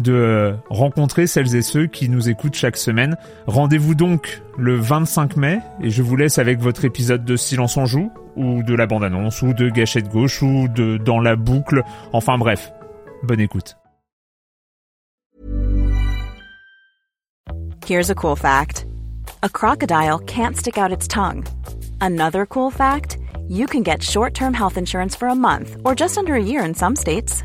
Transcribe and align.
de 0.00 0.54
rencontrer 0.70 1.26
celles 1.26 1.54
et 1.54 1.62
ceux 1.62 1.86
qui 1.86 2.08
nous 2.08 2.28
écoutent 2.28 2.54
chaque 2.54 2.76
semaine. 2.76 3.16
Rendez-vous 3.46 3.94
donc 3.94 4.42
le 4.58 4.76
25 4.76 5.36
mai 5.36 5.60
et 5.80 5.90
je 5.90 6.02
vous 6.02 6.16
laisse 6.16 6.38
avec 6.38 6.60
votre 6.60 6.84
épisode 6.84 7.24
de 7.24 7.36
Silence 7.36 7.76
en 7.76 7.86
joue 7.86 8.10
ou 8.36 8.62
de 8.62 8.74
la 8.74 8.86
bande-annonce 8.86 9.42
ou 9.42 9.52
de 9.52 9.68
Gâchette 9.68 10.08
gauche 10.08 10.42
ou 10.42 10.68
de 10.68 10.96
Dans 10.96 11.20
la 11.20 11.36
boucle. 11.36 11.82
Enfin 12.12 12.38
bref, 12.38 12.72
bonne 13.22 13.40
écoute. 13.40 13.76
Here's 17.86 18.10
a 18.10 18.14
cool 18.14 18.36
fact. 18.36 18.86
A 19.42 19.48
crocodile 19.48 20.18
can't 20.20 20.56
stick 20.56 20.78
out 20.78 20.90
its 20.90 21.06
tongue. 21.06 21.44
Another 22.00 22.46
cool 22.46 22.70
fact, 22.70 23.18
you 23.46 23.66
can 23.66 23.82
get 23.82 24.02
short-term 24.02 24.54
health 24.54 24.78
insurance 24.78 25.14
for 25.14 25.28
a 25.28 25.34
month 25.34 25.76
or 25.84 25.94
just 25.94 26.16
under 26.16 26.34
a 26.34 26.42
year 26.42 26.64
in 26.64 26.74
some 26.74 26.96
states. 26.96 27.44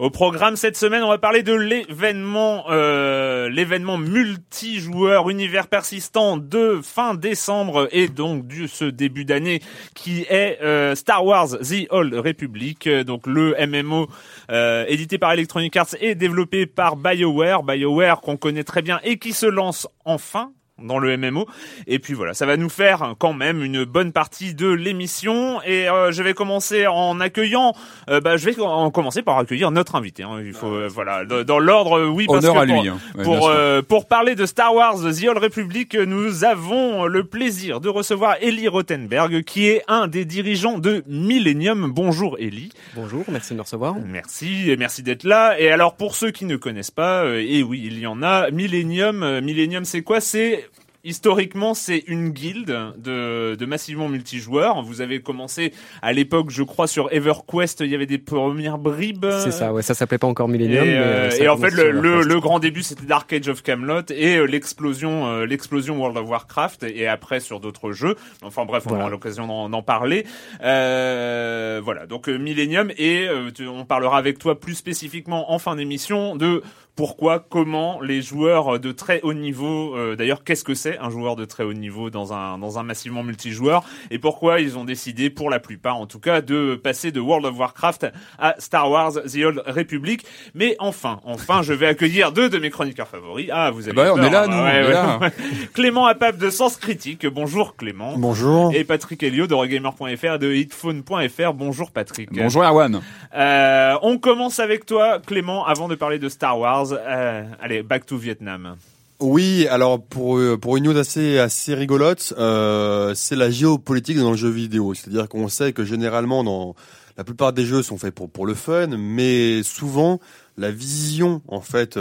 Au 0.00 0.08
programme 0.08 0.56
cette 0.56 0.78
semaine, 0.78 1.02
on 1.02 1.10
va 1.10 1.18
parler 1.18 1.42
de 1.42 1.52
l'événement, 1.52 2.64
euh, 2.70 3.50
l'événement 3.50 3.98
multijoueur 3.98 5.28
univers 5.28 5.66
persistant 5.66 6.38
de 6.38 6.80
fin 6.82 7.12
décembre 7.12 7.86
et 7.92 8.08
donc 8.08 8.46
du 8.46 8.66
ce 8.66 8.86
début 8.86 9.26
d'année 9.26 9.60
qui 9.94 10.22
est 10.30 10.58
euh, 10.62 10.94
Star 10.94 11.22
Wars: 11.22 11.48
The 11.48 11.86
Old 11.90 12.14
Republic, 12.14 12.88
donc 12.88 13.26
le 13.26 13.54
MMO 13.66 14.08
euh, 14.50 14.86
édité 14.88 15.18
par 15.18 15.32
Electronic 15.32 15.76
Arts 15.76 15.94
et 16.00 16.14
développé 16.14 16.64
par 16.64 16.96
BioWare, 16.96 17.62
BioWare 17.62 18.22
qu'on 18.22 18.38
connaît 18.38 18.64
très 18.64 18.80
bien 18.80 19.00
et 19.04 19.18
qui 19.18 19.34
se 19.34 19.44
lance 19.44 19.86
enfin 20.06 20.50
dans 20.82 20.98
le 20.98 21.16
MMO. 21.16 21.46
Et 21.86 21.98
puis 21.98 22.14
voilà, 22.14 22.34
ça 22.34 22.46
va 22.46 22.56
nous 22.56 22.68
faire 22.68 23.14
quand 23.18 23.32
même 23.32 23.62
une 23.62 23.84
bonne 23.84 24.12
partie 24.12 24.54
de 24.54 24.68
l'émission. 24.68 25.60
Et 25.62 25.88
euh, 25.88 26.12
je 26.12 26.22
vais 26.22 26.34
commencer 26.34 26.86
en 26.86 27.20
accueillant. 27.20 27.74
Euh, 28.08 28.20
bah, 28.20 28.36
je 28.36 28.44
vais 28.44 28.60
en 28.60 28.90
commencer 28.90 29.22
par 29.22 29.38
accueillir 29.38 29.70
notre 29.70 29.94
invité. 29.94 30.22
Hein. 30.22 30.40
Il 30.44 30.52
faut 30.52 30.72
euh, 30.72 30.88
voilà 30.88 31.24
dans 31.24 31.58
l'ordre. 31.58 32.06
Oui, 32.06 32.26
parce 32.26 32.44
Honneur 32.44 32.54
que 32.54 32.60
à 32.60 32.64
lui, 32.64 32.74
pour, 32.74 32.86
hein. 32.86 32.98
Ouais, 33.16 33.24
pour, 33.24 33.48
euh, 33.48 33.82
pour 33.82 34.06
parler 34.06 34.34
de 34.34 34.46
Star 34.46 34.74
Wars 34.74 34.96
The 34.96 35.24
Old 35.28 35.38
Republic, 35.38 35.94
nous 35.94 36.44
avons 36.44 37.06
le 37.06 37.24
plaisir 37.24 37.80
de 37.80 37.88
recevoir 37.88 38.36
Eli 38.40 38.68
Rothenberg, 38.68 39.42
qui 39.44 39.68
est 39.68 39.82
un 39.88 40.06
des 40.06 40.24
dirigeants 40.24 40.78
de 40.78 41.04
Millennium. 41.06 41.90
Bonjour 41.92 42.36
Eli. 42.38 42.70
Bonjour, 42.94 43.24
merci 43.28 43.52
de 43.52 43.58
me 43.58 43.62
recevoir. 43.62 43.94
Merci 44.04 44.70
et 44.70 44.76
merci 44.76 45.02
d'être 45.02 45.24
là. 45.24 45.58
Et 45.58 45.70
alors 45.70 45.94
pour 45.94 46.14
ceux 46.14 46.30
qui 46.30 46.44
ne 46.44 46.56
connaissent 46.56 46.90
pas, 46.90 47.24
euh, 47.24 47.44
et 47.46 47.62
oui 47.62 47.82
il 47.84 47.98
y 47.98 48.06
en 48.06 48.22
a, 48.22 48.50
Millennium, 48.50 49.22
euh, 49.22 49.40
Millennium 49.40 49.84
c'est 49.84 50.02
quoi? 50.02 50.20
C'est 50.20 50.68
Historiquement, 51.02 51.72
c'est 51.72 52.04
une 52.08 52.28
guilde 52.28 52.76
de, 52.98 53.54
de 53.54 53.66
massivement 53.66 54.08
multijoueurs. 54.08 54.82
Vous 54.82 55.00
avez 55.00 55.20
commencé 55.22 55.72
à 56.02 56.12
l'époque, 56.12 56.50
je 56.50 56.62
crois, 56.62 56.86
sur 56.86 57.10
EverQuest. 57.10 57.80
Il 57.80 57.86
y 57.90 57.94
avait 57.94 58.04
des 58.04 58.18
premières 58.18 58.76
bribes. 58.76 59.24
C'est 59.42 59.50
ça, 59.50 59.72
ouais, 59.72 59.80
ça 59.80 59.94
s'appelait 59.94 60.18
pas 60.18 60.26
encore 60.26 60.48
Millennium. 60.48 60.84
Et, 60.86 60.94
euh, 60.96 61.30
euh, 61.30 61.30
et 61.40 61.48
en 61.48 61.56
fait, 61.56 61.70
le, 61.70 61.90
le, 61.90 62.22
le 62.22 62.40
grand 62.40 62.58
début, 62.58 62.82
c'était 62.82 63.06
Dark 63.06 63.32
Age 63.32 63.48
of 63.48 63.62
Camelot 63.62 64.02
et 64.10 64.36
euh, 64.36 64.44
l'explosion, 64.44 65.26
euh, 65.26 65.46
l'explosion 65.46 65.96
World 65.98 66.18
of 66.18 66.28
Warcraft 66.28 66.82
et 66.82 67.06
après 67.06 67.40
sur 67.40 67.60
d'autres 67.60 67.92
jeux. 67.92 68.16
Enfin 68.42 68.66
bref, 68.66 68.82
on 68.84 68.90
Voilà. 68.90 69.04
aura 69.04 69.10
l'occasion 69.10 69.46
d'en, 69.46 69.70
d'en 69.70 69.82
parler. 69.82 70.26
Euh, 70.62 71.80
voilà, 71.82 72.06
donc 72.06 72.28
Millennium 72.28 72.90
et 72.98 73.26
tu- 73.54 73.66
on 73.66 73.84
parlera 73.84 74.18
avec 74.18 74.38
toi 74.38 74.58
plus 74.60 74.74
spécifiquement 74.74 75.52
en 75.52 75.58
fin 75.58 75.76
d'émission 75.76 76.36
de 76.36 76.62
pourquoi, 77.00 77.38
comment 77.48 77.98
les 78.02 78.20
joueurs 78.20 78.78
de 78.78 78.92
très 78.92 79.22
haut 79.22 79.32
niveau, 79.32 79.96
euh, 79.96 80.16
d'ailleurs 80.16 80.44
qu'est-ce 80.44 80.64
que 80.64 80.74
c'est 80.74 80.98
un 80.98 81.08
joueur 81.08 81.34
de 81.34 81.46
très 81.46 81.64
haut 81.64 81.72
niveau 81.72 82.10
dans 82.10 82.34
un 82.34 82.58
dans 82.58 82.78
un 82.78 82.82
massivement 82.82 83.22
multijoueur 83.22 83.84
et 84.10 84.18
pourquoi 84.18 84.60
ils 84.60 84.76
ont 84.76 84.84
décidé 84.84 85.30
pour 85.30 85.48
la 85.48 85.60
plupart 85.60 85.96
en 85.96 86.04
tout 86.04 86.20
cas 86.20 86.42
de 86.42 86.74
passer 86.74 87.10
de 87.10 87.18
World 87.18 87.46
of 87.46 87.58
Warcraft 87.58 88.08
à 88.38 88.54
Star 88.58 88.90
Wars 88.90 89.12
The 89.14 89.36
Old 89.46 89.62
Republic. 89.66 90.26
Mais 90.54 90.76
enfin, 90.78 91.20
enfin, 91.24 91.62
je 91.62 91.72
vais 91.72 91.86
accueillir 91.86 92.32
deux 92.32 92.50
de 92.50 92.58
mes 92.58 92.68
chroniqueurs 92.68 93.08
favoris. 93.08 93.48
Ah, 93.50 93.70
vous 93.70 93.88
avez 93.88 93.96
Bah, 93.96 94.10
on 94.12 94.16
peur, 94.16 94.24
est 94.26 94.30
là, 94.30 94.42
hein, 94.42 94.46
nous, 94.48 94.56
ouais, 94.56 94.60
on 94.62 94.66
est 94.66 94.86
ouais, 94.86 94.92
là. 94.92 95.18
ouais. 95.22 95.32
Clément 95.72 96.04
Apap 96.04 96.36
de 96.36 96.50
Sens 96.50 96.76
Critique. 96.76 97.26
Bonjour 97.26 97.76
Clément. 97.76 98.12
Bonjour. 98.18 98.74
Et 98.74 98.84
Patrick 98.84 99.22
Helio 99.22 99.46
de 99.46 99.54
Regamer.fr 99.54 100.34
et 100.34 100.38
de 100.38 100.52
Hitphone.fr. 100.52 101.54
Bonjour 101.54 101.92
Patrick. 101.92 102.28
Bonjour 102.30 102.62
Erwan. 102.62 103.00
Euh, 103.34 103.94
on 104.02 104.18
commence 104.18 104.58
avec 104.60 104.84
toi, 104.84 105.18
Clément, 105.26 105.64
avant 105.64 105.88
de 105.88 105.94
parler 105.94 106.18
de 106.18 106.28
Star 106.28 106.58
Wars. 106.58 106.88
Euh, 106.92 107.44
allez, 107.60 107.82
back 107.82 108.06
to 108.06 108.16
Vietnam. 108.16 108.76
Oui, 109.20 109.66
alors 109.68 110.02
pour 110.02 110.38
euh, 110.38 110.56
pour 110.56 110.76
une 110.78 110.84
news 110.84 110.96
assez 110.96 111.38
assez 111.38 111.74
rigolote, 111.74 112.32
euh, 112.38 113.12
c'est 113.14 113.36
la 113.36 113.50
géopolitique 113.50 114.18
dans 114.18 114.30
le 114.30 114.36
jeu 114.36 114.48
vidéo. 114.48 114.94
C'est-à-dire 114.94 115.28
qu'on 115.28 115.48
sait 115.48 115.72
que 115.72 115.84
généralement 115.84 116.42
dans 116.42 116.74
la 117.18 117.24
plupart 117.24 117.52
des 117.52 117.66
jeux 117.66 117.82
sont 117.82 117.98
faits 117.98 118.14
pour 118.14 118.30
pour 118.30 118.46
le 118.46 118.54
fun, 118.54 118.86
mais 118.96 119.62
souvent 119.62 120.20
la 120.56 120.70
vision 120.70 121.42
en 121.48 121.60
fait 121.60 121.98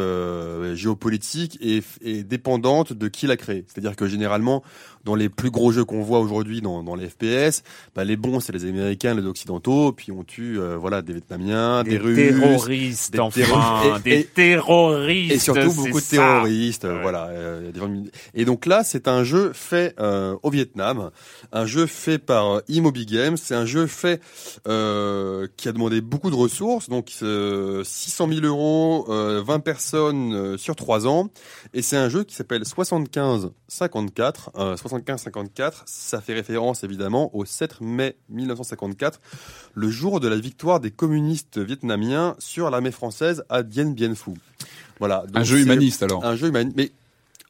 géopolitique 0.76 1.58
est, 1.62 1.84
est 2.02 2.24
dépendante 2.24 2.94
de 2.94 3.08
qui 3.10 3.28
l'a 3.28 3.36
créé. 3.36 3.66
C'est-à-dire 3.68 3.98
que 3.98 4.08
généralement 4.08 4.64
dans 5.04 5.16
les 5.16 5.30
plus 5.30 5.52
gros 5.52 5.72
jeux 5.72 5.86
qu'on 5.86 6.02
voit 6.02 6.20
aujourd'hui 6.20 6.62
dans, 6.62 6.84
dans, 6.84 6.96
les 6.96 7.10
FPS, 7.10 7.64
bah, 7.96 8.04
les 8.04 8.18
bons 8.18 8.40
c'est 8.40 8.54
les 8.54 8.66
Américains, 8.66 9.14
les 9.14 9.26
Occidentaux, 9.26 9.92
puis 9.92 10.12
on 10.12 10.24
tue 10.24 10.60
euh, 10.60 10.78
voilà 10.78 11.02
des 11.02 11.14
Vietnamiens, 11.14 11.84
des, 11.84 11.98
Russes, 11.98 12.18
des, 12.18 13.18
terroristes, 13.18 14.06
et, 14.06 14.10
des 14.10 14.24
terroristes, 14.26 15.34
et 15.34 15.40
surtout 15.40 15.74
beaucoup 15.74 16.00
de 16.00 16.06
terroristes, 16.06 16.86
voilà. 16.86 17.28
Euh, 17.28 17.72
et 18.34 18.46
donc 18.46 18.66
là, 18.66 18.84
c'est 18.84 19.08
un 19.08 19.24
jeu 19.24 19.52
fait 19.54 19.96
euh, 20.00 20.36
au 20.44 20.50
Vietnam, 20.50 21.12
un 21.52 21.66
jeu 21.66 21.86
fait 21.86 22.18
par 22.20 22.56
euh, 22.56 22.60
Immobile 22.68 23.06
Games, 23.06 23.38
c'est 23.38 23.56
un 23.56 23.66
jeu 23.66 23.88
fait 23.88 24.22
qui 24.66 25.68
a 25.68 25.72
demandé 25.72 26.02
beaucoup 26.02 26.30
de 26.30 26.36
ressources, 26.36 26.90
donc 26.90 27.10
600 27.10 28.28
000 28.30 28.46
euros, 28.46 29.06
20 29.08 29.60
personnes 29.60 30.58
sur 30.58 30.76
3 30.76 31.08
ans, 31.08 31.30
et 31.74 31.82
c'est 31.82 31.98
un 31.98 32.10
jeu 32.10 32.24
qui 32.24 32.36
s'appelle 32.36 32.66
75 32.66 33.52
54. 33.68 34.52
1975-54, 34.98 35.84
ça 35.86 36.22
fait 36.22 36.34
référence 36.34 36.84
évidemment 36.84 37.36
au 37.36 37.46
7 37.46 37.82
mai 37.82 38.16
1954, 38.30 39.20
le 39.74 39.90
jour 39.90 40.20
de 40.20 40.28
la 40.28 40.38
victoire 40.38 40.80
des 40.80 40.92
communistes 40.92 41.60
vietnamiens 41.60 42.36
sur 42.40 42.70
l'armée 42.70 42.92
française 42.92 43.44
à 43.50 43.64
Dien 43.64 43.92
Bien 43.92 44.16
Phu. 44.16 44.32
Voilà. 45.00 45.24
Un 45.34 45.44
jeu 45.44 45.60
humaniste 45.60 46.04
alors. 46.04 46.26
Un 46.26 46.36
jeu 46.36 46.48
humaniste. 46.48 46.76
Mais 46.76 46.92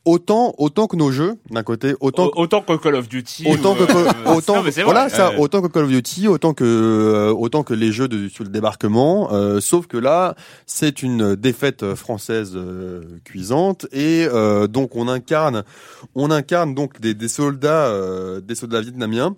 autant 0.05 0.53
autant 0.57 0.87
que 0.87 0.95
nos 0.95 1.11
jeux 1.11 1.35
d'un 1.51 1.61
côté, 1.63 1.93
autant 1.99 2.27
Au- 2.35 2.41
Autant 2.43 2.61
que 2.61 2.73
Call 2.77 2.95
of 2.95 3.09
Duty. 3.09 3.45
autant 3.51 3.75
que 3.75 3.83
euh, 3.83 4.33
autant 4.35 4.63
non, 4.63 4.69
voilà 4.85 5.09
ça 5.09 5.31
Euh, 5.33 5.37
autant 5.39 5.61
que 5.61 5.67
Call 5.67 5.83
of 5.83 5.89
Duty 5.89 6.27
autant 6.27 6.53
que 6.53 6.63
euh, 6.63 7.31
autant 7.33 7.63
que 7.63 7.73
les 7.73 7.91
jeux 7.91 8.07
de, 8.07 8.29
sur 8.29 8.43
le 8.45 8.49
débarquement 8.49 9.29
euh, 9.33 9.59
sauf 9.59 9.87
que 9.87 9.97
là 9.97 10.35
c'est 10.65 11.03
une 11.03 11.35
défaite 11.35 11.93
française 11.95 12.53
euh, 12.55 13.01
cuisante 13.25 13.87
et 13.91 14.25
euh, 14.31 14.67
donc 14.67 14.95
on 14.95 15.07
incarne 15.07 15.63
on 16.15 16.31
incarne 16.31 16.73
donc 16.73 16.99
des, 17.01 17.13
des 17.13 17.27
soldats 17.27 17.87
euh, 17.87 18.39
des 18.41 18.55
soldats 18.55 18.81
vietnamiens 18.81 19.35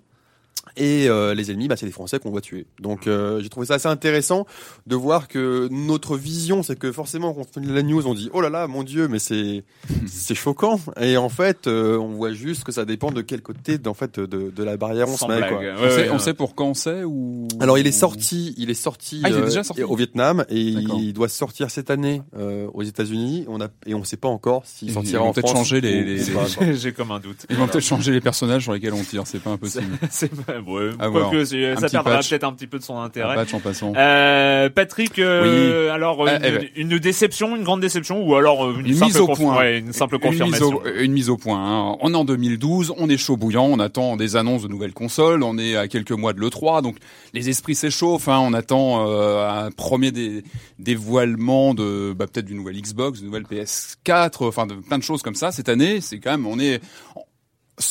et 0.77 1.09
euh, 1.09 1.33
les 1.33 1.51
ennemis, 1.51 1.68
bah, 1.68 1.75
c'est 1.75 1.86
les 1.86 1.92
Français 1.92 2.18
qu'on 2.19 2.31
doit 2.31 2.39
tuer. 2.39 2.65
Donc 2.80 3.06
euh, 3.07 3.42
j'ai 3.42 3.50
trouvé 3.50 3.65
ça 3.65 3.74
assez 3.74 3.89
intéressant 3.89 4.45
de 4.88 4.95
voir 4.95 5.27
que 5.27 5.68
notre 5.69 6.15
vision, 6.15 6.63
c'est 6.63 6.77
que 6.80 6.92
forcément 6.94 7.33
quand 7.33 7.45
on 7.57 7.59
lit 7.59 7.74
la 7.74 7.83
news, 7.83 8.07
on 8.07 8.13
dit 8.13 8.30
oh 8.33 8.39
là 8.39 8.50
là, 8.50 8.68
mon 8.68 8.83
Dieu, 8.83 9.07
mais 9.09 9.19
c'est 9.19 9.63
c'est 10.07 10.36
choquant. 10.36 10.80
Et 11.00 11.18
en 11.18 11.27
fait, 11.27 11.68
euh, 11.68 11.98
on 11.98 12.09
voit 12.13 12.31
juste 12.31 12.63
que 12.63 12.71
ça 12.71 12.86
dépend 12.86 13.12
de 13.12 13.21
quel 13.21 13.42
côté, 13.42 13.77
en 13.86 13.94
fait, 13.94 14.19
de, 14.19 14.50
de 14.50 14.63
la 14.63 14.77
barrière 14.77 15.09
on 15.09 15.18
sans 15.18 15.27
se 15.27 15.31
met. 15.33 15.45
Quoi. 15.48 15.57
Ouais, 15.57 15.71
on, 15.75 15.89
sait, 15.89 15.95
ouais, 16.03 16.09
on 16.12 16.19
sait 16.19 16.33
pour 16.33 16.56
quand 16.56 16.74
c'est 16.74 17.03
ou 17.03 17.48
Alors 17.59 17.77
il 17.77 17.86
est 17.88 17.92
sorti, 17.92 18.53
il 18.57 18.69
est 18.69 18.74
sorti, 18.75 19.21
Ah, 19.25 19.30
il 19.30 19.36
est 19.36 19.39
euh, 19.39 19.45
déjà 19.45 19.63
sorti 19.65 19.83
au 19.83 19.95
Vietnam 19.95 20.45
et 20.50 20.62
il 20.62 21.12
doit 21.12 21.27
sortir 21.27 21.69
cette 21.69 21.89
année 21.89 22.21
euh, 22.38 22.68
aux 22.74 22.83
États-Unis. 22.83 23.45
On 23.50 23.59
a 23.59 23.68
et 23.88 23.94
on 23.94 24.06
sait 24.06 24.15
pas 24.15 24.30
encore 24.30 24.65
s'il 24.65 24.89
Ils 24.89 24.94
sortira 24.94 25.24
vont 25.24 25.30
en 25.30 25.33
peut-être 25.33 25.48
France. 25.50 25.57
changer 25.68 25.81
les- 25.81 26.03
les- 26.03 26.24
les- 26.24 26.74
J'ai 26.77 26.94
comme 26.94 27.12
un 27.12 27.19
doute. 27.19 27.45
Ils 27.50 27.57
vont 27.57 27.68
peut-être 27.68 27.83
changer 27.83 28.12
les 28.13 28.21
personnages 28.21 28.63
sur 28.63 28.71
lesquels 28.74 28.94
on 28.94 29.03
tire, 29.03 29.24
c'est 29.27 29.39
pas 29.39 29.50
impossible. 29.50 29.98
Ouais, 30.67 30.89
quoique, 31.11 31.45
c'est- 31.45 31.71
Un 31.71 31.75
ça 31.77 31.89
perdra 31.89 32.19
peut-être 32.19 32.43
un 32.43 32.53
petit 32.53 32.67
peu 32.67 32.77
de 32.79 32.83
son 32.83 32.97
Un 32.99 33.05
intérêt. 33.05 33.35
patch 33.35 33.53
en 33.53 33.59
passant. 33.59 33.93
Euh, 33.95 34.69
Patrick, 34.69 35.19
euh, 35.19 35.91
alors 35.91 36.25
Ah, 36.27 36.35
une, 36.38 36.41
eh 36.45 36.51
ben. 36.51 36.67
une 36.75 36.99
déception, 36.99 37.55
une 37.55 37.63
grande 37.63 37.81
déception, 37.81 38.21
ou 38.27 38.35
alors 38.35 38.65
euh, 38.65 38.75
une, 38.79 38.88
Une 38.88 38.93
simple 38.95 39.05
mise 39.11 39.17
au 39.19 39.27
point. 39.27 39.57
ouais, 39.57 39.79
une 39.79 39.93
simple 39.93 40.15
Une 40.21 40.29
mise 40.31 40.39
confirmation. 40.39 40.77
au, 40.83 41.01
une 41.01 41.11
mise 41.11 41.29
au 41.29 41.38
point. 41.38 41.59
hein. 41.91 41.97
On 42.01 42.13
est 42.13 42.17
en 42.17 42.25
2012, 42.25 42.93
on 42.97 43.09
est 43.09 43.17
chaud 43.17 43.38
bouillant, 43.38 43.65
on 43.65 43.79
attend 43.79 44.15
des 44.17 44.35
annonces 44.35 44.63
de 44.63 44.67
nouvelles 44.67 44.93
consoles, 44.93 45.43
on 45.43 45.57
est 45.57 45.75
à 45.75 45.88
quelques 45.88 46.11
mois 46.11 46.33
de 46.33 46.39
l'E3, 46.39 46.81
donc 46.81 46.97
les 47.33 47.49
esprits 47.49 47.75
s'échauffent. 47.75 48.27
Hein. 48.27 48.39
On 48.41 48.53
attend 48.53 49.07
euh, 49.07 49.47
un 49.67 49.71
premier 49.71 50.11
dé- 50.11 50.43
dévoilement 50.79 51.73
de 51.73 52.13
bah, 52.17 52.25
peut-être 52.27 52.45
d'une 52.45 52.57
nouvelle 52.57 52.79
Xbox, 52.81 53.19
d'une 53.19 53.27
nouvelle 53.27 53.43
PS4, 53.43 54.45
enfin 54.45 54.65
de 54.67 54.75
plein 54.75 54.97
de 54.97 55.03
choses 55.03 55.21
comme 55.21 55.35
ça. 55.35 55.51
Cette 55.51 55.69
année, 55.69 56.01
c'est 56.01 56.19
quand 56.19 56.31
même, 56.31 56.45
on 56.47 56.59
est, 56.59 56.81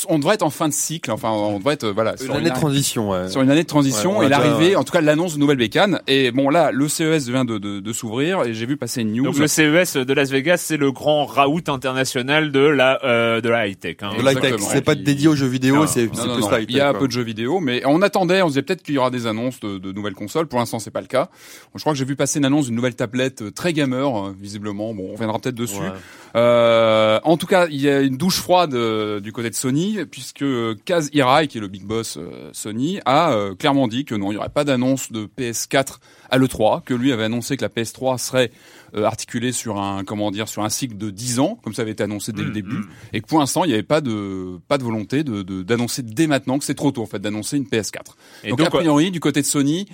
on 0.09 0.19
devrait 0.19 0.35
être 0.35 0.43
en 0.43 0.51
fin 0.51 0.69
de 0.69 0.73
cycle. 0.73 1.11
Enfin, 1.11 1.31
on 1.31 1.59
devrait 1.59 1.75
être 1.75 1.87
voilà 1.89 2.13
Une 2.13 2.27
sur 2.27 2.35
année 2.35 2.51
de 2.51 2.55
transition. 2.55 3.11
Ouais. 3.11 3.29
sur 3.29 3.43
une 3.43 3.51
année 3.51 3.63
de 3.63 3.69
transition 3.69 4.19
Ouais, 4.19 4.27
et 4.27 4.29
l'arrivée, 4.29 4.77
en 4.77 4.85
tout 4.85 4.93
cas 4.93 5.01
l'annonce 5.01 5.35
de 5.35 5.39
nouvelles 5.41 5.57
bécanes. 5.59 6.01
Et 6.07 6.31
bon 6.31 6.49
là, 6.51 6.71
le 6.73 6.89
CES 6.89 7.29
vient 7.29 7.45
de, 7.45 7.59
de, 7.59 7.81
de 7.81 7.93
s'ouvrir 7.93 8.45
et 8.45 8.55
j'ai 8.55 8.67
vu 8.67 8.77
passer 8.77 9.03
une 9.03 9.13
news. 9.13 9.25
Donc 9.25 9.39
le 9.39 9.47
CES 9.47 9.97
de 9.97 10.13
Las 10.15 10.31
Vegas, 10.31 10.59
c'est 10.59 10.77
le 10.77 10.93
grand 10.93 11.25
raout 11.27 11.63
international 11.69 12.53
de 12.53 12.61
la 12.61 12.99
euh, 13.05 13.41
de 13.41 13.49
la 13.49 13.67
high 13.67 13.79
tech. 13.79 13.97
Hein. 14.03 14.11
De 14.17 14.23
l'high 14.23 14.35
tech, 14.35 14.45
Exactement. 14.53 14.69
c'est 14.71 14.85
pas 14.85 14.95
dédié 14.95 15.29
aux 15.29 15.35
jeux 15.37 15.47
vidéo, 15.47 15.77
Non, 15.77 15.87
c'est 15.87 16.07
Non, 16.07 16.27
non, 16.27 16.35
plus 16.35 16.43
non, 16.43 16.51
light 16.51 16.67
Il 16.71 16.77
y 16.77 16.81
a 16.81 16.91
quoi. 16.91 17.01
peu 17.01 17.07
de 17.07 17.13
jeux 17.13 17.23
vidéo, 17.23 17.61
mais 17.61 17.83
on 17.87 18.03
attendait, 18.03 18.43
on 18.43 18.47
se 18.47 18.53
disait 18.53 18.63
peut-être 18.63 18.83
qu'il 18.83 18.95
y 18.95 18.99
aura 18.99 19.11
des 19.11 19.27
annonces 19.27 19.61
de, 19.61 19.79
de 19.79 19.93
nouvelles 19.93 20.15
consoles. 20.15 20.47
Pour 20.47 20.59
l'instant, 20.59 20.79
c'est 20.79 20.91
pas 20.91 21.01
le 21.01 21.07
cas. 21.07 21.29
Je 21.75 21.81
crois 21.81 21.93
que 21.93 21.99
j'ai 21.99 22.05
vu 22.05 22.17
passer 22.17 22.39
une 22.39 22.45
annonce 22.45 22.67
d'une 22.67 22.75
nouvelle 22.77 22.95
tablette 22.95 23.43
euh, 23.43 23.51
très 23.51 23.73
gamer, 23.73 24.27
euh, 24.27 24.35
visiblement. 24.39 24.95
Bon, 24.95 25.09
on 25.11 25.13
reviendra 25.13 25.39
peut-être 25.39 25.55
dessus. 25.55 25.79
Ouais. 25.81 25.89
Euh, 26.37 27.19
en 27.25 27.37
tout 27.37 27.47
cas, 27.47 27.67
il 27.69 27.81
y 27.81 27.89
a 27.89 28.01
une 28.01 28.17
douche 28.17 28.37
froide 28.41 28.75
euh, 28.75 29.21
du 29.21 29.33
côté 29.33 29.51
de 29.51 29.55
Sony, 29.55 29.99
puisque 30.11 30.43
euh, 30.43 30.75
Kaz 30.85 31.11
Hirai, 31.13 31.49
qui 31.49 31.59
est 31.59 31.61
le 31.61 31.69
big 31.69 31.85
boss 31.85 32.19
Sony, 32.53 33.01
a 33.05 33.33
euh, 33.33 33.55
clairement 33.55 33.89
dit 33.89 34.05
que 34.05 34.15
non, 34.15 34.29
il 34.31 34.35
n'y 34.35 34.39
aurait 34.39 34.49
pas 34.49 34.65
d'annonce 34.65 35.11
de 35.13 35.27
PS4 35.39 35.99
à 36.31 36.39
l'E3, 36.39 36.83
que 36.85 36.95
lui 36.95 37.13
avait 37.13 37.25
annoncé 37.25 37.57
que 37.57 37.63
la 37.63 37.69
PS3 37.69 38.19
serait 38.19 38.53
euh, 38.95 39.05
articulée 39.05 39.53
sur 39.53 39.79
un 39.81 40.05
comment 40.05 40.31
dire 40.31 40.49
sur 40.49 40.63
un 40.63 40.69
cycle 40.69 40.97
de 40.97 41.11
10 41.11 41.41
ans, 41.41 41.59
comme 41.63 41.75
ça 41.75 41.83
avait 41.83 41.91
été 41.93 42.03
annoncé 42.05 42.33
dès 42.33 42.43
le 42.43 42.51
Mm, 42.51 42.53
début, 42.53 42.77
mm. 42.77 42.89
et 43.15 43.21
que 43.21 43.27
pour 43.27 43.41
l'instant, 43.41 43.65
il 43.65 43.69
n'y 43.69 43.75
avait 43.75 43.83
pas 43.83 44.01
de 44.01 44.59
pas 44.69 44.79
de 44.79 44.85
volonté 44.85 45.25
de 45.25 45.43
de- 45.43 45.63
d'annoncer 45.63 46.03
dès 46.03 46.27
maintenant 46.29 46.59
que 46.59 46.65
c'est 46.65 46.75
trop 46.75 46.91
tôt 46.93 47.03
en 47.03 47.07
fait 47.07 47.19
d'annoncer 47.21 47.57
une 47.57 47.65
PS4. 47.67 47.99
Et 48.45 48.51
donc, 48.51 48.59
donc, 48.59 48.69
a 48.69 48.71
priori, 48.71 49.11
du 49.11 49.21
côté 49.21 49.41
de 49.41 49.47
Sony. 49.47 49.87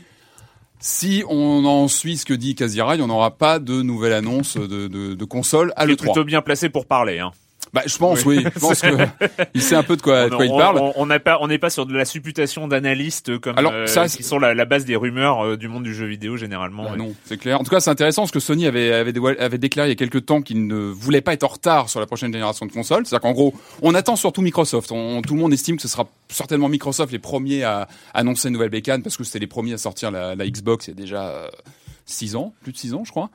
Si 0.78 1.24
on 1.28 1.64
en 1.64 1.88
suit 1.88 2.18
ce 2.18 2.26
que 2.26 2.34
dit 2.34 2.54
Kazirai, 2.54 2.96
il 2.96 2.98
n'y 2.98 3.04
en 3.04 3.10
aura 3.10 3.36
pas 3.36 3.58
de 3.58 3.82
nouvelle 3.82 4.12
annonce 4.12 4.56
de, 4.56 4.88
de, 4.88 5.14
de 5.14 5.24
console 5.24 5.72
à 5.76 5.84
il 5.84 5.90
est 5.90 5.94
l'E3. 5.94 5.98
plutôt 5.98 6.24
bien 6.24 6.42
placé 6.42 6.68
pour 6.68 6.86
parler. 6.86 7.18
Hein. 7.18 7.32
Bah, 7.72 7.82
je 7.86 7.96
pense, 7.98 8.24
oui. 8.24 8.42
Je 8.54 8.58
pense 8.60 8.80
que 8.80 8.86
il 9.54 9.60
sait 9.60 9.74
un 9.74 9.82
peu 9.82 9.96
de 9.96 10.02
quoi, 10.02 10.28
de 10.30 10.34
on 10.34 10.40
il 10.42 10.48
parle. 10.56 10.78
on- 10.96 11.06
n'est 11.06 11.18
pas 11.18 11.38
on 11.40 11.48
n'est 11.48 11.58
pas 11.58 11.68
sur 11.68 11.84
de 11.84 11.94
la 11.94 12.04
supputation 12.04 12.68
d'analystes 12.68 13.38
comme 13.38 13.58
Alors, 13.58 13.72
euh, 13.72 13.86
ça, 13.86 14.08
c'est- 14.08 14.16
qui 14.18 14.22
sont 14.22 14.38
la, 14.38 14.54
la 14.54 14.64
base 14.64 14.84
des 14.84 14.96
rumeurs 14.96 15.44
euh, 15.44 15.56
du 15.56 15.68
monde 15.68 15.82
du 15.82 15.94
jeu 15.94 16.06
vidéo 16.06 16.36
généralement. 16.36 16.84
Bah 16.84 16.90
ouais. 16.92 16.96
non, 16.96 17.14
c'est 17.24 17.36
clair. 17.36 17.60
En 17.60 17.64
tout 17.64 17.70
cas, 17.70 17.80
c'est 17.80 17.90
intéressant 17.90 18.22
parce 18.22 18.32
que 18.32 18.40
Sony 18.40 18.66
avait 18.66 18.92
avait, 18.92 19.12
dévoilé- 19.12 19.38
avait 19.38 19.58
déclaré 19.58 19.88
il 19.88 19.92
y 19.92 19.94
a 19.94 19.96
quelques 19.96 20.24
temps 20.26 20.40
qu'il 20.42 20.66
ne 20.66 20.76
voulait 20.76 21.20
pas 21.20 21.32
être 21.34 21.44
en 21.44 21.48
retard 21.48 21.90
sur 21.90 22.00
la 22.00 22.06
prochaine 22.06 22.32
génération 22.32 22.64
de 22.66 22.72
consoles. 22.72 23.04
C'est-à-dire 23.04 23.22
qu'en 23.22 23.32
gros, 23.32 23.52
on 23.82 23.94
attend 23.94 24.16
surtout 24.16 24.42
Microsoft. 24.42 24.90
On- 24.92 25.20
tout 25.22 25.34
le 25.34 25.40
monde 25.40 25.52
estime 25.52 25.76
que 25.76 25.82
ce 25.82 25.88
sera 25.88 26.06
certainement 26.28 26.68
Microsoft 26.68 27.12
les 27.12 27.18
premiers 27.18 27.62
à 27.64 27.88
annoncer 28.14 28.48
une 28.48 28.54
nouvelle 28.54 28.70
bécane 28.70 29.02
parce 29.02 29.16
que 29.16 29.24
c'était 29.24 29.40
les 29.40 29.46
premiers 29.46 29.74
à 29.74 29.78
sortir 29.78 30.10
la, 30.10 30.34
la 30.34 30.46
Xbox 30.46 30.86
il 30.86 30.90
y 30.90 30.92
a 30.92 30.96
déjà 30.96 31.28
euh, 31.28 31.48
six 32.08 32.36
ans, 32.36 32.54
plus 32.62 32.72
de 32.72 32.76
six 32.78 32.94
ans, 32.94 33.02
je 33.04 33.10
crois. 33.10 33.30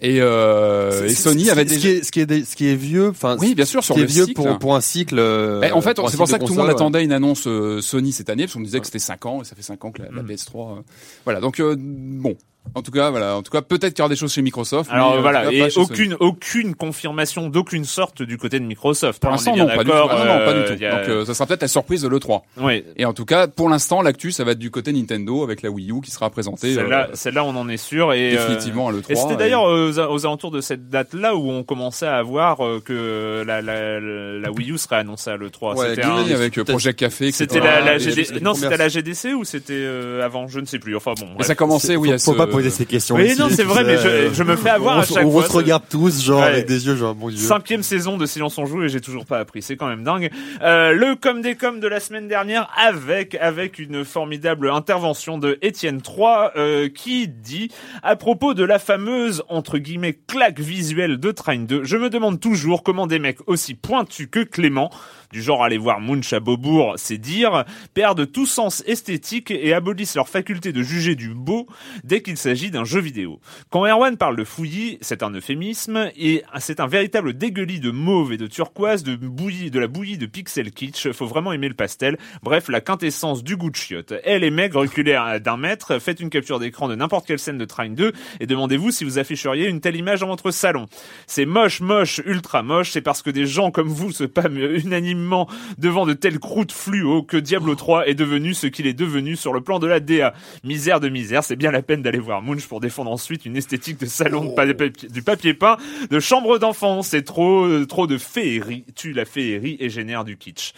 Et, 0.00 0.16
euh, 0.20 1.06
et 1.06 1.14
Sony 1.14 1.50
avait 1.50 1.64
déjà 1.66 1.80
ce 1.80 1.82
qui 1.86 1.88
est, 1.90 2.02
ce 2.04 2.10
qui 2.10 2.20
est 2.20 2.44
ce 2.44 2.56
qui 2.56 2.68
est 2.68 2.74
vieux, 2.74 3.08
enfin, 3.10 3.36
oui, 3.38 3.54
bien 3.54 3.66
sûr, 3.66 3.82
ce 3.82 3.86
sur 3.86 3.94
qui 3.96 4.00
est 4.00 4.06
vieux 4.06 4.24
cycle. 4.24 4.34
pour 4.42 4.58
pour 4.58 4.74
un 4.74 4.80
cycle. 4.80 5.16
euh, 5.18 5.60
Eh, 5.62 5.72
en 5.72 5.80
fait, 5.82 5.98
c'est 6.08 6.16
pour 6.16 6.26
ça 6.28 6.38
que 6.38 6.44
tout 6.44 6.52
le 6.54 6.58
monde 6.58 6.68
ouais. 6.68 6.72
attendait 6.74 7.04
une 7.04 7.12
annonce 7.12 7.46
euh, 7.46 7.80
Sony 7.82 8.12
cette 8.12 8.30
année, 8.30 8.44
parce 8.44 8.54
qu'on 8.54 8.60
disait 8.62 8.80
que 8.80 8.86
c'était 8.86 8.98
5 8.98 9.26
ans, 9.26 9.42
et 9.42 9.44
ça 9.44 9.54
fait 9.54 9.62
5 9.62 9.84
ans 9.84 9.92
que 9.92 10.02
la, 10.02 10.10
la 10.10 10.22
Mm. 10.22 10.26
PS3. 10.26 10.78
euh, 10.78 10.82
Voilà, 11.24 11.40
donc 11.40 11.60
euh, 11.60 11.76
bon. 11.78 12.34
En 12.74 12.82
tout 12.82 12.90
cas, 12.90 13.10
voilà. 13.10 13.36
En 13.36 13.42
tout 13.42 13.52
cas, 13.52 13.62
peut-être 13.62 13.92
qu'il 13.94 13.98
y 14.00 14.02
aura 14.02 14.08
des 14.08 14.16
choses 14.16 14.32
chez 14.32 14.42
Microsoft. 14.42 14.90
Alors 14.90 15.12
mais, 15.12 15.18
euh, 15.18 15.20
voilà, 15.20 15.44
tout 15.44 15.50
cas, 15.50 15.68
et 15.68 15.76
aucune 15.78 16.16
aucune 16.18 16.74
confirmation 16.74 17.48
d'aucune 17.48 17.84
sorte 17.84 18.22
du 18.22 18.36
côté 18.36 18.58
de 18.58 18.64
Microsoft. 18.64 19.20
Pour 19.20 19.28
hein, 19.30 19.34
l'instant, 19.34 19.56
non, 19.56 19.66
pas 19.66 19.84
du 19.84 19.90
tout. 19.90 19.96
Ah, 19.96 20.16
non, 20.18 20.24
non, 20.24 20.44
pas 20.44 20.52
du 20.54 20.58
euh, 20.60 20.66
tout. 20.68 20.72
il 20.74 20.82
y 20.82 20.86
a- 20.86 20.98
Donc, 20.98 21.08
euh, 21.08 21.24
ça 21.24 21.34
sera 21.34 21.46
peut-être 21.46 21.62
la 21.62 21.68
surprise 21.68 22.02
de 22.02 22.08
l'E3. 22.08 22.42
ouais, 22.60 22.84
Et 22.96 23.04
en 23.04 23.12
tout 23.12 23.24
cas, 23.24 23.46
pour 23.46 23.68
l'instant, 23.68 24.02
l'actu, 24.02 24.32
ça 24.32 24.44
va 24.44 24.52
être 24.52 24.58
du 24.58 24.70
côté 24.70 24.92
Nintendo 24.92 25.44
avec 25.44 25.62
la 25.62 25.70
Wii 25.70 25.92
U 25.92 26.00
qui 26.00 26.10
sera 26.10 26.30
présentée 26.30 26.74
celle-là, 26.74 27.08
euh, 27.10 27.14
celle-là, 27.14 27.44
on 27.44 27.54
en 27.54 27.68
est 27.68 27.76
sûr. 27.76 28.12
Et, 28.12 28.32
définitivement 28.32 28.88
à 28.88 28.92
l'E3. 28.92 29.12
Et 29.12 29.14
c'était 29.14 29.34
et- 29.34 29.36
d'ailleurs 29.36 29.64
aux, 29.64 29.98
aux 29.98 30.26
alentours 30.26 30.50
de 30.50 30.60
cette 30.60 30.88
date-là 30.88 31.36
où 31.36 31.50
on 31.50 31.62
commençait 31.62 32.06
à 32.06 32.22
voir 32.22 32.58
que 32.84 33.44
la, 33.46 33.62
la, 33.62 34.00
la 34.00 34.50
Wii 34.50 34.72
U 34.72 34.78
serait 34.78 34.96
annoncée 34.96 35.30
à 35.30 35.36
l'E3. 35.36 35.76
Ouais, 35.76 35.88
c'était 35.90 36.04
un- 36.04 36.24
Oui, 36.24 36.32
avec 36.32 36.60
Project 36.64 36.98
Café. 36.98 37.30
c'était 37.30 37.60
la, 37.60 37.80
la 37.80 37.96
et 37.96 38.00
GD... 38.00 38.26
les 38.34 38.40
Non, 38.40 38.54
c'était 38.54 38.76
la 38.76 38.88
GDC 38.88 39.34
ou 39.34 39.44
c'était 39.44 39.74
euh, 39.74 40.24
avant? 40.24 40.48
Je 40.48 40.58
ne 40.60 40.66
sais 40.66 40.78
plus. 40.78 40.96
Enfin 40.96 41.12
bon. 41.18 41.26
Et 41.26 41.34
bref. 41.36 41.46
ça 41.46 41.54
commençait, 41.54 41.96
oui, 41.96 42.12
à 42.12 42.18
poser 42.56 42.70
ces 42.70 42.86
questions. 42.86 43.18
Ici, 43.18 43.38
non, 43.38 43.48
c'est 43.50 43.62
vrai, 43.64 43.84
mais 43.84 43.96
je, 43.98 44.32
je 44.34 44.42
me 44.42 44.56
fais 44.56 44.70
avoir 44.70 44.96
on, 44.98 45.00
à 45.00 45.04
chaque 45.04 45.24
on 45.26 45.30
fois. 45.30 45.44
se 45.46 45.52
regarde 45.52 45.84
tous, 45.88 46.22
genre 46.22 46.40
Ouais. 46.40 46.46
avec 46.46 46.66
des 46.66 46.86
yeux, 46.86 46.96
genre 46.96 47.14
mon 47.14 47.28
dieu. 47.28 47.38
Cinquième 47.38 47.82
saison 47.82 48.16
de 48.16 48.26
Silence 48.26 48.56
on 48.58 48.66
joue 48.66 48.82
et 48.84 48.88
j'ai 48.88 49.00
toujours 49.00 49.26
pas 49.26 49.38
appris. 49.38 49.62
C'est 49.62 49.76
quand 49.76 49.88
même 49.88 50.02
dingue. 50.04 50.30
Euh, 50.62 50.92
le 50.92 51.14
comme 51.16 51.42
des 51.42 51.54
comme 51.54 51.80
de 51.80 51.88
la 51.88 52.00
semaine 52.00 52.28
dernière 52.28 52.70
avec 52.76 53.34
avec 53.36 53.78
une 53.78 54.04
formidable 54.04 54.70
intervention 54.70 55.38
de 55.38 55.58
Étienne 55.62 56.00
3 56.02 56.52
euh, 56.56 56.88
qui 56.88 57.28
dit 57.28 57.70
à 58.02 58.16
propos 58.16 58.54
de 58.54 58.64
la 58.64 58.78
fameuse 58.78 59.42
entre 59.48 59.78
guillemets 59.78 60.18
claque 60.26 60.60
visuelle 60.60 61.18
de 61.18 61.30
Train 61.30 61.58
2. 61.58 61.84
Je 61.84 61.96
me 61.96 62.10
demande 62.10 62.40
toujours 62.40 62.82
comment 62.82 63.06
des 63.06 63.18
mecs 63.18 63.38
aussi 63.46 63.74
pointus 63.74 64.28
que 64.30 64.40
Clément 64.40 64.90
du 65.32 65.42
genre 65.42 65.64
aller 65.64 65.78
voir 65.78 66.00
Munch 66.00 66.32
à 66.32 66.40
Beaubourg, 66.40 66.94
c'est 66.96 67.18
dire, 67.18 67.64
perdent 67.94 68.30
tout 68.30 68.46
sens 68.46 68.82
esthétique 68.86 69.50
et 69.50 69.72
abolissent 69.74 70.14
leur 70.16 70.28
faculté 70.28 70.72
de 70.72 70.82
juger 70.82 71.14
du 71.14 71.30
beau 71.34 71.66
dès 72.04 72.22
qu'il 72.22 72.36
s'agit 72.36 72.70
d'un 72.70 72.84
jeu 72.84 73.00
vidéo. 73.00 73.40
Quand 73.70 73.86
Erwan 73.86 74.16
parle 74.16 74.36
de 74.36 74.44
fouillis, 74.44 74.98
c'est 75.00 75.22
un 75.22 75.30
euphémisme 75.30 76.10
et 76.16 76.42
c'est 76.58 76.80
un 76.80 76.86
véritable 76.86 77.34
dégueulis 77.34 77.80
de 77.80 77.90
mauve 77.90 78.32
et 78.32 78.36
de 78.36 78.46
turquoise, 78.46 79.02
de 79.02 79.16
bouillie, 79.16 79.70
de 79.70 79.78
la 79.80 79.86
bouillie 79.86 80.18
de 80.18 80.26
pixel 80.26 80.70
kitsch. 80.72 81.10
Faut 81.12 81.26
vraiment 81.26 81.52
aimer 81.52 81.68
le 81.68 81.74
pastel. 81.74 82.16
Bref, 82.42 82.68
la 82.68 82.80
quintessence 82.80 83.42
du 83.42 83.56
goût 83.56 83.70
de 83.70 83.76
chiotte. 83.76 84.12
Les 84.26 84.50
mecs, 84.50 84.74
reculez 84.74 85.14
à- 85.14 85.38
d'un 85.38 85.56
mètre, 85.56 85.98
faites 86.00 86.20
une 86.20 86.30
capture 86.30 86.58
d'écran 86.58 86.88
de 86.88 86.94
n'importe 86.94 87.26
quelle 87.26 87.38
scène 87.38 87.58
de 87.58 87.64
Train 87.64 87.88
2 87.90 88.12
et 88.40 88.46
demandez-vous 88.46 88.90
si 88.90 89.04
vous 89.04 89.18
afficheriez 89.18 89.66
une 89.68 89.80
telle 89.80 89.96
image 89.96 90.20
dans 90.20 90.28
votre 90.28 90.50
salon. 90.50 90.86
C'est 91.26 91.46
moche, 91.46 91.80
moche, 91.80 92.20
ultra 92.26 92.62
moche. 92.62 92.90
C'est 92.90 93.00
parce 93.00 93.22
que 93.22 93.30
des 93.30 93.46
gens 93.46 93.70
comme 93.70 93.88
vous 93.88 94.12
se 94.12 94.24
pâment 94.24 94.58
unanimement 94.58 95.13
devant 95.78 96.06
de 96.06 96.12
telles 96.12 96.38
croûtes 96.38 96.72
fluo 96.72 97.22
que 97.22 97.36
Diablo 97.36 97.74
3 97.74 98.08
est 98.08 98.14
devenu 98.14 98.54
ce 98.54 98.66
qu'il 98.66 98.86
est 98.86 98.94
devenu 98.94 99.36
sur 99.36 99.52
le 99.52 99.60
plan 99.60 99.78
de 99.78 99.86
la 99.86 100.00
DA. 100.00 100.34
Misère 100.64 101.00
de 101.00 101.08
misère, 101.08 101.44
c'est 101.44 101.56
bien 101.56 101.70
la 101.70 101.82
peine 101.82 102.02
d'aller 102.02 102.18
voir 102.18 102.42
Munch 102.42 102.66
pour 102.66 102.80
défendre 102.80 103.10
ensuite 103.10 103.44
une 103.46 103.56
esthétique 103.56 104.00
de 104.00 104.06
salon, 104.06 104.44
de 104.44 104.72
papier- 104.72 105.08
du 105.10 105.22
papier 105.22 105.54
peint, 105.54 105.76
de 106.10 106.20
chambre 106.20 106.58
d'enfant. 106.58 107.02
C'est 107.02 107.22
trop, 107.22 107.64
euh, 107.64 107.86
trop 107.86 108.06
de 108.06 108.18
féerie, 108.18 108.84
tue 108.94 109.12
la 109.12 109.24
féerie 109.24 109.76
et 109.80 109.88
génère 109.90 110.24
du 110.24 110.36
kitsch. 110.36 110.72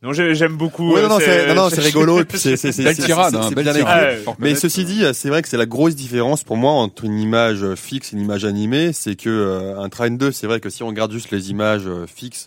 Donc 0.00 0.12
j'ai- 0.14 0.32
j'aime 0.36 0.56
beaucoup. 0.56 0.92
Ouais, 0.92 1.00
euh, 1.00 1.02
non, 1.02 1.08
non, 1.08 1.18
c'est, 1.18 1.48
non, 1.48 1.54
non, 1.56 1.70
c'est 1.70 1.80
rigolo. 1.80 2.20
c'est, 2.34 2.56
c'est, 2.56 2.70
c'est, 2.70 2.94
tirade, 2.94 3.34
hein, 3.34 3.50
bien 3.50 3.72
tirade. 3.72 3.76
écrit. 3.78 3.82
Ouais. 4.16 4.22
Faut 4.24 4.36
Mais 4.38 4.54
ceci 4.54 4.84
dit, 4.84 5.02
c'est 5.12 5.28
vrai 5.28 5.42
que 5.42 5.48
c'est 5.48 5.56
la 5.56 5.66
grosse 5.66 5.96
différence 5.96 6.44
pour 6.44 6.56
moi 6.56 6.70
entre 6.70 7.04
une 7.04 7.18
image 7.18 7.64
fixe 7.74 8.12
et 8.12 8.16
une 8.16 8.22
image 8.22 8.44
animée, 8.44 8.92
c'est 8.92 9.16
que 9.16 9.28
euh, 9.28 9.76
un 9.80 9.88
train 9.88 10.10
2, 10.10 10.30
c'est 10.30 10.46
vrai 10.46 10.60
que 10.60 10.70
si 10.70 10.84
on 10.84 10.86
regarde 10.86 11.10
juste 11.10 11.32
les 11.32 11.50
images 11.50 11.88
euh, 11.88 12.06
fixes, 12.06 12.46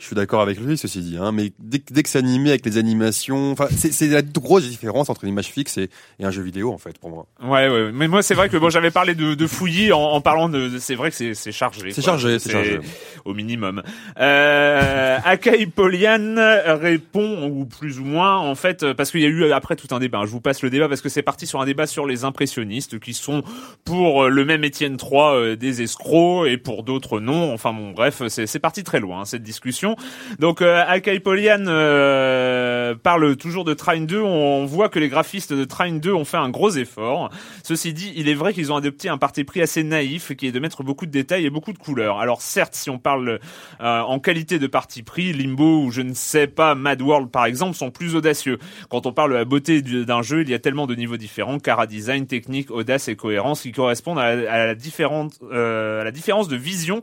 Je 0.00 0.06
suis 0.06 0.16
d'accord 0.16 0.40
avec 0.40 0.58
lui, 0.58 0.78
ceci 0.78 1.00
dit. 1.02 1.18
Hein, 1.20 1.30
mais 1.30 1.52
dès, 1.58 1.78
que- 1.80 1.92
dès 1.92 2.02
que 2.02 2.08
c'est 2.08 2.18
animé 2.18 2.48
avec 2.48 2.64
les 2.64 2.78
animations, 2.78 3.52
enfin, 3.52 3.66
c'est 3.70 4.06
la 4.08 4.22
grosse 4.22 4.66
différence 4.66 5.10
entre 5.10 5.24
une 5.24 5.30
image 5.30 5.48
fixe 5.48 5.76
et, 5.76 5.90
et 6.18 6.24
un 6.24 6.30
jeu 6.30 6.40
vidéo 6.42 6.72
en 6.72 6.78
fait 6.78 6.98
pour 6.98 7.10
moi. 7.10 7.26
Ouais, 7.42 7.68
ouais. 7.68 7.90
Mais 7.92 8.08
moi, 8.08 8.22
c'est 8.22 8.32
vrai 8.34 8.48
que 8.48 8.56
bon, 8.56 8.70
j'avais 8.70 8.90
parlé 8.90 9.14
de, 9.14 9.34
de 9.34 9.46
fouillis 9.46 9.92
en, 9.92 10.00
en 10.00 10.20
parlant 10.22 10.48
de. 10.48 10.78
C'est 10.78 10.94
vrai 10.94 11.10
que 11.10 11.34
c'est 11.34 11.52
chargé. 11.52 11.90
C'est 11.90 12.00
chargé, 12.02 12.38
c'est 12.38 12.50
chargé. 12.50 12.80
Au 13.26 13.34
minimum. 13.34 13.82
Euh, 14.18 15.18
Akai 15.24 15.66
Polian 15.66 16.34
répond 16.80 17.48
ou 17.50 17.66
plus 17.66 17.98
ou 18.00 18.04
moins 18.04 18.38
en 18.38 18.54
fait 18.54 18.92
parce 18.94 19.10
qu'il 19.10 19.20
y 19.20 19.26
a 19.26 19.28
eu 19.28 19.52
après 19.52 19.76
tout 19.76 19.88
un 19.94 19.98
débat. 19.98 20.22
Je 20.24 20.30
vous 20.30 20.40
passe 20.40 20.62
le 20.62 20.70
débat 20.70 20.88
parce 20.88 21.02
que 21.02 21.08
c'est 21.10 21.22
parti 21.22 21.46
sur 21.46 21.60
un 21.60 21.66
débat 21.66 21.86
sur 21.86 22.06
les 22.06 22.24
impressionnistes 22.24 22.98
qui 23.00 23.12
sont 23.12 23.42
pour 23.84 24.28
le 24.28 24.44
même 24.44 24.64
Étienne 24.64 24.96
III 25.00 25.20
euh, 25.20 25.56
des 25.56 25.82
escrocs 25.82 26.46
et 26.48 26.56
pour 26.56 26.84
d'autres 26.84 27.20
non. 27.20 27.52
Enfin 27.52 27.72
bon, 27.74 27.90
bref, 27.90 28.22
c'est 28.28 28.46
c'est 28.46 28.58
parti 28.58 28.82
très 28.82 29.00
loin 29.00 29.20
hein, 29.20 29.24
cette 29.26 29.42
discussion. 29.42 29.89
Donc 30.38 30.62
euh, 30.62 30.82
Akai 30.86 31.20
Polian 31.20 31.64
euh, 31.66 32.94
parle 32.94 33.36
toujours 33.36 33.64
de 33.64 33.74
Train 33.74 34.00
2. 34.00 34.20
On 34.20 34.64
voit 34.66 34.88
que 34.88 34.98
les 34.98 35.08
graphistes 35.08 35.52
de 35.52 35.64
Train 35.64 35.92
2 35.92 36.12
ont 36.12 36.24
fait 36.24 36.36
un 36.36 36.48
gros 36.48 36.70
effort. 36.70 37.30
Ceci 37.62 37.92
dit, 37.92 38.12
il 38.16 38.28
est 38.28 38.34
vrai 38.34 38.52
qu'ils 38.52 38.72
ont 38.72 38.76
adopté 38.76 39.08
un 39.08 39.18
parti 39.18 39.44
pris 39.44 39.60
assez 39.62 39.82
naïf 39.82 40.34
qui 40.36 40.46
est 40.46 40.52
de 40.52 40.60
mettre 40.60 40.82
beaucoup 40.82 41.06
de 41.06 41.10
détails 41.10 41.46
et 41.46 41.50
beaucoup 41.50 41.72
de 41.72 41.78
couleurs. 41.78 42.18
Alors 42.18 42.42
certes, 42.42 42.74
si 42.74 42.90
on 42.90 42.98
parle 42.98 43.40
euh, 43.80 44.00
en 44.00 44.18
qualité 44.18 44.58
de 44.58 44.66
parti 44.66 45.02
pris, 45.02 45.32
Limbo 45.32 45.82
ou 45.84 45.90
je 45.90 46.02
ne 46.02 46.14
sais 46.14 46.46
pas 46.46 46.74
Mad 46.74 47.00
World 47.02 47.30
par 47.30 47.46
exemple 47.46 47.76
sont 47.76 47.90
plus 47.90 48.14
audacieux. 48.16 48.58
Quand 48.88 49.06
on 49.06 49.12
parle 49.12 49.30
de 49.30 49.36
la 49.36 49.44
beauté 49.44 49.82
du- 49.82 50.04
d'un 50.04 50.22
jeu, 50.22 50.42
il 50.42 50.48
y 50.50 50.54
a 50.54 50.58
tellement 50.58 50.86
de 50.86 50.94
niveaux 50.94 51.16
différents, 51.16 51.58
cara 51.58 51.86
design, 51.86 52.26
technique, 52.26 52.70
audace 52.70 53.08
et 53.08 53.16
cohérence 53.16 53.62
qui 53.62 53.72
correspondent 53.72 54.18
à 54.18 54.66
la 54.66 54.74
différente 54.74 55.34
euh, 55.52 56.00
à 56.00 56.04
la 56.04 56.10
différence 56.10 56.48
de 56.48 56.56
vision 56.56 57.00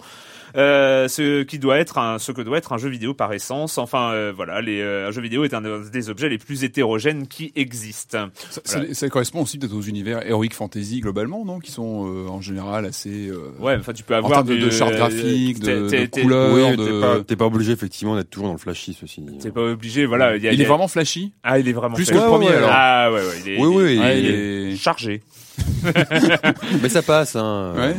euh, 0.55 1.07
ce 1.07 1.43
qui 1.43 1.59
doit 1.59 1.77
être 1.77 1.97
un, 1.97 2.19
ce 2.19 2.31
que 2.31 2.41
doit 2.41 2.57
être 2.57 2.73
un 2.73 2.77
jeu 2.77 2.89
vidéo 2.89 3.13
par 3.13 3.33
essence. 3.33 3.77
Enfin, 3.77 4.11
euh, 4.13 4.31
voilà, 4.35 4.61
les, 4.61 4.79
euh, 4.81 5.07
un 5.07 5.11
jeu 5.11 5.21
vidéo 5.21 5.43
est 5.43 5.53
un 5.53 5.61
des 5.91 6.09
objets 6.09 6.29
les 6.29 6.37
plus 6.37 6.63
hétérogènes 6.63 7.27
qui 7.27 7.51
existent. 7.55 8.27
Ça, 8.49 8.61
ça- 8.63 8.93
ça 8.93 9.09
correspond 9.09 9.41
aussi 9.41 9.57
peut-être 9.57 9.73
aux 9.75 9.81
univers 9.81 10.25
heroic 10.27 10.49
fantasy 10.53 11.01
globalement, 11.01 11.43
non? 11.45 11.59
Qui 11.59 11.71
sont 11.71 12.05
euh, 12.07 12.27
en 12.29 12.41
général 12.41 12.85
assez. 12.85 13.27
euh, 13.27 13.51
Ouais, 13.59 13.75
enfin, 13.79 13.93
tu 13.93 14.03
peux 14.03 14.13
en 14.15 14.17
avoir 14.19 14.43
termes 14.45 14.57
de, 14.59 14.65
de 14.65 14.69
charte 14.69 14.93
euh, 14.93 14.97
graphique, 14.97 15.59
t'es- 15.59 15.75
de, 15.75 15.89
t'es- 15.89 16.01
de 16.01 16.05
t'es- 16.07 16.21
couleurs, 16.21 16.53
oui, 16.71 16.77
de. 16.77 16.85
t'es 16.85 17.01
pas, 17.01 17.19
t'es 17.23 17.35
pas 17.35 17.45
obligé 17.45 17.71
effectivement 17.73 18.15
d'être 18.15 18.29
toujours 18.29 18.47
dans 18.47 18.53
le 18.53 18.59
flashy, 18.59 18.97
ceci. 18.99 19.23
C'est 19.39 19.53
pas 19.53 19.61
obligé, 19.61 20.05
voilà. 20.05 20.35
Il, 20.37 20.43
y 20.43 20.47
a- 20.47 20.51
Il 20.51 20.55
il 20.55 20.59
y 20.59 20.63
est 20.63 20.67
vraiment 20.67 20.87
flashy. 20.87 21.33
Ah, 21.43 21.59
il 21.59 21.67
est 21.67 21.73
vraiment 21.73 21.95
Plus 21.95 22.09
que 22.09 22.13
le 22.15 22.21
premier 22.21 22.47
ouais, 22.47 22.55
alors. 22.55 22.69
Ah 22.71 23.11
ouais, 23.11 23.19
ouais, 23.19 23.33
il 23.45 23.51
est, 23.53 23.57
Oui, 23.59 23.67
oui, 23.67 23.83
il 23.95 24.17
il 24.19 24.25
est- 24.25 24.73
est- 24.73 24.75
chargé. 24.77 25.21
mais 26.81 26.89
ça 26.89 27.01
passe. 27.01 27.35
Hein. 27.35 27.73
Ouais. 27.75 27.95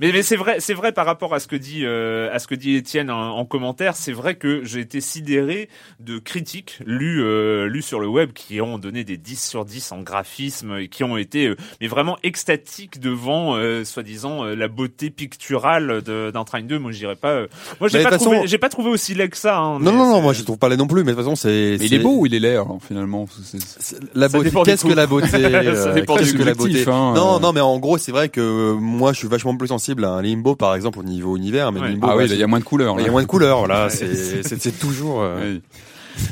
Mais, 0.00 0.12
mais 0.12 0.22
c'est 0.22 0.36
vrai, 0.36 0.56
c'est 0.58 0.74
vrai 0.74 0.92
par 0.92 1.06
rapport 1.06 1.34
à 1.34 1.40
ce 1.40 1.46
que 1.46 1.56
dit 1.56 1.80
euh, 1.84 2.32
à 2.34 2.38
ce 2.38 2.46
que 2.46 2.54
dit 2.54 2.74
Étienne 2.76 3.10
en, 3.10 3.36
en 3.38 3.44
commentaire, 3.44 3.96
c'est 3.96 4.12
vrai 4.12 4.34
que 4.34 4.64
j'ai 4.64 4.80
été 4.80 5.00
sidéré 5.00 5.68
de 6.00 6.18
critiques 6.18 6.78
lues 6.84 7.22
euh, 7.22 7.66
lues 7.66 7.82
sur 7.82 8.00
le 8.00 8.08
web 8.08 8.32
qui 8.32 8.60
ont 8.60 8.78
donné 8.78 9.04
des 9.04 9.16
10 9.16 9.40
sur 9.48 9.64
10 9.64 9.92
en 9.92 10.00
graphisme 10.02 10.76
et 10.78 10.88
qui 10.88 11.04
ont 11.04 11.16
été 11.16 11.46
euh, 11.48 11.56
mais 11.80 11.86
vraiment 11.86 12.16
extatiques 12.22 13.00
devant 13.00 13.56
euh, 13.56 13.84
soi-disant 13.84 14.44
euh, 14.44 14.54
la 14.54 14.68
beauté 14.68 15.10
picturale 15.10 16.02
d'un 16.02 16.44
train 16.44 16.62
2. 16.62 16.78
Moi, 16.78 16.92
je 16.92 16.98
dirais 16.98 17.16
pas. 17.16 17.30
euh, 17.32 17.46
moi, 17.80 17.88
j'ai 17.88 18.02
pas 18.02 18.16
trouvé, 18.18 18.36
façon- 18.36 18.46
j'ai 18.46 18.58
pas 18.58 18.68
trouvé 18.68 18.90
aussi 18.90 19.14
laid 19.14 19.28
que 19.28 19.36
ça. 19.36 19.58
hein, 19.58 19.78
Non, 19.80 19.92
non, 19.92 20.06
non, 20.10 20.20
moi 20.20 20.32
je 20.32 20.42
trouve 20.42 20.58
pas 20.58 20.68
les 20.68 20.76
non 20.76 20.86
plus, 20.86 21.04
mais 21.04 21.12
de 21.12 21.16
toute 21.16 21.24
façon 21.24 21.36
c'est. 21.36 21.76
Mais 21.78 21.86
il 21.86 21.94
est 21.94 21.98
beau 21.98 22.18
ou 22.18 22.26
il 22.26 22.34
est 22.34 22.40
laid 22.40 22.52
alors, 22.54 22.78
finalement? 22.86 23.26
C'est- 23.44 23.58
c'est- 23.58 23.76
c'est- 23.80 24.00
La 24.14 24.28
beauté. 24.28 24.50
Qu'est-ce 24.64 24.84
que 24.84 24.92
la 24.92 25.06
beauté 25.06 25.28
Ça 25.32 25.36
euh, 25.38 25.92
dépend 25.94 26.16
Qu'est-ce 26.16 26.32
que 26.34 26.42
la 26.42 26.54
subjectif, 26.54 26.81
hein, 26.90 27.12
Non, 27.14 27.36
euh. 27.36 27.40
non, 27.40 27.52
mais 27.52 27.60
en 27.60 27.78
gros 27.78 27.98
c'est 27.98 28.12
vrai 28.12 28.28
que 28.28 28.40
euh, 28.40 28.74
moi 28.74 29.12
je 29.12 29.18
suis 29.18 29.28
vachement 29.28 29.56
plus 29.56 29.68
sensible 29.68 30.04
à 30.04 30.10
un 30.10 30.22
limbo 30.22 30.54
par 30.56 30.74
exemple 30.74 30.98
au 30.98 31.02
niveau 31.04 31.36
univers, 31.36 31.72
mais 31.72 31.80
Ouais. 31.80 31.88
limbo. 31.90 32.06
Ah 32.10 32.16
ouais, 32.16 32.24
oui, 32.24 32.30
il 32.32 32.38
y 32.38 32.42
a 32.42 32.46
moins 32.46 32.58
de 32.60 32.64
couleurs. 32.64 32.94
il 32.98 33.00
y 33.00 33.04
là. 33.04 33.08
a 33.08 33.12
moins 33.12 33.22
de 33.22 33.26
couleurs, 33.28 33.58
voilà. 33.58 33.88
C'est 33.90 34.78
toujours. 34.78 35.22
euh, 35.22 35.38
Oui. 35.54 35.60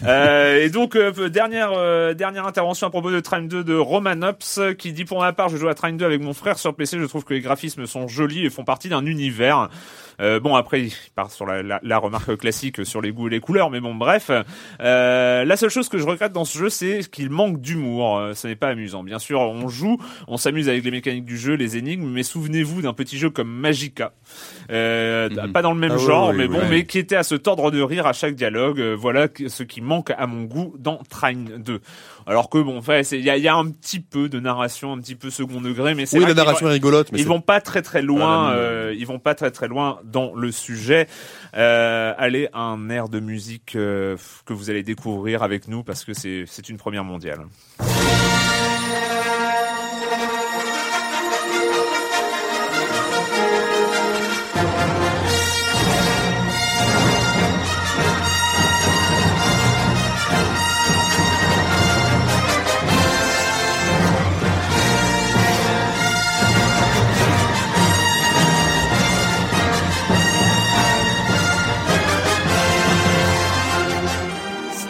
Euh, 0.04 0.62
et 0.62 0.68
donc 0.68 0.94
euh, 0.94 1.30
dernière 1.30 1.70
euh, 1.74 2.12
dernière 2.12 2.46
intervention 2.46 2.86
à 2.86 2.90
propos 2.90 3.10
de 3.10 3.18
Train 3.20 3.40
2 3.40 3.64
de 3.64 3.74
Romanops 3.74 4.60
qui 4.78 4.92
dit 4.92 5.06
pour 5.06 5.20
ma 5.20 5.32
part 5.32 5.48
je 5.48 5.56
joue 5.56 5.68
à 5.68 5.74
Train 5.74 5.92
2 5.94 6.04
avec 6.04 6.20
mon 6.20 6.34
frère 6.34 6.58
sur 6.58 6.74
PC 6.74 6.98
je 6.98 7.04
trouve 7.06 7.24
que 7.24 7.32
les 7.32 7.40
graphismes 7.40 7.86
sont 7.86 8.06
jolis 8.06 8.44
et 8.44 8.50
font 8.50 8.62
partie 8.64 8.90
d'un 8.90 9.06
univers 9.06 9.70
euh, 10.20 10.38
bon 10.40 10.54
après 10.54 10.82
il 10.82 10.92
part 11.14 11.30
sur 11.30 11.46
la, 11.46 11.62
la, 11.62 11.80
la 11.82 11.98
remarque 11.98 12.36
classique 12.36 12.84
sur 12.86 13.00
les 13.00 13.12
goûts 13.12 13.28
et 13.28 13.30
les 13.30 13.40
couleurs 13.40 13.70
mais 13.70 13.80
bon 13.80 13.94
bref. 13.94 14.30
Euh, 14.80 15.44
la 15.44 15.56
seule 15.56 15.70
chose 15.70 15.88
que 15.88 15.98
je 15.98 16.04
regrette 16.06 16.32
dans 16.32 16.44
ce 16.44 16.58
jeu 16.58 16.68
c'est 16.68 17.08
qu'il 17.10 17.30
manque 17.30 17.60
d'humour. 17.60 18.18
Euh, 18.18 18.34
ce 18.34 18.46
n'est 18.46 18.56
pas 18.56 18.68
amusant. 18.68 19.02
Bien 19.02 19.18
sûr 19.18 19.40
on 19.40 19.68
joue 19.68 19.98
on 20.28 20.36
s'amuse 20.36 20.68
avec 20.68 20.84
les 20.84 20.90
mécaniques 20.90 21.24
du 21.24 21.38
jeu 21.38 21.54
les 21.54 21.76
énigmes 21.76 22.08
mais 22.08 22.22
souvenez-vous 22.22 22.82
d'un 22.82 22.92
petit 22.92 23.18
jeu 23.18 23.30
comme 23.30 23.50
Magica. 23.50 24.12
Euh, 24.70 25.28
Mhm. 25.30 25.52
pas 25.52 25.62
dans 25.62 25.72
le 25.72 25.78
même 25.78 25.92
Ah 25.94 25.98
genre 25.98 26.30
oui, 26.30 26.36
mais 26.38 26.48
bon 26.48 26.58
oui. 26.60 26.66
mais 26.70 26.84
qui 26.84 26.98
était 26.98 27.16
à 27.16 27.22
se 27.22 27.34
tordre 27.34 27.70
de 27.70 27.80
rire 27.82 28.06
à 28.06 28.12
chaque 28.12 28.34
dialogue. 28.34 28.80
Euh, 28.80 28.94
voilà 28.98 29.28
ce 29.46 29.62
qui 29.62 29.80
manque 29.80 30.10
à 30.16 30.26
mon 30.26 30.44
goût 30.44 30.74
dans 30.78 30.98
Train 31.08 31.34
2 31.58 31.80
alors 32.30 32.48
que 32.48 32.58
bon 32.58 32.80
il 33.12 33.20
y 33.24 33.28
a, 33.30 33.36
y 33.36 33.48
a 33.48 33.56
un 33.56 33.68
petit 33.70 33.98
peu 33.98 34.28
de 34.28 34.38
narration 34.38 34.92
un 34.92 34.98
petit 35.00 35.16
peu 35.16 35.30
second 35.30 35.60
degré 35.60 35.94
mais 35.96 36.06
c'est 36.06 36.16
Oui, 36.18 36.24
la 36.24 36.32
narration 36.34 36.66
vont- 36.66 36.70
est 36.70 36.74
rigolote, 36.74 37.10
mais 37.10 37.18
ils 37.18 37.26
vont 37.26 37.40
pas 37.40 37.60
très 37.60 37.82
très 37.82 38.02
loin 38.02 38.50
Voilà, 38.52 38.56
euh, 38.56 38.94
ils 38.96 39.04
vont 39.06 39.18
pas 39.18 39.34
très 39.34 39.50
très 39.50 39.66
loin 39.66 39.98
dans 40.04 40.32
le 40.34 40.52
sujet. 40.52 41.08
Euh, 41.56 42.14
allez 42.16 42.48
un 42.54 42.88
air 42.88 43.08
de 43.08 43.18
musique 43.18 43.74
euh, 43.74 44.16
que 44.46 44.52
vous 44.52 44.70
allez 44.70 44.84
découvrir 44.84 45.42
avec 45.42 45.66
nous 45.66 45.82
parce 45.82 46.04
que 46.04 46.14
c'est 46.14 46.44
c'est 46.46 46.68
une 46.68 46.76
première 46.76 47.02
mondiale 47.04 47.40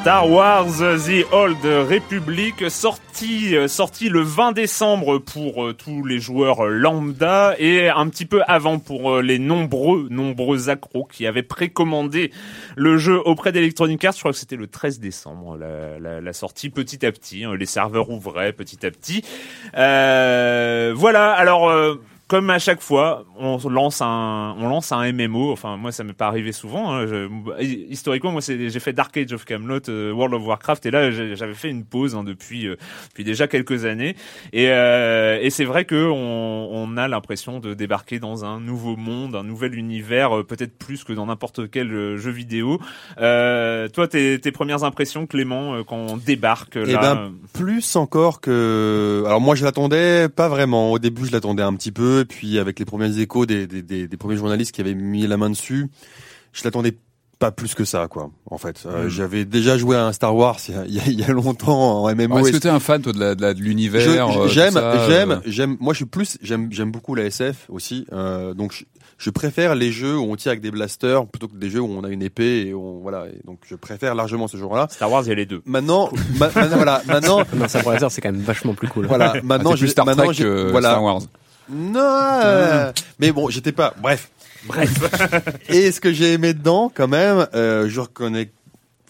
Star 0.01 0.31
Wars 0.31 0.79
The 0.79 1.27
Old 1.31 1.63
Republic 1.63 2.71
sorti 2.71 3.55
euh, 3.55 3.69
sorti 3.69 4.09
le 4.09 4.23
20 4.23 4.53
décembre 4.53 5.19
pour 5.19 5.63
euh, 5.63 5.75
tous 5.75 6.07
les 6.07 6.19
joueurs 6.19 6.65
lambda 6.65 7.55
et 7.59 7.91
un 7.91 8.09
petit 8.09 8.25
peu 8.25 8.41
avant 8.47 8.79
pour 8.79 9.17
euh, 9.17 9.21
les 9.21 9.39
nombreux 9.39 10.09
nombreux 10.09 10.71
accros 10.71 11.05
qui 11.05 11.27
avaient 11.27 11.43
précommandé 11.43 12.33
le 12.77 12.97
jeu 12.97 13.21
auprès 13.27 13.53
d'Electronic 13.53 14.03
Arts. 14.03 14.15
Je 14.15 14.21
crois 14.21 14.33
que 14.33 14.39
c'était 14.39 14.57
le 14.57 14.69
13 14.69 15.01
décembre 15.01 15.59
la, 15.59 16.33
sortie 16.33 16.71
petit 16.71 17.05
à 17.05 17.13
petit. 17.13 17.45
hein, 17.45 17.55
les 17.55 17.67
serveurs 17.67 18.09
ouvraient 18.09 18.55
petit 18.55 18.87
à 18.87 18.91
petit. 18.91 19.23
Voilà. 19.75 21.31
Alors. 21.33 21.71
Comme 22.31 22.49
à 22.51 22.61
chaque 22.61 22.81
fois, 22.81 23.25
on 23.41 23.59
lance 23.69 24.01
un, 24.01 24.55
on 24.61 24.69
lance 24.69 24.93
un 24.93 25.13
MMO. 25.13 25.51
Enfin, 25.51 25.77
moi, 25.77 25.91
ça 25.91 26.05
m'est 26.05 26.13
pas 26.13 26.29
arrivé 26.29 26.53
souvent. 26.53 26.93
hein. 26.95 27.07
Je- 27.09 27.29
historiquement, 27.89 28.31
moi, 28.31 28.41
j'ai 28.47 28.71
fait 28.79 28.93
Dark 28.93 29.17
Age 29.17 29.33
of 29.33 29.45
Camelot, 29.45 29.81
euh, 29.89 30.13
World 30.13 30.35
of 30.35 30.47
Warcraft, 30.47 30.87
et 30.87 30.93
là, 30.93 31.11
j'avais 31.11 31.55
fait 31.55 31.71
une 31.71 31.85
pause 31.85 32.15
hein, 32.15 32.23
depuis, 32.23 32.69
euh, 32.69 32.77
depuis 33.09 33.25
déjà 33.25 33.49
quelques 33.49 33.85
années. 33.85 34.15
Et, 34.53 34.69
euh, 34.71 35.41
et 35.43 35.51
c'est 35.51 35.65
vrai 35.65 35.85
que 35.85 36.09
on, 36.09 36.69
on 36.73 36.97
a 36.97 37.09
l'impression 37.09 37.59
de 37.59 37.75
débarquer 37.75 38.21
dans 38.21 38.45
un 38.45 38.61
nouveau 38.61 38.95
monde, 38.95 39.35
un 39.35 39.43
nouvel 39.43 39.75
univers, 39.75 40.39
euh, 40.39 40.45
peut-être 40.45 40.79
plus 40.79 41.03
que 41.03 41.13
dans 41.13 41.27
n'importe 41.27 41.69
quel 41.69 41.89
jeu 42.17 42.31
vidéo. 42.31 42.79
Euh, 43.21 43.89
toi, 43.89 44.07
tes, 44.07 44.39
tes 44.41 44.53
premières 44.53 44.85
impressions, 44.85 45.27
Clément, 45.27 45.83
quand 45.83 45.97
on 45.97 46.17
débarque 46.17 46.77
Eh 46.77 46.93
là. 46.93 47.01
ben, 47.01 47.17
euh, 47.19 47.29
plus 47.53 47.97
encore 47.97 48.41
que. 48.41 49.25
Alors 49.27 49.41
moi 49.41 49.55
je 49.57 49.65
l'attendais 49.65 50.29
pas 50.29 50.49
vraiment. 50.49 50.93
Au 50.93 50.99
début 50.99 51.27
je 51.27 51.33
l'attendais 51.33 51.63
un 51.63 51.75
petit 51.75 51.91
peu, 51.93 52.20
puis 52.25 52.59
avec 52.59 52.79
les 52.79 52.85
premiers 52.85 53.19
échos 53.19 53.47
des, 53.47 53.67
des, 53.67 53.83
des, 53.83 54.09
des 54.09 54.17
premiers 54.17 54.37
journalistes 54.37 54.73
qui 54.73 54.81
avaient 54.81 54.95
mis 54.95 55.27
la 55.27 55.37
main 55.37 55.51
dessus, 55.51 55.89
je 56.53 56.63
l'attendais 56.65 56.97
pas 57.39 57.51
plus 57.51 57.75
que 57.75 57.87
ça 57.87 58.07
quoi. 58.07 58.31
En 58.51 58.59
fait, 58.59 58.83
Euh, 58.85 59.07
Mm. 59.07 59.09
j'avais 59.09 59.45
déjà 59.47 59.79
joué 59.79 59.97
à 59.97 60.05
un 60.07 60.13
Star 60.13 60.37
Wars 60.37 60.59
il 60.69 60.75
y 60.95 61.01
a, 61.01 61.07
il 61.07 61.19
y 61.19 61.25
longtemps 61.33 62.03
en 62.05 62.09
MMO. 62.15 62.35
Alors, 62.35 62.41
Est-ce 62.47 62.53
que 62.57 62.63
t'es 62.63 62.69
un 62.69 62.81
fan 62.81 63.01
toi 63.01 63.13
de 63.15 63.19
la- 63.19 63.35
de 63.35 63.41
la- 63.41 63.55
de 63.55 63.59
je- 63.59 63.65
l'univers 63.65 64.03
euh, 64.43 64.47
j'aime, 64.49 64.75
j'aime, 65.09 65.31
euh, 65.31 65.41
j'aime. 65.47 65.77
Moi, 65.81 65.95
je 65.95 65.99
suis 65.99 66.05
plus, 66.05 66.37
j'aime, 66.43 66.69
j'aime 66.71 66.91
beaucoup 66.91 67.15
la 67.15 67.25
SF 67.25 67.65
aussi. 67.71 68.05
Euh, 68.13 68.53
donc, 68.53 68.73
je, 68.75 68.85
je 69.17 69.31
préfère 69.31 69.75
les 69.75 69.91
jeux 69.91 70.19
où 70.19 70.31
on 70.31 70.37
tire 70.37 70.51
avec 70.51 70.61
des 70.61 70.71
blasters 70.71 71.27
plutôt 71.29 71.49
que 71.49 71.57
des 71.57 71.71
jeux 71.71 71.81
où 71.81 71.89
on 71.91 72.05
a 72.05 72.11
une 72.11 72.23
épée 72.23 72.67
et 72.67 72.75
on 72.75 72.99
voilà. 73.01 73.25
Et 73.29 73.41
donc, 73.47 73.61
je 73.67 73.75
préfère 73.75 74.15
largement 74.15 74.47
ce 74.47 74.59
genre-là. 74.59 74.89
Star 74.91 75.11
Wars, 75.11 75.23
il 75.25 75.29
y 75.31 75.33
a 75.33 75.35
les 75.35 75.47
deux. 75.47 75.63
Maintenant, 75.65 76.11
ma- 76.39 76.51
maintenant, 76.55 76.77
voilà, 76.77 77.03
maintenant, 77.07 77.39
Non, 77.57 77.69
ça 77.69 77.81
pour 77.81 77.93
laser, 77.93 78.11
c'est 78.13 78.21
quand 78.21 78.33
même 78.33 78.43
vachement 78.43 78.75
plus 78.75 78.89
cool. 78.89 79.07
voilà, 79.07 79.33
ah, 79.37 79.41
maintenant, 79.43 79.73
je, 79.77 79.79
plus 79.79 79.89
Star 79.89 80.05
maintenant, 80.05 80.25
Trek 80.27 80.35
que 80.45 80.71
voilà. 80.71 80.91
Star 80.91 81.03
Wars. 81.03 81.23
Non, 81.71 82.01
euh, 82.01 82.93
mais 83.19 83.33
bon, 83.33 83.49
j'étais 83.49 83.73
pas. 83.73 83.95
Bref. 84.01 84.31
Bref. 84.67 84.91
Et 85.69 85.91
ce 85.93 86.01
que 86.01 86.13
j'ai 86.13 86.33
aimé 86.33 86.53
dedans, 86.53 86.93
quand 86.95 87.09
même, 87.09 87.47
euh, 87.55 87.89
je 87.89 88.01
reconnais 88.01 88.51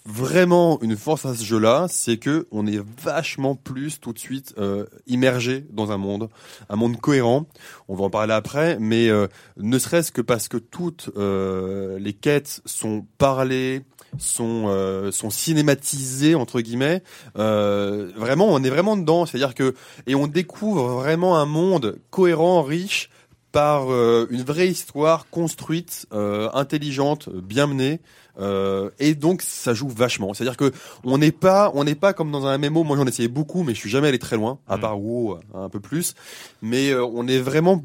vraiment 0.04 0.80
une 0.82 0.96
force 0.96 1.26
à 1.26 1.34
ce 1.34 1.44
jeu-là, 1.44 1.86
c'est 1.88 2.16
que 2.16 2.46
on 2.50 2.66
est 2.66 2.80
vachement 3.02 3.54
plus 3.54 4.00
tout 4.00 4.12
de 4.12 4.18
suite 4.18 4.54
euh, 4.58 4.86
immergé 5.06 5.64
dans 5.70 5.92
un 5.92 5.98
monde, 5.98 6.28
un 6.68 6.76
monde 6.76 6.98
cohérent. 7.00 7.46
On 7.88 7.94
va 7.94 8.04
en 8.04 8.10
parler 8.10 8.32
après, 8.32 8.78
mais 8.80 9.08
euh, 9.08 9.28
ne 9.56 9.78
serait-ce 9.78 10.12
que 10.12 10.20
parce 10.20 10.48
que 10.48 10.56
toutes 10.56 11.10
euh, 11.16 11.98
les 11.98 12.12
quêtes 12.12 12.62
sont 12.64 13.06
parlées, 13.18 13.82
sont 14.18 14.64
euh, 14.68 15.10
sont 15.10 15.30
cinématisées 15.30 16.34
entre 16.34 16.60
guillemets. 16.60 17.02
Euh, 17.38 18.10
vraiment, 18.16 18.48
on 18.48 18.62
est 18.62 18.70
vraiment 18.70 18.96
dedans. 18.96 19.26
C'est-à-dire 19.26 19.54
que 19.54 19.74
et 20.06 20.14
on 20.14 20.26
découvre 20.26 20.88
vraiment 20.94 21.38
un 21.38 21.46
monde 21.46 21.98
cohérent, 22.10 22.62
riche 22.62 23.10
par 23.52 23.90
euh, 23.92 24.28
une 24.30 24.42
vraie 24.42 24.68
histoire 24.68 25.26
construite, 25.30 26.06
euh, 26.12 26.48
intelligente, 26.54 27.28
bien 27.28 27.66
menée. 27.66 28.00
Euh, 28.38 28.90
et 28.98 29.14
donc 29.14 29.42
ça 29.42 29.74
joue 29.74 29.88
vachement. 29.88 30.34
C'est-à-dire 30.34 30.56
que 30.56 30.72
on 31.04 31.18
n'est 31.18 31.32
pas, 31.32 31.72
on 31.74 31.84
n'est 31.84 31.96
pas 31.96 32.12
comme 32.12 32.30
dans 32.30 32.46
un 32.46 32.56
MMO. 32.58 32.84
Moi 32.84 32.96
j'en 32.96 33.06
essayé 33.06 33.28
beaucoup, 33.28 33.64
mais 33.64 33.74
je 33.74 33.80
suis 33.80 33.90
jamais 33.90 34.08
allé 34.08 34.18
très 34.18 34.36
loin, 34.36 34.58
à 34.68 34.76
Mm. 34.76 34.80
part 34.80 35.00
WoW 35.00 35.38
un 35.52 35.68
peu 35.68 35.80
plus. 35.80 36.14
Mais 36.62 36.90
euh, 36.90 37.04
on 37.04 37.26
est 37.26 37.38
vraiment 37.40 37.82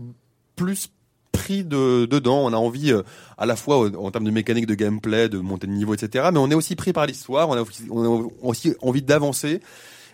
plus 0.55 0.89
pris 1.37 1.63
de, 1.63 2.05
dedans. 2.05 2.39
On 2.45 2.53
a 2.53 2.57
envie 2.57 2.91
euh, 2.91 3.01
à 3.37 3.45
la 3.45 3.55
fois 3.55 3.85
euh, 3.85 3.91
en 3.97 4.11
termes 4.11 4.25
de 4.25 4.31
mécanique, 4.31 4.65
de 4.67 4.75
gameplay, 4.75 5.29
de 5.29 5.37
montée 5.39 5.67
de 5.67 5.71
niveau, 5.71 5.93
etc. 5.93 6.29
Mais 6.31 6.39
on 6.39 6.49
est 6.51 6.55
aussi 6.55 6.75
pris 6.75 6.93
par 6.93 7.05
l'histoire. 7.05 7.49
On 7.49 7.53
a 7.53 7.61
aussi, 7.61 7.83
on 7.89 8.03
a 8.03 8.27
aussi 8.43 8.73
envie 8.81 9.01
d'avancer. 9.01 9.59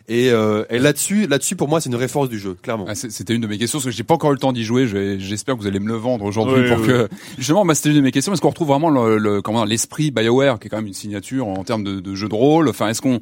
Et, 0.08 0.32
euh, 0.32 0.66
et 0.72 0.80
là-dessus, 0.80 1.28
là-dessus 1.28 1.56
pour 1.56 1.68
moi 1.70 1.80
c'est 1.80 1.88
une 1.90 1.96
vraie 1.96 2.08
force 2.08 2.28
du 2.28 2.40
jeu, 2.40 2.56
clairement. 2.62 2.86
Ah, 2.90 2.96
C'était 2.96 3.36
une 3.36 3.42
de 3.42 3.48
mes 3.48 3.58
questions, 3.60 3.78
parce 3.78 3.86
que 3.86 3.92
j'ai 3.92 4.04
pas 4.04 4.16
encore 4.16 4.32
eu 4.32 4.34
le 4.34 4.40
temps 4.40 4.52
d'y 4.52 4.64
jouer. 4.66 4.88
J'espère 5.20 5.56
que 5.56 5.62
vous 5.62 5.68
allez 5.68 5.80
me 5.80 5.88
le 5.88 5.94
vendre 5.96 6.26
aujourd'hui 6.26 6.64
Oui, 6.64 6.68
pour 6.70 6.80
oui. 6.80 6.88
que 6.88 7.08
justement, 7.38 7.64
bah, 7.66 7.76
c'était 7.76 7.90
une 7.90 7.96
de 7.98 8.02
mes 8.02 8.12
questions. 8.12 8.34
Est-ce 8.34 8.42
qu'on 8.42 8.50
retrouve 8.50 8.70
vraiment 8.70 8.90
le, 8.90 9.18
le- 9.20 9.42
comment 9.44 9.60
dire, 9.60 9.68
l'esprit 9.68 10.10
Bioware, 10.12 10.60
qui 10.60 10.68
est 10.68 10.70
quand 10.70 10.78
même 10.78 10.88
une 10.88 10.94
signature 10.96 11.48
en 11.48 11.64
termes 11.64 11.84
de, 11.84 12.00
de 12.00 12.16
jeu 12.16 12.28
de 12.28 12.34
rôle 12.36 12.68
Enfin, 12.68 12.90
est-ce 12.90 13.02
qu'on 13.02 13.22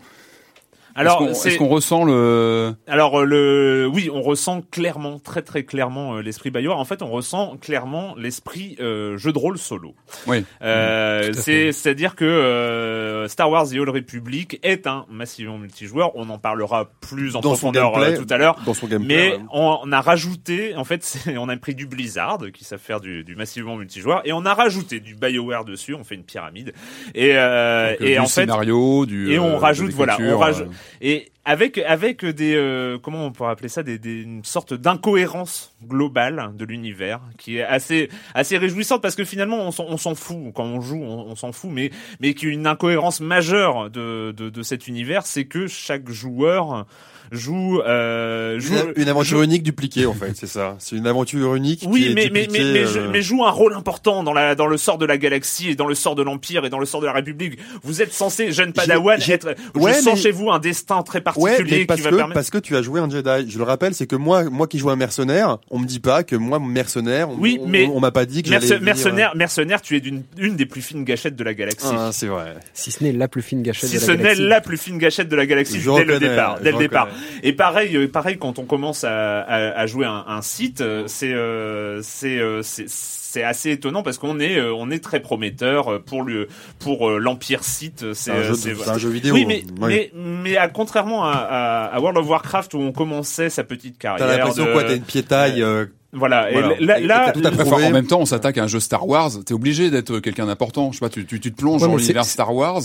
Alors, 0.95 1.27
est-ce 1.29 1.57
qu'on 1.57 1.67
ressent 1.67 2.03
le 2.03 2.73
Alors 2.87 3.21
euh, 3.21 3.25
le 3.25 3.89
oui, 3.91 4.09
on 4.13 4.21
ressent 4.21 4.61
clairement, 4.71 5.19
très 5.19 5.41
très 5.41 5.63
clairement 5.63 6.15
euh, 6.15 6.21
l'esprit 6.21 6.51
Bioware. 6.51 6.77
En 6.77 6.85
fait, 6.85 7.01
on 7.01 7.09
ressent 7.09 7.57
clairement 7.57 8.15
l'esprit 8.17 8.75
euh, 8.79 9.17
jeu 9.17 9.31
de 9.31 9.37
rôle 9.37 9.57
solo. 9.57 9.95
Oui. 10.27 10.43
Euh, 10.61 11.31
c'est 11.33 11.71
c'est-à-dire 11.71 12.15
que 12.15 12.25
euh, 12.25 13.27
Star 13.27 13.49
Wars 13.49 13.67
The 13.67 13.75
Old 13.75 13.89
Republic 13.89 14.59
est 14.63 14.87
un 14.87 15.05
massivement 15.09 15.57
multijoueur. 15.57 16.11
On 16.15 16.29
en 16.29 16.37
parlera 16.37 16.89
plus 17.01 17.35
en 17.35 17.41
Dans 17.41 17.55
son 17.55 17.71
profondeur 17.71 17.93
gameplay, 17.93 18.17
tout 18.17 18.33
à 18.33 18.37
l'heure. 18.37 18.57
Dans 18.65 18.73
son 18.73 18.87
gameplay. 18.87 19.15
Mais 19.15 19.31
ouais. 19.37 19.43
on, 19.51 19.91
a 19.91 20.01
rajouté, 20.01 20.75
en 20.75 20.83
fait, 20.83 21.17
on 21.37 21.49
a 21.49 21.57
pris 21.57 21.75
du 21.75 21.85
Blizzard 21.85 22.39
qui 22.53 22.63
savent 22.63 22.79
faire 22.79 22.99
du, 22.99 23.23
du 23.23 23.35
massivement 23.35 23.75
multijoueur 23.75 24.21
et 24.25 24.33
on 24.33 24.45
a 24.45 24.53
rajouté 24.53 24.99
du 24.99 25.15
Bioware 25.15 25.65
dessus. 25.65 25.93
On 25.93 26.03
fait 26.03 26.15
une 26.15 26.23
pyramide 26.23 26.73
et 27.15 27.31
euh, 27.33 27.91
donc, 27.91 28.01
et 28.01 28.13
du 28.13 28.19
en 28.19 28.23
fait 28.23 28.41
scénario, 28.41 29.05
du 29.05 29.31
et 29.31 29.39
on 29.39 29.57
rajoute, 29.57 29.91
voilà, 29.91 30.17
on 30.19 30.37
rajoute- 30.37 30.67
et 31.01 31.31
avec 31.45 31.77
avec 31.79 32.25
des 32.25 32.55
euh, 32.55 32.97
comment 33.01 33.25
on 33.25 33.31
pourrait 33.31 33.51
appeler 33.51 33.69
ça 33.69 33.83
des, 33.83 33.97
des 33.97 34.21
une 34.21 34.43
sorte 34.43 34.73
d'incohérence 34.73 35.75
globale 35.87 36.51
de 36.55 36.65
l'univers 36.65 37.21
qui 37.37 37.57
est 37.57 37.63
assez 37.63 38.09
assez 38.33 38.57
réjouissante 38.57 39.01
parce 39.01 39.15
que 39.15 39.23
finalement 39.23 39.57
on 39.57 39.71
s'en 39.71 39.85
on 39.85 39.97
s'en 39.97 40.15
fout. 40.15 40.37
Quand 40.53 40.65
on 40.65 40.81
joue 40.81 41.01
on, 41.01 41.35
s'en 41.35 41.51
fout. 41.51 41.71
Mais 41.71 41.91
mais 42.19 42.33
qu'une 42.33 42.67
incohérence 42.67 43.19
majeure 43.19 43.89
de, 43.89 44.33
de 44.35 44.49
de 44.49 44.63
cet 44.63 44.87
univers 44.87 45.25
c'est 45.25 45.45
que 45.45 45.67
chaque 45.67 46.09
joueur 46.09 46.85
joue 47.31 47.81
euh, 47.81 48.59
joue 48.59 48.73
Une, 48.95 49.03
une 49.03 49.09
aventure 49.09 49.37
joue- 49.37 49.43
unique 49.43 49.63
dupliquée 49.63 50.05
en 50.05 50.13
fait, 50.13 50.33
c'est 50.35 50.47
ça. 50.47 50.75
C'est 50.79 50.95
une 50.95 51.07
aventure 51.07 51.55
unique. 51.55 51.81
qui 51.81 51.87
oui, 51.87 52.05
est 52.11 52.13
mais, 52.13 52.29
mais, 52.33 52.47
mais, 52.51 52.59
mais, 52.59 52.79
euh, 52.97 53.09
mais 53.11 53.21
joue 53.21 53.45
un 53.45 53.51
rôle 53.51 53.73
important 53.73 54.23
dans 54.23 54.33
la 54.33 54.55
dans 54.55 54.67
le 54.67 54.77
sort 54.77 54.97
de 54.97 55.05
la 55.05 55.17
galaxie 55.17 55.69
et 55.69 55.75
dans 55.75 55.87
le 55.87 55.95
sort 55.95 56.15
de 56.15 56.23
l'empire 56.23 56.65
et 56.65 56.69
dans 56.69 56.79
le 56.79 56.85
sort 56.85 57.01
de 57.01 57.05
la 57.05 57.13
République. 57.13 57.59
Vous 57.83 58.01
êtes 58.01 58.13
censé, 58.13 58.51
jeune 58.51 58.73
Padawan, 58.73 59.19
être. 59.27 59.55
Ouais, 59.75 59.93
je 59.93 59.99
sens 59.99 60.15
mais- 60.15 60.21
chez 60.21 60.31
vous 60.31 60.49
un 60.51 60.59
destin 60.59 61.01
très 61.03 61.19
Ouais, 61.19 61.23
particulier 61.23 61.79
mais 61.79 61.85
parce 61.85 61.99
qui 61.99 62.03
va 62.05 62.09
que 62.11 62.15
permettre. 62.15 62.33
parce 62.33 62.49
que 62.49 62.57
tu 62.57 62.75
as 62.75 62.81
joué 62.81 62.99
un 62.99 63.09
Jedi. 63.09 63.49
Je 63.49 63.57
le 63.57 63.63
rappelle, 63.63 63.93
c'est 63.93 64.07
que 64.07 64.15
moi, 64.15 64.43
moi 64.49 64.67
qui 64.67 64.77
joue 64.79 64.89
un 64.89 64.95
mercenaire, 64.95 65.57
on 65.69 65.79
me 65.79 65.85
dit 65.85 65.99
pas 65.99 66.23
que 66.23 66.35
moi 66.35 66.59
mercenaire. 66.59 67.29
on- 67.29 67.35
Oui, 67.37 67.59
on, 67.61 67.67
mais 67.67 67.85
on, 67.87 67.99
m'a 67.99 68.11
pas 68.11 68.25
dit 68.25 68.43
que 68.43 68.49
Merce- 68.49 68.63
j'allais. 68.65 68.79
venir- 68.79 68.85
mercenaire, 68.95 69.35
mercenaire, 69.35 69.81
tu 69.81 69.95
es 69.95 69.99
d'une 69.99 70.23
une 70.37 70.55
des 70.55 70.65
plus 70.65 70.81
fines 70.81 71.03
gâchettes 71.03 71.35
de 71.35 71.43
la 71.43 71.53
galaxie. 71.53 71.87
Ah, 71.91 72.09
c'est 72.11 72.27
vrai. 72.27 72.55
Si 72.73 72.91
ce 72.91 73.03
n'est 73.03 73.11
la 73.11 73.27
plus 73.27 73.41
fine 73.41 73.61
gâchette 73.61 73.89
si 73.89 73.95
de 73.95 73.99
la 74.01 74.05
ce 74.07 74.11
n'est 74.11 74.17
galaxie. 74.23 74.41
la 74.47 74.61
plus 74.61 74.77
fine 74.77 74.97
gâchette 74.97 75.29
de 75.29 75.35
la 75.35 75.45
galaxie 75.45 75.79
Je 75.79 75.89
dès 75.91 76.03
le 76.05 76.19
départ, 76.19 76.59
dès 76.61 76.71
le 76.71 76.77
départ. 76.77 77.07
Et 77.43 77.53
pareil, 77.53 77.95
euh, 77.95 78.07
pareil 78.07 78.37
quand 78.37 78.59
on 78.59 78.65
commence 78.65 79.03
à, 79.03 79.41
à, 79.41 79.79
à 79.79 79.85
jouer 79.87 80.05
un, 80.05 80.23
un 80.27 80.41
site, 80.41 80.81
euh, 80.81 81.03
c'est 81.07 81.33
euh, 81.33 82.01
c'est 82.01 82.39
euh, 82.39 82.61
c'est 82.63 83.43
assez 83.43 83.71
étonnant 83.71 84.01
parce 84.03 84.17
qu'on 84.17 84.39
est 84.39 84.57
euh, 84.57 84.73
on 84.73 84.89
est 84.89 85.03
très 85.03 85.19
prometteur 85.19 85.91
euh, 85.93 85.99
pour 85.99 86.23
le 86.23 86.47
pour 86.79 87.09
l'empire 87.11 87.63
site. 87.63 88.13
C'est 88.13 88.31
un, 88.31 88.35
euh, 88.35 88.53
jeu, 88.53 88.75
un 88.87 88.97
vidéo. 88.97 89.33
Oui, 89.33 89.45
mais, 89.45 89.63
Oui. 89.79 89.87
mais, 89.87 90.11
mais 90.15 90.57
à, 90.57 90.67
contrairement 90.67 91.25
à, 91.25 91.31
à, 91.33 91.85
à 91.95 91.99
World 91.99 92.17
of 92.17 92.27
Warcraft 92.27 92.73
où 92.73 92.79
on 92.79 92.91
commençait 92.91 93.49
sa 93.49 93.63
petite 93.63 93.97
T'as 93.99 94.17
carrière. 94.17 94.37
l'impression 94.39 94.65
de- 94.65 94.71
quoi 94.73 94.83
T'as 94.83 94.95
une 94.95 95.01
piétaille. 95.03 95.61
euh, 95.61 95.85
Voilà, 96.11 96.47
Voilà. 96.51 96.73
et 96.79 96.83
là, 96.83 96.99
Et 96.99 97.05
là, 97.05 97.23
t'as 97.27 97.31
tout 97.33 97.41
à 97.45 97.49
Enfin, 97.51 97.63
prouver. 97.65 97.85
en 97.85 97.91
même 97.91 98.07
temps, 98.07 98.19
on 98.19 98.25
s'attaque 98.25 98.57
à 98.57 98.63
un 98.63 98.67
jeu 98.67 98.79
Star 98.79 99.07
Wars. 99.07 99.31
T'es 99.45 99.53
obligé 99.53 99.89
d'être 99.91 100.19
quelqu'un 100.19 100.47
d'important. 100.47 100.91
Je 100.91 100.97
sais 100.97 101.05
pas, 101.05 101.09
tu, 101.09 101.25
tu, 101.25 101.39
tu 101.39 101.51
te 101.51 101.57
plonges 101.57 101.83
Ouais, 101.83 101.87
dans 101.87 101.95
l'univers 101.95 102.25
Star 102.25 102.53
Wars. 102.55 102.81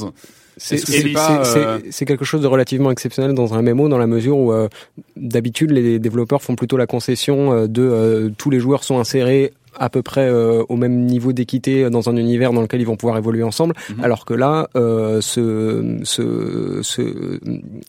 C'est 0.57 0.76
euh, 1.16 1.78
c'est 1.90 2.04
quelque 2.04 2.25
chose 2.25 2.40
de 2.40 2.47
relativement 2.47 2.90
exceptionnel 2.93 3.35
dans 3.35 3.54
un 3.54 3.62
MMO 3.62 3.88
dans 3.88 3.99
la 3.99 4.07
mesure 4.07 4.37
où 4.38 4.52
euh, 4.52 4.69
d'habitude 5.16 5.72
les 5.72 5.99
développeurs 5.99 6.42
font 6.42 6.55
plutôt 6.55 6.77
la 6.77 6.87
concession 6.87 7.53
euh, 7.53 7.66
de 7.66 7.83
euh, 7.83 8.31
tous 8.38 8.51
les 8.51 8.61
joueurs 8.61 8.85
sont 8.85 9.01
insérés 9.01 9.53
à 9.79 9.89
peu 9.91 10.03
près 10.03 10.29
euh, 10.29 10.63
au 10.69 10.77
même 10.77 11.05
niveau 11.07 11.33
d'équité 11.33 11.89
dans 11.91 12.09
un 12.09 12.17
univers 12.17 12.53
dans 12.53 12.61
lequel 12.63 12.81
ils 12.81 12.87
vont 12.87 12.97
pouvoir 12.97 13.19
évoluer 13.19 13.43
ensemble, 13.43 13.75
Mhm. 13.91 14.05
alors 14.05 14.25
que 14.25 14.35
là, 14.35 14.69
euh, 14.77 15.21
ce, 15.21 15.99
ce, 16.05 16.81
ce, 16.83 17.39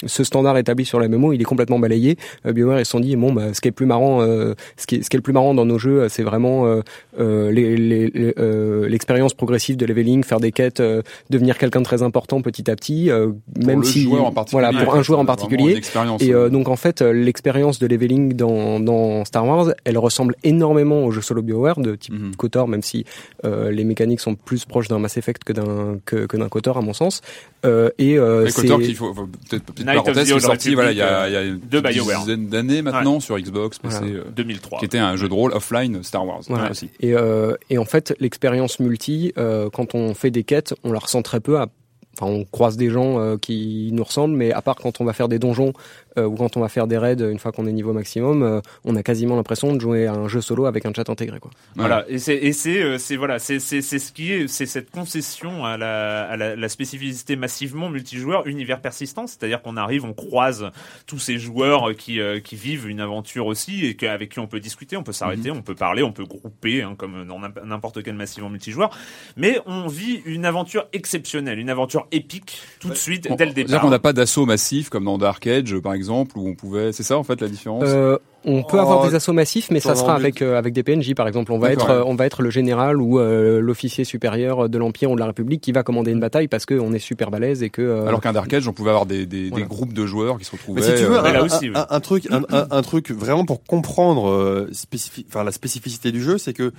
ce 0.05 0.23
standard 0.23 0.57
établi 0.57 0.85
sur 0.85 0.99
la 0.99 1.07
MMO, 1.07 1.33
il 1.33 1.41
est 1.41 1.45
complètement 1.45 1.79
balayé. 1.79 2.17
Euh, 2.45 2.53
BioWare 2.53 2.79
ils 2.79 2.85
se 2.85 2.91
sont 2.91 2.99
dit 2.99 3.15
bon, 3.15 3.33
bah, 3.33 3.53
ce 3.53 3.61
qui 3.61 3.67
est 3.67 3.71
le 3.71 3.75
plus 3.75 3.85
marrant, 3.85 4.21
euh, 4.21 4.53
ce 4.77 4.87
qui 4.87 4.95
est, 4.95 5.03
ce 5.03 5.09
qui 5.09 5.15
est 5.15 5.19
le 5.19 5.23
plus 5.23 5.33
marrant 5.33 5.53
dans 5.53 5.65
nos 5.65 5.77
jeux, 5.77 6.07
c'est 6.09 6.23
vraiment 6.23 6.65
euh, 6.65 6.81
euh, 7.19 7.51
les- 7.51 7.77
les- 7.77 8.09
les, 8.09 8.33
euh, 8.39 8.64
l'expérience 8.95 9.33
progressive 9.33 9.75
de 9.75 9.85
leveling, 9.85 10.23
faire 10.23 10.39
des 10.39 10.51
quêtes, 10.53 10.79
euh, 10.79 11.01
devenir 11.29 11.57
quelqu'un 11.57 11.81
de 11.81 11.85
très 11.85 12.01
important 12.01 12.41
petit 12.41 12.71
à 12.71 12.75
petit, 12.77 13.11
euh, 13.11 13.27
pour 13.53 13.65
même 13.67 13.81
le 13.81 13.85
si 13.85 14.03
joueur 14.03 14.25
en 14.25 14.31
particulier, 14.31 14.61
voilà 14.71 14.83
pour 14.85 14.95
un 14.95 15.01
joueur 15.03 15.19
en 15.19 15.25
particulier. 15.25 15.81
Et 16.21 16.33
euh, 16.33 16.47
donc 16.49 16.69
en 16.69 16.77
fait, 16.77 17.01
euh, 17.01 17.11
l'expérience 17.11 17.77
de 17.79 17.87
leveling 17.87 18.33
dans, 18.35 18.79
dans 18.79 19.25
Star 19.25 19.45
Wars, 19.45 19.73
elle 19.83 19.97
ressemble 19.97 20.35
énormément 20.43 21.03
au 21.05 21.11
jeu 21.11 21.21
solo 21.21 21.41
BioWare 21.41 21.79
de 21.79 21.95
type 21.95 22.13
Mhm. 22.15 22.35
KOTOR, 22.37 22.67
même 22.69 22.81
si 22.81 23.03
euh, 23.43 23.69
les 23.71 23.83
mécaniques 23.83 24.21
sont 24.21 24.35
plus 24.35 24.63
proches 24.65 24.87
d'un 24.87 24.99
Mass 24.99 25.17
Effect 25.17 25.43
que 25.43 25.51
d'un 25.51 25.99
que, 26.05 26.25
que 26.27 26.37
d'un 26.37 26.47
KOTOR 26.47 26.77
à 26.77 26.81
mon 26.81 26.93
sens. 26.93 27.19
Euh, 27.65 27.89
et 27.97 28.17
euh, 28.17 28.47
c'est 28.47 28.65
qu'il 28.67 28.95
faut, 28.95 29.13
faut- 29.13 29.27
peut-être 29.49 29.63
petite 29.63 29.85
Night 29.85 29.97
of 29.97 30.03
parenthèse, 30.05 30.27
the 30.29 30.31
qui 30.31 30.37
est 30.37 30.39
sorti, 30.39 30.75
voilà, 30.75 30.91
il 30.93 30.97
y 30.97 31.01
a, 31.01 31.27
y 31.29 31.35
a 31.35 31.41
une 31.43 31.59
de 31.59 31.79
BioWare. 31.81 32.19
dizaine 32.21 32.47
d'années 32.47 32.81
maintenant 32.81 33.19
sur 33.19 33.37
Xbox, 33.37 33.79
PC, 33.79 33.97
Voilà. 33.99 34.13
euh, 34.13 34.23
2003. 34.35 34.79
qui 34.79 34.85
était 34.85 34.97
un 34.99 35.15
jeu 35.17 35.27
de 35.27 35.33
rôle 35.33 35.51
offline 35.51 36.01
Star 36.03 36.25
Wars. 36.25 36.41
Voilà. 36.47 36.71
aussi. 36.71 36.89
Et, 37.01 37.13
euh, 37.13 37.55
et 37.69 37.77
en 37.77 37.85
fait, 37.85 38.15
l'expérience 38.19 38.79
multi, 38.85 39.33
euh, 39.37 39.69
quand 39.69 39.95
on 39.95 40.13
fait 40.13 40.31
des 40.31 40.43
quêtes, 40.43 40.73
on 40.83 40.91
la 40.91 40.99
ressent 40.99 41.21
très 41.21 41.39
peu. 41.39 41.57
Enfin, 41.57 42.31
on 42.31 42.45
croise 42.45 42.77
des 42.77 42.89
gens 42.89 43.19
euh, 43.19 43.37
qui 43.37 43.89
nous 43.91 44.03
ressemblent, 44.03 44.35
mais 44.35 44.51
à 44.51 44.61
part 44.61 44.75
quand 44.75 45.01
on 45.01 45.05
va 45.05 45.13
faire 45.13 45.27
des 45.27 45.39
donjons 45.39 45.73
ou 46.17 46.35
quand 46.35 46.57
on 46.57 46.61
va 46.61 46.69
faire 46.69 46.87
des 46.87 46.97
raids, 46.97 47.15
une 47.19 47.39
fois 47.39 47.51
qu'on 47.51 47.65
est 47.67 47.71
niveau 47.73 47.93
maximum, 47.93 48.43
euh, 48.43 48.61
on 48.83 48.95
a 48.95 49.03
quasiment 49.03 49.35
l'impression 49.35 49.73
de 49.73 49.81
jouer 49.81 50.07
à 50.07 50.13
un 50.13 50.27
jeu 50.27 50.41
solo 50.41 50.65
avec 50.65 50.85
un 50.85 50.93
chat 50.93 51.09
intégré. 51.09 51.39
Quoi. 51.39 51.51
Voilà, 51.75 52.05
et 52.07 52.19
c'est 52.19 52.35
et 52.35 52.53
c'est 52.53 52.81
euh, 52.81 52.97
c'est 52.97 53.15
voilà, 53.15 53.39
c'est 53.39 53.59
c'est 53.59 53.81
c'est 53.81 53.99
ce 53.99 54.11
qui 54.11 54.31
est 54.31 54.47
c'est 54.47 54.65
cette 54.65 54.91
concession 54.91 55.65
à 55.65 55.77
la 55.77 56.23
à 56.23 56.37
la, 56.37 56.55
la 56.55 56.69
spécificité 56.69 57.35
massivement 57.35 57.89
multijoueur 57.89 58.47
univers 58.47 58.79
persistant, 58.79 59.27
c'est-à-dire 59.27 59.61
qu'on 59.61 59.75
arrive, 59.77 60.05
on 60.05 60.13
croise 60.13 60.69
tous 61.07 61.19
ces 61.19 61.37
joueurs 61.37 61.95
qui 61.97 62.19
euh, 62.21 62.39
qui 62.39 62.55
vivent 62.55 62.87
une 62.87 62.99
aventure 63.01 63.45
aussi 63.47 63.85
et 63.85 64.07
avec 64.07 64.31
qui 64.31 64.39
on 64.39 64.47
peut 64.47 64.59
discuter, 64.59 64.95
on 64.97 65.03
peut 65.03 65.11
s'arrêter, 65.13 65.51
on 65.51 65.61
peut 65.61 65.75
parler, 65.75 66.03
on 66.03 66.11
peut 66.11 66.25
grouper 66.25 66.81
hein, 66.83 66.95
comme 66.97 67.25
dans 67.27 67.39
n'imp- 67.39 67.65
n'importe 67.65 68.03
quel 68.03 68.15
massivement 68.15 68.49
multijoueur, 68.49 68.89
mais 69.35 69.59
on 69.65 69.87
vit 69.87 70.21
une 70.25 70.45
aventure 70.45 70.87
exceptionnelle, 70.93 71.59
une 71.59 71.69
aventure 71.69 72.07
épique 72.11 72.61
tout 72.79 72.89
de 72.89 72.93
suite 72.95 73.23
dès 73.23 73.29
le 73.29 73.37
C'est-à-dire 73.37 73.65
départ. 73.65 73.81
qu'on 73.81 73.89
n'a 73.89 73.99
pas 73.99 74.13
d'assaut 74.13 74.45
massif 74.45 74.89
comme 74.89 75.05
dans 75.05 75.17
Dark 75.17 75.45
Age, 75.47 75.75
par 75.79 75.93
exemple, 75.93 76.04
où 76.09 76.47
on 76.47 76.55
pouvait. 76.55 76.91
C'est 76.91 77.03
ça 77.03 77.17
en 77.17 77.23
fait 77.23 77.39
la 77.41 77.47
différence? 77.47 77.83
Euh, 77.85 78.17
on 78.47 78.61
peut 78.63 78.77
Oh, 78.77 78.81
avoir 78.81 79.07
des 79.09 79.15
assauts 79.15 79.33
massifs, 79.33 79.71
mais 79.71 79.79
ça 79.79 79.95
sera 79.95 80.13
avec 80.15 80.41
euh, 80.43 80.57
avec 80.57 80.73
des 80.73 80.83
PNJ 80.83 81.15
par 81.15 81.27
exemple. 81.27 81.51
On 81.51 81.57
va 81.57 81.71
être 81.71 81.87
ouais. 81.87 81.93
euh, 81.95 82.03
on 82.05 82.13
va 82.15 82.25
être 82.27 82.43
le 82.43 82.51
général 82.51 83.01
ou 83.01 83.19
euh, 83.19 83.59
l'officier 83.59 84.03
supérieur 84.03 84.69
de 84.69 84.77
l'Empire 84.77 85.09
ou 85.09 85.15
de 85.15 85.19
la 85.19 85.25
République 85.25 85.61
qui 85.61 85.71
va 85.71 85.81
commander 85.81 86.11
une 86.11 86.19
bataille 86.19 86.47
parce 86.47 86.65
qu'on 86.67 86.93
est 86.93 86.99
super 86.99 87.31
balèze 87.31 87.63
et 87.63 87.69
que 87.71 87.81
euh, 87.81 88.05
Alors 88.07 88.21
qu'un 88.21 88.33
Dark 88.33 88.53
Age, 88.53 88.67
on 88.67 88.73
pouvait 88.73 88.91
avoir 88.91 89.07
des, 89.07 89.25
des, 89.25 89.49
Voilà. 89.49 89.65
des 89.65 89.69
groupes 89.69 89.93
de 89.93 90.05
joueurs 90.05 90.37
qui 90.37 90.45
se 90.45 90.51
retrouvaient. 90.51 90.81
Mais 90.81 90.87
si 90.95 91.03
tu 91.03 91.09
veux, 91.09 91.17
euh, 91.17 91.23
un, 91.23 91.43
aussi, 91.43 91.69
oui. 91.69 91.75
un- 91.75 91.87
un 91.89 91.99
truc, 91.99 92.27
un, 92.29 92.43
un- 92.51 92.67
un 92.69 92.81
truc 92.83 93.09
vraiment 93.09 93.45
pour 93.45 93.63
comprendre 93.63 94.29
euh, 94.29 94.69
spécifi- 94.73 95.25
enfin 95.27 95.43
la 95.43 95.51
spécificité 95.51 96.11
du 96.11 96.21
jeu, 96.21 96.37
c'est 96.37 96.53
que 96.53 96.71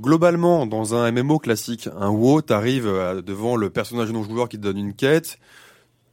globalement, 0.00 0.66
dans 0.66 0.94
un 0.94 1.10
MMO 1.12 1.38
classique, 1.38 1.88
un 2.00 2.08
WoW, 2.10 2.42
t'arrives 2.42 2.90
devant 3.24 3.56
le 3.56 3.70
personnage 3.70 4.10
non 4.12 4.22
joueur 4.24 4.48
qui 4.48 4.56
te 4.56 4.62
donne 4.62 4.78
une 4.78 4.94
quête. 4.94 5.38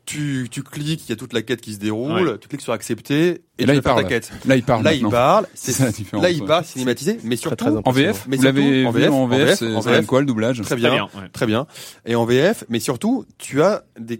Tu, 0.09 0.47
tu 0.49 0.63
cliques, 0.63 1.03
il 1.07 1.09
y 1.09 1.13
a 1.13 1.15
toute 1.15 1.33
la 1.33 1.43
quête 1.43 1.61
qui 1.61 1.71
se 1.75 1.77
déroule, 1.79 2.29
Ouais. 2.29 2.37
tu 2.39 2.47
cliques 2.47 2.61
sur 2.61 2.73
accepter 2.73 3.27
et, 3.27 3.41
Et 3.59 3.65
là, 3.67 3.73
tu 3.73 3.77
il 3.79 3.83
faire 3.83 3.93
ta 3.95 4.01
parle. 4.01 4.07
quête. 4.07 4.31
Là, 4.45 4.55
il 4.55 4.63
parle. 4.63 4.83
Là, 4.83 4.93
il 4.95 5.07
parle, 5.07 5.45
C'est 5.53 5.77
la 5.83 5.91
différence. 5.91 6.23
là, 6.23 6.31
il 6.31 6.41
ouais. 6.41 6.47
parle, 6.47 6.65
cinématisé, 6.65 7.19
mais 7.23 7.35
surtout, 7.35 7.65
très 7.65 7.71
En. 7.85 7.91
VF, 7.91 8.25
Mais 8.27 8.37
vous 8.37 8.43
l'avez 8.43 8.85
en 8.87 8.91
VF, 8.91 9.11
en 9.11 9.15
en 9.23 9.27
VF, 9.27 9.61
en 9.61 9.79
VF. 9.81 10.05
quoi 10.07 10.21
le 10.21 10.25
doublage 10.25 10.57
très 10.61 10.65
Très 10.69 10.75
bien, 10.77 10.89
bien, 10.89 11.03
ouais. 11.21 11.29
très 11.31 11.45
bien. 11.45 11.67
Et 12.07 12.15
en 12.15 12.25
VF, 12.25 12.63
mais 12.69 12.79
surtout, 12.79 13.25
tu 13.37 13.61
as 13.61 13.83
des, 13.99 14.19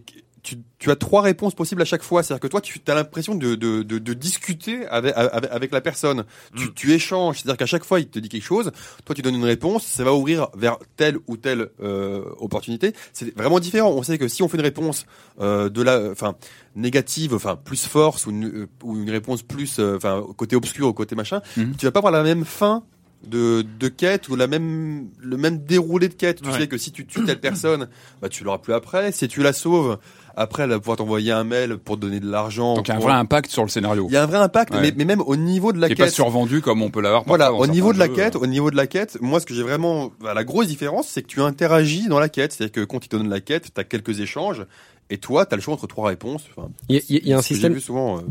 tu, 0.49 0.57
tu 0.79 0.89
as 0.91 0.95
trois 0.95 1.21
réponses 1.21 1.53
possibles 1.53 1.81
à 1.81 1.85
chaque 1.85 2.01
fois. 2.03 2.23
C'est-à-dire 2.23 2.41
que 2.41 2.47
toi, 2.47 2.62
tu 2.62 2.79
as 2.88 2.95
l'impression 2.95 3.35
de, 3.35 3.55
de, 3.55 3.83
de, 3.83 3.97
de 3.99 4.13
discuter 4.13 4.88
avec, 4.88 5.13
avec, 5.15 5.51
avec 5.51 5.71
la 5.71 5.81
personne. 5.81 6.23
Tu, 6.55 6.65
Mm. 6.65 6.73
tu 6.75 6.93
échanges. 6.93 7.38
C'est-à-dire 7.38 7.57
qu'à 7.57 7.65
chaque 7.65 7.83
fois, 7.83 7.99
il 7.99 8.07
te 8.07 8.17
dit 8.19 8.29
quelque 8.29 8.43
chose. 8.43 8.71
Toi, 9.05 9.15
tu 9.15 9.21
donnes 9.21 9.35
une 9.35 9.43
réponse. 9.45 9.85
Ça 9.85 10.03
va 10.03 10.13
ouvrir 10.13 10.47
vers 10.55 10.77
telle 10.97 11.17
ou 11.27 11.38
telle 11.38 11.69
euh, 11.81 12.23
opportunité. 12.39 12.93
C'est 13.13 13.35
vraiment 13.38 13.59
différent. 13.59 13.89
On 13.91 14.03
sait 14.03 14.17
que 14.17 14.27
si 14.27 14.41
on 14.43 14.47
fait 14.49 14.57
une 14.57 14.63
réponse 14.63 15.05
euh, 15.39 15.69
de 15.69 15.81
la, 15.81 16.09
enfin 16.12 16.35
négative, 16.75 17.33
enfin 17.33 17.55
plus 17.55 17.85
force 17.85 18.25
ou 18.25 18.31
une, 18.31 18.45
euh, 18.45 18.67
ou 18.83 18.95
une 18.97 19.09
réponse 19.09 19.41
plus, 19.43 19.79
euh, 19.79 19.97
enfin 19.97 20.23
côté 20.38 20.55
obscur 20.55 20.88
ou 20.88 20.93
côté 20.93 21.15
machin, 21.15 21.41
Mhm. 21.57 21.75
tu 21.77 21.85
vas 21.85 21.91
pas 21.91 21.99
avoir 21.99 22.13
la 22.13 22.23
même 22.23 22.45
fin 22.45 22.83
de, 23.27 23.65
de 23.79 23.88
quête 23.89 24.29
ou 24.29 24.36
la 24.36 24.47
même 24.47 25.10
le 25.19 25.36
même 25.38 25.58
déroulé 25.60 26.08
de 26.08 26.13
quête. 26.13 26.41
Tu 26.41 26.49
Ouais. 26.49 26.58
sais 26.58 26.67
que 26.67 26.77
si 26.77 26.91
tu 26.91 27.05
tues 27.05 27.25
telle 27.25 27.39
personne, 27.39 27.88
bah 28.21 28.29
tu 28.29 28.43
l'auras 28.43 28.60
plus 28.60 28.73
après. 28.73 29.12
Si 29.12 29.27
tu 29.27 29.41
la 29.43 29.51
sauves, 29.53 29.97
après 30.38 30.63
elle 30.63 30.69
va 30.69 30.79
pouvoir 30.79 30.97
t'envoyer 30.97 31.32
un 31.34 31.43
mail 31.43 31.77
pour 31.77 31.97
te 31.97 32.01
donner 32.01 32.19
de 32.21 32.29
l'argent. 32.29 32.75
Donc 32.75 32.88
il 32.88 32.91
y 32.91 32.93
a 32.93 32.97
un 32.97 33.01
vrai 33.01 33.12
impact 33.13 33.51
sur 33.51 33.63
le 33.63 33.69
scénario. 33.69 34.05
il 34.10 34.13
y 34.13 34.17
a 34.17 34.23
un 34.23 34.25
vrai 34.25 34.38
impact, 34.38 34.73
Ouais. 34.73 34.82
mais, 34.82 34.93
mais 34.95 35.03
même 35.05 35.21
au 35.21 35.36
niveau 35.36 35.73
de 35.73 35.79
la 35.79 35.88
qui 35.88 35.93
est 35.93 35.95
pas 35.97 36.05
quête. 36.05 36.13
survendu 36.13 36.62
comme 36.62 36.82
on 36.82 36.89
peut 36.89 37.01
l'avoir. 37.01 37.23
Voilà, 37.27 37.53
au 37.53 37.67
niveau 37.67 37.91
de 37.91 37.99
la 37.99 38.08
quête, 38.08 38.34
jeux. 38.34 38.39
au 38.39 38.47
niveau 38.47 38.71
de 38.71 38.77
la 38.77 38.88
quête, 38.88 39.17
moi 39.21 39.39
ce 39.41 39.45
que 39.45 39.53
j'ai 39.53 39.63
vraiment, 39.63 40.12
bah, 40.21 40.34
la 40.34 40.43
grosse 40.45 40.67
différence, 40.67 41.08
c'est 41.10 41.21
que 41.21 41.27
tu 41.27 41.41
interagis 41.41 42.08
dans 42.08 42.19
la 42.19 42.29
quête, 42.29 42.53
c'est-à-dire 42.53 42.71
que 42.71 42.86
quand 42.86 43.05
ils 43.05 43.10
te 43.10 43.17
donnent 43.17 43.29
la 43.29 43.41
quête, 43.41 43.73
t'as 43.73 43.84
quelques 43.84 44.21
échanges, 44.21 44.65
et 45.10 45.17
toi, 45.17 45.45
t'as 45.45 45.55
le 45.58 45.62
choix 45.62 45.73
entre 45.73 45.88
trois 45.88 46.08
réponses. 46.08 46.43
Enfin, 46.55 46.69
Il 46.88 46.95
y 46.95 46.99
a, 46.99 47.01
il 47.10 47.27
y 47.27 47.34
a 47.34 47.38
un 47.38 47.41
système. 47.41 47.77
Souvent. 47.79 48.19
euh, 48.19 48.21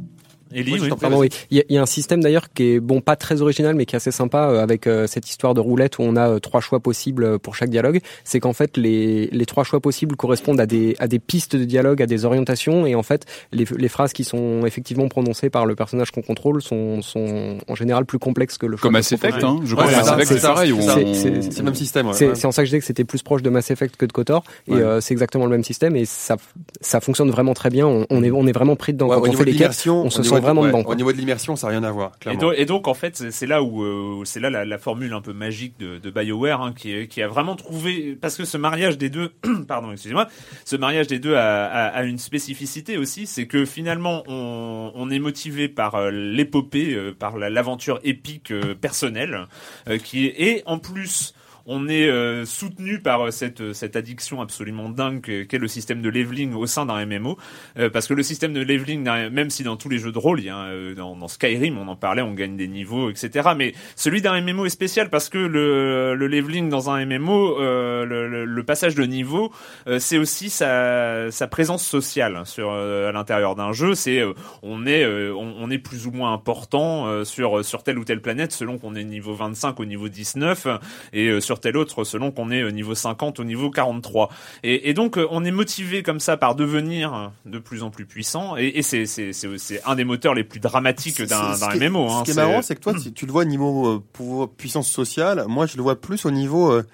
Ellie, 0.53 0.79
oui. 0.81 0.89
Pardon, 1.01 1.19
oui. 1.21 1.29
Il 1.51 1.57
y, 1.59 1.61
a, 1.61 1.65
il 1.69 1.75
y 1.75 1.79
a 1.79 1.83
un 1.83 1.87
système 1.87 2.23
d'ailleurs 2.23 2.53
qui 2.53 2.75
est 2.75 2.81
bon, 2.81 3.01
pas 3.01 3.17
très 3.17 3.43
original, 3.43 3.75
mais 3.75 3.87
qui 3.87 3.95
est 3.95 3.99
assez 3.99 4.11
sympa 4.11 4.49
euh, 4.49 4.63
avec 4.63 4.87
euh, 4.87 5.07
cette 5.07 5.29
histoire 5.29 5.55
de 5.55 5.61
roulette 5.61 5.99
où 5.99 6.03
on 6.03 6.17
a 6.17 6.29
euh, 6.31 6.39
trois 6.39 6.61
choix 6.61 6.81
possibles 6.81 7.39
pour 7.39 7.55
chaque 7.55 7.71
dialogue. 7.71 8.01
C'est 8.25 8.41
qu'en 8.41 8.53
fait 8.53 8.77
les, 8.77 9.27
les 9.27 9.47
trois 9.47 9.65
choix 9.65 9.81
possibles 9.81 10.17
correspondent 10.17 10.61
à 10.61 10.67
des 10.67 10.97
à 10.99 11.07
des 11.09 11.19
pistes 11.19 11.57
de 11.57 11.65
dialogue, 11.65 12.03
à 12.03 12.07
des 12.07 12.25
orientations, 12.25 12.87
et 12.87 12.95
en 12.95 13.03
fait 13.03 13.25
les, 13.53 13.65
les 13.77 13.89
phrases 13.89 14.13
qui 14.13 14.25
sont 14.25 14.65
effectivement 14.67 15.09
prononcées 15.09 15.51
par 15.51 15.67
le 15.67 15.75
personnage 15.75 16.11
qu'on 16.11 16.23
contrôle 16.23 16.63
sont 16.63 17.03
sont 17.03 17.59
en 17.69 17.75
général 17.75 18.05
plus 18.07 18.19
complexes 18.19 18.59
que 18.59 18.67
le 18.67 18.77
choix 18.77 18.83
Comme 18.83 18.93
Mass 18.95 19.13
Effect, 19.13 19.43
hein. 19.45 19.61
Je 19.65 19.75
crois 19.75 19.87
Ouais, 19.87 19.93
que 19.93 20.25
c'est 20.27 20.41
pareil. 20.41 20.75
c'est 21.15 21.59
le 21.59 21.65
même 21.65 21.75
système. 21.75 22.07
ouais. 22.09 22.15
C'est 22.15 22.29
Ouais. 22.29 22.35
c'est 22.35 22.47
en 22.47 22.53
ça 22.53 22.63
que 22.63 22.67
je 22.67 22.71
disais 22.71 22.81
que 22.81 22.87
c'était 22.87 23.05
plus 23.05 23.23
proche 23.23 23.43
de 23.43 23.51
Mass 23.51 23.71
Effect 23.71 23.97
que 23.97 24.07
de 24.07 24.13
Kotor, 24.13 24.45
et 24.67 24.73
Ouais. 24.73 24.81
euh, 24.83 25.01
c'est 25.01 25.13
exactement 25.15 25.45
le 25.45 25.51
même 25.51 25.65
système, 25.65 25.97
et 25.97 26.05
ça 26.05 26.37
ça 26.81 27.01
fonctionne 27.01 27.31
vraiment 27.31 27.55
très 27.55 27.71
bien. 27.71 27.87
On, 27.87 28.07
on 28.11 28.23
est 28.23 28.31
on 28.31 28.47
est 28.47 28.53
vraiment 28.53 28.77
pris 28.77 28.93
dedans 28.93 29.09
Ouais, 29.09 29.17
quand 29.17 29.29
on 29.29 29.33
fait 29.33 29.45
les 29.45 29.55
quêtes. 29.57 29.87
on 29.89 30.11
se 30.11 30.23
sent 30.23 30.38
vraiment 30.40 30.62
ouais, 30.62 30.68
dedans, 30.68 30.83
Au 30.87 30.94
niveau 30.94 31.12
de 31.12 31.16
l'immersion, 31.18 31.57
ça 31.57 31.66
n'a 31.66 31.72
rien 31.72 31.83
à 31.85 31.90
voir. 31.90 32.12
Et 32.27 32.37
donc, 32.37 32.55
et 32.57 32.64
donc, 32.64 32.88
en 32.88 32.94
fait, 32.94 33.16
c'est- 33.31 33.46
là 33.46 33.62
où 33.62 33.83
euh, 33.83 34.22
c'est 34.24 34.40
là 34.40 34.51
la, 34.51 34.64
la 34.64 34.79
formule 34.79 35.12
un 35.12 35.20
peu 35.20 35.33
magique 35.33 35.79
de, 35.79 35.98
de 35.98 36.11
BioWare 36.11 36.61
hein, 36.62 36.72
qui, 36.77 37.09
qui 37.09 37.22
a 37.22 37.29
vraiment 37.29 37.57
trouvé 37.57 38.16
parce 38.20 38.37
que 38.37 38.44
ce 38.44 38.57
mariage 38.59 38.98
des 38.98 39.11
deux, 39.11 39.33
pardon, 39.68 39.92
excusez-moi, 39.92 40.29
ce 40.64 40.77
mariage 40.77 41.07
des 41.07 41.18
deux 41.18 41.35
a, 41.35 41.64
a- 41.66 41.87
a 41.88 42.03
une 42.05 42.18
spécificité 42.18 42.96
aussi, 42.98 43.27
c'est 43.27 43.46
que 43.46 43.64
finalement 43.64 44.22
on, 44.27 44.92
on 44.94 45.11
est 45.11 45.18
motivé 45.18 45.68
par 45.68 45.94
euh, 45.94 46.11
l'épopée, 46.11 46.94
euh, 46.94 47.12
par 47.18 47.38
la- 47.38 47.51
l'aventure 47.51 48.01
épique 48.05 48.51
euh, 48.51 48.74
personnelle, 48.74 49.46
euh, 49.88 49.98
qui 49.98 50.27
est 50.27 50.35
et 50.40 50.62
en 50.66 50.79
plus 50.79 51.35
on 51.70 51.87
est 51.88 52.09
euh, 52.09 52.44
soutenu 52.44 52.98
par 52.98 53.26
euh, 53.26 53.31
cette 53.31 53.72
cette 53.74 53.94
addiction 53.94 54.40
absolument 54.40 54.88
dingue 54.88 55.20
que- 55.20 55.42
qu'est 55.44 55.59
le 55.59 55.68
système 55.68 56.02
de 56.02 56.09
leveling 56.09 56.54
au 56.54 56.66
sein 56.66 56.87
d'un 56.87 57.04
MMO 57.07 57.38
euh, 57.78 57.90
parce 57.90 58.07
que 58.09 58.14
le 58.14 58.22
système 58.22 58.52
de 58.54 58.61
leveling 58.62 59.04
même 59.31 59.50
si 59.50 59.62
dans 59.62 59.76
tous 59.76 59.88
les 59.88 59.98
jeux 59.98 60.11
de 60.12 60.18
rôle 60.18 60.40
il 60.40 60.46
y 60.46 60.50
a 60.50 60.57
euh, 60.64 60.94
dans, 60.94 61.14
dans 61.14 61.28
Skyrim 61.28 61.78
on 61.78 61.87
en 61.88 61.96
parlait 61.96 62.22
on 62.22 62.35
gagne 62.35 62.57
des 62.57 62.68
niveaux 62.68 63.11
etc 63.11 63.50
mais 63.57 63.74
celui 63.96 64.22
d'un 64.22 64.40
MMO 64.40 64.66
est 64.66 64.70
spécial 64.70 65.11
parce 65.11 65.28
que 65.28 65.38
le, 65.38 66.14
le 66.14 66.26
leveling 66.26 66.68
dans 66.68 66.90
un 66.90 67.04
MMO 67.04 67.61
euh, 67.61 68.04
le, 68.04 68.28
le- 68.28 68.62
passage 68.64 68.94
de 68.94 69.04
niveau 69.04 69.52
euh, 69.87 69.98
c'est 69.98 70.18
aussi 70.18 70.50
sa, 70.50 71.31
sa 71.31 71.46
présence 71.48 71.87
sociale 71.87 72.42
sur 72.44 72.70
euh, 72.70 73.09
à 73.09 73.12
l'intérieur 73.12 73.54
d'un 73.54 73.72
jeu. 73.72 73.94
C'est 73.94 74.20
euh, 74.20 74.33
on 74.62 74.87
est 74.87 75.02
euh, 75.04 75.33
on, 75.35 75.54
on 75.59 75.70
est 75.70 75.78
plus 75.78 76.07
ou 76.07 76.11
moins 76.11 76.33
important 76.33 77.07
euh, 77.07 77.24
sur 77.24 77.64
sur 77.64 77.83
telle 77.83 77.98
ou 77.98 78.04
telle 78.04 78.20
planète 78.20 78.52
selon 78.52 78.78
qu'on 78.78 78.94
est 78.94 79.04
niveau 79.04 79.35
25 79.35 79.78
au 79.81 79.85
niveau 79.85 80.09
19 80.09 80.66
et 81.12 81.28
euh, 81.28 81.40
sur 81.59 81.61
tel 81.61 81.77
autre 81.77 82.05
selon 82.05 82.31
qu'on 82.31 82.51
est 82.51 82.62
au 82.62 82.71
niveau 82.71 82.94
50 82.94 83.40
au 83.40 83.44
niveau 83.44 83.71
43 83.71 84.31
et, 84.62 84.88
et 84.90 84.94
donc 84.94 85.18
euh, 85.18 85.27
on 85.31 85.44
est 85.44 85.51
motivé 85.51 86.03
comme 86.03 86.21
ça 86.21 86.37
par 86.37 86.55
devenir 86.55 87.33
de 87.47 87.59
plus 87.59 87.83
en 87.83 87.90
plus 87.90 88.07
puissant 88.07 88.57
et, 88.57 88.66
et 88.77 88.83
c'est 88.83 89.07
c'est 89.07 89.33
c'est 89.33 89.59
c'est 89.59 89.83
un 89.85 89.97
des 89.97 90.05
moteurs 90.05 90.35
les 90.35 90.44
plus 90.44 90.61
dramatiques 90.61 91.23
d'un 91.23 91.59
d'un 91.59 91.88
MMO 91.90 92.09
hein, 92.11 92.18
Ce 92.21 92.25
qui 92.25 92.31
est 92.31 92.35
marrant, 92.35 92.62
c'est 92.62 92.77
que 92.77 92.81
toi, 92.81 92.94
tu, 93.03 93.12
tu 93.12 93.27
le 93.27 93.33
vois 93.33 93.42
au 93.42 93.47
niveau 93.47 94.03
euh, 94.21 94.47
puissance 94.57 94.88
sociale. 94.90 95.44
Moi, 95.49 95.66
je 95.66 95.77
le 95.77 95.83
vois 95.83 96.01
plus 96.01 96.25
au 96.25 96.31
niveau. 96.31 96.71
euh, 96.71 96.85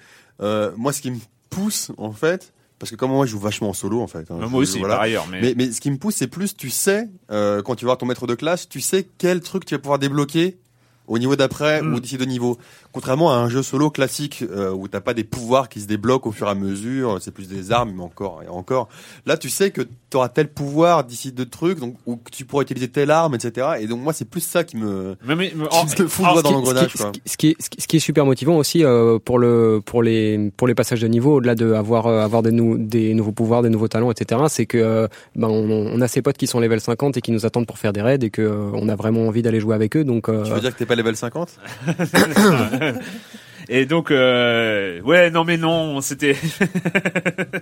euh, 0.41 0.71
moi, 0.77 0.91
ce 0.93 1.01
qui 1.01 1.11
me 1.11 1.17
pousse, 1.49 1.91
en 1.97 2.11
fait, 2.11 2.53
parce 2.79 2.91
que 2.91 2.95
comme 2.95 3.11
moi, 3.11 3.25
je 3.25 3.31
joue 3.31 3.39
vachement 3.39 3.69
en 3.69 3.73
solo, 3.73 4.01
en 4.01 4.07
fait. 4.07 4.29
hein, 4.31 4.47
moi 4.49 4.61
aussi 4.61 4.79
voilà. 4.79 4.95
par 4.95 5.03
ailleurs 5.03 5.27
mais, 5.29 5.41
Mais, 5.41 5.53
mais 5.55 5.71
ce 5.71 5.79
qui 5.81 5.91
me 5.91 5.97
pousse, 5.97 6.15
c'est 6.15 6.27
plus, 6.27 6.55
tu 6.57 6.69
sais, 6.69 7.07
euh, 7.31 7.61
quand 7.61 7.75
tu 7.75 7.85
vas 7.85 7.89
voir 7.89 7.97
ton 7.97 8.05
maître 8.05 8.27
de 8.27 8.35
classe, 8.35 8.67
tu 8.67 8.81
sais 8.81 9.07
quel 9.17 9.41
truc 9.41 9.65
tu 9.65 9.75
vas 9.75 9.79
pouvoir 9.79 9.99
débloquer 9.99 10.57
au 11.07 11.17
niveau 11.19 11.35
d'après 11.35 11.81
Mm. 11.81 11.93
ou 11.93 11.99
d'ici 11.99 12.17
deux 12.17 12.25
niveaux. 12.25 12.57
Contrairement 12.91 13.31
à 13.33 13.35
un 13.35 13.49
jeu 13.49 13.61
solo 13.61 13.89
classique 13.89 14.43
euh, 14.49 14.71
où 14.71 14.87
t'as 14.87 15.01
pas 15.01 15.13
des 15.13 15.23
pouvoirs 15.25 15.67
qui 15.69 15.81
se 15.81 15.87
débloquent 15.87 16.29
au 16.29 16.31
fur 16.31 16.47
et 16.47 16.51
à 16.51 16.55
mesure, 16.55 17.17
c'est 17.21 17.31
plus 17.31 17.47
des 17.49 17.71
armes, 17.71 17.93
mais 17.95 18.03
encore 18.03 18.41
et 18.43 18.47
encore. 18.49 18.87
Là, 19.25 19.37
tu 19.37 19.49
sais 19.49 19.71
que 19.71 19.81
tu 19.81 20.17
auras 20.17 20.29
tel 20.29 20.47
pouvoir 20.47 21.03
d'ici 21.03 21.31
deux 21.33 21.45
trucs, 21.45 21.79
donc 21.79 21.95
ou 22.05 22.15
que 22.15 22.31
tu 22.31 22.45
pourras 22.45 22.63
utiliser 22.63 22.87
telle 22.87 23.11
arme, 23.11 23.35
etc. 23.35 23.67
Et 23.81 23.87
donc 23.87 23.99
moi, 24.01 24.13
c'est 24.13 24.25
plus 24.29 24.41
ça 24.41 24.63
qui 24.63 24.77
me 24.77 25.15
mais, 25.27 25.35
mais- 25.35 25.53
mais- 25.55 25.67
qui 25.67 26.01
me 26.03 26.07
fout 26.07 26.25
en- 26.25 26.35
le 26.35 26.41
doigt 26.41 26.43
dans 26.43 26.49
Ce 26.49 26.49
qui- 26.49 26.53
l'engrenage. 26.53 26.91
ce 26.95 27.03
qui- 27.11 27.21
Ce 27.25 27.37
qui, 27.37 27.47
est, 27.49 27.55
ce 27.61 27.69
qui- 27.69 27.87
qui 27.87 27.95
est 27.97 27.99
super 27.99 28.25
motivant 28.25 28.55
aussi 28.57 28.83
euh, 28.85 29.19
pour 29.19 29.39
le 29.39 29.81
pour 29.85 30.01
les 30.01 30.51
pour 30.55 30.67
les 30.67 30.75
passages 30.75 31.01
de 31.01 31.07
niveau, 31.07 31.35
au-delà 31.35 31.55
de 31.55 31.73
avoir 31.73 32.07
euh, 32.07 32.21
avoir 32.23 32.41
des, 32.43 32.51
nou- 32.51 32.77
des 32.77 33.13
nouveaux 33.13 33.31
pouvoirs, 33.33 33.61
des 33.61 33.69
nouveaux 33.69 33.87
talents, 33.89 34.11
etc. 34.11 34.41
C'est 34.47 34.65
que 34.65 34.77
euh, 34.77 35.07
ben 35.35 35.49
on, 35.49 35.69
on 35.93 36.01
a 36.01 36.07
ses 36.07 36.21
potes 36.21 36.37
qui 36.37 36.47
sont 36.47 36.59
level 36.61 36.79
50 36.79 37.17
et 37.17 37.21
qui 37.21 37.31
nous 37.31 37.45
attendent 37.45 37.67
pour 37.67 37.77
faire 37.77 37.91
des 37.93 38.01
raids 38.01 38.19
et 38.21 38.29
que 38.29 38.69
on 38.73 38.87
a 38.89 38.95
vraiment 38.95 39.27
envie 39.27 39.41
d'aller 39.41 39.59
jouer 39.59 39.75
avec 39.75 39.97
eux. 39.97 40.03
Donc 40.05 40.25
Tu 40.25 40.31
veux 40.51 40.59
dire 40.61 40.71
que 40.73 40.77
t'es 40.79 40.85
pas 40.85 40.94
level 40.95 41.15
50 41.15 41.59
Et 43.69 43.85
donc, 43.85 44.11
euh, 44.11 45.01
ouais, 45.01 45.29
non, 45.31 45.43
mais 45.43 45.57
non, 45.57 46.01
c'était. 46.01 46.35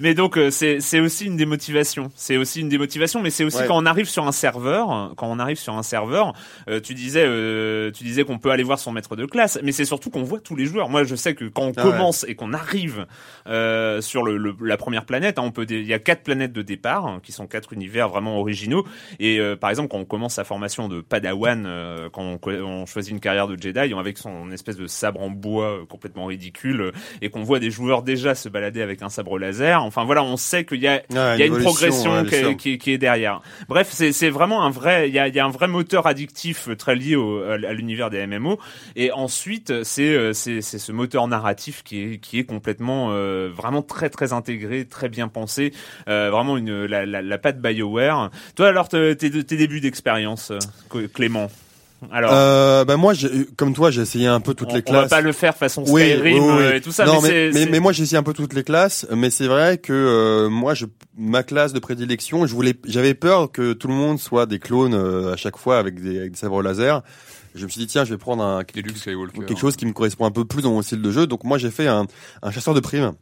mais 0.00 0.14
donc, 0.14 0.36
euh, 0.36 0.50
c'est 0.50 0.80
c'est 0.80 1.00
aussi 1.00 1.26
une 1.26 1.36
démotivation. 1.36 2.10
C'est 2.14 2.36
aussi 2.36 2.60
une 2.60 2.68
démotivation, 2.68 3.20
mais 3.22 3.30
c'est 3.30 3.44
aussi 3.44 3.58
Ouais. 3.58 3.66
quand 3.66 3.82
on 3.82 3.86
arrive 3.86 4.08
sur 4.08 4.26
un 4.26 4.32
serveur, 4.32 5.12
quand 5.16 5.26
on 5.28 5.38
arrive 5.38 5.58
sur 5.58 5.74
un 5.74 5.82
serveur, 5.82 6.32
euh, 6.68 6.80
tu 6.80 6.94
disais, 6.94 7.24
euh, 7.26 7.90
tu 7.90 8.04
disais 8.04 8.24
qu'on 8.24 8.38
peut 8.38 8.50
aller 8.50 8.62
voir 8.62 8.78
son 8.78 8.92
maître 8.92 9.16
de 9.16 9.26
classe, 9.26 9.58
mais 9.62 9.72
c'est 9.72 9.84
surtout 9.84 10.10
qu'on 10.10 10.22
voit 10.22 10.40
tous 10.40 10.54
les 10.54 10.66
joueurs. 10.66 10.88
Moi, 10.88 11.04
je 11.04 11.14
sais 11.16 11.34
que 11.34 11.46
quand 11.46 11.62
on 11.62 11.72
Ah 11.76 11.84
ouais. 11.84 11.90
commence 11.92 12.24
et 12.28 12.34
qu'on 12.34 12.52
arrive 12.52 13.06
euh, 13.48 14.00
sur 14.00 14.22
le, 14.22 14.36
le- 14.36 14.54
la 14.62 14.76
première 14.76 15.04
planète, 15.04 15.38
hein, 15.38 15.42
on 15.44 15.50
peut, 15.50 15.66
il 15.68 15.86
y 15.86 15.94
a 15.94 15.98
quatre 15.98 16.22
planètes 16.22 16.52
de 16.52 16.62
départ 16.62 17.06
hein, 17.06 17.20
qui 17.22 17.32
sont 17.32 17.46
quatre 17.46 17.72
univers 17.72 18.08
vraiment 18.08 18.38
originaux. 18.38 18.86
Et 19.18 19.40
euh, 19.40 19.56
par 19.56 19.70
exemple, 19.70 19.88
quand 19.88 19.98
on 19.98 20.04
commence 20.04 20.34
sa 20.34 20.44
formation 20.44 20.88
de 20.88 21.00
Padawan, 21.00 21.64
euh, 21.66 22.08
quand 22.12 22.22
on, 22.22 22.38
on 22.62 22.86
choisit 22.86 23.12
une 23.12 23.20
carrière 23.20 23.48
de 23.48 23.60
Jedi, 23.60 23.92
on- 23.94 23.98
avec 23.98 24.18
son 24.18 24.50
espèce 24.52 24.76
de 24.76 24.86
sabre 24.86 25.07
en 25.16 25.30
bois 25.30 25.80
euh, 25.80 25.84
complètement 25.86 26.26
ridicule, 26.26 26.80
euh, 26.80 26.92
et 27.22 27.30
qu'on 27.30 27.42
voit 27.42 27.58
des 27.58 27.70
joueurs 27.70 28.02
déjà 28.02 28.34
se 28.34 28.48
balader 28.48 28.82
avec 28.82 29.02
un 29.02 29.08
sabre 29.08 29.38
laser. 29.38 29.82
Enfin 29.82 30.04
voilà, 30.04 30.22
on 30.22 30.36
sait 30.36 30.64
qu'il 30.64 30.80
y 30.80 30.88
a, 30.88 31.02
Ouais, 31.10 31.34
il 31.36 31.40
y 31.40 31.42
a 31.42 31.46
une 31.46 31.58
progression 31.62 32.24
qui, 32.24 32.34
est, 32.34 32.38
sûr. 32.40 32.56
qui 32.56 32.72
est- 32.72 32.78
qui 32.78 32.90
est 32.92 32.98
derrière. 32.98 33.40
Bref, 33.68 33.88
c'est 33.92 34.30
vraiment 34.30 34.64
un 34.64 34.70
vrai, 34.70 35.08
il 35.08 35.14
y 35.14 35.18
a, 35.18 35.28
il 35.28 35.34
y 35.34 35.40
a 35.40 35.44
un 35.44 35.50
vrai 35.50 35.68
moteur 35.68 36.06
addictif 36.06 36.68
euh, 36.68 36.76
très 36.76 36.94
lié 36.96 37.16
au, 37.16 37.42
à 37.42 37.56
l'univers 37.72 38.10
des 38.10 38.26
MMO. 38.26 38.58
Et 38.96 39.12
ensuite, 39.12 39.82
c'est 39.84 40.32
ce 40.32 40.92
moteur 40.92 41.26
narratif 41.28 41.82
qui 41.82 42.00
est 42.02 42.18
qui 42.18 42.38
est 42.38 42.44
complètement 42.44 43.08
euh, 43.12 43.50
vraiment 43.54 43.82
très 43.82 44.10
très 44.10 44.32
intégré, 44.32 44.84
très 44.84 45.08
bien 45.08 45.28
pensé, 45.28 45.72
euh, 46.08 46.30
vraiment 46.30 46.56
une 46.56 46.84
la, 46.84 47.06
la, 47.06 47.22
la 47.22 47.38
patte 47.38 47.60
Bioware. 47.60 48.30
Toi 48.56 48.68
alors 48.68 48.88
tes 48.88 49.14
débuts 49.14 49.80
d'expérience, 49.80 50.52
Clément? 51.14 51.50
Alors. 52.12 52.30
euh, 52.32 52.84
bah 52.84 52.96
moi, 52.96 53.12
j'ai- 53.14 53.46
comme 53.56 53.74
toi, 53.74 53.90
j'ai 53.90 54.02
essayé 54.02 54.26
un 54.26 54.40
peu 54.40 54.54
toutes 54.54 54.70
on, 54.70 54.74
les 54.76 54.82
on 54.86 54.92
va 54.92 54.98
classes. 55.00 55.10
pas 55.10 55.20
le 55.20 55.32
faire 55.32 55.56
façon 55.56 55.82
Oui, 55.88 56.02
Skyrim 56.02 56.22
oui, 56.44 56.50
oui. 56.58 56.62
euh, 56.62 56.76
et 56.76 56.80
tout 56.80 56.92
ça, 56.92 57.04
non, 57.06 57.20
mais, 57.20 57.28
mais, 57.28 57.52
c'est- 57.52 57.64
mais, 57.64 57.70
mais 57.72 57.80
moi 57.80 57.92
j'ai 57.92 58.04
essayé 58.04 58.18
un 58.18 58.22
peu 58.22 58.32
toutes 58.34 58.54
les 58.54 58.62
classes, 58.62 59.06
mais 59.14 59.30
c'est 59.30 59.46
vrai 59.48 59.78
que 59.78 59.92
euh, 59.92 60.48
moi 60.48 60.74
je 60.74 60.86
ma 61.16 61.42
classe 61.42 61.72
de 61.72 61.78
prédilection, 61.80 62.46
je 62.46 62.54
voulais 62.54 62.74
j'avais 62.86 63.14
peur 63.14 63.50
que 63.50 63.72
tout 63.72 63.88
le 63.88 63.94
monde 63.94 64.18
soit 64.20 64.46
des 64.46 64.58
clones 64.60 64.94
euh, 64.94 65.32
à 65.32 65.36
chaque 65.36 65.56
fois 65.56 65.78
avec 65.78 66.00
des, 66.00 66.18
avec 66.20 66.32
des 66.32 66.38
sabres 66.38 66.62
laser. 66.62 67.02
Je 67.54 67.64
me 67.64 67.68
suis 67.70 67.80
dit 67.80 67.86
tiens, 67.88 68.04
je 68.04 68.10
vais 68.14 68.18
prendre 68.18 68.44
un 68.44 68.62
Skywalker. 68.62 69.40
quelque 69.46 69.58
chose 69.58 69.74
qui 69.74 69.84
me 69.86 69.92
correspond 69.92 70.26
un 70.26 70.30
peu 70.30 70.44
plus 70.44 70.62
dans 70.62 70.70
mon 70.70 70.82
style 70.82 71.02
de 71.02 71.10
jeu. 71.10 71.26
Donc 71.26 71.42
moi 71.42 71.58
j'ai 71.58 71.70
fait 71.72 71.88
un, 71.88 72.06
un 72.42 72.50
chasseur 72.52 72.74
de 72.74 72.80
primes. 72.80 73.12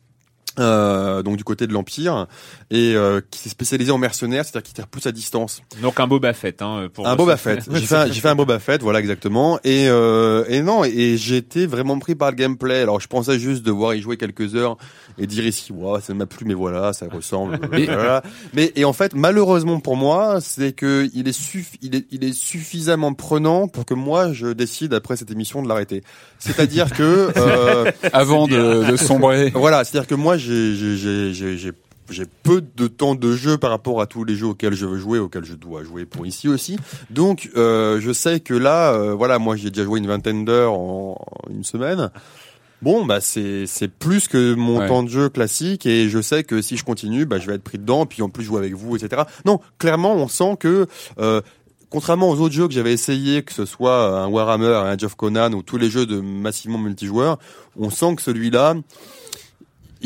Euh, 0.58 1.22
donc 1.22 1.36
du 1.36 1.44
côté 1.44 1.66
de 1.66 1.72
l'empire 1.74 2.26
et 2.70 2.94
euh, 2.94 3.20
qui 3.30 3.38
s'est 3.40 3.48
spécialisé 3.50 3.90
en 3.92 3.98
mercenaire, 3.98 4.44
c'est-à-dire 4.44 4.62
qui 4.66 4.72
tire 4.74 4.86
plus 4.88 5.06
à 5.06 5.12
distance. 5.12 5.60
donc 5.82 6.00
un 6.00 6.06
Boba 6.06 6.32
Fett 6.32 6.62
hein, 6.62 6.88
pour 6.92 7.06
Un 7.06 7.14
Boba 7.14 7.36
Fett. 7.36 7.68
J'ai 7.70 7.80
fait, 7.86 7.94
un- 7.94 8.06
j'ai 8.10 8.20
fait 8.20 8.28
un 8.28 8.34
Boba 8.34 8.58
Fett, 8.58 8.82
voilà 8.82 9.00
exactement. 9.00 9.58
Et 9.64 9.86
euh, 9.88 10.44
et 10.48 10.62
non, 10.62 10.82
et 10.84 11.16
été 11.36 11.66
vraiment 11.66 11.98
pris 11.98 12.14
par 12.14 12.30
le 12.30 12.36
gameplay. 12.36 12.80
Alors 12.80 13.00
je 13.00 13.06
pensais 13.06 13.38
juste 13.38 13.62
devoir 13.62 13.94
y 13.94 14.00
jouer 14.00 14.16
quelques 14.16 14.54
heures 14.54 14.76
et 15.18 15.26
dire 15.26 15.46
ici, 15.46 15.72
waouh, 15.72 16.00
ça 16.00 16.14
m'a 16.14 16.26
plu, 16.26 16.46
mais 16.46 16.54
voilà, 16.54 16.92
ça 16.92 17.06
ressemble. 17.12 17.58
voilà. 17.70 18.22
Mais 18.54 18.72
et 18.76 18.84
en 18.84 18.92
fait, 18.92 19.14
malheureusement 19.14 19.80
pour 19.80 19.96
moi, 19.96 20.40
c'est 20.40 20.72
que 20.72 21.08
il 21.14 21.28
est, 21.28 21.38
suff- 21.38 21.76
il 21.82 21.94
est 21.96 22.06
il 22.10 22.24
est 22.24 22.32
suffisamment 22.34 23.12
prenant 23.12 23.68
pour 23.68 23.84
que 23.84 23.94
moi 23.94 24.32
je 24.32 24.48
décide 24.48 24.94
après 24.94 25.16
cette 25.16 25.30
émission 25.30 25.62
de 25.62 25.68
l'arrêter. 25.68 26.02
C'est-à-dire 26.38 26.90
que 26.92 27.30
euh, 27.36 27.90
Avant 28.12 28.46
de, 28.46 28.90
de 28.90 28.96
sombrer. 28.96 29.50
voilà, 29.54 29.84
c'est-à-dire 29.84 30.06
que 30.08 30.14
moi 30.14 30.36
j'ai 30.46 30.74
j'ai 30.74 30.96
j'ai 30.96 31.34
j'ai 31.34 31.58
j'ai 31.58 31.72
j'ai 32.10 32.24
peu 32.42 32.60
de 32.60 32.86
temps 32.86 33.14
de 33.14 33.34
jeu 33.34 33.58
par 33.58 33.70
rapport 33.70 34.00
à 34.00 34.06
tous 34.06 34.24
les 34.24 34.36
jeux 34.36 34.46
auxquels 34.46 34.74
je 34.74 34.86
veux 34.86 34.98
jouer, 34.98 35.18
auxquels 35.18 35.44
je 35.44 35.54
dois 35.54 35.82
jouer 35.82 36.04
pour 36.04 36.26
ici 36.26 36.48
aussi. 36.48 36.78
Donc, 37.10 37.50
euh, 37.56 38.00
je 38.00 38.12
sais 38.12 38.40
que 38.40 38.54
là, 38.54 38.92
euh, 38.92 39.14
voilà, 39.14 39.38
moi 39.38 39.56
j'ai 39.56 39.70
déjà 39.70 39.84
joué 39.84 39.98
une 39.98 40.06
vingtaine 40.06 40.44
d'heures 40.44 40.74
en, 40.74 41.18
une 41.50 41.64
semaine. 41.64 42.10
Bon, 42.82 43.06
bah 43.06 43.20
c'est 43.20 43.64
c'est 43.66 43.88
plus 43.88 44.28
que 44.28 44.54
mon 44.54 44.86
temps 44.86 45.02
de 45.02 45.08
jeu 45.08 45.30
classique 45.30 45.86
et 45.86 46.10
je 46.10 46.20
sais 46.20 46.44
que 46.44 46.60
si 46.60 46.76
je 46.76 46.84
continue, 46.84 47.24
bah 47.24 47.38
je 47.38 47.46
vais 47.46 47.54
être 47.54 47.64
pris 47.64 47.78
dedans. 47.78 48.04
Puis 48.04 48.20
en 48.22 48.28
plus 48.28 48.44
jouer 48.44 48.58
avec 48.58 48.74
vous, 48.74 48.96
etc. 48.96 49.22
Non, 49.46 49.60
clairement, 49.78 50.14
on 50.14 50.28
sent 50.28 50.56
que 50.60 50.86
euh, 51.18 51.40
contrairement 51.88 52.28
aux 52.28 52.38
autres 52.38 52.54
jeux 52.54 52.68
que 52.68 52.74
j'avais 52.74 52.92
essayé, 52.92 53.42
que 53.42 53.54
ce 53.54 53.64
soit 53.64 54.20
un 54.20 54.26
Warhammer, 54.28 54.74
un 54.74 54.96
of 55.02 55.14
Conan 55.14 55.52
ou 55.52 55.62
tous 55.62 55.78
les 55.78 55.88
jeux 55.88 56.04
de 56.04 56.20
massivement 56.20 56.78
multijoueurs, 56.78 57.38
on 57.78 57.88
sent 57.88 58.16
que 58.16 58.22
celui-là, 58.22 58.74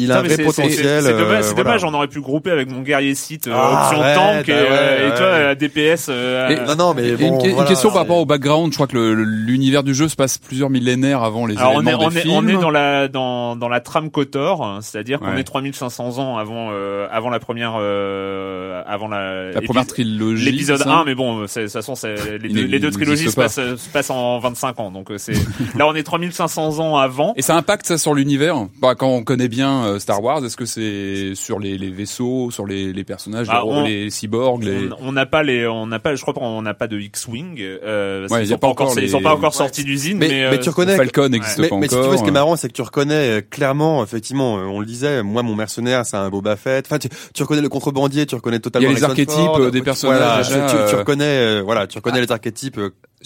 il 0.00 0.12
a 0.12 0.18
un 0.18 0.22
vrai 0.22 0.36
potentiel. 0.36 1.02
C'est 1.02 1.16
dommage, 1.16 1.44
euh, 1.50 1.54
dommage, 1.54 1.84
on 1.84 1.94
aurait 1.94 2.08
pu 2.08 2.20
grouper 2.20 2.50
avec 2.50 2.70
mon 2.70 2.80
guerrier 2.80 3.14
site 3.14 3.46
euh, 3.46 3.54
ah, 3.54 3.88
option 3.88 4.02
tank 4.14 4.48
et, 4.48 4.52
bah 4.52 4.58
euh, 4.58 5.08
et 5.08 5.16
toi 5.16 5.26
euh, 5.26 5.54
DPS. 5.54 6.08
Et, 6.08 6.66
non 6.66 6.76
non 6.76 6.94
mais 6.94 7.12
bon, 7.12 7.40
une, 7.40 7.64
question 7.64 7.90
par 7.90 8.02
rapport 8.02 8.18
au 8.18 8.26
background, 8.26 8.72
je 8.72 8.76
crois 8.76 8.86
que 8.86 8.96
l'univers 8.96 9.82
du 9.82 9.94
jeu 9.94 10.08
se 10.08 10.16
passe 10.16 10.38
plusieurs 10.38 10.70
millénaires 10.70 11.22
avant 11.22 11.46
les 11.46 11.56
Alors 11.56 11.80
éléments 11.80 11.98
on 12.02 12.10
est, 12.10 12.14
des 12.14 12.18
on 12.18 12.22
films. 12.22 12.48
Est, 12.48 12.54
on 12.54 12.58
est 12.58 12.60
dans 12.60 12.70
la 12.70 13.08
dans 13.08 13.56
dans 13.56 13.68
la 13.68 13.80
trame 13.80 14.10
Kotor, 14.10 14.78
c'est-à-dire 14.82 15.20
qu'on 15.20 15.36
est 15.36 15.44
3500 15.44 16.18
ans 16.18 16.38
avant 16.38 16.70
avant 17.10 17.30
la 17.30 17.38
première 17.38 17.74
avant 17.74 19.08
la 19.08 19.52
la 19.52 19.60
première 19.60 19.86
trilogie. 19.86 20.50
L'épisode 20.50 20.82
1 20.86 21.04
mais 21.04 21.14
bon, 21.14 21.42
de 21.42 21.46
toute 21.46 21.70
façon 21.70 21.94
les, 22.04 22.48
deux, 22.48 22.64
les 22.64 22.78
deux 22.78 22.90
trilogies 22.90 23.30
se 23.30 23.36
passent, 23.36 23.54
se 23.54 23.88
passent 23.92 24.10
en 24.10 24.38
25 24.38 24.80
ans. 24.80 24.90
Donc 24.90 25.10
c'est 25.16 25.34
là 25.76 25.86
on 25.86 25.94
est 25.94 26.02
3500 26.02 26.78
ans 26.78 26.96
avant. 26.96 27.34
Et 27.36 27.42
ça 27.42 27.56
impacte 27.56 27.86
ça 27.86 27.98
sur 27.98 28.14
l'univers? 28.14 28.56
Bah, 28.80 28.94
quand 28.94 29.08
on 29.08 29.22
connaît 29.22 29.48
bien 29.48 29.89
Star 29.98 30.22
Wars, 30.22 30.44
est-ce 30.44 30.56
que 30.56 30.64
c'est 30.64 31.34
sur 31.34 31.58
les, 31.58 31.78
les, 31.78 31.90
vaisseaux, 31.90 32.50
sur 32.50 32.66
les, 32.66 32.92
les 32.92 33.04
personnages, 33.04 33.46
ah, 33.50 33.62
les, 33.84 34.10
cyborgs 34.10 34.62
les... 34.62 34.88
On 35.00 35.12
n'a 35.12 35.26
pas 35.26 35.42
les, 35.42 35.66
on 35.66 35.86
n'a 35.86 35.98
pas, 35.98 36.14
je 36.14 36.22
crois 36.22 36.34
qu'on 36.34 36.62
n'a 36.62 36.74
pas 36.74 36.86
de 36.86 36.98
X-wing. 36.98 37.56
Euh, 37.60 38.26
ils, 38.40 38.46
sont 38.46 38.58
pas 38.58 38.68
encore, 38.68 38.98
ils 38.98 39.10
sont 39.10 39.22
pas 39.22 39.34
encore 39.34 39.54
sortis 39.54 39.84
d'usine, 39.84 40.18
mais, 40.18 40.28
mais, 40.28 40.50
mais, 40.52 40.60
tu 40.60 40.68
reconnais. 40.68 40.96
Falcon 40.96 41.28
n'existe 41.28 41.58
mais, 41.58 41.68
pas 41.68 41.76
mais 41.76 41.86
encore. 41.86 41.98
Mais 41.98 42.02
si 42.02 42.02
tu 42.02 42.08
vois, 42.08 42.16
ce 42.16 42.22
qui 42.22 42.28
est 42.28 42.32
marrant, 42.32 42.56
c'est 42.56 42.68
que 42.68 42.74
tu 42.74 42.82
reconnais 42.82 43.38
euh, 43.38 43.40
clairement, 43.40 44.02
effectivement, 44.02 44.58
euh, 44.58 44.64
on 44.64 44.80
le 44.80 44.86
disait, 44.86 45.22
moi 45.22 45.42
mon 45.42 45.54
mercenaire, 45.54 46.04
c'est 46.06 46.16
un 46.16 46.28
Boba 46.28 46.56
Fett. 46.56 46.86
Enfin, 46.86 46.98
tu, 46.98 47.08
tu, 47.34 47.42
reconnais 47.42 47.62
le 47.62 47.68
contrebandier, 47.68 48.26
tu 48.26 48.34
reconnais 48.34 48.60
totalement. 48.60 48.88
Il 48.88 48.92
y 48.92 48.96
a 48.96 48.98
les 48.98 49.04
archétypes 49.04 49.70
des 49.72 49.82
personnages. 49.82 50.50
Voilà, 50.50 50.68
tu, 50.68 50.90
tu, 50.90 50.96
reconnais, 50.96 51.60
voilà, 51.60 51.86
tu 51.86 51.98
reconnais 51.98 52.18
ah. 52.18 52.22
les 52.22 52.32
archétypes 52.32 52.80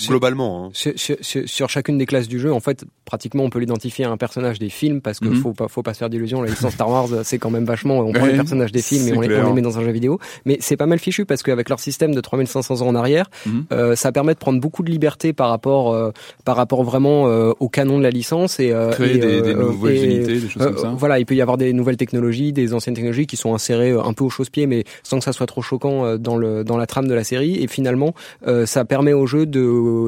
globalement. 0.09 0.67
Hein. 0.67 0.71
Sur, 0.73 0.93
sur, 0.97 1.49
sur, 1.49 1.69
chacune 1.69 1.99
des 1.99 2.07
classes 2.07 2.29
du 2.29 2.39
jeu, 2.39 2.53
en 2.53 2.61
fait, 2.61 2.85
pratiquement, 3.05 3.45
on 3.45 3.51
peut 3.51 3.59
l'identifier 3.59 4.05
à 4.05 4.11
un 4.11 4.17
personnage 4.17 4.59
des 4.59 4.69
films 4.69 5.01
parce 5.01 5.21
que 5.21 5.29
mhm. 5.29 5.37
faut 5.37 5.53
pas, 5.53 5.69
faut 5.69 5.83
pas 5.83 5.95
se 5.95 5.99
faire 5.99 6.11
d'illusions. 6.11 6.43
La 6.43 6.51
licence 6.51 6.75
Star 6.75 6.89
Wars, 6.89 7.09
c'est 7.23 7.39
quand 7.39 7.51
même 7.51 7.65
vachement. 7.65 8.01
On 8.01 8.13
prend 8.13 8.27
les 8.27 8.35
personnages 8.35 8.73
des 8.73 8.83
films 8.83 9.09
et 9.09 9.17
on 9.17 9.21
les, 9.21 9.37
on 9.37 9.49
les, 9.49 9.53
met 9.53 9.63
dans 9.63 9.79
un 9.79 9.85
jeu 9.85 9.93
vidéo. 9.93 10.19
Mais 10.45 10.59
c'est 10.61 10.77
pas 10.77 10.87
mal 10.87 10.99
fichu 10.99 11.25
parce 11.25 11.43
qu'avec 11.43 11.69
leur 11.69 11.81
système 11.81 12.15
de 12.15 12.21
3500 12.21 12.81
ans 12.81 12.87
en 12.87 12.95
arrière, 12.95 13.31
mhm. 13.47 13.67
euh, 13.73 13.97
ça 13.97 14.13
permet 14.13 14.35
de 14.35 14.39
prendre 14.39 14.61
beaucoup 14.61 14.83
de 14.83 14.91
liberté 14.91 15.33
par 15.33 15.49
rapport, 15.49 15.93
euh, 15.93 16.11
par 16.45 16.57
rapport 16.57 16.83
vraiment 16.83 17.29
euh, 17.29 17.53
au 17.61 17.69
canon 17.69 17.99
de 17.99 18.03
la 18.03 18.11
licence 18.11 18.61
et 18.61 18.73
euh, 18.73 18.91
créer 18.91 19.17
et, 19.17 19.19
des, 19.19 19.43
des, 19.43 19.55
nouvelles 19.55 20.05
unités, 20.05 20.41
des 20.41 20.49
choses 20.49 20.63
comme 20.63 20.79
ça. 20.79 20.95
Voilà, 20.97 21.19
il 21.19 21.27
peut 21.27 21.35
y 21.35 21.43
avoir 21.43 21.57
des 21.57 21.73
nouvelles 21.73 21.97
technologies, 21.97 22.53
des 22.53 22.75
anciennes 22.75 22.95
technologies 22.95 23.27
qui 23.27 23.37
sont 23.37 23.55
insérées 23.55 23.93
un 23.93 24.13
peu 24.13 24.25
au 24.25 24.31
chausse-pied, 24.31 24.67
mais 24.67 24.85
sans 25.03 25.19
que 25.19 25.25
ça 25.25 25.33
soit 25.33 25.47
trop 25.47 25.63
choquant 25.63 26.17
dans 26.17 26.37
le 26.37 26.65
dans 26.65 26.77
la 26.77 26.87
trame 26.87 27.07
de 27.07 27.15
la 27.15 27.25
série. 27.25 27.63
Et 27.63 27.69
finalement, 27.69 28.15
ça 28.65 28.85
permet 28.85 29.13
au 29.13 29.27
jeu 29.27 29.47
de, 29.47 29.61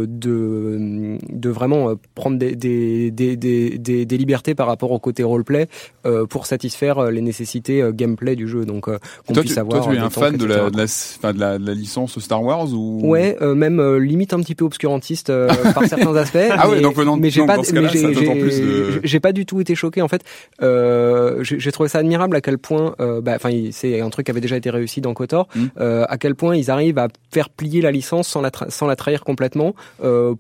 de 0.06 1.16
de, 1.28 1.50
vraiment 1.50 1.90
euh, 1.90 1.94
prendre 2.14 2.38
des, 2.38 2.56
des, 2.56 3.10
des, 3.10 3.36
des, 3.36 4.06
des 4.06 4.18
libertés 4.18 4.54
par 4.54 4.66
rapport 4.66 4.90
au 4.90 4.98
côté 4.98 5.22
roleplay 5.22 5.68
euh, 6.04 6.26
pour 6.26 6.46
satisfaire 6.46 6.98
euh, 6.98 7.10
les 7.10 7.20
nécessités 7.20 7.82
gameplay 7.92 8.36
du 8.36 8.48
jeu. 8.48 8.64
Donc 8.64 8.86
qu'on 8.86 9.34
puisse 9.34 9.54
tu, 9.54 9.58
avoir. 9.58 9.84
Toi, 9.84 9.92
tu 9.92 9.98
es 9.98 10.00
un 10.00 10.10
fan 10.10 10.36
de 10.36 10.44
la, 10.44 10.70
de, 10.70 10.76
la, 10.76 10.86
fin, 10.86 11.32
de, 11.32 11.40
la, 11.40 11.58
de 11.58 11.66
la 11.66 11.74
licence 11.74 12.18
Star 12.18 12.42
Wars 12.42 12.72
ou? 12.72 13.00
Ouais, 13.04 13.36
même 13.54 13.96
limite 13.96 14.32
un 14.32 14.40
petit 14.40 14.54
peu 14.54 14.64
obscurantiste 14.64 15.32
par 15.74 15.84
certains 15.86 16.14
aspects. 16.16 16.38
ah 16.50 16.68
ouais, 16.68 16.80
donc 16.80 16.96
mais 17.18 17.30
j'ai 17.30 17.44
pas, 17.46 17.58
mais 17.72 19.00
j'ai 19.02 19.20
pas 19.20 19.32
du 19.32 19.46
tout 19.46 19.60
été 19.60 19.74
choqué 19.74 20.02
en 20.02 20.08
fait. 20.08 20.22
Euh, 20.62 21.42
j'ai 21.42 21.72
trouvé 21.72 21.88
ça 21.88 21.98
admirable 21.98 22.36
à 22.36 22.40
quel 22.40 22.58
point, 22.58 22.94
bah, 22.98 23.32
enfin, 23.36 23.50
c'est 23.72 24.00
un 24.00 24.10
truc 24.10 24.26
qui 24.26 24.30
avait 24.30 24.40
déjà 24.40 24.56
été 24.56 24.70
réussi 24.70 25.00
dans 25.00 25.14
Kotor, 25.14 25.48
hmm. 25.54 25.66
à 25.78 26.18
quel 26.18 26.34
point 26.34 26.56
ils 26.56 26.70
arrivent 26.70 26.98
à 26.98 27.08
faire 27.30 27.50
plier 27.50 27.80
la 27.80 27.90
licence 27.90 28.28
sans 28.28 28.40
la, 28.40 28.50
sans 28.68 28.86
la 28.86 28.96
trahir 28.96 29.24
complètement 29.24 29.65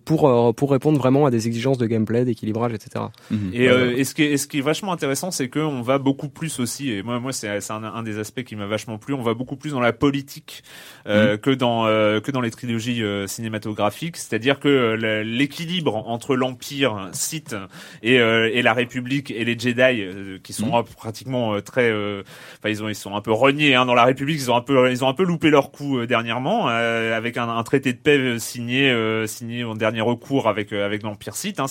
pour 0.04 0.28
euh, 0.28 0.52
pour 0.52 0.70
répondre 0.70 0.98
vraiment 0.98 1.26
à 1.26 1.30
des 1.30 1.46
exigences 1.46 1.78
de 1.78 1.86
gameplay, 1.86 2.24
d'équilibrage, 2.24 2.72
etc. 2.72 3.06
Mhm. 3.30 3.50
Et, 3.52 3.68
euh, 3.68 3.96
et, 3.96 4.04
ce 4.04 4.14
qui 4.14 4.22
est, 4.22 4.36
ce 4.36 4.46
qui 4.46 4.58
est 4.58 4.62
vachement 4.62 4.92
intéressant, 4.92 5.30
c'est 5.30 5.48
que 5.48 5.60
on 5.60 5.82
va 5.82 5.98
beaucoup 5.98 6.28
plus 6.28 6.58
aussi. 6.60 6.90
Et 6.90 7.02
moi, 7.02 7.20
moi, 7.20 7.32
c'est 7.32 7.48
un, 7.48 7.84
un, 7.84 8.02
des 8.02 8.18
aspects 8.18 8.42
qui 8.42 8.56
m'a 8.56 8.66
vachement 8.66 8.98
plu. 8.98 9.14
On 9.14 9.22
va 9.22 9.34
beaucoup 9.34 9.56
plus 9.56 9.70
dans 9.70 9.80
la 9.80 9.92
politique 9.92 10.62
euh, 11.06 11.32
mhm. 11.32 11.38
que 11.38 11.50
dans 11.50 11.86
euh, 11.86 12.20
que 12.20 12.30
dans 12.30 12.40
les 12.40 12.50
trilogies 12.50 13.02
cinématographiques. 13.26 14.16
C'est-à-dire 14.16 14.58
que 14.60 14.94
l'équilibre 15.22 16.08
entre 16.08 16.36
l'Empire, 16.36 17.08
Sith 17.12 17.54
et, 18.02 18.14
et 18.14 18.62
la 18.62 18.72
République 18.72 19.30
et 19.30 19.44
les 19.44 19.58
Jedi, 19.58 20.40
qui 20.42 20.52
sont 20.52 20.76
mhm. 20.76 20.84
pratiquement 20.96 21.60
très, 21.60 21.92
enfin 21.92 22.68
ils 22.68 22.82
ont 22.82 22.88
ils 22.88 22.94
sont 22.94 23.14
un 23.14 23.20
peu 23.20 23.32
reniés 23.32 23.74
hein, 23.74 23.86
dans 23.86 23.94
la 23.94 24.04
République. 24.04 24.38
Ils 24.40 24.50
ont 24.50 24.56
un 24.56 24.60
peu 24.60 24.90
ils 24.90 25.04
ont 25.04 25.08
un 25.08 25.14
peu 25.14 25.24
loupé 25.24 25.50
leur 25.50 25.70
coup 25.70 26.04
dernièrement 26.06 26.66
avec 26.68 27.36
un, 27.36 27.48
un, 27.48 27.62
traité 27.62 27.92
de 27.92 27.98
paix 27.98 28.38
signé 28.38 28.92
signé 29.26 29.64
en 29.64 29.74
dernier 29.74 30.00
recours 30.00 30.48
avec 30.48 30.72
euh, 30.72 30.84
avec 30.84 31.02
l'Empire 31.02 31.36
Sith. 31.36 31.60
Hein, 31.60 31.66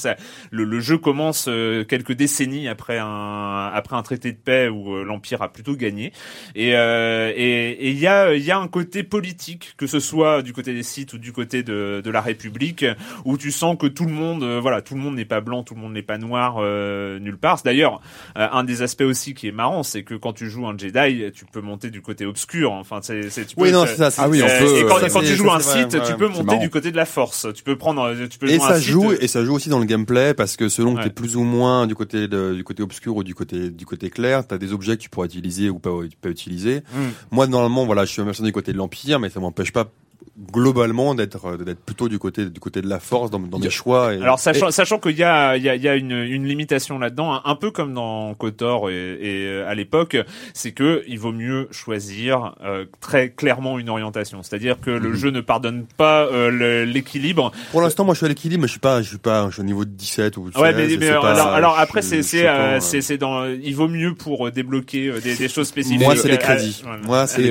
le, 0.51 0.63
le, 0.63 0.79
jeu 0.79 0.97
commence 0.97 1.47
euh, 1.47 1.84
quelques 1.84 2.13
décennies 2.13 2.67
après 2.67 2.97
un 2.97 3.71
après 3.73 3.95
un 3.95 4.03
traité 4.03 4.31
de 4.31 4.38
paix 4.38 4.67
où 4.69 4.95
euh, 4.95 5.03
l'Empire 5.03 5.41
a 5.41 5.51
plutôt 5.51 5.75
gagné. 5.75 6.12
Et 6.55 6.69
et 6.69 7.89
il 7.89 7.99
y 7.99 8.08
a 8.08 8.34
il 8.34 8.43
y 8.43 8.51
a 8.51 8.58
un 8.58 8.67
côté 8.67 9.03
politique 9.03 9.73
que 9.77 9.88
ce 9.88 9.99
soit 9.99 10.41
du 10.41 10.53
côté 10.53 10.73
des 10.73 10.84
Sith 10.84 11.13
ou 11.13 11.17
du 11.17 11.31
côté 11.31 11.63
de 11.63 12.01
de 12.03 12.12
la 12.12 12.21
République 12.21 12.86
où 13.25 13.38
tu 13.38 13.51
sens 13.51 13.77
que 13.77 13.88
tout 13.88 14.05
le 14.05 14.12
monde 14.12 14.43
voilà 14.62 14.81
tout 14.81 14.95
le 14.95 15.01
monde 15.01 15.15
n'est 15.15 15.25
pas 15.25 15.41
blanc, 15.41 15.63
tout 15.63 15.75
le 15.75 15.81
monde 15.81 15.93
n'est 15.93 16.01
pas 16.01 16.17
noir 16.17 16.62
nulle 16.62 17.38
part. 17.38 17.62
D'ailleurs 17.63 18.01
un 18.36 18.63
des 18.63 18.81
aspects 18.81 19.01
aussi 19.01 19.34
qui 19.34 19.47
est 19.47 19.51
marrant, 19.51 19.84
c'est 19.84 20.03
que 20.03 20.13
quand 20.13 20.34
tu 20.34 20.49
joues 20.49 20.67
un 20.67 20.77
Jedi, 20.77 21.31
tu 21.34 21.45
peux 21.45 21.62
monter 21.62 21.89
du 21.89 22.01
côté 22.01 22.25
obscur. 22.25 22.71
Enfin 22.71 22.99
c'est 23.01 23.29
c'est 23.29 23.47
oui 23.58 23.71
non 23.71 23.86
c'est 23.86 23.95
ça. 23.95 24.10
Ah 24.17 24.29
oui 24.29 24.41
on 24.43 24.47
peut. 24.47 24.77
Et 24.77 24.86
quand, 24.86 24.99
quand 25.12 25.21
tu 25.21 25.36
joues 25.36 25.51
un 25.51 25.60
Sith, 25.60 25.97
tu 26.05 26.15
peux 26.15 26.27
monter 26.27 26.58
du 26.58 26.69
côté 26.69 26.91
de 26.91 26.97
la 26.97 27.05
Force. 27.05 27.35
Tu 27.54 27.63
peux 27.63 27.78
prendre 27.78 28.13
tu 28.28 28.39
peux 28.39 28.50
et 28.50 28.60
ça 28.60 28.80
joue 28.80 29.12
et 29.13 29.28
ça 29.28 29.43
joue 29.43 29.54
aussi 29.54 29.69
dans 29.69 29.80
le 29.80 29.86
gameplay 29.86 30.34
parce 30.34 30.56
que 30.56 30.69
selon 30.69 30.95
que 30.95 31.02
tu 31.02 31.08
es 31.08 31.12
plus 31.12 31.36
ou 31.36 31.43
moins 31.43 31.88
du 31.88 31.95
côté 31.95 32.28
de, 32.28 32.54
du 32.54 32.63
côté 32.63 32.84
obscur 32.84 33.15
ou 33.15 33.24
du 33.24 33.36
côté 33.36 33.69
du 33.69 33.86
côté 33.86 34.10
clair, 34.10 34.48
tu 34.48 34.54
as 34.54 34.58
des 34.58 34.74
objets 34.74 34.98
que 34.98 35.02
tu 35.02 35.10
pourras 35.10 35.26
utiliser 35.26 35.69
ou 35.69 35.80
pas, 35.80 35.91
pas 36.21 36.30
utiliser. 36.30 36.84
Hmm. 36.93 37.10
Moi 37.32 37.48
normalement 37.48 37.86
voilà, 37.86 38.06
je 38.06 38.12
suis 38.12 38.21
un 38.21 38.26
mercenaire 38.26 38.48
du 38.48 38.54
côté 38.54 38.74
de 38.74 38.78
l'empire 38.78 39.19
mais 39.19 39.30
ça 39.30 39.39
m'empêche 39.39 39.71
pas 39.71 39.91
globalement 40.38 41.15
d'être 41.15 41.45
euh, 41.45 41.58
d'être 41.58 41.80
plutôt 41.80 42.10
du 42.10 42.19
côté 42.19 42.45
du 42.45 42.60
côté 42.60 42.82
de 42.82 42.89
la 42.89 43.00
force 43.00 43.32
dans, 43.32 43.39
dans 43.39 43.58
mes 43.58 43.69
choix. 43.69 44.13
Et, 44.13 44.21
Alors 44.21 44.39
sachant 44.39 44.69
sachant 44.69 45.00
qu'il 45.00 45.17
y 45.17 45.24
a 45.24 45.56
il 45.56 45.63
y 45.63 45.69
a, 45.69 45.76
y 45.76 45.88
a 45.88 45.95
une, 45.95 46.12
une 46.12 46.45
limitation 46.45 47.00
là-dedans, 47.00 47.39
un, 47.43 47.56
peu 47.56 47.71
comme 47.71 47.93
dans 47.93 48.34
Kotor 48.36 48.89
et, 48.89 48.93
et 48.93 49.48
euh, 49.48 49.69
à 49.69 49.76
l'époque, 49.76 50.17
c'est 50.54 50.74
que 50.74 51.04
il 51.08 51.19
vaut 51.19 51.32
mieux 51.32 51.69
choisir 51.71 52.56
euh, 52.63 52.86
très 53.00 53.30
clairement 53.30 53.80
une 53.80 53.89
orientation. 53.89 54.43
C'est-à-dire 54.43 54.80
que 54.82 54.91
le 54.91 55.10
mhm. 55.10 55.15
jeu 55.15 55.30
ne 55.32 55.41
pardonne 55.41 55.86
pas 55.98 56.28
l'équilibre. 56.50 57.52
Pour 57.71 57.82
l'instant, 57.82 58.04
moi 58.04 58.13
je 58.13 58.19
suis 58.19 58.26
à 58.26 58.30
l'équilibre, 58.30 58.62
mais 58.63 58.67
je 58.67 58.74
suis 58.74 58.80
pas 58.80 59.02
je 59.02 59.08
suis 59.08 59.17
pas 59.17 59.48
je 59.48 59.54
suis 59.54 59.62
au 59.62 59.65
niveau 59.65 59.86
de 59.86 59.91
17 59.91 60.38
ou 60.38 60.52
16, 60.52 60.62
Ouais, 60.62 60.74
mais, 60.74 60.98
mais 60.98 61.10
alors, 61.10 61.48
alors 61.48 61.80
après 61.80 62.02
c'est 62.02 62.24
c'est 62.24 62.45
c'est 62.82 63.02
c'est 63.02 63.17
dans 63.17 63.45
il 63.45 63.76
vaut 63.76 63.88
mieux 63.88 64.13
pour 64.15 64.52
débloquer 64.52 65.13
des, 65.21 65.36
des 65.36 65.48
choses 65.48 65.67
spécifiques. 65.67 66.02
Moi 66.02 66.15
c'est 66.17 66.28
les 66.28 66.38
crédits. 66.38 66.84
Moi 67.04 67.26
c'est. 67.26 67.45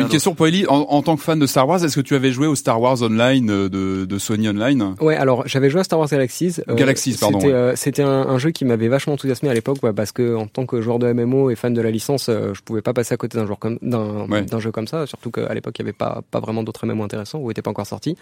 Une 0.00 0.08
question 0.08 0.34
pour 0.34 0.46
Ellie 0.46 0.66
en, 0.66 0.76
en 0.76 1.02
tant 1.02 1.16
que 1.16 1.22
fan 1.22 1.38
de 1.38 1.46
Star 1.46 1.68
Wars 1.68 1.73
est-ce 1.82 1.96
que 1.96 2.00
tu 2.00 2.14
avais 2.14 2.30
joué 2.30 2.46
au 2.46 2.54
Star 2.54 2.80
Wars 2.80 3.02
Online 3.02 3.50
euh, 3.50 3.68
de, 3.68 4.04
de 4.04 4.18
Sony 4.18 4.48
Online 4.48 4.94
Ouais, 5.00 5.16
alors 5.16 5.46
j'avais 5.46 5.70
joué 5.70 5.80
à 5.80 5.84
Star 5.84 5.98
Wars 5.98 6.08
Galaxies. 6.08 6.60
Euh, 6.68 6.74
Galaxies, 6.74 7.16
pardon. 7.18 7.40
C'était, 7.40 7.52
euh, 7.52 7.76
c'était 7.76 8.02
un, 8.02 8.38
jeu 8.38 8.50
qui 8.50 8.64
m'avait 8.64 8.88
vachement 8.88 9.14
enthousiasmé 9.14 9.48
à 9.48 9.54
l'époque, 9.54 9.78
parce 9.94 10.12
que 10.12 10.36
en 10.36 10.46
tant 10.46 10.66
que 10.66 10.80
joueur 10.80 10.98
de 10.98 11.12
MMO 11.12 11.50
et 11.50 11.56
fan 11.56 11.72
de 11.72 11.80
la 11.80 11.90
licence, 11.90 12.28
je 12.28 12.60
pouvais 12.62 12.82
pas 12.82 12.92
passer 12.92 13.14
à 13.14 13.16
côté 13.16 13.38
d'un, 13.38 13.46
joueur 13.46 13.58
comme, 13.58 13.78
d'un, 13.82 14.26
d'un 14.28 14.58
jeu 14.58 14.70
comme 14.70 14.86
ça, 14.86 15.06
surtout 15.06 15.30
qu'à 15.30 15.52
l'époque 15.54 15.74
il 15.78 15.82
y 15.82 15.84
avait 15.84 15.92
pas, 15.92 16.22
pas 16.30 16.40
vraiment 16.40 16.62
d'autres 16.62 16.86
MMO 16.86 17.02
intéressants 17.02 17.38
ou 17.38 17.48
n'était 17.48 17.62
pas 17.62 17.70
encore 17.70 17.86
sorti. 17.86 18.16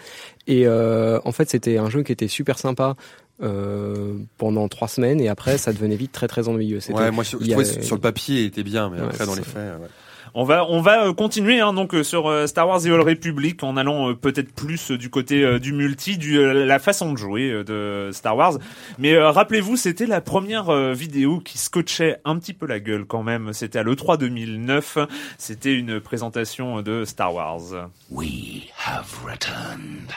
Et 0.47 0.69
en 0.69 1.33
fait, 1.33 1.51
c'était 1.51 1.79
un 1.79 1.91
jeu 1.91 2.03
qui 2.03 2.13
était 2.13 2.29
super 2.29 2.59
sympa. 2.59 2.97
Euh, 3.43 4.19
pendant 4.39 4.69
trois 4.69 4.87
semaines 4.87 5.21
et 5.21 5.29
après 5.29 5.59
ça 5.59 5.73
devenait 5.73 5.97
vite 5.97 6.13
très 6.13 6.29
très 6.29 6.47
ennuyeux. 6.47 6.79
ouais, 6.91 7.11
moi 7.11 7.25
sur, 7.25 7.41
sur 7.43 7.97
le 7.97 8.01
papier 8.01 8.43
il 8.43 8.47
était 8.47 8.63
bien, 8.63 8.89
mais 8.89 9.01
après 9.01 9.27
dans 9.27 9.35
les 9.35 9.43
faits. 9.43 9.81
Ouais. 9.81 9.89
On 10.35 10.45
va 10.45 10.65
on 10.71 10.81
va 10.81 11.05
euh, 11.05 11.13
continuer 11.13 11.61
hein, 11.61 11.75
donc 11.75 11.95
euh, 11.95 12.03
sur 12.03 12.27
euh, 12.27 12.47
Star 12.47 12.67
Wars 12.67 12.81
The 12.81 12.87
Old 12.87 13.07
Republic 13.07 13.63
en 13.63 13.77
allant 13.77 14.15
peut-être 14.15 14.55
plus 14.55 14.91
du 14.91 15.11
côté 15.11 15.59
du 15.59 15.75
multi, 15.75 16.17
du 16.17 16.43
la 16.43 16.79
façon 16.79 17.13
de 17.13 17.19
jouer 17.19 17.65
de 17.65 18.11
Star 18.13 18.37
Wars. 18.37 18.55
Mais 18.99 19.19
rappelez-vous, 19.19 19.77
c'était 19.77 20.07
la 20.07 20.21
première 20.21 20.73
vidéo 20.95 21.41
qui 21.41 21.59
scotchait 21.59 22.19
un 22.25 22.39
petit 22.39 22.55
peu 22.55 22.67
la 22.67 22.81
gueule 22.81 23.05
quand 23.05 23.23
même. 23.23 23.53
C'était 23.53 23.79
à 23.79 23.83
l'E3 23.83 24.19
2009. 24.19 24.99
C'était 25.39 25.75
une 25.75 26.01
présentation 26.01 26.83
de 26.83 27.05
Star 27.05 27.35
Wars. 27.35 27.91
We 28.11 28.69
have 28.87 29.07
returned. 29.25 30.13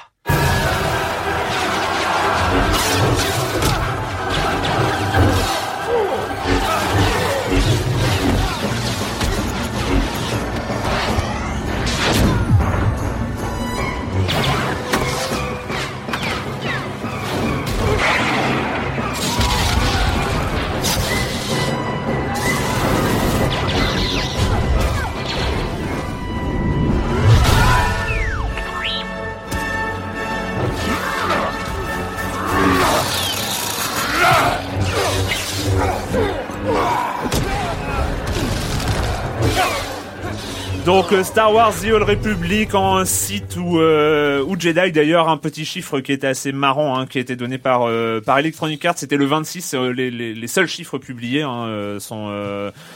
Donc 40.86 41.12
euh, 41.13 41.24
Star 41.24 41.52
Wars 41.52 41.74
The 41.74 41.88
Old 41.91 42.04
Republic 42.04 42.76
en 42.76 43.06
site 43.06 43.58
ou 43.58 43.80
euh, 43.80 44.45
Jedi 44.60 44.91
d'ailleurs 44.91 45.30
un 45.30 45.38
petit 45.38 45.65
chiffre 45.65 46.00
qui 46.00 46.12
était 46.12 46.28
assez 46.28 46.52
marrant 46.52 46.98
hein, 46.98 47.08
qui 47.08 47.17
a 47.17 47.21
été 47.21 47.36
donné 47.36 47.58
par 47.58 47.84
euh, 47.84 48.21
par 48.21 48.38
Electronic 48.38 48.86
Arts 48.86 48.98
c'était 48.98 49.17
le 49.17 49.26
26 49.26 49.74
euh, 49.74 49.91
les, 49.91 50.12
les, 50.12 50.34
les 50.34 50.48
seuls 50.48 50.67
chiffres 50.67 50.98
publiés 51.00 51.41
hein, 51.41 51.65
euh, 51.65 52.00
sont 52.00 52.32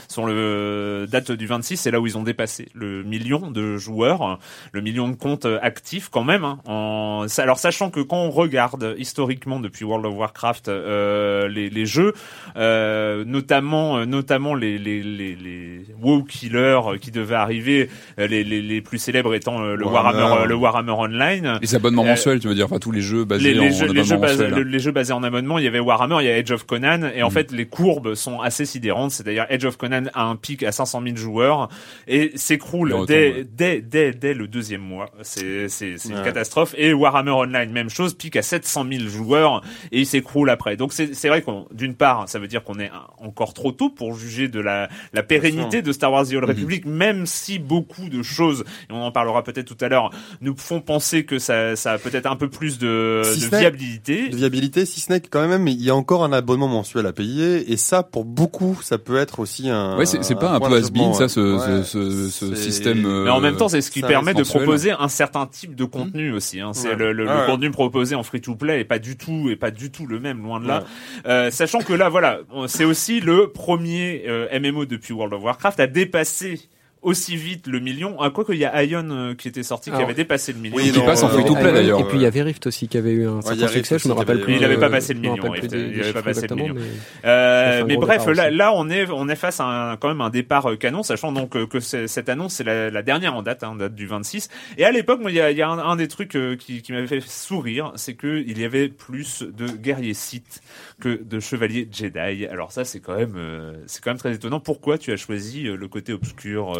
sont 0.07 0.25
le 0.25 1.07
date 1.09 1.31
du 1.31 1.47
26 1.47 1.77
c'est 1.77 1.91
là 1.91 1.99
où 1.99 2.05
ils 2.05 2.17
ont 2.17 2.23
dépassé 2.23 2.69
le 2.75 3.03
million 3.03 3.51
de 3.51 3.77
joueurs 3.77 4.39
le 4.71 4.81
million 4.81 5.07
de 5.07 5.15
comptes 5.15 5.47
actifs 5.61 6.09
quand 6.09 6.23
même 6.23 6.45
hein, 6.45 6.59
en 6.65 7.25
alors 7.37 7.57
sachant 7.57 7.89
que 7.89 8.01
quand 8.01 8.17
on 8.17 8.29
regarde 8.29 8.95
historiquement 8.97 9.59
depuis 9.59 9.83
World 9.83 10.05
of 10.05 10.13
Warcraft 10.15 10.67
les, 10.67 11.69
les 11.69 11.85
jeux 11.85 12.13
notamment 12.55 14.05
notamment 14.05 14.53
les 14.53 14.77
les 14.77 15.01
les, 15.01 15.35
les 15.35 15.85
WoW 16.01 16.23
killers 16.23 16.81
qui 17.01 17.11
devaient 17.11 17.35
arriver 17.35 17.78
les, 18.17 18.43
les, 18.43 18.61
les, 18.61 18.81
plus 18.81 18.97
célèbres 18.97 19.33
étant 19.33 19.61
euh, 19.61 19.75
le 19.75 19.85
Warhammer, 19.85 20.19
Warhammer, 20.19 20.47
le 20.47 20.55
Warhammer 20.55 20.91
Online. 20.91 21.59
Les 21.61 21.75
abonnements 21.75 22.03
euh, 22.03 22.09
mensuels, 22.09 22.39
tu 22.39 22.47
veux 22.47 22.55
dire, 22.55 22.65
enfin 22.65 22.79
tous 22.79 22.91
les 22.91 23.01
jeux 23.01 23.25
basés 23.25 23.53
les, 23.53 23.59
en, 23.59 23.71
jeux, 23.71 23.87
les 23.91 24.03
jeux, 24.03 24.17
basés, 24.17 24.47
mensuel, 24.47 24.67
les 24.67 24.79
jeux 24.79 24.91
basés 24.91 25.13
en 25.13 25.23
abonnement, 25.23 25.57
il 25.57 25.65
y 25.65 25.67
avait 25.67 25.79
Warhammer, 25.79 26.17
il 26.21 26.25
y 26.25 26.29
a 26.29 26.37
Edge 26.37 26.51
of 26.51 26.65
Conan, 26.65 27.09
et 27.15 27.23
en 27.23 27.29
mm. 27.29 27.31
fait 27.31 27.51
les 27.51 27.65
courbes 27.65 28.15
sont 28.15 28.41
assez 28.41 28.65
sidérantes. 28.65 29.11
C'est-à-dire 29.11 29.45
Edge 29.49 29.65
of 29.65 29.77
Conan 29.77 30.03
a 30.13 30.23
un 30.23 30.35
pic 30.35 30.63
à 30.63 30.71
500 30.71 31.01
000 31.03 31.15
joueurs 31.17 31.69
et 32.07 32.31
s'écroule 32.35 32.95
dès, 33.07 33.45
dès, 33.49 33.81
dès, 33.81 34.11
dès 34.11 34.33
le 34.33 34.47
deuxième 34.47 34.81
mois. 34.81 35.09
C'est 35.21 35.67
ouais. 35.67 35.95
une 36.09 36.23
catastrophe. 36.23 36.73
Et 36.77 36.93
Warhammer 36.93 37.31
Online, 37.31 37.71
même 37.71 37.89
chose, 37.89 38.13
pic 38.13 38.35
à 38.35 38.41
700 38.41 38.85
000 38.91 39.09
joueurs 39.09 39.61
et 39.91 39.99
il 39.99 40.05
s'écroule 40.05 40.49
après. 40.49 40.77
Donc 40.77 40.93
c'est 40.93 41.27
vrai 41.27 41.41
qu'on 41.41 41.67
d'une 41.71 41.95
part, 41.95 42.27
ça 42.27 42.39
veut 42.39 42.47
dire 42.47 42.63
qu'on 42.63 42.79
est 42.79 42.91
encore 43.19 43.53
trop 43.53 43.71
tôt 43.71 43.89
pour 43.89 44.15
juger 44.15 44.47
de 44.47 44.59
la, 44.59 44.89
la 45.13 45.23
pérennité 45.23 45.81
de 45.81 45.91
Star 45.91 46.11
Wars 46.11 46.25
The 46.25 46.33
Old 46.33 46.43
mm-hmm. 46.43 46.47
Republic, 46.47 46.85
même 46.85 47.25
si 47.25 47.59
beaucoup 47.69 48.09
de 48.09 48.23
choses, 48.23 48.65
et 48.89 48.93
on 48.93 49.03
en 49.03 49.11
parlera 49.11 49.43
peut-être 49.43 49.67
tout 49.67 49.77
à 49.85 49.87
l'heure, 49.87 50.09
nous 50.41 50.55
font 50.57 50.81
penser 50.81 51.23
que 51.23 51.37
ça, 51.37 51.75
ça 51.75 51.93
a 51.93 51.97
peut-être 51.99 52.25
un 52.25 52.35
peu 52.35 52.49
plus 52.49 52.79
de, 52.79 53.21
si 53.23 53.47
de 53.47 53.55
viabilité. 53.55 54.29
De 54.29 54.35
viabilité, 54.35 54.85
si 54.85 54.99
ce 54.99 55.11
n'est 55.13 55.21
que 55.21 55.29
quand 55.29 55.47
même, 55.47 55.67
il 55.67 55.81
y 55.81 55.91
a 55.91 55.95
encore 55.95 56.23
un 56.23 56.33
abonnement 56.33 56.67
mensuel 56.67 57.05
à 57.05 57.13
payer, 57.13 57.71
et 57.71 57.77
ça, 57.77 58.01
pour 58.01 58.25
beaucoup, 58.25 58.79
ça 58.81 58.97
peut 58.97 59.17
être 59.17 59.39
aussi 59.39 59.69
un. 59.69 59.97
Ouais, 59.97 60.05
c'est 60.05 60.35
pas 60.35 60.51
un, 60.51 60.59
peu 60.59 60.75
has 60.75 60.89
ça, 61.13 61.29
ce, 61.29 61.39
ouais, 61.39 61.83
ce, 61.83 62.29
ce, 62.29 62.29
ce 62.29 62.55
système. 62.55 63.23
Mais 63.23 63.29
en 63.29 63.39
même 63.39 63.55
temps, 63.55 63.69
c'est 63.69 63.81
ce 63.81 63.91
qui 63.91 64.01
permet 64.01 64.33
de 64.33 64.43
proposer 64.43 64.91
un 64.91 65.07
certain 65.07 65.45
type 65.45 65.75
de 65.75 65.85
contenu 65.85 66.31
mmh. 66.31 66.35
aussi. 66.35 66.59
Hein. 66.59 66.71
C'est 66.73 66.89
ouais. 66.89 66.95
le, 66.95 67.13
le, 67.13 67.29
ah, 67.29 67.41
le 67.41 67.51
contenu 67.51 67.71
proposé 67.71 68.15
en 68.15 68.23
free-to-play 68.23 68.81
est 68.81 68.85
pas 68.85 68.99
du 68.99 69.17
tout, 69.17 69.49
est 69.49 69.55
pas 69.55 69.71
du 69.71 69.91
tout 69.91 70.05
le 70.05 70.19
même, 70.19 70.41
loin 70.41 70.59
de 70.59 70.67
là. 70.67 70.83
Euh, 71.27 71.51
sachant 71.51 71.79
que 71.79 71.93
là, 71.93 72.09
voilà, 72.09 72.39
c'est 72.67 72.85
aussi 72.85 73.19
le 73.19 73.51
premier 73.51 74.23
euh, 74.27 74.59
MMO 74.59 74.85
depuis 74.85 75.13
World 75.13 75.33
of 75.33 75.43
Warcraft 75.43 75.79
à 75.79 75.87
dépasser 75.87 76.61
aussi 77.01 77.37
vite 77.37 77.67
le 77.67 77.79
million. 77.79 78.19
À 78.19 78.29
quoi 78.29 78.43
qu'il 78.43 78.57
y 78.57 78.65
a 78.65 78.83
Ion 78.83 79.07
euh, 79.09 79.33
qui 79.33 79.47
était 79.47 79.63
sorti, 79.63 79.89
Alors, 79.89 79.99
qui 79.99 80.05
avait 80.05 80.13
dépassé 80.13 80.51
le 80.51 80.59
million. 80.59 80.75
Oui, 80.75 80.91
qui 80.91 80.99
passe 80.99 81.23
en 81.23 81.29
free 81.29 81.45
to 81.45 81.55
play 81.55 81.71
d'ailleurs. 81.71 81.99
Et 81.99 82.03
puis 82.03 82.17
il 82.17 82.21
y 82.21 82.25
avait 82.25 82.41
Rift 82.41 82.67
aussi 82.67 82.87
qui 82.87 82.97
avait 82.97 83.11
eu 83.11 83.27
un 83.27 83.41
certain 83.41 83.61
ouais, 83.61 83.67
succès, 83.69 83.99
je 83.99 84.07
me 84.07 84.13
rappelle 84.13 84.41
plus. 84.41 84.55
Il 84.55 84.61
n'avait 84.61 84.77
pas 84.77 84.89
passé 84.89 85.13
le 85.13 85.21
million. 85.21 85.49
Rift, 85.49 85.71
il 85.71 85.97
n'avait 85.97 86.13
pas 86.13 86.21
passé 86.21 86.47
le 86.47 86.55
million. 86.55 86.73
Mais, 86.73 86.81
euh, 87.25 87.83
mais 87.87 87.97
bref, 87.97 88.25
là, 88.27 88.49
là, 88.49 88.73
on 88.73 88.89
est, 88.89 89.09
on 89.09 89.29
est 89.29 89.35
face 89.35 89.59
à 89.59 89.91
un, 89.91 89.97
quand 89.97 90.09
même 90.09 90.21
un 90.21 90.29
départ 90.29 90.69
euh, 90.69 90.75
canon, 90.75 91.03
sachant 91.03 91.31
donc 91.31 91.55
euh, 91.55 91.65
que 91.65 91.79
cette 91.79 92.29
annonce 92.29 92.55
c'est 92.55 92.63
la, 92.63 92.89
la, 92.89 93.01
dernière 93.01 93.35
en 93.35 93.43
date, 93.43 93.63
hein, 93.63 93.75
date 93.75 93.95
du 93.95 94.05
26. 94.05 94.49
Et 94.77 94.83
à 94.83 94.91
l'époque, 94.91 95.21
il 95.27 95.33
y 95.33 95.41
a, 95.41 95.51
il 95.51 95.57
y 95.57 95.61
a 95.61 95.69
un, 95.69 95.79
un, 95.79 95.95
des 95.95 96.07
trucs 96.07 96.37
qui, 96.59 96.81
qui 96.81 96.91
m'avait 96.91 97.07
fait 97.07 97.21
sourire, 97.21 97.93
c'est 97.95 98.13
que 98.13 98.43
il 98.45 98.59
y 98.59 98.65
avait 98.65 98.89
plus 98.89 99.43
de 99.43 99.67
guerriers 99.67 100.13
Sith 100.13 100.61
que 100.99 101.21
de 101.23 101.39
chevaliers 101.39 101.87
Jedi. 101.91 102.45
Alors 102.47 102.71
ça, 102.71 102.83
c'est 102.83 102.99
quand 102.99 103.15
même, 103.15 103.37
c'est 103.85 104.03
quand 104.03 104.11
même 104.11 104.17
très 104.17 104.33
étonnant. 104.33 104.59
Pourquoi 104.59 104.97
tu 104.97 105.11
as 105.11 105.17
choisi 105.17 105.63
le 105.63 105.87
côté 105.87 106.13
obscur 106.13 106.73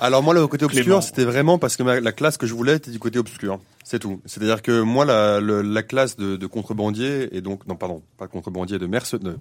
Alors 0.00 0.22
moi, 0.22 0.34
le 0.34 0.46
côté 0.46 0.64
obscur, 0.64 1.02
c'était 1.02 1.24
vraiment 1.24 1.58
parce 1.58 1.76
que 1.76 1.82
ma, 1.82 2.00
la 2.00 2.12
classe 2.12 2.36
que 2.36 2.46
je 2.46 2.54
voulais 2.54 2.76
était 2.76 2.90
du 2.90 2.98
côté 2.98 3.18
obscur. 3.18 3.60
C'est 3.84 3.98
tout. 3.98 4.20
C'est-à-dire 4.26 4.62
que 4.62 4.82
moi, 4.82 5.04
la, 5.04 5.40
le, 5.40 5.62
la 5.62 5.82
classe 5.82 6.16
de, 6.16 6.36
de, 6.36 6.46
contrebandier 6.46 7.28
et 7.36 7.40
donc 7.40 7.66
non, 7.66 7.74
pardon, 7.74 8.02
pas 8.18 8.28
contrebandier, 8.28 8.78
de 8.78 8.86
merce, 8.86 9.14
de, 9.14 9.36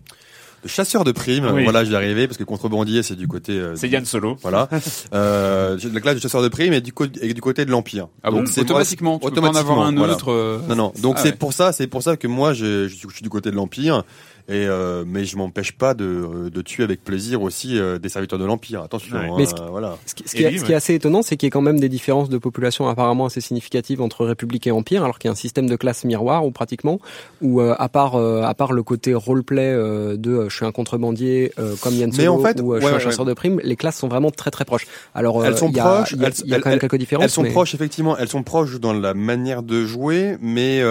chasseur 0.66 1.04
de 1.04 1.12
primes. 1.12 1.50
Oui. 1.54 1.64
Voilà, 1.64 1.84
j'y 1.84 1.96
arrivé 1.96 2.28
parce 2.28 2.38
que 2.38 2.44
contrebandier, 2.44 3.04
c'est 3.04 3.16
du 3.16 3.28
côté. 3.28 3.54
Euh, 3.54 3.76
c'est 3.76 3.88
Yann 3.90 4.06
Solo. 4.06 4.38
Voilà. 4.42 4.70
euh, 5.14 5.78
la 5.94 6.00
classe 6.00 6.16
de 6.16 6.22
chasseur 6.22 6.42
de 6.42 6.48
primes 6.48 6.74
est 6.74 6.82
du, 6.82 6.94
et 7.22 7.34
du 7.34 7.42
côté 7.42 7.66
de 7.66 7.72
l'empire. 7.72 8.08
Ah 8.24 8.32
bon. 8.32 8.46
C'est 8.46 8.62
automatiquement. 8.62 9.12
Moi, 9.12 9.20
tu 9.22 9.28
automatiquement. 9.28 9.62
Peux 9.62 9.68
pas 9.68 9.72
en 9.72 9.80
avoir 9.80 9.88
un 9.88 9.96
voilà. 9.96 10.14
autre. 10.14 10.32
Euh... 10.32 10.60
Non, 10.68 10.76
non. 10.76 10.94
Donc 11.02 11.16
ah, 11.18 11.22
c'est 11.22 11.30
ouais. 11.30 11.36
pour 11.36 11.54
ça, 11.54 11.72
c'est 11.72 11.88
pour 11.88 12.04
ça 12.04 12.18
que 12.18 12.28
moi, 12.28 12.54
je, 12.54 12.88
je, 12.88 12.96
suis 12.96 13.24
du 13.24 13.30
côté 13.30 13.52
de 13.52 13.56
l'empire. 13.56 14.04
Et 14.50 14.66
euh, 14.66 15.04
mais 15.06 15.26
je 15.26 15.38
m'empêche 15.38 15.74
pas 15.74 15.94
de, 15.94 16.50
de 16.50 16.62
tuer 16.64 16.84
avec 16.84 17.04
plaisir 17.04 17.44
aussi 17.44 17.78
euh, 17.78 18.00
des 18.00 18.10
serviteurs 18.10 18.40
de 18.40 18.46
l'empire. 18.46 18.82
Attention, 18.82 19.16
ouais. 19.16 19.30
hein, 19.30 19.36
mais 19.38 19.46
ce 19.46 19.54
qui, 19.54 19.62
voilà. 19.70 19.96
Ce 20.08 20.16
qui, 20.16 20.24
ce 20.28 20.36
qui, 20.36 20.44
est, 20.44 20.58
ce 20.58 20.66
qui 20.66 20.72
est 20.72 20.76
assez 20.76 20.96
étonnant, 20.96 21.22
c'est 21.22 21.38
qu'il 21.38 21.46
y 21.46 21.52
a 21.52 21.52
quand 21.52 21.62
même 21.62 21.80
des 21.80 21.88
différences 21.88 22.30
de 22.30 22.38
population 22.40 22.88
apparemment 22.88 23.28
assez 23.28 23.42
significatives 23.42 24.02
entre 24.02 24.26
République 24.26 24.66
et 24.66 24.72
Empire, 24.72 25.04
alors 25.04 25.20
qu'il 25.20 25.28
y 25.28 25.30
a 25.30 25.34
un 25.34 25.36
système 25.36 25.68
de 25.68 25.76
classe 25.76 26.04
miroir 26.04 26.46
ou 26.46 26.52
pratiquement, 26.52 27.00
où 27.42 27.62
euh, 27.62 27.76
à 27.78 27.90
part 27.90 28.16
à 28.16 28.54
part 28.56 28.74
le 28.74 28.82
côté 28.82 29.14
roleplay 29.14 29.72
de 30.18 30.50
je 30.50 30.56
suis 30.56 30.66
un 30.66 30.72
contrebandier 30.72 31.54
comme 31.82 31.94
Yann 31.94 32.12
Solo 32.12 32.34
en 32.34 32.40
fait, 32.40 32.60
ou 32.60 32.76
je 32.76 32.80
ouais, 32.80 32.86
suis 32.86 32.96
un 32.96 33.00
chasseur 33.00 33.26
ouais. 33.26 33.32
de 33.32 33.36
primes, 33.36 33.62
les 33.64 33.76
classes 33.76 33.98
sont 33.98 34.08
vraiment 34.08 34.32
très 34.32 34.50
très 34.50 34.66
proches. 34.66 34.88
Alors 35.14 35.46
elles 35.46 35.58
sont 35.58 35.72
y 35.72 35.80
a, 35.80 35.84
proches, 35.84 36.14
il 36.14 36.22
y 36.22 36.26
a, 36.26 36.30
il 36.44 36.50
y 36.50 36.56
a 36.56 36.60
quand 36.60 36.72
même 36.72 36.80
quelques 36.80 36.98
différences. 36.98 37.26
Elles 37.26 37.30
sont 37.30 37.44
mais... 37.44 37.52
proches 37.52 37.76
effectivement, 37.76 38.18
elles 38.18 38.30
sont 38.30 38.42
proches 38.42 38.80
dans 38.80 38.94
la 38.94 39.14
manière 39.14 39.62
de 39.62 39.86
jouer, 39.86 40.38
mais 40.42 40.82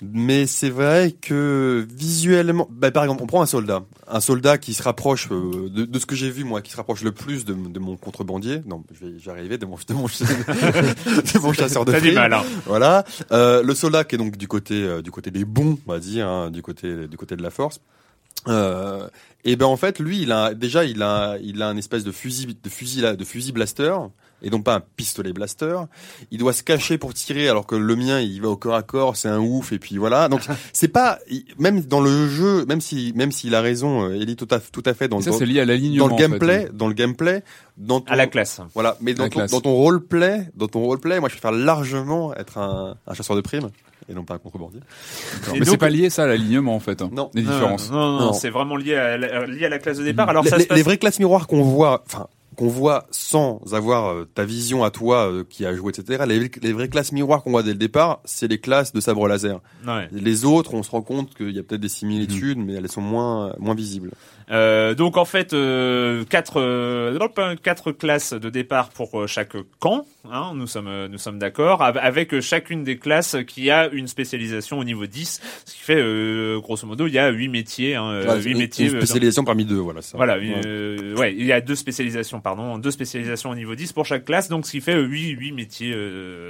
mais 0.00 0.46
c'est 0.46 0.70
vrai 0.70 1.12
que 1.12 1.86
visuellement, 1.92 2.68
bah, 2.70 2.90
par 2.90 3.02
exemple, 3.04 3.22
on 3.22 3.26
prend 3.26 3.42
un 3.42 3.46
soldat, 3.46 3.82
un 4.06 4.20
soldat 4.20 4.58
qui 4.58 4.74
se 4.74 4.82
rapproche 4.82 5.28
euh, 5.30 5.68
de, 5.68 5.84
de, 5.84 5.98
ce 5.98 6.06
que 6.06 6.14
j'ai 6.14 6.30
vu 6.30 6.44
moi, 6.44 6.62
qui 6.62 6.70
se 6.70 6.76
rapproche 6.76 7.02
le 7.02 7.12
plus 7.12 7.44
de, 7.44 7.54
de 7.54 7.78
mon 7.78 7.96
contrebandier. 7.96 8.62
Non, 8.66 8.84
je 8.92 9.06
vais, 9.06 9.18
j'y 9.18 9.30
arriver 9.30 9.58
de 9.58 9.66
mon, 9.66 9.76
de 9.76 9.94
mon, 9.94 10.06
de 10.06 11.38
mon 11.40 11.52
chasseur 11.52 11.84
de. 11.84 11.92
Mal, 12.14 12.32
hein. 12.32 12.42
Voilà, 12.66 13.04
euh, 13.32 13.62
le 13.62 13.74
soldat 13.74 14.04
qui 14.04 14.14
est 14.14 14.18
donc 14.18 14.36
du 14.36 14.48
côté, 14.48 14.74
euh, 14.74 15.02
du 15.02 15.10
côté 15.10 15.30
des 15.30 15.44
bons, 15.44 15.78
on 15.86 15.92
va 15.92 15.98
dire, 15.98 16.28
hein, 16.28 16.50
du 16.50 16.62
côté, 16.62 17.08
du 17.08 17.16
côté 17.16 17.36
de 17.36 17.42
la 17.42 17.50
force. 17.50 17.80
Euh, 18.46 19.08
et 19.44 19.56
ben 19.56 19.66
en 19.66 19.76
fait, 19.76 19.98
lui, 19.98 20.22
il 20.22 20.32
a 20.32 20.54
déjà, 20.54 20.84
il 20.84 21.02
a, 21.02 21.36
il 21.42 21.62
a 21.62 21.68
un 21.68 21.76
espèce 21.76 22.04
de 22.04 22.12
fusil, 22.12 22.56
de 22.62 22.68
fusil, 22.68 23.02
de 23.02 23.24
fusil 23.24 23.52
blaster 23.52 23.94
et 24.42 24.50
non 24.50 24.62
pas 24.62 24.76
un 24.76 24.82
pistolet 24.96 25.32
blaster. 25.32 25.78
Il 26.30 26.38
doit 26.38 26.52
se 26.52 26.62
cacher 26.62 26.98
pour 26.98 27.14
tirer 27.14 27.48
alors 27.48 27.66
que 27.66 27.74
le 27.74 27.96
mien 27.96 28.20
il 28.20 28.40
va 28.40 28.48
au 28.48 28.56
corps 28.56 28.74
à 28.74 28.82
corps, 28.82 29.16
c'est 29.16 29.28
un 29.28 29.38
ouf 29.38 29.72
et 29.72 29.78
puis 29.78 29.96
voilà. 29.96 30.28
Donc 30.28 30.42
c'est 30.72 30.88
pas 30.88 31.18
même 31.58 31.80
dans 31.82 32.00
le 32.00 32.28
jeu, 32.28 32.64
même 32.66 32.80
si 32.80 33.12
même 33.16 33.32
s'il 33.32 33.54
a 33.54 33.60
raison, 33.60 34.10
Ellie 34.10 34.36
tout 34.36 34.48
à 34.50 34.60
tout 34.60 34.82
à 34.86 34.94
fait 34.94 35.08
dans 35.08 35.20
ça, 35.20 35.30
le 35.30 35.36
c'est 35.36 35.46
lié 35.46 35.60
à 35.60 35.64
l'alignement 35.64 36.08
dans 36.08 36.16
le 36.16 36.20
gameplay, 36.20 36.58
en 36.58 36.62
fait, 36.62 36.76
dans 36.76 36.88
le 36.88 36.94
gameplay, 36.94 37.42
dans 37.76 38.00
ton, 38.00 38.12
à 38.12 38.16
la 38.16 38.26
classe. 38.26 38.60
Voilà, 38.74 38.96
mais 39.00 39.14
dans 39.14 39.28
ton, 39.28 39.46
dans 39.46 39.60
ton 39.60 39.74
roleplay, 39.74 40.48
dans 40.54 40.68
ton 40.68 40.80
roleplay, 40.80 41.20
moi 41.20 41.28
je 41.28 41.34
préfère 41.34 41.52
largement 41.52 42.34
être 42.34 42.58
un, 42.58 42.96
un 43.06 43.14
chasseur 43.14 43.36
de 43.36 43.40
primes 43.40 43.70
et 44.08 44.14
non 44.14 44.24
pas 44.24 44.34
un 44.34 44.38
contrebandier. 44.38 44.80
Mais 45.52 45.64
c'est 45.64 45.76
pas 45.76 45.90
lié 45.90 46.10
ça 46.10 46.24
à 46.24 46.26
l'alignement 46.26 46.74
en 46.74 46.80
fait. 46.80 47.02
Hein, 47.02 47.10
non, 47.12 47.30
les 47.34 47.42
différences. 47.42 47.90
Non, 47.90 47.98
non, 47.98 48.12
non, 48.12 48.26
non. 48.26 48.32
c'est 48.32 48.50
vraiment 48.50 48.76
lié 48.76 48.94
à, 48.94 49.18
la, 49.18 49.46
lié 49.46 49.66
à 49.66 49.68
la 49.68 49.78
classe 49.78 49.98
de 49.98 50.04
départ. 50.04 50.28
Alors 50.28 50.44
les, 50.44 50.50
ça 50.50 50.56
les, 50.56 50.66
passe... 50.66 50.76
les 50.76 50.82
vraies 50.82 50.98
classes 50.98 51.18
miroirs 51.18 51.46
qu'on 51.46 51.62
voit, 51.62 52.02
enfin 52.06 52.26
qu'on 52.58 52.66
voit 52.66 53.06
sans 53.12 53.62
avoir 53.72 54.08
euh, 54.08 54.24
ta 54.34 54.44
vision 54.44 54.82
à 54.82 54.90
toi 54.90 55.30
euh, 55.30 55.44
qui 55.48 55.64
a 55.64 55.76
joué, 55.76 55.92
etc. 55.96 56.24
Les, 56.26 56.50
les 56.60 56.72
vraies 56.72 56.88
classes 56.88 57.12
miroirs 57.12 57.44
qu'on 57.44 57.52
voit 57.52 57.62
dès 57.62 57.70
le 57.70 57.78
départ, 57.78 58.20
c'est 58.24 58.48
les 58.48 58.58
classes 58.58 58.92
de 58.92 59.00
sabre 59.00 59.28
laser. 59.28 59.60
Ouais. 59.86 60.08
Les 60.10 60.44
autres, 60.44 60.74
on 60.74 60.82
se 60.82 60.90
rend 60.90 61.02
compte 61.02 61.32
qu'il 61.34 61.52
y 61.52 61.60
a 61.60 61.62
peut-être 61.62 61.80
des 61.80 61.88
similitudes, 61.88 62.58
mmh. 62.58 62.64
mais 62.64 62.74
elles 62.74 62.90
sont 62.90 63.00
moins 63.00 63.54
moins 63.60 63.76
visibles. 63.76 64.10
Euh, 64.50 64.94
donc 64.94 65.16
en 65.16 65.24
fait, 65.24 65.52
euh, 65.52 66.24
quatre, 66.24 66.60
euh, 66.60 67.56
quatre 67.62 67.92
classes 67.92 68.32
de 68.32 68.50
départ 68.50 68.90
pour 68.90 69.26
chaque 69.28 69.56
camp. 69.78 70.06
Hein, 70.30 70.52
nous 70.54 70.66
sommes, 70.66 71.06
nous 71.06 71.18
sommes 71.18 71.38
d'accord, 71.38 71.82
avec 71.82 72.38
chacune 72.40 72.84
des 72.84 72.98
classes 72.98 73.36
qui 73.46 73.70
a 73.70 73.88
une 73.88 74.08
spécialisation 74.08 74.78
au 74.78 74.84
niveau 74.84 75.06
10, 75.06 75.40
ce 75.64 75.74
qui 75.74 75.80
fait 75.80 75.96
euh, 75.96 76.60
grosso 76.60 76.86
modo 76.86 77.06
il 77.06 77.14
y 77.14 77.18
a 77.18 77.30
huit 77.30 77.48
métiers. 77.48 77.94
Hein, 77.94 78.20
ouais, 78.26 78.42
huit 78.42 78.52
une, 78.52 78.58
métiers. 78.58 78.86
Une 78.86 78.96
spécialisation 78.98 79.44
parmi 79.44 79.64
deux, 79.64 79.78
voilà. 79.78 80.02
Ça. 80.02 80.16
Voilà, 80.16 80.38
ouais. 80.38 81.14
ouais. 81.16 81.34
il 81.34 81.46
y 81.46 81.52
a 81.52 81.60
deux 81.60 81.76
spécialisations, 81.76 82.40
pardon, 82.40 82.78
deux 82.78 82.90
spécialisations 82.90 83.50
au 83.50 83.54
niveau 83.54 83.74
10 83.74 83.92
pour 83.92 84.04
chaque 84.04 84.24
classe, 84.24 84.48
donc 84.48 84.66
ce 84.66 84.72
qui 84.72 84.80
fait 84.80 85.00
huit, 85.00 85.30
huit 85.30 85.52
métiers, 85.52 85.94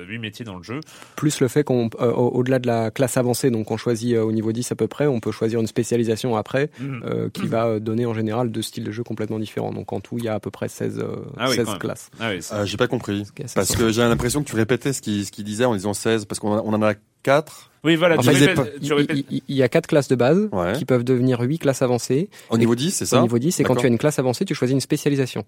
huit 0.09 0.19
métiers 0.19 0.45
dans 0.45 0.57
le 0.57 0.65
jeu. 0.65 0.81
Plus 1.15 1.41
le 1.41 1.47
fait 1.47 1.63
qu'on, 1.63 1.89
euh, 2.01 2.11
au-delà 2.11 2.59
de 2.59 2.67
la 2.67 2.91
classe 2.91 3.17
avancée, 3.17 3.51
donc 3.51 3.71
on 3.71 3.77
choisit 3.77 4.17
au 4.17 4.33
niveau 4.33 4.51
10 4.51 4.73
à 4.73 4.75
peu 4.75 4.89
près, 4.89 5.07
on 5.07 5.21
peut 5.21 5.33
choisir 5.33 5.61
une 5.61 5.67
spécialisation 5.69 6.37
après 6.37 6.71
mmh. 6.81 7.31
qui 7.33 7.43
mmh. 7.43 7.49
va 7.49 7.79
donner 7.89 8.07
en 8.07 8.15
général 8.15 8.51
deux 8.51 8.63
styles 8.63 8.85
de 8.85 8.93
jeu 8.93 9.03
complètement 9.03 9.39
différents. 9.39 9.73
Donc 9.73 9.93
en 9.93 10.01
tout, 10.01 10.19
il 10.19 10.25
y 10.25 10.29
a 10.29 10.35
à 10.35 10.41
peu 10.41 10.51
près 10.51 10.69
16, 10.69 10.99
euh, 10.99 11.17
ah 11.37 11.49
oui, 11.49 11.57
16 11.57 11.79
classes. 11.79 12.11
Ah 12.21 12.31
oui, 12.31 12.41
euh, 12.53 12.65
j'ai 12.65 12.77
pas 12.77 12.89
compris. 12.89 13.25
Parce 13.55 13.75
que 13.75 13.91
j'ai 13.91 14.03
l'impression 14.03 14.43
que 14.43 14.49
tu 14.49 14.57
répétais 14.57 14.93
ce 14.93 15.03
qu'il 15.03 15.25
ce 15.25 15.33
qu 15.33 15.43
disait 15.43 15.65
en 15.65 15.75
disant 15.75 15.95
16, 15.95 16.27
parce 16.27 16.39
qu'on 16.39 16.53
on 16.53 16.73
en 16.73 16.83
a 16.83 16.95
4 17.29 17.65
Oui, 17.85 17.95
voilà, 17.95 18.17
En 18.17 18.19
tu 18.23 18.31
fait, 18.31 18.47
répètes- 18.47 18.73
Il, 18.83 18.89
tu 18.89 18.93
répètes- 18.93 19.25
il- 19.31 19.43
il 19.49 19.55
y 19.57 19.63
a 19.63 19.69
quatre 19.69 19.87
classes 19.87 20.09
de 20.09 20.17
base 20.17 20.49
Ouais. 20.51 20.73
qui 20.73 20.85
peuvent 20.85 21.05
devenir 21.05 21.41
huit 21.43 21.59
classes 21.61 21.81
avancées. 21.81 22.29
Au 22.51 22.59
niveau 22.59 22.75
10, 22.75 22.91
c'est 22.91 23.07
ça 23.07 23.19
Au 23.21 23.23
niveau 23.23 23.39
10, 23.39 23.61
et 23.61 23.63
quand 23.63 23.77
tu 23.77 23.87
as 23.87 23.89
une 23.89 23.99
classe 23.99 24.19
avancée, 24.19 24.45
tu 24.45 24.53
choisis 24.53 24.75
une 24.75 24.81
spécialisation. 24.81 25.45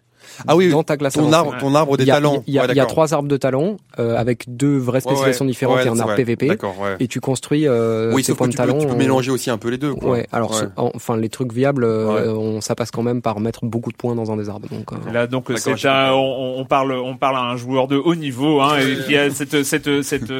Ah 0.47 0.55
oui, 0.55 0.71
dans 0.71 0.85
ta 0.85 0.97
classe 0.97 1.15
ton 1.15 1.23
avancée. 1.23 1.35
arbre, 1.35 1.57
ton 1.59 1.75
arbre 1.75 1.97
des 1.97 2.05
il 2.05 2.07
y 2.07 2.11
a, 2.13 2.15
talents. 2.15 2.45
il 2.47 2.55
y 2.55 2.59
a- 2.61 2.63
Ouais, 2.63 2.69
il 2.69 2.69
y 2.69 2.73
a 2.73 2.75
d'accord. 2.85 2.93
trois 2.93 3.15
arbres 3.15 3.29
de 3.29 3.37
talent 3.37 3.79
euh, 3.99 4.17
avec 4.17 4.45
deux 4.47 4.77
vraies 4.79 4.87
Ouais, 4.87 4.95
ouais. 4.95 5.01
spécialisations 5.01 5.45
différentes 5.45 5.79
Ouais, 5.79 5.87
et 5.87 5.89
un 5.89 5.95
c'est 5.97 6.01
arbre. 6.03 6.15
PVP. 6.15 6.53
Et 7.01 7.09
tu 7.09 7.19
construis 7.21 7.67
euh, 7.67 8.13
Oui, 8.15 8.23
tes 8.23 8.33
points 8.35 8.47
de 8.47 8.55
talent. 8.55 8.79
tu 8.79 8.87
peux 8.87 8.95
mélanger 8.95 9.33
aussi 9.33 9.51
un 9.51 9.59
peu 9.59 9.69
les 9.69 9.77
deux. 9.79 9.95
Quoi. 9.95 10.11
Ouais, 10.13 10.27
alors 10.31 10.53
Ouais. 10.53 10.59
ce- 10.59 10.81
en- 10.81 10.93
enfin 10.95 11.17
les 11.17 11.31
trucs 11.31 11.53
viables, 11.53 11.83
euh, 11.83 12.33
on, 12.33 12.61
ça 12.61 12.77
passe 12.77 12.93
quand 12.93 13.03
même 13.03 13.23
par 13.23 13.41
mettre 13.41 13.65
beaucoup 13.65 13.91
de 13.91 13.97
points 13.97 14.15
dans 14.15 14.31
un 14.31 14.37
des 14.37 14.49
arbres. 14.49 14.69
Donc, 14.71 14.93
euh, 14.93 15.13
Là 15.13 15.27
donc 15.27 15.47
c'est 15.57 15.73
on, 15.75 16.65
parle 16.65 16.93
on 16.93 17.17
parle 17.17 17.37
à 17.37 17.41
un 17.43 17.57
joueur 17.57 17.89
de 17.89 17.97
haut 17.97 18.15
niveau 18.15 18.61
hein, 18.61 18.79
et 18.79 19.05
qui 19.05 19.17
a 19.17 19.31
cette 19.31 19.65
cette 19.65 20.03
cette 20.03 20.33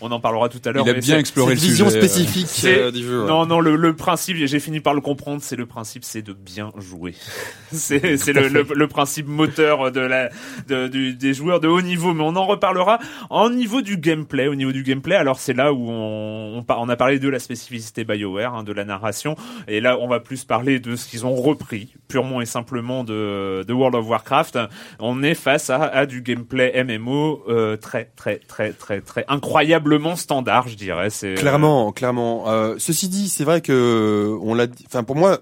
on 0.00 0.10
en 0.10 0.18
parlera 0.20 0.48
tout 0.48 0.60
à 0.64 0.70
l'heure. 0.72 0.75
Il 0.84 0.90
a 0.90 0.94
mais 0.94 1.00
bien 1.00 1.18
exploré 1.18 1.56
C'est 1.56 1.62
le 1.62 1.68
vision 1.70 1.86
sujet, 1.88 1.98
euh. 1.98 2.00
spécifique 2.08 2.64
euh, 2.64 2.90
du 2.90 3.02
jeu. 3.02 3.22
ouais. 3.22 3.28
Non 3.28 3.46
non 3.46 3.60
le, 3.60 3.76
le 3.76 3.94
principe 3.96 4.36
j'ai 4.36 4.60
fini 4.60 4.80
par 4.80 4.94
le 4.94 5.00
comprendre 5.00 5.40
c'est 5.42 5.56
le 5.56 5.66
principe 5.66 6.04
c'est 6.04 6.22
de 6.22 6.32
bien 6.32 6.72
jouer. 6.78 7.14
c'est 7.72 8.16
c'est 8.16 8.32
le, 8.32 8.48
le, 8.48 8.66
le 8.74 8.88
principe 8.88 9.26
moteur 9.26 9.90
de 9.92 10.00
la 10.00 10.30
de, 10.68 10.88
du, 10.88 11.14
des 11.14 11.34
joueurs 11.34 11.60
de 11.60 11.68
haut 11.68 11.82
niveau 11.82 12.14
mais 12.14 12.22
on 12.24 12.36
en 12.36 12.46
reparlera 12.46 12.98
en 13.30 13.50
niveau 13.50 13.82
du 13.82 13.96
gameplay 13.98 14.48
au 14.48 14.54
niveau 14.54 14.72
du 14.72 14.82
gameplay 14.82 15.16
alors 15.16 15.38
c'est 15.38 15.54
là 15.54 15.72
où 15.72 15.88
on 15.90 16.56
on, 16.58 16.64
on 16.68 16.88
a 16.88 16.96
parlé 16.96 17.18
de 17.18 17.28
la 17.28 17.38
spécificité 17.38 18.04
BioWare 18.04 18.54
hein, 18.54 18.62
de 18.64 18.72
la 18.72 18.84
narration 18.84 19.36
et 19.68 19.80
là 19.80 19.98
on 20.00 20.08
va 20.08 20.20
plus 20.20 20.44
parler 20.44 20.78
de 20.80 20.96
ce 20.96 21.06
qu'ils 21.08 21.26
ont 21.26 21.34
repris 21.34 21.94
purement 22.08 22.40
et 22.40 22.46
simplement 22.46 23.04
de 23.04 23.64
de 23.66 23.72
World 23.72 23.94
of 23.96 24.06
Warcraft. 24.08 24.58
On 25.00 25.22
est 25.22 25.34
face 25.34 25.70
à, 25.70 25.82
à 25.84 26.06
du 26.06 26.22
gameplay 26.22 26.84
MMO 26.84 27.44
euh, 27.48 27.76
très 27.76 28.10
très 28.16 28.36
très 28.48 28.72
très 28.72 29.00
très 29.00 29.24
incroyablement 29.28 30.16
standard 30.16 30.55
je 30.66 30.74
dirais 30.74 31.10
c'est 31.10 31.34
euh, 31.34 31.36
Clairement, 31.36 31.92
clairement. 31.92 32.48
Euh, 32.48 32.74
ceci 32.78 33.08
dit, 33.08 33.28
c'est 33.28 33.44
vrai 33.44 33.60
que 33.60 34.36
on 34.42 34.54
l'a. 34.54 34.66
Enfin, 34.86 35.04
pour 35.04 35.16
moi, 35.16 35.40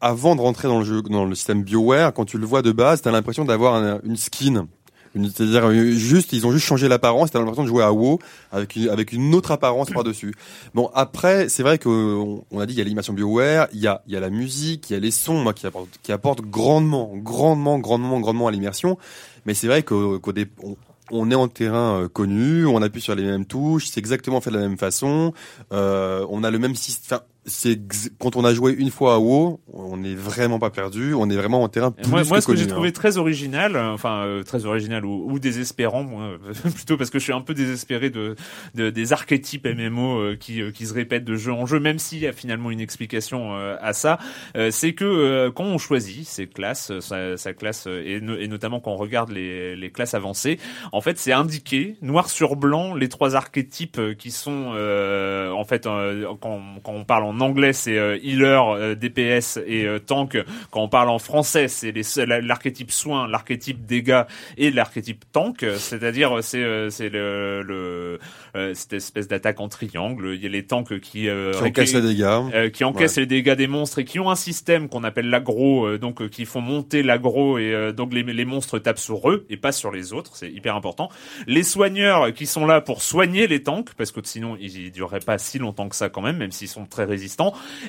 avant 0.00 0.36
de 0.36 0.40
rentrer 0.40 0.68
dans 0.68 0.78
le 0.78 0.84
jeu, 0.84 1.02
dans 1.02 1.24
le 1.24 1.34
système 1.34 1.62
Bioware, 1.62 2.12
quand 2.12 2.24
tu 2.24 2.38
le 2.38 2.46
vois 2.46 2.62
de 2.62 2.72
base, 2.72 3.02
t'as 3.02 3.10
l'impression 3.10 3.44
d'avoir 3.44 3.74
un- 3.74 4.00
une 4.04 4.16
skin. 4.16 4.66
C'est-à-dire 5.12 5.66
euh, 5.66 5.90
juste, 5.90 6.32
ils 6.32 6.46
ont 6.46 6.52
juste 6.52 6.66
changé 6.66 6.88
l'apparence. 6.88 7.30
T'as 7.30 7.40
l'impression 7.40 7.64
de 7.64 7.68
jouer 7.68 7.82
à 7.82 7.92
WoW 7.92 8.20
avec 8.52 8.76
une, 8.76 9.34
autre 9.34 9.50
apparence 9.50 9.90
par 9.90 10.04
dessus. 10.04 10.32
Bon, 10.74 10.88
après, 10.94 11.48
c'est 11.48 11.62
vrai 11.64 11.78
que 11.78 11.88
on, 11.88 12.60
a 12.60 12.66
dit 12.66 12.74
il 12.74 12.78
y 12.78 12.80
a 12.80 12.84
l'animation 12.84 13.12
Bioware, 13.12 13.66
il 13.72 13.80
y 13.80 13.88
a, 13.88 14.02
il 14.06 14.12
y 14.12 14.16
a 14.16 14.20
la 14.20 14.30
musique, 14.30 14.88
il 14.90 14.92
y 14.92 14.96
a 14.96 15.00
les 15.00 15.10
sons, 15.10 15.42
moi 15.42 15.52
qui 15.52 15.66
apportent, 16.12 16.42
grandement, 16.42 17.12
grandement, 17.16 17.78
grandement, 17.78 18.20
grandement 18.20 18.46
à 18.46 18.52
l'immersion. 18.52 18.98
Mais 19.46 19.54
c'est 19.54 19.66
vrai 19.66 19.82
qu'au, 19.82 20.20
on, 20.62 20.76
on 21.10 21.30
est 21.30 21.34
en 21.34 21.48
terrain 21.48 22.02
euh, 22.02 22.08
connu, 22.08 22.66
on 22.66 22.82
appuie 22.82 23.00
sur 23.00 23.14
les 23.14 23.24
mêmes 23.24 23.46
touches, 23.46 23.88
c'est 23.88 23.98
exactement 24.00 24.40
fait 24.40 24.50
de 24.50 24.56
la 24.56 24.62
même 24.62 24.78
façon. 24.78 25.32
Euh, 25.72 26.26
on 26.30 26.44
a 26.44 26.50
le 26.50 26.58
même 26.58 26.74
système. 26.74 27.20
C'est 27.46 27.80
quand 28.18 28.36
on 28.36 28.44
a 28.44 28.52
joué 28.52 28.72
une 28.72 28.90
fois 28.90 29.14
à 29.14 29.18
WoW, 29.18 29.60
on 29.72 29.96
n'est 29.96 30.14
vraiment 30.14 30.58
pas 30.58 30.68
perdu, 30.68 31.14
on 31.14 31.28
est 31.30 31.36
vraiment 31.36 31.62
en 31.62 31.68
terrain 31.68 31.90
plus 31.90 32.06
Moi, 32.08 32.22
que 32.22 32.28
moi, 32.28 32.40
ce 32.42 32.46
que 32.46 32.54
j'ai 32.54 32.62
connu, 32.64 32.72
trouvé 32.72 32.88
hein. 32.88 32.92
très 32.92 33.16
original, 33.16 33.76
euh, 33.76 33.92
enfin 33.92 34.24
euh, 34.26 34.42
très 34.42 34.66
original 34.66 35.06
ou, 35.06 35.26
ou 35.32 35.38
désespérant, 35.38 36.02
moi, 36.02 36.32
plutôt 36.74 36.98
parce 36.98 37.08
que 37.08 37.18
je 37.18 37.24
suis 37.24 37.32
un 37.32 37.40
peu 37.40 37.54
désespéré 37.54 38.10
de, 38.10 38.36
de- 38.74 38.90
des 38.90 39.12
archétypes 39.14 39.66
MMO 39.66 40.18
euh, 40.20 40.36
qui, 40.38 40.60
euh, 40.60 40.70
qui 40.70 40.84
se 40.86 40.92
répètent 40.92 41.24
de 41.24 41.34
jeu 41.36 41.50
en 41.52 41.64
jeu, 41.64 41.80
même 41.80 41.98
s'il 41.98 42.18
y 42.18 42.26
a 42.26 42.32
finalement 42.34 42.70
une 42.70 42.80
explication 42.80 43.56
euh, 43.56 43.76
à 43.80 43.94
ça, 43.94 44.18
euh, 44.56 44.70
c'est 44.70 44.92
que 44.92 45.04
euh, 45.06 45.50
quand 45.50 45.64
on 45.64 45.78
choisit 45.78 46.26
ses 46.28 46.46
classes, 46.46 46.92
sa, 47.00 47.38
sa 47.38 47.54
classe 47.54 47.86
et, 47.86 48.20
no- 48.20 48.36
et 48.36 48.48
notamment 48.48 48.80
quand 48.80 48.92
on 48.92 48.96
regarde 48.96 49.30
les, 49.30 49.76
les 49.76 49.90
classes 49.90 50.12
avancées, 50.14 50.58
en 50.92 51.00
fait, 51.00 51.16
c'est 51.18 51.32
indiqué 51.32 51.96
noir 52.02 52.28
sur 52.28 52.54
blanc 52.56 52.94
les 52.94 53.08
trois 53.08 53.34
archétypes 53.34 54.00
qui 54.18 54.30
sont 54.30 54.72
euh, 54.74 55.50
en 55.52 55.64
fait 55.64 55.86
euh, 55.86 56.26
quand, 56.40 56.60
quand 56.84 56.92
on 56.92 57.04
parle 57.04 57.24
en 57.24 57.29
anglais, 57.38 57.72
c'est 57.72 57.96
euh, 57.96 58.18
healer, 58.20 58.60
euh, 58.74 58.94
DPS 58.96 59.58
et 59.64 59.84
euh, 59.86 60.00
tank. 60.00 60.36
Quand 60.72 60.82
on 60.82 60.88
parle 60.88 61.08
en 61.10 61.20
français, 61.20 61.68
c'est 61.68 61.92
l'archétype 62.26 62.90
soin, 62.90 63.28
l'archétype 63.28 63.86
dégâts 63.86 64.22
et 64.56 64.72
l'archétype 64.72 65.24
tank. 65.32 65.64
C'est-à-dire, 65.76 66.38
c'est 66.42 66.64
euh, 66.64 66.90
c'est 66.90 67.08
le, 67.08 67.62
le 67.62 68.18
euh, 68.56 68.74
cette 68.74 68.94
espèce 68.94 69.28
d'attaque 69.28 69.60
en 69.60 69.68
triangle. 69.68 70.32
Il 70.34 70.42
y 70.42 70.46
a 70.46 70.48
les 70.48 70.64
tanks 70.64 70.98
qui 70.98 71.28
euh, 71.28 71.52
Qui 71.52 71.62
encaisse 71.64 71.94
les 71.94 72.00
dégâts. 72.02 72.24
euh, 72.54 72.70
qui 72.70 72.82
encaissent 72.84 73.16
les 73.18 73.26
dégâts 73.26 73.54
des 73.54 73.66
monstres 73.68 74.00
et 74.00 74.04
qui 74.04 74.18
ont 74.18 74.30
un 74.30 74.34
système 74.36 74.88
qu'on 74.88 75.04
appelle 75.04 75.28
l'aggro, 75.30 75.86
euh, 75.86 75.98
donc 75.98 76.28
qui 76.30 76.46
font 76.46 76.60
monter 76.60 77.02
l'aggro 77.02 77.58
et 77.58 77.72
euh, 77.72 77.92
donc 77.92 78.12
les, 78.12 78.22
les 78.22 78.44
monstres 78.44 78.78
tapent 78.78 78.98
sur 78.98 79.30
eux 79.30 79.46
et 79.50 79.56
pas 79.56 79.72
sur 79.72 79.90
les 79.92 80.12
autres, 80.12 80.32
c'est 80.34 80.50
hyper 80.50 80.74
important. 80.74 81.10
Les 81.46 81.62
soigneurs 81.62 82.32
qui 82.32 82.46
sont 82.46 82.66
là 82.66 82.80
pour 82.80 83.02
soigner 83.02 83.46
les 83.46 83.62
tanks 83.62 83.90
parce 83.96 84.10
que 84.10 84.20
sinon 84.24 84.56
ils, 84.60 84.76
ils 84.86 84.90
dureraient 84.92 85.20
pas 85.20 85.38
si 85.38 85.58
longtemps 85.58 85.88
que 85.88 85.96
ça 85.96 86.08
quand 86.08 86.22
même, 86.22 86.36
même 86.38 86.50
s'ils 86.52 86.68
sont 86.68 86.86
très 86.86 87.04
résistants. 87.04 87.19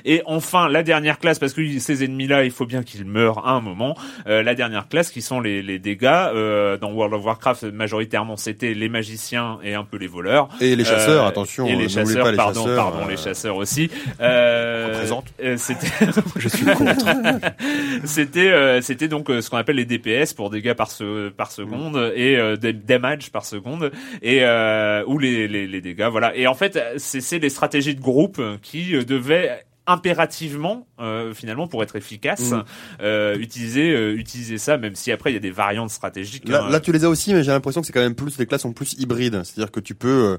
Et 0.04 0.22
enfin 0.26 0.68
la 0.68 0.82
dernière 0.82 1.18
classe 1.18 1.38
parce 1.38 1.52
que 1.54 1.78
ces 1.78 2.04
ennemis-là, 2.04 2.44
il 2.44 2.50
faut 2.50 2.66
bien 2.66 2.82
qu'ils 2.82 3.04
meurent 3.04 3.46
à 3.46 3.52
un 3.52 3.60
moment. 3.60 3.96
euh, 4.26 4.42
la 4.42 4.54
dernière 4.54 4.88
classe 4.88 5.10
qui 5.10 5.22
sont 5.22 5.40
les, 5.40 5.62
les 5.62 5.78
dégâts 5.78 6.04
euh, 6.06 6.76
dans 6.76 6.92
World 6.92 7.14
of 7.14 7.24
Warcraft 7.24 7.64
majoritairement 7.64 8.36
c'était 8.36 8.74
les 8.74 8.88
magiciens 8.88 9.58
et 9.62 9.74
un 9.74 9.84
peu 9.84 9.96
les 9.98 10.06
voleurs. 10.06 10.48
Et 10.60 10.76
les 10.76 10.84
chasseurs, 10.84 11.24
Euh, 11.24 11.28
attention. 11.28 11.66
Et 11.66 11.76
les 11.76 11.88
chasseurs, 11.88 12.24
pas 12.24 12.30
les 12.30 12.36
pardon, 12.36 12.64
chasseurs, 12.64 12.76
pardon, 12.90 13.06
euh, 13.06 13.10
les 13.10 13.16
chasseurs 13.16 13.56
aussi. 13.56 13.90
Euh, 14.20 14.88
Représente. 14.92 15.26
C'était, 15.56 15.86
je 16.36 16.48
suis 16.48 16.64
contre. 16.64 17.06
c'était, 18.04 18.50
euh, 18.50 18.80
c'était 18.80 19.08
donc 19.08 19.30
euh, 19.30 19.40
ce 19.40 19.50
qu'on 19.50 19.56
appelle 19.56 19.76
les 19.76 19.84
DPS 19.84 20.32
pour 20.34 20.50
dégâts 20.50 20.74
par 20.74 20.90
se, 20.90 21.28
par 21.30 21.50
seconde 21.50 22.12
et 22.14 22.36
euh, 22.36 22.56
des- 22.56 22.72
damage 22.72 23.30
par 23.30 23.44
seconde 23.44 23.90
et 24.22 24.40
euh, 24.42 25.02
ou 25.06 25.18
les, 25.18 25.48
les, 25.48 25.66
les 25.66 25.80
dégâts, 25.80 26.08
voilà. 26.10 26.34
Et 26.36 26.46
en 26.46 26.54
fait, 26.54 26.78
c'est, 26.96 27.20
c'est 27.20 27.38
les 27.38 27.48
stratégies 27.50 27.94
de 27.94 28.00
groupe 28.00 28.40
qui 28.62 28.94
euh, 28.94 29.04
devaient 29.22 29.64
impérativement 29.86 30.86
euh, 31.00 31.34
finalement 31.34 31.66
pour 31.66 31.82
être 31.82 31.96
efficace 31.96 32.50
Mm. 32.52 32.62
euh, 33.02 33.36
utiliser 33.36 33.90
euh, 33.92 34.14
utiliser 34.16 34.56
ça 34.58 34.76
même 34.78 34.94
si 34.94 35.10
après 35.10 35.30
il 35.30 35.34
y 35.34 35.36
a 35.36 35.40
des 35.40 35.50
variantes 35.50 35.90
stratégiques 35.90 36.48
Là, 36.48 36.64
hein. 36.64 36.70
là, 36.70 36.78
tu 36.80 36.92
les 36.92 37.04
as 37.04 37.08
aussi, 37.08 37.34
mais 37.34 37.42
j'ai 37.42 37.50
l'impression 37.50 37.80
que 37.80 37.86
c'est 37.86 37.92
quand 37.92 38.00
même 38.00 38.14
plus, 38.14 38.38
les 38.38 38.46
classes 38.46 38.62
sont 38.62 38.72
plus 38.72 38.92
hybrides. 38.94 39.42
C'est-à-dire 39.44 39.72
que 39.72 39.80
tu 39.80 39.94
peux, 39.96 40.36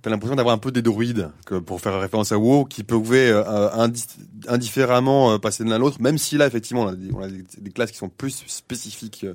t'as 0.00 0.10
l'impression 0.10 0.36
d'avoir 0.36 0.54
un 0.54 0.58
peu 0.58 0.70
des 0.70 0.82
druides, 0.82 1.30
que 1.46 1.56
pour 1.56 1.80
faire 1.80 1.98
référence 2.00 2.30
à 2.30 2.38
WoW, 2.38 2.66
qui 2.66 2.84
pouvaient 2.84 3.30
euh, 3.32 3.70
indi- 3.72 4.04
indifféremment 4.48 5.32
euh, 5.32 5.38
passer 5.38 5.64
de 5.64 5.70
l'un 5.70 5.76
à 5.76 5.78
l'autre, 5.78 6.00
même 6.00 6.18
si 6.18 6.36
là, 6.38 6.46
effectivement, 6.46 6.82
on 6.82 6.88
a 6.88 6.94
des, 6.94 7.12
on 7.12 7.20
a 7.22 7.28
des, 7.28 7.42
des 7.58 7.70
classes 7.72 7.90
qui 7.90 7.98
sont 7.98 8.08
plus 8.10 8.44
spécifiques 8.46 9.26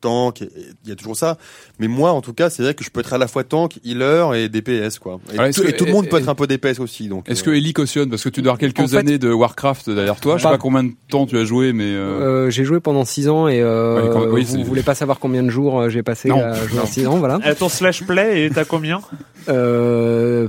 tank, 0.00 0.40
il 0.40 0.88
y 0.88 0.92
a 0.92 0.96
toujours 0.96 1.16
ça. 1.16 1.36
Mais 1.78 1.88
moi, 1.88 2.12
en 2.12 2.20
tout 2.20 2.32
cas, 2.32 2.50
c'est 2.50 2.62
vrai 2.62 2.74
que 2.74 2.82
je 2.84 2.90
peux 2.90 3.00
être 3.00 3.12
à 3.12 3.18
la 3.18 3.28
fois 3.28 3.44
tank, 3.44 3.78
healer 3.84 4.34
et 4.34 4.48
DPS, 4.48 4.98
quoi. 4.98 5.20
Et, 5.32 5.50
tout, 5.52 5.62
que- 5.62 5.68
et 5.68 5.76
tout 5.76 5.84
le 5.84 5.92
monde 5.92 6.08
peut 6.08 6.18
être 6.18 6.28
un 6.28 6.34
peu 6.34 6.46
DPS 6.46 6.80
aussi, 6.80 7.08
donc. 7.08 7.28
Est-ce 7.28 7.42
euh, 7.42 7.46
que 7.46 7.50
Ellie 7.50 7.72
cautionne? 7.72 8.10
Parce 8.10 8.22
que 8.24 8.28
tu 8.28 8.42
dois 8.42 8.52
avoir 8.52 8.58
quelques 8.58 8.80
En 8.80 8.88
fait- 8.88 8.96
années 8.96 9.18
de 9.18 9.32
Warcraft 9.32 9.90
derrière 9.90 10.20
toi. 10.20 10.36
Je 10.36 10.42
sais 10.42 10.48
Bah- 10.48 10.52
pas 10.54 10.58
combien 10.58 10.84
de 10.84 10.92
temps 11.08 11.26
tu 11.26 11.36
as 11.38 11.44
joué, 11.44 11.72
mais 11.72 11.84
euh, 11.84 12.46
Euh, 12.46 12.50
j'ai 12.50 12.64
joué 12.64 12.80
pendant 12.80 13.04
6 13.04 13.28
ans 13.28 13.48
et 13.48 13.60
euh, 13.60 14.02
Ouais, 14.02 14.10
quand- 14.12 14.26
oui, 14.32 14.44
vous 14.44 14.64
voulez 14.64 14.82
pas 14.82 14.94
savoir 14.94 15.18
combien 15.18 15.42
de 15.42 15.50
jours 15.50 15.88
j'ai 15.90 16.02
passé 16.02 16.28
Non. 16.28 16.40
à 16.42 16.54
jouer 16.54 16.76
Non. 16.78 16.82
à 16.84 16.86
6 16.86 17.06
ans, 17.06 17.18
voilà. 17.18 17.38
Ton 17.54 17.68
slash 17.68 18.04
play 18.04 18.44
et 18.46 18.50
t'as 18.50 18.64
combien? 18.64 19.00
Euh, 19.48 20.48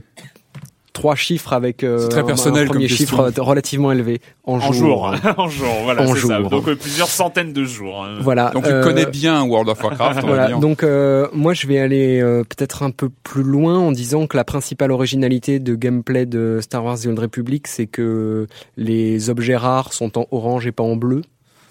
trois 0.93 1.15
chiffres 1.15 1.53
avec 1.53 1.83
euh, 1.83 2.07
très 2.09 2.23
personnel 2.25 2.63
un 2.63 2.67
premier 2.67 2.87
comme 2.87 2.97
question. 2.97 3.17
chiffre 3.27 3.41
relativement 3.41 3.91
élevé 3.93 4.19
en, 4.43 4.55
en 4.59 4.71
jour 4.73 5.15
en 5.37 5.47
jour 5.47 5.69
voilà 5.83 6.05
c'est 6.05 6.19
ça 6.27 6.39
jour. 6.41 6.49
donc 6.49 6.67
euh, 6.67 6.75
plusieurs 6.75 7.07
centaines 7.07 7.53
de 7.53 7.63
jours 7.63 8.03
hein. 8.03 8.17
Voilà. 8.19 8.49
donc 8.49 8.65
tu 8.65 8.71
euh, 8.71 8.83
connais 8.83 9.05
bien 9.05 9.41
World 9.43 9.69
of 9.69 9.81
Warcraft. 9.81 10.25
Voilà, 10.25 10.47
dire. 10.47 10.59
donc 10.59 10.83
euh, 10.83 11.27
moi 11.33 11.53
je 11.53 11.65
vais 11.67 11.79
aller 11.79 12.19
euh, 12.21 12.43
peut-être 12.43 12.83
un 12.83 12.91
peu 12.91 13.09
plus 13.23 13.43
loin 13.43 13.77
en 13.79 13.91
disant 13.93 14.27
que 14.27 14.35
la 14.35 14.43
principale 14.43 14.91
originalité 14.91 15.59
de 15.59 15.75
gameplay 15.75 16.25
de 16.25 16.59
Star 16.61 16.83
Wars 16.83 16.99
The 16.99 17.05
Old 17.07 17.19
Republic, 17.19 17.67
c'est 17.67 17.87
que 17.87 18.47
les 18.75 19.29
objets 19.29 19.55
rares 19.55 19.93
sont 19.93 20.17
en 20.19 20.25
orange 20.31 20.67
et 20.67 20.71
pas 20.73 20.83
en 20.83 20.95
bleu. 20.97 21.21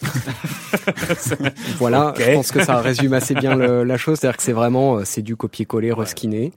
voilà, 1.78 2.14
je 2.18 2.32
pense 2.32 2.52
que 2.52 2.64
ça 2.64 2.76
résume 2.80 3.12
assez 3.12 3.34
bien 3.34 3.54
le- 3.54 3.84
la 3.84 3.96
chose, 3.98 4.18
c'est-à-dire 4.18 4.36
que 4.36 4.42
c'est 4.42 4.52
vraiment 4.52 5.04
c'est 5.04 5.22
du 5.22 5.36
copier-coller, 5.36 5.92
reskiné. 5.92 6.52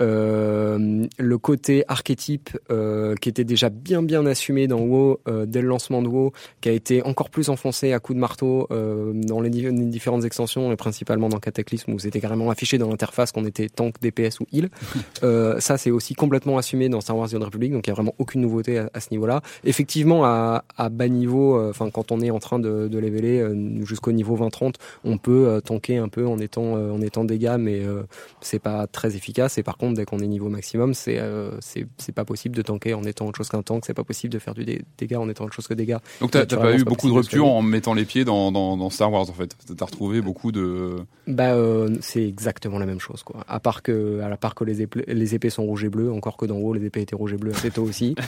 Euh, 0.00 1.06
le 1.18 1.38
côté 1.38 1.84
archétype 1.88 2.50
euh, 2.70 3.14
qui 3.16 3.28
était 3.28 3.44
déjà 3.44 3.68
bien 3.68 4.02
bien 4.02 4.24
assumé 4.26 4.66
dans 4.66 4.80
WoW 4.80 5.20
euh, 5.28 5.46
dès 5.46 5.60
le 5.62 5.68
lancement 5.68 6.02
de 6.02 6.08
WoW, 6.08 6.32
qui 6.60 6.68
a 6.68 6.72
été 6.72 7.02
encore 7.02 7.30
plus 7.30 7.48
enfoncé 7.48 7.92
à 7.92 7.98
coups 7.98 8.14
de 8.16 8.20
marteau 8.20 8.66
euh, 8.70 9.12
dans 9.14 9.40
les, 9.40 9.50
di- 9.50 9.62
les 9.62 9.72
différentes 9.86 10.24
extensions 10.24 10.72
et 10.72 10.76
principalement 10.76 11.28
dans 11.28 11.38
Cataclysme 11.40 11.92
où 11.92 11.98
c'était 11.98 12.20
carrément 12.20 12.50
affiché 12.50 12.78
dans 12.78 12.88
l'interface 12.88 13.32
qu'on 13.32 13.44
était 13.44 13.68
tank, 13.68 13.94
DPS 14.00 14.40
ou 14.40 14.46
heal. 14.52 14.68
Euh, 15.24 15.58
ça 15.58 15.78
c'est 15.78 15.90
aussi 15.90 16.14
complètement 16.14 16.58
assumé 16.58 16.88
dans 16.88 17.00
Star 17.00 17.16
Wars 17.16 17.28
The 17.28 17.34
Old 17.34 17.42
Republic, 17.44 17.72
donc 17.72 17.86
il 17.86 17.90
y 17.90 17.92
a 17.92 17.94
vraiment 17.94 18.14
aucune 18.18 18.40
nouveauté 18.40 18.78
à, 18.78 18.88
à 18.94 19.00
ce 19.00 19.08
niveau-là. 19.10 19.42
Effectivement 19.64 20.24
à, 20.24 20.64
à 20.76 20.88
bas 20.90 21.08
niveau, 21.08 21.60
enfin 21.68 21.90
quand 21.90 22.12
on 22.12 22.20
est 22.20 22.30
en 22.30 22.38
train 22.38 22.58
de, 22.60 22.86
de 22.86 22.98
leveler 22.98 23.44
jusqu'au 23.84 24.12
niveau 24.12 24.36
20-30, 24.36 24.74
on 25.04 25.18
peut 25.18 25.60
tanker 25.64 25.96
un 25.96 26.08
peu 26.08 26.26
en 26.26 26.38
étant 26.38 26.74
en 26.74 27.00
étant 27.00 27.24
dégâts, 27.24 27.56
mais 27.58 27.80
euh, 27.84 28.02
c'est 28.40 28.60
pas 28.60 28.86
très 28.86 29.16
efficace. 29.16 29.58
Et 29.58 29.62
par 29.64 29.76
contre 29.76 29.87
compte 29.88 29.96
dès 29.96 30.04
qu'on 30.04 30.18
est 30.20 30.26
niveau 30.26 30.48
maximum, 30.48 30.94
c'est 30.94 31.18
euh, 31.18 31.50
c'est 31.60 31.86
c'est 31.98 32.12
pas 32.12 32.24
possible 32.24 32.54
de 32.56 32.62
tanker 32.62 32.94
en 32.94 33.02
étant 33.04 33.26
autre 33.26 33.38
chose 33.38 33.48
qu'un 33.48 33.62
tank, 33.62 33.84
c'est 33.86 33.94
pas 33.94 34.04
possible 34.04 34.32
de 34.32 34.38
faire 34.38 34.54
du 34.54 34.64
dé- 34.64 34.82
dégât 34.98 35.18
en 35.20 35.28
étant 35.28 35.44
autre 35.44 35.54
chose 35.54 35.66
que 35.66 35.74
dégâts. 35.74 35.96
Donc 36.20 36.30
t'as 36.30 36.44
pas 36.46 36.74
eu 36.74 36.84
pas 36.84 36.90
beaucoup 36.90 37.08
de 37.08 37.14
ruptures 37.14 37.46
en 37.46 37.62
mettant 37.62 37.94
les 37.94 38.04
pieds 38.04 38.24
dans, 38.24 38.52
dans, 38.52 38.76
dans 38.76 38.90
Star 38.90 39.12
Wars 39.12 39.28
en 39.28 39.32
fait. 39.32 39.56
T'as 39.76 39.84
retrouvé 39.84 40.20
beaucoup 40.20 40.52
de. 40.52 40.96
Bah, 41.26 41.52
euh, 41.54 41.96
c'est 42.00 42.26
exactement 42.26 42.78
la 42.78 42.86
même 42.86 43.00
chose, 43.00 43.22
quoi. 43.22 43.44
À 43.48 43.60
part 43.60 43.82
que, 43.82 44.20
à 44.20 44.28
la 44.28 44.36
part 44.36 44.54
que 44.54 44.64
les, 44.64 44.82
épées, 44.82 45.04
les 45.06 45.34
épées 45.34 45.50
sont 45.50 45.64
rouges 45.64 45.84
et 45.84 45.88
bleues, 45.88 46.10
encore 46.12 46.36
que 46.36 46.46
d'en 46.46 46.56
haut, 46.56 46.72
les 46.72 46.84
épées 46.86 47.00
étaient 47.02 47.16
rouges 47.16 47.32
et 47.34 47.36
bleues 47.36 47.52
assez 47.52 47.70
tôt 47.70 47.82
aussi. 47.84 48.14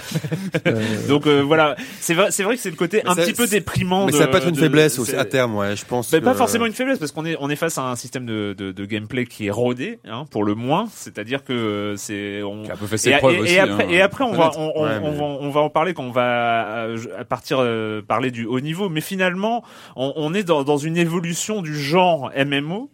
Euh, 0.67 1.07
Donc 1.09 1.27
euh, 1.27 1.41
voilà, 1.43 1.77
c'est 2.01 2.15
vrai, 2.15 2.31
c'est 2.31 2.43
vrai 2.43 2.57
que 2.57 2.61
c'est 2.63 2.71
le 2.71 2.77
côté 2.77 3.01
Mais 3.05 3.11
un 3.11 3.15
ça- 3.15 3.23
petit 3.23 3.33
peu 3.33 3.47
déprimant. 3.47 4.07
Mais 4.07 4.13
de- 4.13 4.17
ça 4.19 4.27
peut 4.27 4.37
être 4.39 4.49
une 4.49 4.55
de- 4.55 4.61
faiblesse 4.61 4.99
aussi 4.99 5.15
à 5.17 5.25
terme, 5.25 5.55
ouais. 5.57 5.77
Je 5.77 5.85
pense. 5.85 6.13
Mais 6.13 6.21
que- 6.21 6.25
pas 6.25 6.35
forcément 6.35 6.67
une 6.67 6.73
faiblesse 6.73 6.99
parce 6.99 7.13
qu'on 7.13 7.25
est 7.25 7.37
on 7.41 7.49
est 7.51 7.57
face 7.57 7.79
à 7.79 7.83
un 7.91 7.97
système 7.97 8.27
de, 8.27 8.55
de, 8.57 8.73
de 8.73 8.85
gameplay 8.85 9.27
qui 9.27 9.47
est 9.47 9.51
rodé 9.51 9.99
hein, 10.05 10.25
pour 10.31 10.45
le 10.45 10.55
moins, 10.55 10.89
c'est-à-dire 10.95 11.45
que 11.45 11.50
c'est 11.97 12.43
on 12.43 12.65
a 12.69 12.73
un 12.73 12.77
peu 12.77 12.87
fait 12.87 12.97
ses 12.99 13.11
et, 13.11 13.17
preuves 13.19 13.35
et- 13.35 13.41
aussi. 13.41 13.55
et 13.55 13.59
après, 13.61 13.85
hein, 13.85 13.89
et 13.91 14.01
après 14.01 14.25
on 14.25 14.33
va 14.33 14.51
on, 14.57 14.73
on, 14.75 14.85
Ouais, 14.85 14.91
on 15.03 15.11
mais- 15.11 15.17
va 15.17 15.25
on 15.25 15.51
va 15.51 15.61
en 15.61 15.71
parler 15.71 15.95
quand 15.95 16.05
on 16.05 16.11
va 16.11 16.67
euh, 16.87 16.97
à 17.19 17.25
partir 17.25 17.59
euh, 17.61 18.03
parler 18.03 18.31
du 18.31 18.45
haut 18.47 18.61
niveau, 18.61 18.89
mais 18.89 19.01
finalement 19.01 19.63
on, 19.97 20.13
on 20.17 20.35
est 20.35 20.43
dans, 20.45 20.63
dans 20.65 20.77
une 20.79 20.97
évolution 20.97 21.63
du 21.63 21.75
genre 21.79 22.31
MMO. 22.37 22.91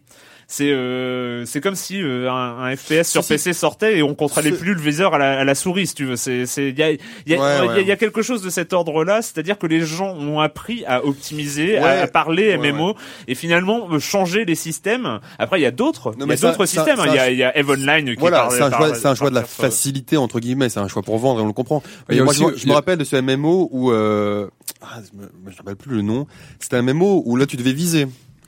C'est 0.49 0.71
euh, 0.71 1.43
c'est 1.45 1.59
comme 1.59 1.75
si 1.75 2.01
euh, 2.01 2.31
un, 2.31 2.63
un 2.63 2.75
FPS 2.75 3.03
sur 3.11 3.21
Si, 3.21 3.27
si. 3.27 3.33
PC 3.33 3.51
sortait 3.53 3.97
et 3.97 4.01
on 4.03 4.15
contrôlait 4.15 4.53
plus 4.53 4.73
le 4.75 4.79
viseur 4.79 5.13
à 5.13 5.17
la, 5.17 5.39
à 5.39 5.43
la 5.43 5.55
souris 5.55 5.87
si 5.87 5.95
tu 5.95 6.05
veux. 6.05 6.15
C'est 6.15 6.45
c'est 6.45 6.69
il 6.69 6.79
y 6.79 6.83
a 6.83 6.91
il 6.91 6.99
y 7.27 7.35
a, 7.35 7.37
Ouais, 7.37 7.55
il 7.59 7.65
y 7.65 7.67
a- 7.69 7.73
ouais. 7.73 7.81
il 7.81 7.87
y 7.87 7.91
a 7.91 7.97
quelque 7.97 8.21
chose 8.21 8.41
de 8.41 8.49
cet 8.49 8.71
ordre-là, 8.71 9.21
c'est-à-dire 9.21 9.57
que 9.57 9.67
les 9.67 9.81
gens 9.81 10.15
ont 10.15 10.39
appris 10.39 10.85
à 10.85 11.03
optimiser, 11.05 11.77
à, 11.77 11.81
Ouais. 11.83 11.99
à 11.99 12.07
parler 12.07 12.55
Ouais, 12.55 12.71
MMO 12.71 12.95
et 13.27 13.35
finalement 13.35 13.89
euh, 13.91 13.99
changer 13.99 14.45
les 14.45 14.55
systèmes. 14.55 15.19
Après 15.37 15.59
il 15.59 15.63
y 15.63 15.65
a 15.65 15.71
d'autres, 15.71 16.13
il 16.15 16.19
Non, 16.19 16.25
y 16.25 16.29
mais 16.29 16.33
a 16.35 16.37
ça- 16.37 16.51
d'autres 16.51 16.65
systèmes. 16.65 16.99
hein. 17.01 17.05
Il 17.07 17.15
y 17.15 17.19
a 17.19 17.29
il 17.29 17.37
y 17.37 17.43
a 17.43 17.57
Eve 17.57 17.69
Online 17.69 18.05
qui 18.13 18.19
Voilà, 18.19 18.47
c'est 18.49 18.61
un 18.61 18.71
choix, 18.71 18.95
c'est 18.95 19.07
un 19.07 19.15
choix 19.15 19.29
de 19.29 19.35
la 19.35 19.43
facilité 19.43 20.15
entre 20.15 20.39
guillemets, 20.39 20.69
c'est 20.69 20.79
un 20.79 20.87
choix 20.87 21.01
pour 21.03 21.17
vendre 21.17 21.41
et 21.41 21.43
on 21.43 21.47
le 21.47 21.51
comprend. 21.53 21.83
A 22.09 22.15
moi, 22.15 22.27
aussi- 22.27 22.39
je, 22.39 22.45
me- 22.45 22.55
je 22.55 22.71
rappelle 22.71 22.97
de 22.97 23.03
ce 23.03 23.17
MMO 23.17 23.67
où, 23.73 23.91
euh, 23.91 24.47
ah, 24.81 24.99
je 25.13 25.17
me 25.19 25.55
rappelle 25.57 25.75
plus 25.75 25.93
le 25.97 26.01
nom. 26.03 26.25
C'était 26.61 26.77
un 26.77 26.83
MMO 26.83 27.21
où 27.25 27.35
là 27.35 27.45
tu 27.45 27.57
devais 27.57 27.73
viser, 27.73 28.07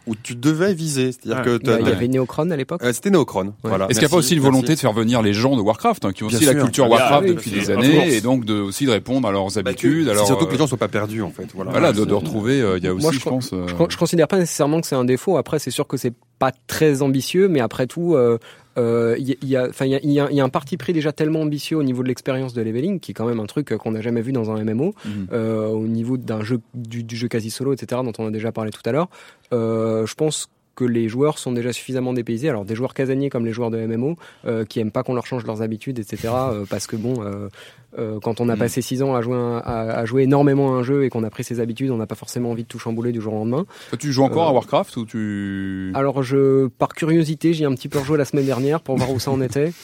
où 0.10 0.16
tu 0.22 0.36
devais 0.36 0.74
viser, 0.74 1.12
c'est-à-dire 1.12 1.38
Ouais. 1.38 1.44
que 1.44 1.60
il 1.64 1.68
y 1.68 1.72
a- 1.72 1.78
t'as- 1.78 1.82
il 1.82 1.88
y 1.88 1.92
avait 1.92 2.08
Neocron 2.08 2.50
à 2.52 2.56
l'époque. 2.58 2.82
euh, 2.84 2.92
c'était 2.92 3.10
Neocron. 3.12 3.54
Voilà. 3.64 3.86
Est-ce 3.86 4.00
qu'il 4.00 4.00
n'y 4.00 4.06
a 4.06 4.10
pas 4.10 4.18
aussi 4.18 4.34
une 4.36 4.42
merci. 4.42 4.52
volonté 4.52 4.76
de 4.76 4.80
faire 4.80 4.94
venir 4.94 5.22
les 5.22 5.34
gens 5.34 5.56
de 5.56 5.62
Warcraft, 5.62 6.06
hein, 6.06 6.12
qui 6.12 6.24
ont 6.24 6.28
Bien 6.28 6.38
aussi 6.38 6.46
la 6.46 6.56
culture 6.56 6.86
Ah, 6.86 6.90
Warcraft 6.90 7.24
oui, 7.30 7.36
depuis 7.36 7.52
des 7.52 7.70
années, 7.72 8.14
et 8.16 8.22
donc 8.22 8.44
de 8.46 8.56
aussi 8.60 8.86
de 8.86 8.92
répondre 8.92 9.28
à 9.28 9.32
leurs 9.32 9.46
Bah, 9.48 9.60
habitudes, 9.70 10.08
leurs, 10.08 10.26
surtout 10.26 10.46
que 10.46 10.50
euh, 10.50 10.54
les 10.54 10.58
gens 10.60 10.68
soient 10.68 10.78
pas 10.78 10.88
perdus 10.88 11.22
en 11.22 11.30
fait. 11.32 11.48
Voilà. 11.54 11.72
voilà, 11.72 11.94
de, 11.94 12.02
retrouver. 12.14 12.60
euh, 12.62 12.78
Il 12.78 12.84
y 12.84 12.88
a 12.88 12.94
aussi, 12.94 13.04
Moi, 13.04 13.12
je, 13.14 13.20
je 13.20 13.24
pense. 13.24 13.54
euh, 13.54 13.66
Je, 13.68 13.74
je 13.90 13.98
considère 13.98 14.28
pas 14.28 14.38
nécessairement 14.40 14.82
que 14.82 14.88
c'est 14.88 14.96
un 14.96 15.06
défaut. 15.06 15.38
Après, 15.38 15.60
c'est 15.60 15.72
sûr 15.72 15.88
que 15.88 15.98
c'est 15.98 16.14
pas 16.40 16.52
très 16.68 17.02
ambitieux, 17.02 17.48
mais 17.48 17.60
après 17.60 17.86
tout, 17.88 18.16
euh, 18.80 19.16
il 19.20 19.28
y, 19.28 19.34
a, 19.34 19.38
y 19.44 19.56
a, 19.56 19.86
y 19.88 19.96
a- 19.96 20.28
il 20.32 20.36
y 20.38 20.40
a 20.42 20.44
un 20.44 20.50
parti 20.50 20.78
pris 20.78 20.94
déjà 20.94 21.12
tellement 21.12 21.42
ambitieux 21.42 21.78
au 21.78 21.84
niveau 21.84 22.02
de 22.04 22.08
l'expérience 22.08 22.54
de 22.54 22.62
leveling, 22.62 23.00
qui 23.00 23.12
est 23.12 23.14
quand 23.14 23.28
même 23.28 23.40
un 23.40 23.46
truc 23.46 23.76
qu'on 23.78 23.92
n'a 23.92 24.02
jamais 24.02 24.22
vu 24.22 24.32
dans 24.32 24.50
un 24.52 24.64
MMO, 24.64 24.94
Mhm. 25.06 25.28
euh, 25.34 25.68
au 25.68 25.86
niveau 25.88 26.18
d'un 26.18 26.42
jeu, 26.42 26.60
du, 26.74 27.04
du 27.04 27.16
jeu 27.16 27.28
quasi 27.28 27.50
solo, 27.52 27.74
etc., 27.74 28.02
dont 28.04 28.14
on 28.18 28.28
a 28.28 28.32
déjà 28.32 28.52
parlé 28.52 28.72
tout 28.72 28.82
à 28.86 28.92
l'heure. 28.92 29.10
Euh, 29.54 30.06
je 30.06 30.16
pense 30.16 30.50
que 30.76 30.86
les 30.86 31.10
joueurs 31.10 31.40
sont 31.40 31.52
déjà 31.52 31.74
suffisamment 31.74 32.14
dépaysés. 32.14 32.48
Alors 32.48 32.64
des 32.64 32.74
joueurs 32.74 32.94
casaniers 32.94 33.30
comme 33.30 33.46
les 33.46 33.52
joueurs 33.52 33.70
de 33.70 33.78
MMO 33.86 34.16
euh, 34.46 34.64
qui 34.64 34.80
aiment 34.80 34.92
pas 34.92 35.04
qu'on 35.04 35.14
leur 35.14 35.26
change 35.28 35.46
leurs 35.46 35.62
habitudes, 35.62 36.00
etc. 36.00 36.30
euh, 36.34 36.66
parce 36.70 36.88
que 36.88 36.96
bon, 36.96 37.16
euh, 37.98 38.20
quand 38.22 38.40
on 38.42 38.50
a 38.50 38.56
Mm. 38.56 38.60
passé 38.60 38.82
six 38.82 39.02
ans 39.02 39.16
à 39.16 39.22
jouer, 39.22 39.36
un- 39.36 39.58
à, 39.58 39.80
à 40.00 40.06
jouer 40.06 40.24
énormément 40.24 40.76
à 40.76 40.78
un 40.80 40.84
jeu 40.84 41.06
et 41.06 41.10
qu'on 41.10 41.24
a 41.24 41.30
pris 41.30 41.44
ses 41.44 41.60
habitudes, 41.60 41.90
on 41.92 41.98
n'a 41.98 42.06
pas 42.08 42.16
forcément 42.16 42.52
envie 42.52 42.64
de 42.64 42.68
tout 42.68 42.78
chambouler 42.80 43.12
du 43.12 43.20
jour 43.22 43.34
au 43.34 43.38
lendemain. 43.38 43.66
Tu 44.00 44.12
joues 44.12 44.24
encore 44.24 44.48
Euh, 44.48 44.52
à 44.52 44.54
Warcraft 44.54 44.96
ou 44.98 45.06
tu 45.06 45.92
Alors 45.96 46.22
je, 46.24 46.68
par 46.68 46.90
curiosité, 46.90 47.54
j'y 47.54 47.64
ai 47.64 47.66
un 47.66 47.74
petit 47.74 47.90
peu 47.90 48.00
rejoué 48.00 48.18
la 48.18 48.26
semaine 48.26 48.46
dernière 48.46 48.82
pour 48.82 48.96
voir 48.98 49.10
où 49.12 49.20
ça 49.20 49.32
en 49.32 49.42
était. 49.42 49.72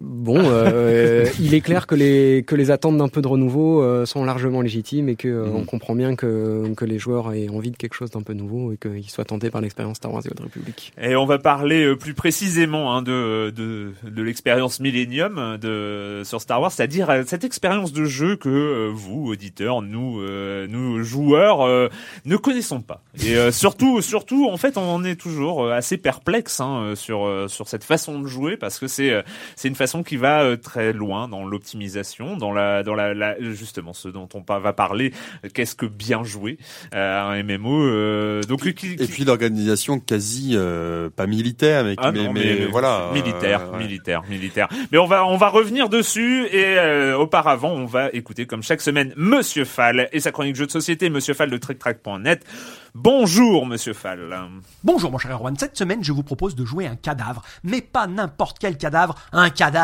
Bon, 0.00 0.38
euh, 0.38 1.26
il 1.38 1.52
est 1.52 1.60
clair 1.60 1.86
que 1.86 1.94
les 1.94 2.42
que 2.46 2.54
les 2.54 2.70
attentes 2.70 2.96
d'un 2.96 3.08
peu 3.08 3.20
de 3.20 3.28
renouveau 3.28 3.82
euh, 3.82 4.06
sont 4.06 4.24
largement 4.24 4.62
légitimes 4.62 5.10
et 5.10 5.16
que 5.16 5.28
euh, 5.28 5.46
Mhm. 5.46 5.56
on 5.56 5.64
comprend 5.64 5.94
bien 5.94 6.16
que 6.16 6.72
que 6.74 6.86
les 6.86 6.98
joueurs 6.98 7.34
aient 7.34 7.50
envie 7.50 7.70
de 7.70 7.76
quelque 7.76 7.94
chose 7.94 8.10
d'un 8.10 8.22
peu 8.22 8.32
nouveau 8.32 8.72
et 8.72 8.78
qu'ils 8.78 9.10
soient 9.10 9.26
tentés 9.26 9.50
par 9.50 9.60
l'expérience 9.60 9.98
Star 9.98 10.10
Wars 10.12 10.22
et 10.24 10.30
Haute 10.30 10.40
République. 10.40 10.92
Et 11.00 11.16
on 11.16 11.26
va 11.26 11.38
parler 11.38 11.84
euh, 11.84 11.96
plus 11.96 12.14
précisément 12.14 12.94
hein, 12.96 13.02
de, 13.02 13.50
de, 13.54 13.92
de 14.04 14.22
l'expérience 14.22 14.80
Millennium 14.80 15.36
euh, 15.38 15.58
de, 15.58 16.24
sur 16.24 16.40
Star 16.40 16.62
Wars, 16.62 16.72
c'est-à-dire 16.72 17.10
euh, 17.10 17.22
cette 17.26 17.44
expérience 17.44 17.92
de 17.92 18.04
jeu 18.04 18.36
que 18.36 18.48
euh, 18.48 18.90
vous, 18.92 19.26
auditeurs, 19.26 19.82
nous, 19.82 20.20
euh, 20.20 20.66
nous 20.66 21.02
joueurs, 21.02 21.60
euh, 21.62 21.88
ne 22.24 22.36
connaissons 22.36 22.80
pas. 22.80 23.02
Et 23.22 23.36
euh, 23.36 23.50
surtout, 23.52 24.00
surtout, 24.02 24.48
en 24.50 24.56
fait, 24.56 24.78
on 24.78 25.04
est 25.04 25.16
toujours 25.16 25.64
euh, 25.64 25.72
assez 25.72 25.98
perplexe 25.98 26.60
hein, 26.60 26.84
euh, 26.84 26.94
sur 26.94 27.26
euh, 27.26 27.48
sur 27.48 27.68
cette 27.68 27.84
façon 27.84 28.18
de 28.20 28.26
jouer 28.26 28.56
parce 28.56 28.78
que 28.78 28.86
c'est 28.86 29.10
euh, 29.10 29.22
c'est 29.56 29.68
une 29.68 29.74
façon 29.74 29.89
qui 30.02 30.16
va 30.16 30.42
euh, 30.42 30.56
très 30.56 30.92
loin 30.92 31.28
dans 31.28 31.44
l'optimisation, 31.44 32.36
dans 32.36 32.52
la 32.52 32.82
dans 32.82 32.94
la, 32.94 33.14
la- 33.14 33.40
justement 33.40 33.92
ce 33.92 34.08
dont 34.08 34.28
on 34.34 34.42
va 34.58 34.72
parler. 34.72 35.12
euh, 35.44 35.48
Qu'est-ce 35.52 35.74
que 35.74 35.86
bien 35.86 36.22
jouer 36.24 36.58
euh, 36.94 37.20
à 37.20 37.24
un 37.24 37.42
MMO 37.42 37.82
euh, 37.82 38.42
Donc 38.44 38.72
qui, 38.72 38.92
Et 38.92 39.06
puis 39.06 39.24
l'organisation 39.24 39.98
quasi 40.00 40.52
euh, 40.54 41.10
pas 41.10 41.26
militaire, 41.26 41.84
mais, 41.84 41.94
ah 41.98 42.12
mais, 42.12 42.24
non, 42.24 42.32
mais, 42.32 42.66
voilà, 42.66 43.08
euh, 43.08 43.12
militaire, 43.12 43.72
ouais. 43.72 43.78
militaire, 43.78 44.22
militaire. 44.28 44.68
Mais 44.92 44.98
on 44.98 45.06
va 45.06 45.24
on 45.26 45.36
va 45.36 45.48
revenir 45.48 45.88
dessus 45.88 46.46
et 46.46 46.78
euh, 46.78 47.16
auparavant 47.18 47.70
on 47.70 47.86
va 47.86 48.08
écouter 48.12 48.46
comme 48.46 48.62
chaque 48.62 48.80
semaine 48.80 49.12
Monsieur 49.16 49.64
Fall 49.64 50.08
et 50.12 50.20
sa 50.20 50.30
chronique 50.32 50.56
jeux 50.56 50.66
de 50.66 50.70
société, 50.70 51.10
Monsieur 51.10 51.34
Fall 51.34 51.50
de 51.50 51.56
TrickTrack.net. 51.56 52.44
Bonjour 52.94 53.66
Monsieur 53.66 53.92
Fall. 53.92 54.36
Bonjour 54.82 55.12
mon 55.12 55.18
cher 55.18 55.30
Erwan, 55.30 55.56
cette 55.56 55.76
semaine 55.76 56.02
je 56.02 56.10
vous 56.12 56.24
propose 56.24 56.56
de 56.56 56.64
jouer 56.64 56.86
un 56.88 56.96
cadavre, 56.96 57.42
mais 57.62 57.80
pas 57.80 58.08
n'importe 58.08 58.58
quel 58.58 58.76
cadavre, 58.76 59.14
un 59.32 59.48
cadavre 59.48 59.79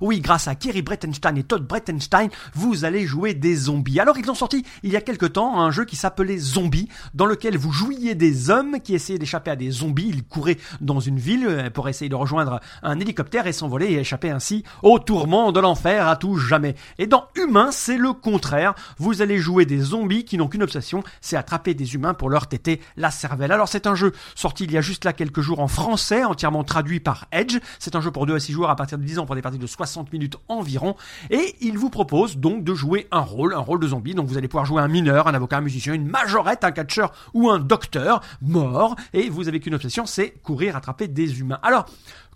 Oui, 0.00 0.20
grâce 0.20 0.48
à 0.48 0.54
Kerry 0.54 0.82
Brettenstein 0.82 1.36
et 1.36 1.42
Todd 1.42 1.66
Brettenstein, 1.66 2.28
vous 2.54 2.84
allez 2.84 3.06
jouer 3.06 3.34
des 3.34 3.54
zombies. 3.54 4.00
Alors 4.00 4.18
ils 4.18 4.30
ont 4.30 4.34
sorti 4.34 4.64
il 4.82 4.90
y 4.90 4.96
a 4.96 5.00
quelque 5.00 5.26
temps 5.26 5.60
un 5.60 5.70
jeu 5.70 5.84
qui 5.84 5.96
s'appelait 5.96 6.38
Zombie, 6.38 6.88
dans 7.14 7.26
lequel 7.26 7.56
vous 7.56 7.72
jouiez 7.72 8.14
des 8.14 8.50
hommes 8.50 8.80
qui 8.80 8.94
essayaient 8.94 9.18
d'échapper 9.18 9.50
à 9.50 9.56
des 9.56 9.70
zombies, 9.70 10.08
ils 10.08 10.24
couraient 10.24 10.58
dans 10.80 11.00
une 11.00 11.18
ville 11.18 11.46
euh, 11.46 11.70
pour 11.70 11.88
essayer 11.88 12.08
de 12.08 12.14
rejoindre 12.14 12.60
un 12.82 12.98
hélicoptère 12.98 13.46
et 13.46 13.52
s'envoler 13.52 13.86
et 13.86 13.98
échapper 13.98 14.30
ainsi 14.30 14.64
au 14.82 14.98
tourment 14.98 15.52
de 15.52 15.60
l'enfer 15.60 16.08
à 16.08 16.16
tout 16.16 16.36
jamais. 16.36 16.74
Et 16.98 17.06
dans 17.06 17.26
Humain, 17.36 17.70
c'est 17.70 17.98
le 17.98 18.12
contraire, 18.12 18.74
vous 18.98 19.22
allez 19.22 19.38
jouer 19.38 19.66
des 19.66 19.80
zombies 19.80 20.24
qui 20.24 20.36
n'ont 20.36 20.48
qu'une 20.48 20.62
obsession, 20.62 21.02
c'est 21.20 21.36
attraper 21.36 21.74
des 21.74 21.94
humains 21.94 22.14
pour 22.14 22.30
leur 22.30 22.46
téter 22.46 22.80
la 22.96 23.10
cervelle. 23.10 23.52
Alors 23.52 23.68
c'est 23.68 23.86
un 23.86 23.94
jeu 23.94 24.12
sorti 24.34 24.64
il 24.64 24.72
y 24.72 24.78
a 24.78 24.80
juste 24.80 25.04
là 25.04 25.12
quelques 25.12 25.40
jours 25.40 25.60
en 25.60 25.68
français, 25.68 26.24
entièrement 26.24 26.64
traduit 26.64 27.00
par 27.00 27.26
Edge. 27.32 27.58
C'est 27.78 27.96
un 27.96 28.00
jeu 28.00 28.10
pour 28.10 28.26
2 28.26 28.34
à 28.34 28.40
6 28.40 28.52
joueurs 28.52 28.70
à 28.70 28.76
partir 28.76 28.98
de 28.98 29.02
10 29.12 29.18
ans 29.18 29.26
pour 29.26 29.34
des 29.34 29.42
parties 29.42 29.58
de 29.58 29.66
60 29.66 30.12
minutes 30.12 30.36
environ. 30.48 30.96
Et 31.30 31.54
il 31.60 31.78
vous 31.78 31.90
propose 31.90 32.38
donc 32.38 32.64
de 32.64 32.74
jouer 32.74 33.06
un 33.10 33.20
rôle, 33.20 33.54
un 33.54 33.58
rôle 33.58 33.80
de 33.80 33.88
zombie. 33.88 34.14
Donc 34.14 34.26
vous 34.26 34.38
allez 34.38 34.48
pouvoir 34.48 34.64
jouer 34.64 34.82
un 34.82 34.88
mineur, 34.88 35.28
un 35.28 35.34
avocat, 35.34 35.58
un 35.58 35.60
musicien, 35.60 35.92
une 35.92 36.06
majorette, 36.06 36.64
un 36.64 36.72
catcheur 36.72 37.12
ou 37.34 37.50
un 37.50 37.58
docteur 37.58 38.22
mort. 38.40 38.96
Et 39.12 39.28
vous 39.28 39.48
avez 39.48 39.60
qu'une 39.60 39.74
obsession, 39.74 40.06
c'est 40.06 40.30
courir, 40.42 40.76
attraper 40.76 41.08
des 41.08 41.40
humains. 41.40 41.58
Alors, 41.62 41.86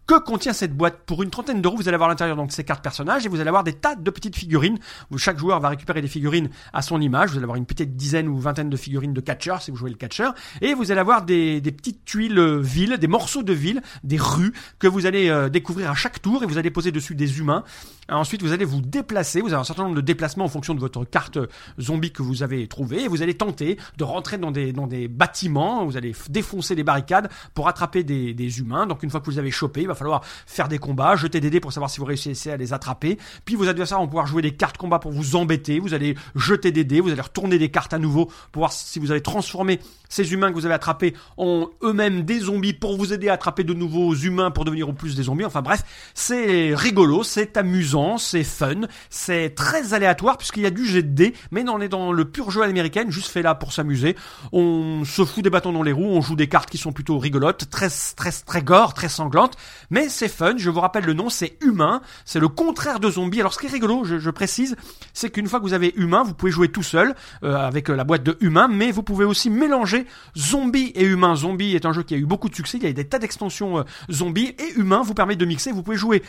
que 0.07 0.19
contient 0.19 0.53
cette 0.53 0.77
boîte 0.77 1.01
Pour 1.05 1.23
une 1.23 1.31
trentaine 1.31 1.61
d'euros, 1.61 1.77
vous 1.77 1.89
allez 1.89 1.95
avoir 1.95 2.09
à 2.09 2.13
l'intérieur 2.13 2.37
donc 2.37 2.53
ces 2.53 2.65
cartes 2.65 2.83
personnages 2.83 3.27
et 3.27 3.29
vous 3.29 3.41
allez 3.41 3.49
avoir 3.49 3.65
des 3.65 3.73
tas 3.73 3.97
de 3.97 4.11
petites 4.11 4.37
figurines. 4.37 4.79
Où 5.11 5.19
chaque 5.19 5.39
joueur 5.39 5.61
va 5.61 5.69
récupérer 5.69 6.01
des 6.01 6.09
figurines 6.09 6.49
à 6.73 6.83
son 6.83 7.01
image. 7.01 7.31
Vous 7.31 7.37
allez 7.37 7.45
avoir 7.45 7.57
une 7.57 7.67
petite 7.67 7.97
dizaine 7.97 8.29
ou 8.29 8.39
vingtaine 8.39 8.71
de 8.71 8.77
figurines 8.77 9.13
de 9.13 9.21
catcheurs 9.21 9.63
si 9.63 9.71
vous 9.71 9.77
jouez 9.77 9.91
le 9.91 9.97
catcheur. 9.97 10.35
Et 10.61 10.75
vous 10.75 10.91
allez 10.91 11.01
avoir 11.01 11.25
des, 11.25 11.61
petites 11.61 12.05
tuiles 12.05 12.39
euh, 12.39 12.61
villes, 12.61 12.99
des 12.99 13.09
morceaux 13.09 13.43
de 13.43 13.53
ville, 13.53 13.83
des 14.05 14.19
rues 14.19 14.53
que 14.79 14.87
vous 14.87 15.07
allez 15.07 15.29
euh, 15.29 15.49
découvrir 15.49 15.91
à 15.91 15.95
chaque 15.95 16.23
tour 16.23 16.43
et 16.43 16.47
vous 16.47 16.59
allez 16.59 16.71
poser 16.71 16.93
dessus 16.93 17.15
des 17.15 17.39
humains. 17.39 17.65
Ensuite, 18.09 18.43
vous 18.43 18.53
allez 18.53 18.65
vous 18.65 18.81
déplacer. 18.81 19.41
Vous 19.41 19.49
avez 19.49 19.61
un 19.61 19.65
certain 19.65 19.83
nombre 19.83 19.97
de 19.97 20.01
déplacements 20.01 20.45
en 20.45 20.49
fonction 20.49 20.75
de 20.75 20.81
votre 20.81 21.05
carte 21.05 21.39
zombie 21.81 22.13
que 22.13 22.23
vous 22.23 22.45
avez 22.45 22.69
trouvée. 22.69 23.03
Et 23.03 23.09
vous 23.09 23.23
allez 23.23 23.35
tenter 23.35 23.79
de 23.97 24.05
rentrer 24.05 24.39
dans 24.39 24.53
des, 24.53 25.09
bâtiments. 25.09 25.85
Vous 25.85 25.97
allez 25.97 26.15
défoncer 26.31 26.77
des 26.77 26.85
barricades 26.85 27.29
pour 27.55 27.67
attraper 27.67 28.05
des, 28.05 28.35
des 28.35 28.61
humains. 28.61 28.87
Donc, 28.87 29.03
une 29.03 29.11
fois 29.11 29.19
que 29.19 29.25
vous 29.25 29.33
les 29.33 29.39
avez 29.39 29.51
chopés, 29.51 29.83
il 29.83 29.89
va 29.89 29.96
falloir 29.97 30.23
faire 30.47 30.69
des 30.69 30.79
combats, 30.79 31.17
jeter 31.17 31.41
des 31.41 31.51
dés 31.51 31.61
pour 31.61 31.73
savoir 31.73 31.91
si 31.91 31.99
vous 31.99 32.07
réussissez 32.07 32.51
à 32.51 32.57
les 32.57 32.73
attraper. 32.73 33.19
Puis 33.45 33.55
vos 33.55 33.69
adversaires 33.69 33.99
vont 33.99 34.07
pouvoir 34.07 34.27
jouer 34.27 34.43
des 34.43 34.55
cartes 34.55 34.77
combat 34.77 34.99
pour 34.99 35.13
vous 35.13 35.37
embêter. 35.37 35.79
Vous 35.81 35.95
allez 35.95 36.15
jeter 36.35 36.73
des 36.73 36.85
dés. 36.85 37.01
Vous 37.01 37.11
allez 37.11 37.21
retourner 37.21 37.59
des 37.59 37.71
cartes 37.71 37.95
à 37.95 37.99
nouveau 37.99 38.27
pour 38.53 38.61
voir 38.61 38.73
si 38.73 38.99
vous 38.99 39.11
allez 39.11 39.23
transformer 39.23 39.81
ces 40.09 40.33
humains 40.33 40.51
que 40.51 40.55
vous 40.55 40.67
avez 40.67 40.75
attrapés 40.75 41.15
en 41.37 41.69
eux-mêmes 41.83 42.23
des 42.23 42.41
zombies 42.41 42.73
pour 42.73 42.97
vous 42.97 43.13
aider 43.13 43.29
à 43.29 43.35
attraper 43.35 43.65
de 43.65 43.75
nouveaux 43.75 44.15
humains 44.15 44.51
pour 44.51 44.65
devenir 44.65 44.89
au 44.89 44.93
plus 44.93 45.17
des 45.17 45.25
zombies. 45.25 45.45
Enfin 45.45 45.63
bref, 45.63 45.83
c'est 46.15 46.75
rigolo, 46.75 47.23
c'est 47.23 47.57
amusant, 47.57 48.19
c'est 48.19 48.45
fun, 48.45 48.83
c'est 49.11 49.55
très 49.55 49.95
aléatoire 49.95 50.39
puisqu'il 50.39 50.63
y 50.63 50.67
a 50.67 50.71
du 50.71 50.87
jet 50.87 51.03
de 51.03 51.15
dés, 51.15 51.35
mais 51.51 51.65
on 51.69 51.81
est 51.81 51.89
dans 51.89 52.13
le 52.13 52.25
pur 52.25 52.51
jeu 52.51 52.63
à 52.63 52.67
l'américaine, 52.67 53.11
juste 53.11 53.31
fait 53.31 53.43
là 53.43 53.55
pour 53.55 53.73
s'amuser. 53.73 54.17
On 54.53 55.05
se 55.05 55.25
fout 55.25 55.43
des 55.43 55.51
bâtons 55.51 55.73
dans 55.73 55.83
les 55.83 55.93
roues, 55.93 56.11
on 56.11 56.21
joue 56.21 56.37
des 56.37 56.49
cartes 56.49 56.71
qui 56.71 56.79
sont 56.79 56.93
plutôt 56.93 57.19
rigolotes, 57.19 57.69
très 57.71 57.89
très 58.17 58.31
très 58.31 58.63
gore, 58.63 58.95
très 58.95 59.09
sanglantes, 59.09 59.57
mais 59.91 60.09
c'est 60.09 60.29
fun. 60.29 60.55
Je 60.57 60.71
vous 60.71 60.81
rappelle 60.81 61.05
le 61.05 61.13
nom, 61.13 61.29
c'est 61.29 61.57
humain. 61.63 62.03
C'est 62.25 62.41
le 62.41 62.49
contraire 62.49 63.01
de 63.01 63.11
zombie. 63.11 63.41
Alors 63.41 63.53
ce 63.53 63.59
qui 63.59 63.67
est 63.67 63.71
rigolo, 63.71 64.05
je, 64.05 64.31
précise, 64.31 64.77
c'est 65.13 65.31
qu'une 65.31 65.47
fois 65.47 65.61
que 65.61 65.65
vous 65.65 65.73
avez 65.73 65.95
humain, 65.97 66.23
vous 66.23 66.35
pouvez 66.35 66.53
jouer 66.53 66.69
tout 66.69 66.83
seul 66.83 67.15
euh, 67.43 67.57
avec 67.57 67.89
la 67.89 68.05
boîte 68.05 68.23
de 68.23 68.37
humain, 68.41 68.69
mais 68.69 68.91
vous 68.91 69.03
pouvez 69.03 69.25
aussi 69.25 69.51
mélanger 69.51 70.07
zombie 70.37 70.93
et 70.95 71.05
humain. 71.05 71.37
Zombie 71.37 71.75
est 71.75 71.87
un 71.87 71.93
jeu 71.93 72.03
qui 72.03 72.15
a 72.15 72.19
eu 72.19 72.27
beaucoup 72.27 72.49
de 72.49 72.55
succès. 72.55 72.79
Il 72.79 72.85
y 72.85 72.89
a 72.89 72.93
des 72.93 73.07
tas 73.07 73.19
d'extensions 73.19 73.79
euh, 73.79 73.83
zombie 74.11 74.55
et 74.59 74.79
humain 74.79 75.03
vous 75.03 75.15
permet 75.15 75.37
de 75.37 75.45
mixer. 75.45 75.73
Vous 75.73 75.83
pouvez 75.83 75.97
jouer 75.97 76.23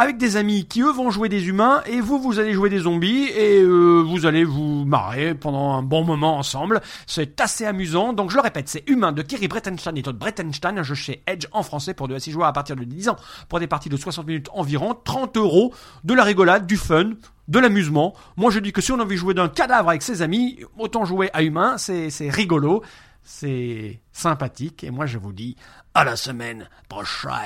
avec 0.00 0.16
des 0.16 0.38
amis 0.38 0.64
qui 0.64 0.80
eux 0.80 0.90
vont 0.90 1.10
jouer 1.10 1.28
des 1.28 1.48
humains 1.48 1.82
et 1.84 2.00
vous 2.00 2.18
vous 2.18 2.38
allez 2.38 2.54
jouer 2.54 2.70
des 2.70 2.78
zombies 2.78 3.28
et 3.36 3.60
euh, 3.60 4.00
vous 4.00 4.24
allez 4.24 4.44
vous 4.44 4.86
marrer 4.86 5.34
pendant 5.34 5.74
un 5.74 5.82
bon 5.82 6.04
moment 6.04 6.38
ensemble. 6.38 6.80
C'est 7.06 7.38
assez 7.38 7.66
amusant. 7.66 8.14
Donc 8.14 8.30
je 8.30 8.36
le 8.36 8.40
répète, 8.40 8.70
c'est 8.70 8.88
Humain 8.88 9.12
de 9.12 9.20
Kerry 9.20 9.46
Brettenstein 9.46 9.94
et 9.98 10.02
Todd 10.02 10.16
Brettenstein, 10.16 10.78
un 10.78 10.82
jeu 10.82 10.94
chez 10.94 11.22
Edge 11.26 11.48
en 11.52 11.62
français 11.62 11.92
pour 11.92 12.08
2 12.08 12.14
à 12.14 12.18
6 12.18 12.30
joueurs 12.30 12.48
à 12.48 12.54
partir 12.54 12.76
de 12.76 12.84
10 12.84 13.10
ans 13.10 13.16
pour 13.50 13.60
des 13.60 13.66
parties 13.66 13.90
de 13.90 13.96
60 13.98 14.26
minutes 14.26 14.48
environ, 14.54 14.94
30 15.04 15.36
euros, 15.36 15.74
de 16.02 16.14
la 16.14 16.24
rigolade, 16.24 16.66
du 16.66 16.78
fun, 16.78 17.10
de 17.48 17.58
l'amusement. 17.58 18.14
Moi 18.38 18.50
je 18.50 18.58
dis 18.58 18.72
que 18.72 18.80
si 18.80 18.92
on 18.92 19.00
a 19.00 19.02
envie 19.02 19.16
de 19.16 19.20
jouer 19.20 19.34
d'un 19.34 19.50
cadavre 19.50 19.90
avec 19.90 20.00
ses 20.00 20.22
amis, 20.22 20.60
autant 20.78 21.04
jouer 21.04 21.28
à 21.34 21.42
Humain, 21.42 21.76
c'est 21.76 22.08
c'est 22.08 22.30
rigolo, 22.30 22.82
c'est 23.22 24.00
sympathique 24.12 24.82
et 24.82 24.90
moi 24.90 25.04
je 25.04 25.18
vous 25.18 25.34
dis 25.34 25.56
à 25.94 26.04
la 26.04 26.14
semaine 26.16 26.68
prochaine. 26.88 27.40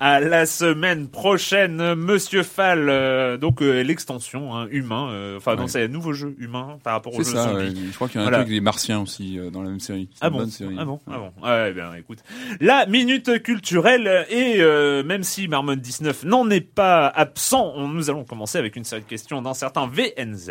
À 0.00 0.20
la 0.20 0.44
semaine 0.46 1.08
prochaine, 1.08 1.94
Monsieur 1.94 2.42
Fall. 2.42 2.88
euh, 2.88 3.36
donc 3.38 3.62
euh, 3.62 3.82
l'extension 3.82 4.54
hein, 4.56 4.66
humain. 4.70 5.08
euh, 5.10 5.36
Enfin 5.38 5.56
non, 5.56 5.62
Ouais. 5.62 5.68
c'est 5.68 5.84
un 5.84 5.88
nouveau 5.88 6.12
jeu 6.12 6.34
humain 6.38 6.78
par 6.82 6.94
rapport 6.94 7.14
au 7.14 7.22
C'est 7.22 7.30
jeu 7.30 7.36
ça, 7.36 7.44
zombie. 7.44 7.64
ouais. 7.68 7.86
je 7.90 7.94
crois 7.94 8.08
qu'il 8.08 8.16
y 8.16 8.20
a 8.20 8.24
Voilà. 8.24 8.38
un 8.38 8.40
truc 8.42 8.52
des 8.52 8.60
martiens 8.60 9.00
aussi 9.00 9.38
euh, 9.38 9.50
dans 9.50 9.62
la 9.62 9.70
même 9.70 9.80
série. 9.80 10.08
Ah 10.20 10.26
une 10.26 10.32
bon, 10.32 10.38
bonne 10.40 10.50
série. 10.50 10.76
ah 10.78 10.84
bon, 10.84 11.00
ah 11.10 11.18
bon. 11.18 11.46
Ouais, 11.46 11.72
ben 11.72 11.94
écoute. 11.94 12.18
La 12.60 12.86
minute 12.86 13.42
culturelle 13.42 14.26
et 14.30 14.56
euh, 14.60 15.02
même 15.02 15.22
si 15.22 15.46
Marmot 15.48 15.74
19 15.74 16.24
n'en 16.24 16.48
est 16.50 16.60
pas 16.60 17.06
absent, 17.08 17.72
on- 17.76 17.88
nous 17.88 18.08
allons 18.10 18.24
commencer 18.24 18.58
avec 18.58 18.76
une 18.76 18.84
série 18.84 19.02
de 19.02 19.06
questions 19.06 19.40
d'un 19.42 19.54
certain 19.54 19.86
VNZ 19.86 20.50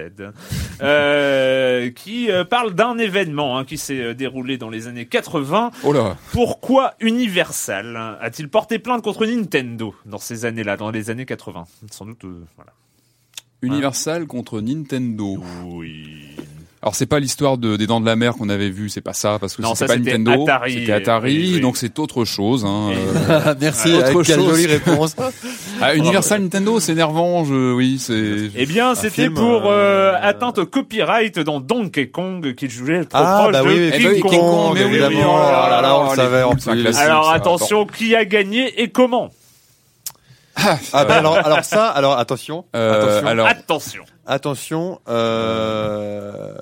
euh, 0.82 1.90
qui 1.96 2.32
euh, 2.32 2.44
parle 2.44 2.74
d'un 2.74 2.98
événement 2.98 3.58
hein, 3.58 3.66
qui 3.66 3.78
s'est 3.78 4.00
euh, 4.02 4.14
déroulé 4.14 4.58
dans 4.58 4.70
les 4.70 4.88
années 4.88 5.06
80. 5.06 5.72
Oh 5.84 5.94
là 5.94 6.18
Pourquoi 6.32 6.94
Universal 7.16 8.18
a-t-il 8.20 8.50
porté 8.50 8.78
plainte 8.78 9.02
contre 9.02 9.26
Nintendo 9.26 9.96
dans 10.06 10.18
ces 10.18 10.44
années-là, 10.44 10.76
dans 10.76 10.92
les 10.92 11.10
années 11.10 11.26
80 11.26 11.66
Sans 11.90 12.06
doute, 12.06 12.26
euh, 12.26 12.44
voilà. 12.58 12.74
Universal 13.62 14.28
contre 14.28 14.60
Nintendo. 14.60 15.42
Oui. 15.64 16.36
Alors 16.86 16.94
c'est 16.94 17.08
pas 17.08 17.20
l'histoire 17.20 17.58
de, 17.58 17.78
des 17.78 17.88
Dents 17.88 18.00
de 18.00 18.06
la 18.06 18.16
Mer 18.16 18.34
qu'on 18.36 18.48
avait 18.48 18.70
vu, 18.70 18.90
c'est 18.90 19.02
pas 19.02 19.14
ça 19.14 19.40
parce 19.42 19.56
que 19.56 19.64
ça, 19.64 19.70
pas 19.88 19.94
c'était 19.96 20.18
Nintendo, 20.20 20.44
Atari. 20.44 20.74
c'était 20.74 20.92
Atari, 20.92 21.36
Oui, 21.36 21.52
oui. 21.56 21.60
donc 21.60 21.78
c'est 21.78 21.98
autre 21.98 22.26
chose. 22.26 22.64
Hein, 22.64 22.92
euh. 22.94 23.56
Merci, 23.60 23.92
Autre 23.96 24.22
quelle 24.22 24.36
chose. 24.36 24.50
jolie 24.52 24.68
réponse. 24.68 25.16
Ah, 25.82 25.94
Universal 25.96 26.42
Nintendo, 26.42 26.80
c'est 26.80 26.92
énervant, 26.94 27.44
je, 27.44 27.74
oui, 27.74 27.98
c'est. 28.00 28.52
Eh 28.56 28.66
bien, 28.68 28.94
c'était 28.96 29.24
film, 29.24 29.34
pour 29.34 29.66
euh, 29.66 30.14
euh, 30.14 30.14
atteinte 30.22 30.60
au 30.60 30.66
copyright 30.68 31.38
dans 31.40 31.60
Donkey 31.60 32.08
Kong 32.08 32.54
qui 32.56 32.70
jouait 32.70 33.04
trop 33.04 33.20
Ah, 33.22 33.40
proche 33.42 33.52
bah 33.54 33.62
de 33.64 33.68
oui, 33.68 33.74
oui, 33.74 33.92
King 33.92 34.02
Eh 34.02 34.14
oui, 34.14 34.20
Kong. 34.22 34.32
Kong, 34.32 34.72
mais 34.76 34.84
oui, 34.86 34.90
évidemment. 34.92 35.18
oui, 35.20 35.26
oh 35.28 35.70
là 35.70 35.82
là, 35.82 36.00
on 36.00 36.10
le 36.12 36.16
savait, 36.16 36.44
en 36.44 36.58
c'est 36.58 36.72
plus. 36.72 36.96
Alors 36.98 37.26
ça. 37.26 37.34
attention, 37.34 37.86
qui 37.88 38.16
a 38.16 38.24
gagné 38.26 38.82
et 38.82 38.90
comment? 38.90 39.32
Ah, 40.56 40.78
bah, 40.94 41.16
alors, 41.18 41.36
alors 41.46 41.64
ça, 41.66 41.88
alors 41.90 42.18
attention, 42.18 42.64
Euh, 42.76 43.02
attention, 43.02 43.28
alors, 43.28 43.48
Attention. 43.48 44.04
Attention. 44.26 45.00
Euh... 45.08 46.54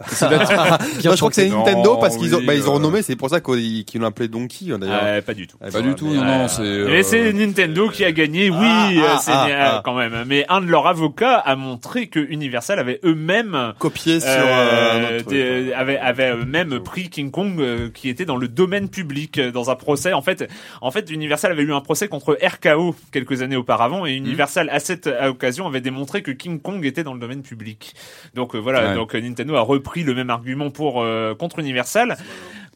Moi, 0.20 0.78
je 0.98 1.16
crois 1.16 1.28
que 1.28 1.34
c'est 1.34 1.48
Nintendo 1.48 1.96
parce 1.98 2.16
qu'ils 2.16 2.34
ont, 2.34 2.42
bah, 2.42 2.54
ils 2.54 2.66
ont 2.68 2.72
euh. 2.72 2.74
renommé, 2.76 3.02
c'est 3.02 3.16
pour 3.16 3.28
ça 3.28 3.40
qu'ils 3.40 3.84
l'ont 3.96 4.06
appelé 4.06 4.28
Donkey 4.28 4.72
hein, 4.72 4.78
d'ailleurs. 4.78 5.00
Euh, 5.04 5.20
pas 5.22 5.34
du 5.34 5.46
tout. 5.46 5.58
Pas 5.58 5.70
bah, 5.70 5.82
du 5.82 5.94
tout, 5.94 6.06
mais- 6.08 6.16
non, 6.16 6.44
Euh, 6.44 6.48
c'est. 6.48 6.62
Mais 6.62 7.00
euh, 7.00 7.02
c'est 7.02 7.32
Nintendo 7.34 7.88
qui 7.90 8.04
a 8.04 8.12
gagné, 8.12 8.48
oui, 8.50 8.56
Ah, 8.62 8.88
euh, 8.90 9.00
ah, 9.08 9.18
c'est 9.20 9.30
ah, 9.32 9.76
euh, 9.76 9.80
quand 9.84 9.94
même. 9.94 10.24
Mais 10.26 10.46
un 10.48 10.60
de 10.62 10.66
leurs 10.66 10.86
avocats 10.86 11.36
a 11.36 11.54
montré 11.56 12.06
que 12.06 12.18
Universal 12.20 12.78
avait 12.78 12.98
eux-mêmes 13.04 13.74
Copié 13.78 14.20
sur 14.20 14.28
euh, 14.30 15.18
euh, 15.20 15.22
des- 15.22 15.72
avait, 15.74 15.98
avait 15.98 16.30
eux-mêmes 16.32 16.80
pris 16.80 17.08
King 17.10 17.30
Kong 17.30 17.60
euh, 17.60 17.90
qui 17.92 18.08
était 18.08 18.24
dans 18.24 18.36
le 18.36 18.48
domaine 18.48 18.88
public 18.88 19.38
euh, 19.38 19.50
dans 19.52 19.70
un 19.70 19.74
procès. 19.76 20.12
En 20.14 20.22
fait, 20.22 20.48
en 20.80 20.90
fait, 20.90 21.10
Universal 21.10 21.52
avait 21.52 21.62
eu 21.62 21.72
un 21.74 21.80
procès 21.80 22.08
contre 22.08 22.38
RKO 22.42 22.94
quelques 23.12 23.42
années 23.42 23.56
auparavant 23.56 24.06
et 24.06 24.12
Universal 24.14 24.70
à 24.70 24.80
cette 24.80 25.06
euh, 25.08 25.28
occasion 25.28 25.66
avait 25.66 25.80
démontré 25.82 26.22
que 26.22 26.30
King 26.30 26.60
Kong 26.60 26.84
était 26.86 27.02
dans 27.04 27.12
le 27.14 27.20
domaine 27.20 27.42
public. 27.42 27.94
Donc 28.34 28.54
euh, 28.54 28.58
voilà, 28.58 28.94
donc 28.94 29.14
euh, 29.14 29.20
Nintendo 29.20 29.56
a 29.56 29.60
repris 29.60 29.89
le 29.96 30.14
même 30.14 30.30
argument 30.30 30.70
pour 30.70 31.02
euh, 31.02 31.34
contre 31.34 31.58
Universal. 31.58 32.16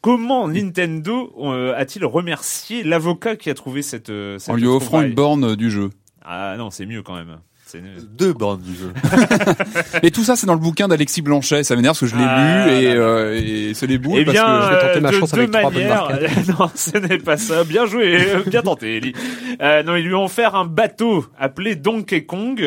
Comment 0.01 0.47
Nintendo 0.47 1.33
euh, 1.39 1.73
a-t-il 1.75 2.05
remercié 2.05 2.83
l'avocat 2.83 3.35
qui 3.35 3.49
a 3.49 3.53
trouvé 3.55 3.81
cette, 3.81 4.09
euh, 4.11 4.37
cette 4.37 4.49
en 4.53 4.55
lui 4.55 4.67
offrant 4.67 5.01
une 5.01 5.13
borne 5.15 5.55
du 5.55 5.71
jeu. 5.71 5.89
Ah 6.23 6.55
non, 6.57 6.69
c'est 6.69 6.85
mieux 6.85 7.01
quand 7.01 7.15
même. 7.15 7.37
Deux 8.17 8.31
bornes 8.31 8.61
du 8.61 8.73
jeu. 8.73 8.93
Et 10.03 10.11
tout 10.11 10.23
ça, 10.23 10.35
c'est 10.37 10.47
dans 10.47 10.53
le 10.53 10.59
bouquin 10.59 10.87
d'Alexis 10.87 11.21
Blanchet. 11.21 11.63
Ça 11.63 11.75
m'énerve 11.75 11.99
parce 11.99 12.11
que 12.11 12.17
je 12.17 12.21
l'ai 12.21 12.25
Ah, 12.25 12.67
lu 12.67 12.71
et, 12.71 12.91
euh, 12.91 13.41
et 13.43 13.73
c'est 13.73 13.87
les 13.87 13.97
boules 13.97 14.19
Eh 14.19 14.23
parce 14.25 14.33
bien, 14.33 14.45
que 14.45 14.65
je 14.65 14.69
vais 14.75 14.81
tenter 14.87 15.01
ma 15.01 15.09
de 15.11 15.15
chance 15.15 15.31
deux 15.31 15.39
avec 15.39 15.51
trois 15.51 15.71
bonnes 15.71 15.73
manières. 15.73 16.09
marques. 16.09 16.47
non, 16.59 16.69
ce 16.73 16.97
n'est 16.99 17.17
pas 17.17 17.35
ça. 17.37 17.63
Bien 17.65 17.85
joué, 17.85 18.19
bien 18.47 18.61
tenté, 18.61 18.97
Ellie. 18.97 19.13
Euh, 19.61 19.83
non, 19.83 19.95
ils 19.95 20.05
lui 20.05 20.13
ont 20.13 20.23
offert 20.25 20.55
un 20.55 20.65
bateau 20.65 21.25
appelé 21.37 21.75
Donkey 21.75 22.23
Kong 22.25 22.63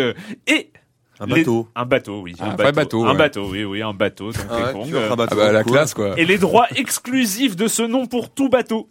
et 0.47 0.73
Un 1.21 1.27
les- 1.27 1.35
bateau. 1.41 1.69
un 1.75 1.85
bateau, 1.85 2.21
oui, 2.23 2.35
Un 2.39 2.51
un 2.51 2.57
vrai 2.57 2.73
bateau, 2.73 3.05
un 3.05 3.15
bateau, 3.15 3.49
oui, 3.51 3.65
oui, 3.65 3.83
un 3.83 3.93
bateau 3.95 4.33
Donkey 4.33 4.47
Ah 4.51 4.73
ouais, 4.73 4.93
un 4.93 4.95
euh, 5.13 5.17
bateau, 5.17 5.33
ah 5.33 5.37
bah 5.47 5.53
la 5.53 5.65
classe 5.65 5.93
quoi. 5.95 6.19
et 6.19 6.25
les 6.25 6.39
droits 6.39 6.69
exclusifs 6.77 7.57
de 7.57 7.67
ce 7.67 7.83
nom 7.83 8.07
pour 8.07 8.31
tout 8.33 8.49
bateau. 8.49 8.89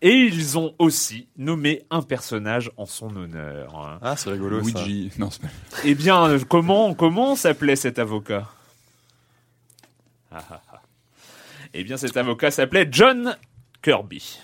Et 0.00 0.10
ils 0.12 0.58
ont 0.58 0.74
aussi 0.78 1.28
nommé 1.36 1.82
un 1.90 2.02
personnage 2.02 2.70
en 2.76 2.86
son 2.86 3.14
honneur. 3.16 3.76
hein. 3.76 3.98
Ah, 4.02 4.16
c'est 4.16 4.30
rigolo 4.30 4.62
ça. 4.62 4.84
Luigi. 4.84 5.10
Non, 5.18 5.30
c'est 5.30 5.42
pas. 5.42 5.48
Eh 5.84 5.94
bien, 5.94 6.28
euh, 6.28 6.38
comment 6.48 6.94
comment 6.94 7.36
s'appelait 7.36 7.76
cet 7.76 7.98
avocat? 8.00 8.48
Ah, 10.32 10.42
ah, 10.50 10.60
ah. 10.72 10.80
Eh 11.74 11.84
bien, 11.84 11.96
cet 11.96 12.16
avocat 12.16 12.50
s'appelait 12.50 12.88
John 12.90 13.36
Kirby. 13.82 14.38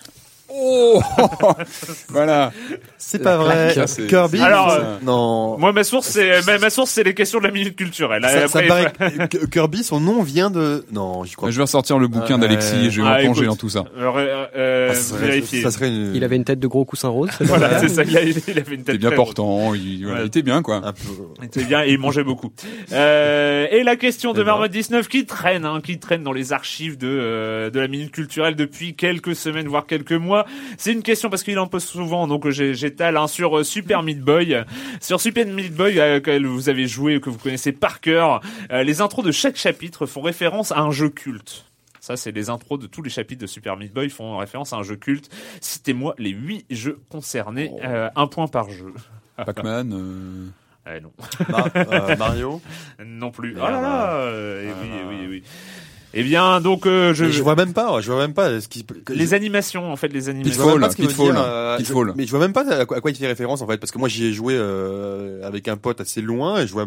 Oh 0.50 1.00
Voilà. 2.08 2.52
C'est 2.96 3.22
pas 3.22 3.36
vrai. 3.36 3.74
c'est- 3.86 4.06
Kirby. 4.06 4.40
Alors, 4.40 4.70
euh, 4.70 4.96
non. 5.02 5.56
Moi, 5.58 5.72
ma 5.72 5.84
source, 5.84 6.08
c'est 6.08 6.44
ma, 6.46 6.58
ma 6.58 6.70
source, 6.70 6.90
c'est 6.90 7.02
les 7.04 7.14
questions 7.14 7.38
de 7.38 7.44
la 7.44 7.50
minute 7.50 7.76
culturelle. 7.76 8.22
Ça, 8.22 8.48
ça 8.48 8.58
Après, 8.58 8.84
me 8.84 8.88
paraît 8.90 9.28
que 9.28 9.46
Kirby, 9.46 9.82
son 9.82 10.00
nom 10.00 10.22
vient 10.22 10.50
de. 10.50 10.84
Non, 10.92 11.24
j'y 11.24 11.34
crois 11.34 11.50
Je 11.50 11.56
vais 11.56 11.62
ressortir 11.62 11.98
le 11.98 12.08
bouquin 12.08 12.34
Ouais. 12.34 12.40
d'Alexis 12.40 12.86
et 12.86 12.90
je 12.90 13.00
vais 13.02 13.08
Ah, 13.08 13.18
me 13.18 13.22
plonger 13.24 13.40
écoute. 13.42 13.48
dans 13.52 13.56
tout 13.56 13.68
ça. 13.68 13.84
euh, 13.98 14.10
euh, 14.16 14.46
euh, 14.56 14.88
pas. 14.88 14.94
Ça 14.94 15.00
serait, 15.16 15.26
vérifier. 15.26 15.62
ça 15.62 15.70
serait 15.70 15.88
une- 15.88 16.14
Il 16.14 16.24
avait 16.24 16.36
une 16.36 16.44
tête 16.44 16.60
de 16.60 16.66
gros 16.66 16.84
coussin 16.84 17.08
rose. 17.08 17.30
c'est 17.36 17.44
ça 17.46 17.56
Voilà, 17.56 17.78
c'est 17.80 17.88
ça. 17.88 18.02
Il, 18.04 18.16
a- 18.16 18.22
il 18.22 18.30
avait 18.58 18.74
une 18.74 18.82
tête 18.82 18.86
C'était 18.86 18.98
bien 18.98 19.08
très 19.10 19.16
portant. 19.16 19.74
Il, 19.74 20.02
voilà, 20.04 20.18
Ouais. 20.20 20.24
il 20.24 20.26
était 20.28 20.42
bien 20.42 20.62
quoi. 20.62 20.76
un 20.76 20.92
peu. 20.92 20.98
Il 21.40 21.44
était 21.46 21.64
bien 21.64 21.84
et 21.84 21.90
il 21.92 21.98
mangeait 21.98 22.24
beaucoup. 22.24 22.50
Euh, 22.92 23.66
et 23.70 23.82
la 23.82 23.96
question 23.96 24.32
de 24.32 24.40
Eh 24.40 24.44
ben. 24.44 24.50
Marmot 24.52 24.68
19 24.68 25.08
qui 25.08 25.26
traîne, 25.26 25.64
hein, 25.64 25.80
qui 25.84 25.98
traîne 25.98 26.22
dans 26.22 26.32
les 26.32 26.52
archives 26.52 26.96
de 26.98 27.06
euh, 27.08 27.70
de 27.70 27.80
la 27.80 27.88
minute 27.88 28.12
culturelle 28.12 28.54
depuis 28.56 28.94
quelques 28.94 29.34
semaines 29.36 29.68
voire 29.68 29.86
quelques 29.86 30.12
mois. 30.12 30.37
C'est 30.76 30.92
une 30.92 31.02
question 31.02 31.30
parce 31.30 31.42
qu'il 31.42 31.58
en 31.58 31.66
pose 31.66 31.84
souvent, 31.84 32.26
donc 32.26 32.48
j'ai- 32.50 32.74
j'étale 32.74 33.16
hein, 33.16 33.26
sur 33.26 33.58
euh, 33.58 33.64
Super 33.64 34.02
Meat 34.02 34.20
Boy. 34.20 34.64
Sur 35.00 35.20
Super 35.20 35.46
Meat 35.46 35.74
Boy, 35.74 35.98
euh, 36.00 36.20
que 36.20 36.44
vous 36.46 36.68
avez 36.68 36.86
joué, 36.86 37.20
que 37.20 37.30
vous 37.30 37.38
connaissez 37.38 37.72
par 37.72 38.00
cœur, 38.00 38.40
euh, 38.72 38.82
les 38.82 39.00
intros 39.00 39.24
de 39.24 39.32
chaque 39.32 39.56
chapitre 39.56 40.06
font 40.06 40.20
référence 40.22 40.72
à 40.72 40.80
un 40.80 40.90
jeu 40.90 41.08
culte. 41.08 41.64
Ça, 42.00 42.16
c'est 42.16 42.32
les 42.32 42.48
intros 42.48 42.78
de 42.78 42.86
tous 42.86 43.02
les 43.02 43.10
chapitres 43.10 43.42
de 43.42 43.46
Super 43.46 43.76
Meat 43.76 43.92
Boy 43.92 44.08
font 44.08 44.38
référence 44.38 44.72
à 44.72 44.76
un 44.76 44.82
jeu 44.82 44.96
culte. 44.96 45.28
Citez-moi 45.60 46.14
les 46.18 46.30
huit 46.30 46.64
jeux 46.70 47.00
concernés, 47.10 47.70
euh, 47.84 48.08
un 48.16 48.26
point 48.26 48.46
par 48.48 48.70
jeu. 48.70 48.94
Pac-Man. 49.36 49.92
euh, 49.92 50.96
Eh 50.96 51.00
non. 51.00 51.12
Mar- 51.50 51.68
euh, 51.76 52.16
Mario. 52.16 52.62
Non 53.04 53.30
plus. 53.30 53.54
Oh 53.56 53.60
là 53.60 53.70
là 53.82 54.12
euh, 54.20 54.64
eh 54.66 54.70
Ah. 54.70 54.78
oui, 54.82 54.88
eh 54.90 55.06
oui, 55.06 55.16
eh 55.22 55.28
oui. 55.28 55.42
Eh 56.14 56.22
bien, 56.22 56.60
donc, 56.60 56.86
euh, 56.86 57.12
je, 57.12 57.26
Je, 57.26 57.30
je 57.30 57.42
vois 57.42 57.54
même 57.54 57.72
pas. 57.74 58.00
Je 58.00 58.10
vois 58.10 58.20
même 58.20 58.34
pas 58.34 58.60
ce 58.60 58.68
qui. 58.68 58.84
les 59.10 59.34
animations, 59.34 59.92
en 59.92 59.96
fait, 59.96 60.08
les 60.08 60.22
je 60.22 60.30
animations. 60.30 60.62
vois 60.62 60.78
même 60.78 60.80
Pitfall, 60.80 60.88
pas 60.88 60.90
ce 60.90 60.96
qu'il 60.96 61.04
veut 61.04 61.10
Pitfall, 61.10 61.32
dire, 61.34 61.44
euh, 61.44 61.76
Pitfall. 61.76 62.08
je- 62.08 62.12
mais 62.16 62.24
je 62.24 62.30
vois 62.30 62.40
même 62.40 62.52
pas 62.54 62.70
à 62.72 62.86
quoi, 62.86 62.96
à 62.96 63.00
quoi 63.00 63.10
il 63.10 63.16
fait 63.16 63.26
référence 63.26 63.60
en 63.60 63.66
fait, 63.66 63.76
parce 63.78 63.92
que 63.92 63.98
moi 63.98 64.08
j'y 64.08 64.26
ai 64.26 64.32
joué 64.32 64.54
euh, 64.56 65.46
avec 65.46 65.68
un 65.68 65.76
pote 65.76 66.00
assez 66.00 66.22
loin 66.22 66.60
et 66.60 66.66
je 66.66 66.72
vois 66.72 66.86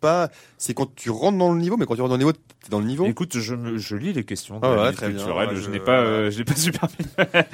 pas. 0.00 0.28
C'est 0.56 0.74
quand 0.74 0.92
tu 0.94 1.10
rentres 1.10 1.38
dans 1.38 1.52
le 1.52 1.60
niveau, 1.60 1.76
mais 1.76 1.86
quand 1.86 1.94
tu 1.94 2.00
rentres 2.00 2.10
dans 2.10 2.16
le 2.16 2.24
niveau, 2.24 2.32
t'es 2.32 2.70
dans 2.70 2.80
le 2.80 2.84
niveau. 2.86 3.06
Écoute, 3.06 3.38
je, 3.38 3.54
je 3.76 3.96
lis 3.96 4.12
les 4.12 4.24
questions. 4.24 4.58
Ah 4.62 4.72
ouais, 4.72 4.92
très 4.92 5.08
bien. 5.10 5.24
Ouais, 5.26 5.46
je 5.54 5.60
je- 5.60 5.70
n'ai 5.70 5.78
pas, 5.80 5.98
euh, 6.00 6.30
je 6.30 6.38
n'ai 6.38 6.44
pas 6.44 6.54
super. 6.56 6.88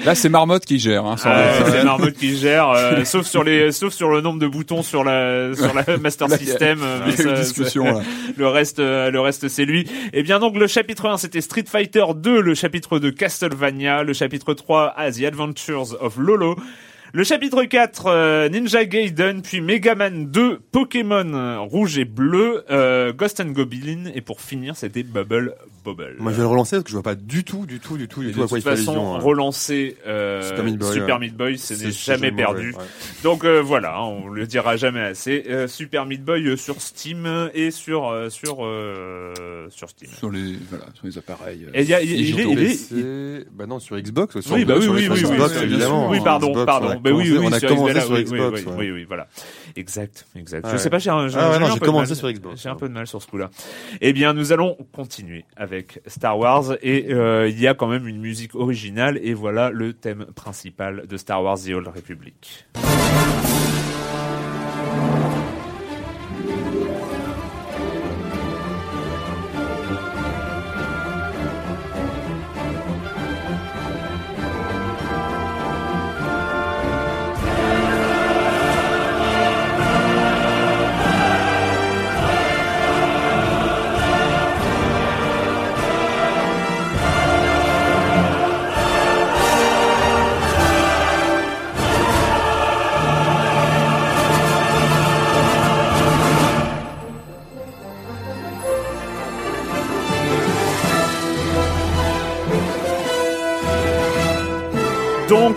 Là, 0.04 0.14
c'est 0.14 0.28
Marmotte 0.28 0.64
qui 0.64 0.78
gère. 0.78 1.04
Hein, 1.04 1.14
doute. 1.16 1.66
c'est 1.70 1.84
Marmotte 1.84 2.14
qui 2.14 2.36
gère, 2.36 2.70
euh, 2.70 3.04
sauf 3.04 3.26
sur 3.26 3.44
les, 3.44 3.72
sauf 3.72 3.92
sur 3.92 4.08
le 4.10 4.20
nombre 4.20 4.38
de 4.40 4.46
boutons 4.46 4.82
sur 4.82 5.04
la, 5.04 5.54
sur 5.54 5.72
la 5.74 5.96
Master 6.00 6.28
Là, 6.28 6.36
il 6.40 6.46
y 6.46 6.48
a- 6.48 6.52
System. 6.52 6.78
euh, 6.82 7.00
y 7.06 7.10
a 7.10 7.12
eu 7.12 7.16
ça- 7.16 7.28
une 7.30 7.34
discussion 7.34 7.84
là. 7.84 8.00
Le 8.36 8.48
reste, 8.48 8.78
euh, 8.80 9.10
le 9.10 9.20
reste, 9.20 9.48
c'est 9.48 9.64
lui. 9.64 9.86
Et 10.12 10.22
bien 10.22 10.38
donc 10.38 10.56
le 10.56 10.66
chapitre 10.66 11.06
1, 11.08 11.18
c'était 11.18 11.40
Street 11.40 11.64
Fighter 11.70 12.04
2, 12.16 12.40
le 12.40 12.54
chapitre 12.54 12.98
de 12.98 13.10
Castlevania, 13.10 14.02
le 14.02 14.12
chapitre 14.12 14.54
3, 14.54 14.94
ah, 14.96 15.10
The 15.10 15.24
Adventures 15.24 15.96
of 16.00 16.16
Lolo. 16.16 16.56
Le 17.16 17.22
chapitre 17.22 17.62
4, 17.62 18.06
euh, 18.06 18.48
Ninja 18.48 18.84
Gaiden, 18.84 19.40
puis 19.40 19.60
Mega 19.60 19.94
Man 19.94 20.32
2, 20.32 20.58
Pokémon 20.72 21.32
euh, 21.32 21.60
rouge 21.60 21.96
et 21.96 22.04
bleu, 22.04 22.64
euh, 22.72 23.12
Ghost 23.12 23.38
and 23.38 23.52
Goblin, 23.52 24.06
et 24.12 24.20
pour 24.20 24.40
finir, 24.40 24.74
c'était 24.74 25.04
Bubble 25.04 25.54
Bobble. 25.84 26.16
Moi, 26.18 26.32
je 26.32 26.36
vais 26.36 26.42
le 26.42 26.48
relancer 26.48 26.76
parce 26.76 26.84
que 26.84 26.88
je 26.90 26.94
vois 26.94 27.02
pas 27.02 27.14
du 27.14 27.44
tout, 27.44 27.66
du 27.66 27.78
tout, 27.78 27.96
du 27.96 28.08
tout, 28.08 28.22
du 28.22 28.32
tout 28.32 28.38
de 28.40 28.44
à 28.44 28.48
quoi 28.48 28.58
toute 28.58 28.66
il 28.66 28.70
fait 28.70 28.76
façon, 28.76 28.92
allusion. 28.92 29.14
hein. 29.14 29.18
relancer 29.20 29.96
euh, 30.06 30.42
Super 30.48 30.64
Meat 30.64 30.78
Boy, 30.78 30.92
Super. 30.94 31.18
Meat 31.20 31.36
Boy, 31.36 31.58
ce 31.58 31.74
C'est- 31.74 31.84
n'est 31.86 31.92
jamais 31.92 32.30
mauvais, 32.30 32.42
perdu. 32.42 32.72
ouais. 32.72 32.84
Donc 33.22 33.44
euh, 33.44 33.60
voilà, 33.60 34.02
on 34.02 34.28
le 34.28 34.46
dira 34.46 34.76
jamais 34.76 35.00
assez. 35.02 35.44
Euh, 35.48 35.68
Super 35.68 36.06
Meat 36.06 36.24
Boy 36.24 36.46
euh, 36.48 36.56
sur 36.56 36.80
Steam 36.80 37.50
et 37.54 37.70
sur 37.70 38.08
euh, 38.10 38.30
sur 38.30 38.64
euh, 38.64 39.66
sur 39.70 39.88
Steam. 39.90 40.08
Sur 40.10 40.30
les, 40.30 40.54
voilà, 40.70 40.86
sur 40.94 41.06
les 41.06 41.18
appareils. 41.18 41.66
Et 41.74 41.82
il 41.82 41.88
y 41.88 41.94
a- 41.94 42.02
il- 42.02 42.12
il 42.12 42.40
est- 42.40 42.90
il 42.90 42.98
est- 42.98 43.46
bah 43.52 43.66
non, 43.66 43.78
sur 43.78 43.98
Xbox. 44.00 44.40
Sur, 44.40 44.54
Oui, 44.54 44.64
bah 44.64 44.74
oui, 44.78 44.86
oui, 44.88 45.08
oui, 45.08 45.08
oui, 45.10 45.20
Xbox, 45.36 45.54
oui, 45.58 45.62
évidemment. 45.64 46.08
Oui, 46.08 46.18
pardon, 46.24 46.50
Xbox, 46.50 46.66
pardon. 46.66 46.86
on 46.88 46.90
a 46.92 46.94
Bah 46.96 47.10
oui, 47.12 47.30
oui, 47.30 47.36
commencé- 47.36 47.46
on 47.46 47.52
a 47.52 47.58
sur 47.60 47.68
commencé 47.68 47.92
Xbox, 47.92 48.06
sur 48.06 48.14
oui, 48.14 48.22
Xbox. 48.24 48.60
oui, 48.60 48.64
oui, 48.66 48.72
ouais. 48.76 48.78
oui, 48.78 48.90
oui, 48.92 49.04
voilà. 49.04 49.26
Exact, 49.76 50.26
exact. 50.36 50.66
Je 50.72 50.76
sais 50.78 50.90
pas, 50.90 50.98
de 51.74 51.84
commencé 51.84 52.14
sur 52.14 52.30
Xbox. 52.30 52.62
J'ai 52.62 52.68
un 52.68 52.74
peu 52.76 52.88
de 52.88 52.94
mal 52.94 53.06
sur 53.06 53.20
ce 53.22 53.26
coup-là. 53.26 53.50
Eh 54.00 54.12
bien, 54.12 54.32
nous 54.32 54.52
allons 54.52 54.76
continuer 54.92 55.44
avec 55.56 55.73
Star 56.06 56.38
Wars 56.38 56.76
et 56.82 57.12
euh, 57.12 57.48
il 57.48 57.60
y 57.60 57.66
a 57.66 57.74
quand 57.74 57.86
même 57.86 58.06
une 58.06 58.20
musique 58.20 58.54
originale 58.54 59.18
et 59.22 59.34
voilà 59.34 59.70
le 59.70 59.92
thème 59.92 60.26
principal 60.34 61.06
de 61.06 61.16
Star 61.16 61.42
Wars 61.42 61.58
The 61.58 61.70
Old 61.70 61.88
Republic. 61.88 62.66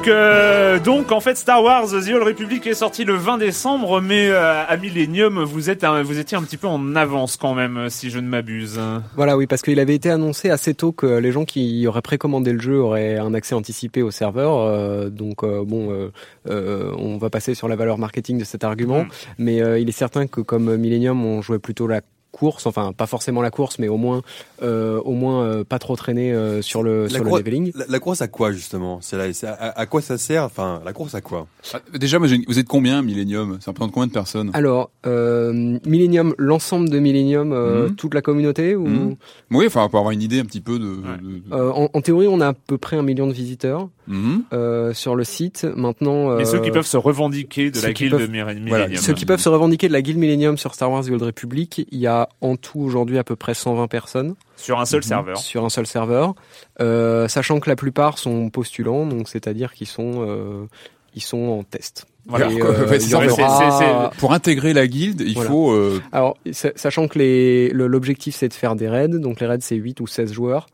Donc, 0.07 0.15
euh, 0.15 0.79
donc 0.79 1.11
en 1.11 1.19
fait, 1.19 1.35
Star 1.35 1.61
Wars 1.61 1.87
The 1.87 2.13
Old 2.13 2.23
Republic 2.23 2.65
est 2.65 2.73
sorti 2.75 3.03
le 3.03 3.15
20 3.15 3.39
décembre, 3.39 3.99
mais 3.99 4.29
euh, 4.29 4.63
à 4.65 4.77
Millennium, 4.77 5.43
vous 5.43 5.69
êtes, 5.69 5.83
un- 5.83 6.01
vous 6.01 6.17
étiez 6.17 6.37
un 6.37 6.43
petit 6.43 6.55
peu 6.55 6.67
en 6.67 6.95
avance 6.95 7.35
quand 7.35 7.53
même, 7.53 7.89
si 7.89 8.09
je 8.09 8.19
ne 8.19 8.27
m'abuse. 8.29 8.79
Voilà, 9.17 9.35
oui, 9.35 9.47
parce 9.47 9.61
qu'il 9.61 9.81
avait 9.81 9.95
été 9.95 10.09
annoncé 10.09 10.49
assez 10.49 10.73
tôt 10.73 10.93
que 10.93 11.05
les 11.17 11.33
gens 11.33 11.43
qui 11.43 11.85
auraient 11.87 12.01
précommandé 12.01 12.53
le 12.53 12.59
jeu 12.61 12.79
auraient 12.79 13.17
un 13.17 13.33
accès 13.33 13.53
anticipé 13.53 14.01
au 14.01 14.09
serveur. 14.11 14.57
euh, 14.59 15.09
donc 15.09 15.43
euh, 15.43 15.65
bon, 15.65 15.91
euh, 15.91 16.09
euh, 16.49 16.93
on 16.97 17.17
va 17.17 17.29
passer 17.29 17.53
sur 17.53 17.67
la 17.67 17.75
valeur 17.75 17.97
marketing 17.97 18.37
de 18.37 18.45
cet 18.45 18.63
argument, 18.63 19.01
Mm. 19.03 19.07
mais 19.39 19.61
euh, 19.61 19.77
il 19.77 19.89
est 19.89 19.91
certain 19.91 20.27
que 20.27 20.39
comme 20.39 20.77
Millennium, 20.77 21.25
on 21.25 21.41
jouait 21.41 21.59
plutôt 21.59 21.85
la 21.87 21.99
course, 22.37 22.65
enfin 22.65 22.93
pas 22.93 23.07
forcément 23.07 23.41
la 23.41 23.51
course, 23.51 23.79
mais 23.79 23.87
au 23.87 23.97
moins, 23.97 24.21
euh, 24.61 24.99
au 25.01 25.13
moins 25.13 25.43
euh, 25.43 25.63
pas 25.63 25.79
trop 25.79 25.95
traîner 25.95 26.31
euh, 26.31 26.61
sur 26.61 26.83
le 26.83 27.03
La 27.03 27.09
sur 27.09 27.23
le 27.23 27.31
leveling. 27.31 27.71
La, 27.75 27.85
la 27.89 27.99
course 27.99 28.21
à 28.21 28.27
quoi 28.27 28.51
justement? 28.51 28.99
C'est 29.01 29.17
là, 29.17 29.31
c'est 29.33 29.47
à, 29.47 29.53
à 29.55 29.85
quoi 29.85 30.01
ça 30.01 30.17
sert? 30.17 30.43
Enfin, 30.43 30.81
la 30.85 30.93
course 30.93 31.15
à 31.15 31.21
quoi? 31.21 31.47
Ah, 31.73 31.79
Déjà, 31.97 32.19
moi, 32.19 32.27
vous 32.47 32.59
êtes 32.59 32.67
combien, 32.67 33.01
Millennium? 33.01 33.57
Ça 33.61 33.71
représente 33.71 33.91
combien 33.91 34.07
de 34.07 34.13
personnes? 34.13 34.51
Alors, 34.53 34.89
euh, 35.05 35.77
Millennium, 35.85 36.33
l'ensemble 36.37 36.89
de 36.89 36.99
Millennium, 36.99 37.51
euh, 37.53 37.89
Mhm. 37.89 37.95
toute 37.95 38.13
la 38.13 38.21
communauté 38.21 38.75
ou 38.75 38.87
Mhm. 38.87 39.15
Oui, 39.51 39.65
enfin, 39.67 39.87
pour 39.89 39.99
avoir 39.99 40.11
une 40.11 40.21
idée 40.21 40.39
un 40.39 40.45
petit 40.45 40.61
peu 40.61 40.79
de. 40.79 40.85
Ouais. 40.85 41.17
de- 41.21 41.39
de- 41.49 41.53
Euh, 41.53 41.71
en, 41.71 41.89
en 41.93 42.01
théorie, 42.01 42.27
on 42.27 42.39
a 42.41 42.49
à 42.49 42.53
peu 42.53 42.77
près 42.77 42.97
un 42.97 43.03
million 43.03 43.27
de 43.27 43.33
visiteurs 43.33 43.89
Mhm. 44.07 44.43
euh, 44.53 44.93
sur 44.93 45.15
le 45.15 45.23
site. 45.23 45.65
Maintenant, 45.75 46.35
Mais 46.37 46.45
ceux 46.45 46.57
euh, 46.57 46.59
qui 46.61 46.71
peuvent 46.71 46.85
se 46.85 46.97
revendiquer 46.97 47.71
de 47.71 47.79
la 47.81 47.91
guilde 47.93 48.11
peuvent- 48.11 48.21
de 48.21 48.27
Mir- 48.31 48.45
Millennium. 48.47 48.67
Voilà, 48.69 48.95
Ceux 48.97 49.13
qui 49.13 49.25
peuvent 49.25 49.39
se 49.41 49.49
revendiquer 49.49 49.87
de 49.87 49.93
la 49.93 50.01
guilde 50.01 50.17
Millennium 50.17 50.57
sur 50.57 50.73
Star 50.73 50.91
Wars 50.91 51.03
The 51.05 51.09
Old 51.11 51.21
Republic, 51.23 51.85
il 51.91 51.99
y 51.99 52.07
a 52.07 52.29
en 52.41 52.55
tout 52.55 52.79
aujourd'hui 52.79 53.17
à 53.17 53.23
peu 53.23 53.35
près 53.35 53.53
120 53.53 53.87
personnes 53.87 54.35
Sur 54.55 54.79
un 54.79 54.85
seul 54.85 54.99
Mhm. 54.99 55.03
serveur. 55.03 55.37
sur 55.37 55.65
un 55.65 55.69
seul 55.69 55.85
serveur, 55.87 56.35
euh, 56.81 57.27
sachant 57.27 57.59
que 57.59 57.69
la 57.69 57.75
plupart 57.75 58.17
sont 58.17 58.49
postulants, 58.49 59.05
donc 59.05 59.27
c'est-à-dire 59.29 59.73
qu'ils 59.73 59.87
sont 59.87 60.25
euh, 60.27 60.65
ils 61.15 61.21
sont 61.21 61.37
en 61.59 61.63
test. 61.63 62.05
Voilà. 62.27 62.51
Et, 62.51 62.61
euh, 62.61 62.85
ouais, 62.85 62.99
aura- 63.31 64.11
Pour 64.19 64.33
intégrer 64.33 64.73
la 64.73 64.85
guilde, 64.87 65.21
il 65.25 65.33
Voilà. 65.33 65.49
faut. 65.49 65.71
euh, 65.71 66.01
Alors, 66.11 66.37
sa- 66.51 66.73
sachant 66.75 67.07
que 67.07 67.69
l'objectif 67.73 68.35
c'est 68.35 68.49
de 68.49 68.53
faire 68.53 68.75
des 68.75 68.87
raids, 68.89 69.07
donc 69.07 69.39
les 69.39 69.47
raids 69.47 69.57
c'est 69.61 69.75
8 69.75 69.99
ou 70.01 70.07
16 70.07 70.33
joueurs. 70.33 70.67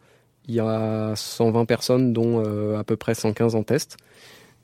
Il 0.47 0.55
y 0.55 0.59
a 0.59 1.13
120 1.15 1.65
personnes, 1.65 2.13
dont 2.13 2.43
euh, 2.45 2.77
à 2.77 2.83
peu 2.83 2.97
près 2.97 3.15
115 3.15 3.55
en 3.55 3.63
test. 3.63 3.97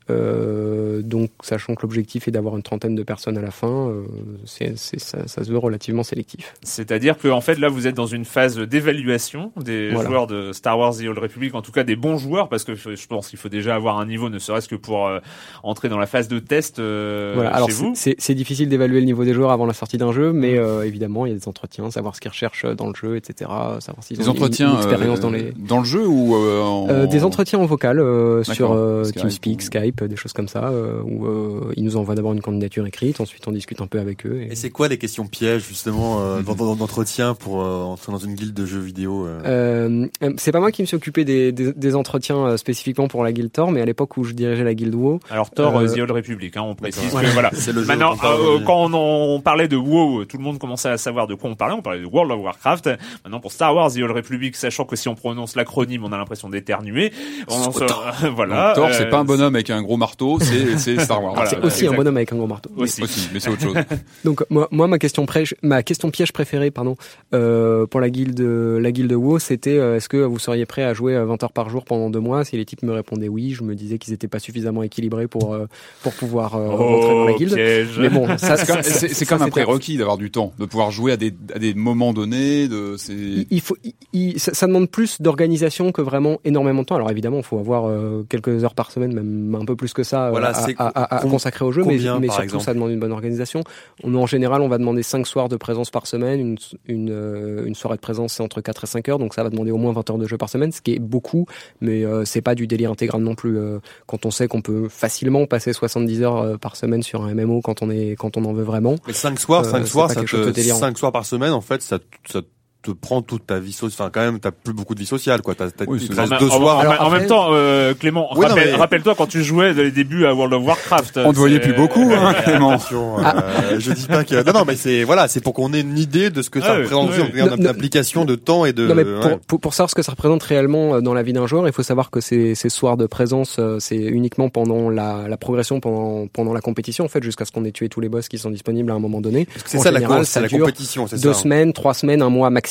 Euh, 0.08 1.02
donc, 1.02 1.30
sachant 1.42 1.74
que 1.74 1.82
l'objectif 1.82 2.26
est 2.26 2.30
d'avoir 2.30 2.56
une 2.56 2.62
trentaine 2.62 2.94
de 2.94 3.02
personnes 3.02 3.38
à 3.38 3.40
la 3.42 3.50
fin, 3.50 3.88
euh, 3.88 4.02
c'est 4.44 4.76
c'est- 4.76 4.98
ça, 4.98 5.26
ça 5.28 5.44
se 5.44 5.50
veut 5.50 5.58
relativement 5.58 6.02
sélectif. 6.02 6.54
C'est-à-dire 6.62 7.16
que 7.18 7.28
en 7.28 7.40
fait 7.40 7.58
là 7.58 7.68
vous 7.68 7.86
êtes 7.86 7.94
dans 7.94 8.06
une 8.06 8.24
phase 8.24 8.58
d'évaluation 8.58 9.52
des 9.62 9.90
Voilà. 9.90 10.08
joueurs 10.08 10.26
de 10.26 10.52
Star 10.52 10.78
Wars 10.78 10.94
The 10.96 11.02
Old 11.06 11.18
Republic, 11.18 11.54
en 11.54 11.62
tout 11.62 11.72
cas 11.72 11.84
des 11.84 11.96
bons 11.96 12.18
joueurs, 12.18 12.48
parce 12.48 12.64
que 12.64 12.74
je 12.74 13.06
pense 13.06 13.28
qu'il 13.28 13.38
faut 13.38 13.48
déjà 13.48 13.74
avoir 13.74 13.98
un 13.98 14.06
niveau, 14.06 14.28
ne 14.30 14.38
serait-ce 14.38 14.68
que 14.68 14.74
pour 14.74 15.06
euh, 15.06 15.20
entrer 15.62 15.88
dans 15.88 15.98
la 15.98 16.06
phase 16.06 16.28
de 16.28 16.38
test 16.38 16.78
euh, 16.78 17.32
voilà. 17.34 17.50
Alors, 17.54 17.68
chez 17.68 17.74
c'est- 17.74 17.82
vous. 17.84 17.92
c'est 17.94 18.14
c'est 18.18 18.34
difficile 18.34 18.68
d'évaluer 18.68 19.00
le 19.00 19.06
niveau 19.06 19.24
des 19.24 19.32
joueurs 19.34 19.50
avant 19.50 19.66
la 19.66 19.74
sortie 19.74 19.98
d'un 19.98 20.12
jeu, 20.12 20.32
mais 20.32 20.58
euh, 20.58 20.82
évidemment, 20.86 21.26
il 21.26 21.32
y 21.32 21.34
a 21.34 21.38
des 21.38 21.48
entretiens, 21.48 21.90
savoir 21.90 22.16
ce 22.16 22.20
qu'ils 22.20 22.30
recherchent 22.30 22.66
dans 22.66 22.88
le 22.88 22.94
jeu, 22.94 23.16
etc. 23.16 23.50
Savoir 23.80 24.02
s'ils 24.02 24.18
des 24.18 24.28
ont 24.28 24.32
une- 24.32 24.38
entretiens 24.38 24.70
une 24.72 24.76
expérience 24.78 25.18
euh, 25.18 25.22
dans 25.22 25.30
les 25.30 25.52
dans 25.56 25.78
le 25.78 25.84
jeu 25.84 26.06
ou 26.06 26.34
euh, 26.34 26.62
en... 26.62 26.88
Euh, 26.88 27.06
des 27.06 27.24
entretiens 27.24 27.58
en 27.60 27.66
vocal 27.66 28.00
euh, 28.00 28.42
sur 28.44 28.72
euh, 28.72 29.04
Skype 29.04 29.20
TeamSpeak, 29.22 29.60
ou- 29.60 29.64
Skype, 30.00 30.08
des 30.10 30.16
choses 30.16 30.32
comme 30.32 30.48
ça, 30.48 30.64
euh, 30.68 31.00
où 31.04 31.26
euh, 31.26 31.72
ils 31.76 31.84
nous 31.84 31.96
envoient 31.96 32.14
d'abord 32.14 32.32
une 32.32 32.40
candidature 32.40 32.86
écrite, 32.86 33.20
ensuite 33.20 33.46
on 33.46 33.52
discute 33.52 33.80
un 33.80 33.86
peu 33.86 33.98
avec 34.00 34.26
eux. 34.26 34.40
Et, 34.42 34.52
Et 34.52 34.54
c'est 34.56 34.70
quoi 34.70 34.88
les 34.88 34.98
questions 34.98 35.26
pièges 35.26 35.66
justement 35.68 36.20
euh, 36.20 36.42
dans- 36.42 36.54
dans- 36.54 36.76
d'entretien 36.76 37.34
pour 37.34 37.62
euh, 37.62 37.82
entrer 37.82 38.12
dans 38.12 38.18
une 38.18 38.34
guilde 38.34 38.54
de 38.54 38.66
jeux 38.66 38.80
vidéo 38.80 39.26
euh? 39.26 39.40
Euh, 39.44 40.06
euh, 40.22 40.32
c'est 40.38 40.52
pas 40.52 40.60
moi 40.60 40.70
qui 40.72 40.82
me 40.82 40.86
suis 40.86 40.96
occupé 40.96 41.24
des, 41.24 41.52
des, 41.52 41.72
des 41.72 41.94
entretiens 41.94 42.46
euh, 42.46 42.56
spécifiquement 42.56 43.08
pour 43.08 43.22
la 43.24 43.32
guilde 43.32 43.52
Thor, 43.52 43.70
mais 43.72 43.80
à 43.80 43.84
l'époque 43.84 44.16
où 44.16 44.24
je 44.24 44.32
dirigeais 44.32 44.64
la 44.64 44.74
guilde 44.74 44.94
WoW, 44.94 45.20
Alors 45.30 45.50
Thor 45.50 45.76
Euh, 45.78 45.86
The 45.86 45.98
Old 45.98 46.10
Republic, 46.10 46.56
hein, 46.56 46.62
on 46.64 46.74
précise 46.74 47.10
que 47.10 47.26
voilà. 47.32 47.50
C'est 47.54 47.72
le 47.72 47.82
jeu 47.82 47.88
Maintenant, 47.88 48.14
euh, 48.24 48.58
quand 48.66 48.92
on, 48.92 49.34
on 49.36 49.40
parlait 49.40 49.68
de 49.68 49.76
WoW, 49.76 50.24
tout 50.24 50.36
le 50.38 50.42
monde 50.44 50.58
commençait 50.58 50.88
à 50.88 50.98
savoir 50.98 51.26
de 51.26 51.34
quoi 51.34 51.50
on 51.50 51.54
parlait. 51.56 51.74
On 51.74 51.82
parlait 51.82 52.00
de 52.00 52.06
World 52.06 52.32
of 52.32 52.40
Warcraft. 52.42 52.90
Maintenant, 53.24 53.40
pour 53.40 53.52
Star 53.52 53.74
Wars 53.74 53.90
The 53.92 53.98
Old 53.98 54.12
Republic, 54.12 54.56
sachant 54.56 54.84
que 54.84 54.96
si 54.96 55.08
on 55.08 55.14
prononce 55.14 55.56
l'acronyme, 55.56 56.04
on 56.04 56.12
a 56.12 56.16
l'impression 56.18 56.48
d'éternuer. 56.48 57.12
On 57.48 57.72
se- 57.72 58.26
voilà. 58.34 58.74
Donc, 58.74 58.76
Thor, 58.76 58.86
euh, 58.88 58.92
c'est 58.96 59.08
pas 59.10 59.18
un 59.18 59.24
bonhomme 59.24 59.54
avec 59.54 59.70
un 59.70 59.79
gros 59.82 59.96
marteau, 59.96 60.38
c'est 60.76 60.98
Star 61.00 61.22
Wars. 61.22 61.34
Voilà, 61.34 61.50
c'est 61.50 61.58
aussi 61.64 61.86
un 61.86 61.92
bonhomme 61.92 62.16
avec 62.16 62.32
un 62.32 62.36
gros 62.36 62.46
marteau. 62.46 62.70
Aussi. 62.76 63.02
Aussi, 63.02 63.28
mais 63.32 63.40
c'est 63.40 63.50
autre 63.50 63.62
chose. 63.62 63.74
Donc 64.24 64.44
moi, 64.50 64.68
moi 64.70 64.86
ma 64.88 64.98
question 64.98 65.26
pré- 65.26 65.44
ma 65.62 65.82
question 65.82 66.10
piège 66.10 66.32
préférée, 66.32 66.70
pardon, 66.70 66.96
euh, 67.34 67.86
pour 67.86 68.00
la 68.00 68.10
guilde 68.10 68.40
la 68.40 68.92
guilde 68.92 69.12
WoW, 69.12 69.38
c'était 69.38 69.76
euh, 69.78 69.96
est-ce 69.96 70.08
que 70.08 70.16
vous 70.18 70.38
seriez 70.38 70.66
prêt 70.66 70.82
à 70.84 70.94
jouer 70.94 71.16
à 71.16 71.24
20 71.24 71.42
heures 71.44 71.52
par 71.52 71.68
jour 71.70 71.84
pendant 71.84 72.10
deux 72.10 72.20
mois? 72.20 72.44
Si 72.44 72.56
les 72.56 72.64
types 72.64 72.82
me 72.82 72.92
répondaient 72.92 73.28
oui, 73.28 73.50
je 73.52 73.62
me 73.62 73.74
disais 73.74 73.98
qu'ils 73.98 74.12
étaient 74.14 74.28
pas 74.28 74.38
suffisamment 74.38 74.82
équilibrés 74.82 75.26
pour 75.28 75.54
euh, 75.54 75.66
pour 76.02 76.12
pouvoir 76.14 76.54
euh, 76.56 76.68
rentrer 76.68 77.08
dans 77.14 77.24
la 77.26 77.32
Oh, 77.32 77.36
guilde. 77.38 77.54
piège. 77.54 77.98
Mais 77.98 78.08
bon, 78.08 78.26
ça, 78.38 78.56
C'est 78.56 79.08
ça, 79.14 79.26
comme 79.26 79.42
un 79.42 79.48
prérequis 79.50 79.96
d'avoir 79.96 80.16
du 80.18 80.30
temps, 80.30 80.52
de 80.58 80.64
pouvoir 80.64 80.90
jouer 80.90 81.12
à 81.12 81.16
des, 81.16 81.32
à 81.54 81.58
des 81.58 81.74
moments 81.74 82.12
donnés. 82.12 82.68
De, 82.68 82.94
c'est 82.96 83.12
il, 83.12 83.46
il 83.50 83.60
faut, 83.60 83.76
il- 83.84 83.94
il- 84.12 84.40
ça, 84.40 84.52
ça 84.54 84.66
demande 84.66 84.88
plus 84.90 85.20
d'organisation 85.20 85.92
que 85.92 86.02
vraiment 86.02 86.38
énormément 86.44 86.82
de 86.82 86.86
temps. 86.86 86.96
Alors 86.96 87.10
évidemment, 87.10 87.38
il 87.38 87.44
faut 87.44 87.58
avoir 87.58 87.86
euh, 87.86 88.24
quelques 88.28 88.64
heures 88.64 88.74
par 88.74 88.90
semaine, 88.90 89.12
même 89.12 89.54
un 89.60 89.64
peu 89.64 89.69
plus 89.76 89.92
que 89.92 90.02
ça, 90.02 90.26
euh, 90.26 90.30
Voilà, 90.30 90.48
à, 90.48 90.54
c'est 90.54 90.74
à- 90.78 90.86
à- 90.88 91.16
à 91.16 91.20
com- 91.20 91.30
consacrer 91.30 91.64
au 91.64 91.72
jeu. 91.72 91.82
Mais, 91.84 91.96
combien, 91.96 92.18
mais 92.20 92.26
par 92.28 92.36
surtout, 92.36 92.44
exemple 92.44 92.64
ça 92.64 92.74
demande 92.74 92.90
une 92.90 93.00
bonne 93.00 93.12
organisation. 93.12 93.62
On, 94.04 94.14
en 94.14 94.26
général, 94.26 94.60
on 94.62 94.68
va 94.68 94.78
demander 94.78 95.02
5 95.02 95.26
soirs 95.26 95.48
de 95.48 95.56
présence 95.56 95.90
par 95.90 96.06
semaine. 96.06 96.40
Une, 96.40 96.56
une, 96.86 97.10
euh, 97.10 97.64
une 97.66 97.74
soirée 97.74 97.96
de 97.96 98.00
présence, 98.02 98.34
c'est 98.34 98.42
entre 98.42 98.60
4 98.60 98.84
et 98.84 98.86
5 98.86 99.08
heures. 99.08 99.18
Donc 99.18 99.34
ça 99.34 99.42
va 99.42 99.50
demander 99.50 99.70
au 99.70 99.76
moins 99.78 99.92
20 99.92 100.08
heures 100.10 100.18
de 100.18 100.26
jeu 100.26 100.36
par 100.38 100.48
semaine, 100.48 100.72
ce 100.72 100.80
qui 100.80 100.94
est 100.94 100.98
beaucoup. 100.98 101.46
Mais 101.80 102.04
euh, 102.04 102.24
c'est 102.24 102.42
pas 102.42 102.54
du 102.54 102.66
délire 102.66 102.90
intégral 102.90 103.22
non 103.22 103.34
plus. 103.34 103.58
euh, 103.58 103.78
quand 104.06 104.26
on 104.26 104.30
sait 104.30 104.48
qu'on 104.48 104.62
peut 104.62 104.88
facilement 104.88 105.46
passer 105.46 105.72
70 105.72 106.22
heures 106.22 106.58
par 106.58 106.76
semaine 106.76 107.02
sur 107.02 107.22
un 107.24 107.34
MMO 107.34 107.60
quand 107.62 107.82
on 107.82 107.90
est 107.90 108.16
quand 108.18 108.36
on 108.36 108.44
en 108.44 108.52
veut 108.52 108.64
vraiment. 108.64 108.96
Mais 109.06 109.12
5 109.12 109.38
soirs, 109.38 109.62
Euh, 109.64 109.70
5 109.70 109.82
c'est 109.84 109.86
soirs, 109.90 110.08
pas 110.08 110.14
ça 110.14 110.20
quelque 110.20 110.28
chose 110.28 110.46
de 110.46 110.50
te, 110.50 110.56
délirant. 110.56 110.78
5 110.78 110.98
soirs 110.98 111.12
par 111.12 111.24
semaine, 111.26 111.52
en 111.52 111.60
fait, 111.60 111.82
ça, 111.82 111.98
ça 112.30 112.40
te 112.82 112.90
prend 112.92 113.20
toute 113.22 113.46
ta 113.46 113.58
vie 113.58 113.72
sociale. 113.72 114.06
Enfin, 114.06 114.10
quand 114.12 114.20
même, 114.20 114.40
t'as 114.40 114.52
plus 114.52 114.72
beaucoup 114.72 114.94
de 114.94 115.00
vie 115.00 115.06
sociale, 115.06 115.42
quoi. 115.42 115.54
T'as, 115.54 115.70
t'as, 115.70 115.84
Oui, 115.86 115.98
il 116.08 116.14
reste 116.18 116.32
deux 116.40 116.46
en- 116.48 116.56
soirs. 116.58 116.76
En, 116.78 116.80
Alors 116.80 116.92
en 117.02 117.06
après- 117.06 117.18
même 117.18 117.28
temps, 117.28 117.48
euh, 117.52 117.92
Clément, 117.94 118.28
Oui, 118.34 118.40
non, 118.42 118.48
rappelle, 118.48 118.70
mais- 118.72 118.76
rappelle-toi 118.76 119.14
quand 119.16 119.26
tu 119.26 119.42
jouais 119.44 119.74
dès 119.74 119.84
les 119.84 119.90
débuts 119.90 120.24
à 120.26 120.34
World 120.34 120.54
of 120.54 120.64
Warcraft. 120.66 121.20
On 121.24 121.32
te 121.32 121.38
voyait 121.38 121.60
plus 121.60 121.74
beaucoup, 121.74 122.10
hein, 122.14 122.32
Clément. 122.44 122.78
Euh, 122.92 123.78
je 123.78 123.92
dis 123.92 124.06
pas 124.06 124.24
que 124.24 124.42
non 124.44 124.52
non 124.60 124.64
mais 124.66 124.76
c'est 124.76 125.04
voilà 125.04 125.28
c'est 125.28 125.40
pour 125.40 125.54
qu'on 125.54 125.72
ait 125.72 125.80
une 125.80 125.98
idée 125.98 126.30
de 126.30 126.42
ce 126.42 126.50
que 126.50 126.60
ça 126.60 126.68
Ah 126.70 126.74
oui, 126.76 126.82
représente 126.84 127.10
oui. 127.10 127.22
en 127.22 127.26
termes 127.26 127.50
Non, 127.50 127.56
non. 127.56 127.62
d'application 127.64 128.24
de 128.24 128.34
temps 128.34 128.64
et 128.64 128.72
de 128.72 128.86
Non 128.86 128.94
mais 128.94 129.02
ouais. 129.04 129.20
pour, 129.20 129.38
pour, 129.40 129.60
pour 129.60 129.74
savoir 129.74 129.90
ce 129.90 129.94
que 129.94 130.02
ça 130.02 130.12
représente 130.12 130.42
réellement 130.42 130.94
euh, 130.96 131.00
dans 131.00 131.14
la 131.14 131.22
vie 131.22 131.32
d'un 131.32 131.46
joueur, 131.46 131.66
il 131.66 131.72
faut 131.72 131.82
savoir 131.82 132.10
que 132.10 132.20
ces, 132.20 132.54
ces 132.54 132.68
soirs 132.68 132.96
de 132.96 133.06
présence, 133.06 133.56
euh, 133.58 133.76
c'est 133.80 133.96
uniquement 133.96 134.48
pendant 134.48 134.88
la, 134.90 135.26
la 135.28 135.36
progression, 135.36 135.80
pendant, 135.80 136.26
pendant 136.28 136.52
la 136.52 136.60
compétition 136.60 137.04
en 137.04 137.08
fait, 137.08 137.22
jusqu'à 137.22 137.44
ce 137.44 137.52
qu'on 137.52 137.64
ait 137.64 137.72
tué 137.72 137.88
tous 137.88 138.00
les 138.00 138.08
boss 138.08 138.28
qui 138.28 138.38
sont 138.38 138.50
disponibles 138.50 138.90
à 138.90 138.94
un 138.94 138.98
moment 139.00 139.20
donné. 139.20 139.46
Parce 139.46 139.62
que 139.64 139.70
c'est 139.70 139.78
en 139.78 139.82
ça 139.82 139.90
la 139.90 139.98
général, 139.98 140.16
course, 140.18 140.28
ça 140.30 140.34
c'est 140.34 140.40
la 140.42 140.48
dure 140.48 140.58
compétition, 140.60 141.06
c'est 141.06 141.20
Deux 141.22 141.32
ça. 141.32 141.40
semaines, 141.40 141.72
trois 141.72 141.94
semaines, 141.94 142.22
un 142.22 142.30
mois 142.30 142.48
maximum. 142.50 142.69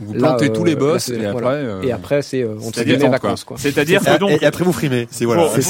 Vous 0.00 0.14
Là, 0.14 0.18
plantez 0.20 0.46
euh, 0.46 0.52
tous 0.52 0.64
les 0.64 0.72
là, 0.74 0.78
boss 0.78 1.04
c'est- 1.04 1.14
et 1.14 1.18
voilà. 1.30 1.36
après. 1.36 1.54
euh, 1.56 1.82
Et 1.82 1.92
après, 1.92 2.22
c'est 2.22 2.42
euh, 2.42 2.54
C'est-à-dire 2.60 2.84
guillemets 2.84 2.96
détente, 2.98 3.20
quoi. 3.20 3.28
vacances 3.30 3.44
quoi. 3.44 3.56
C'est-à-dire 3.58 4.00
Et, 4.02 4.04
que 4.14 4.18
donc, 4.18 4.42
et 4.42 4.46
après 4.46 4.64
vous 4.64 4.72
frimez. 4.72 5.06
C'est 5.10 5.24
voilà. 5.24 5.42
pour, 5.42 5.52
C'est 5.52 5.60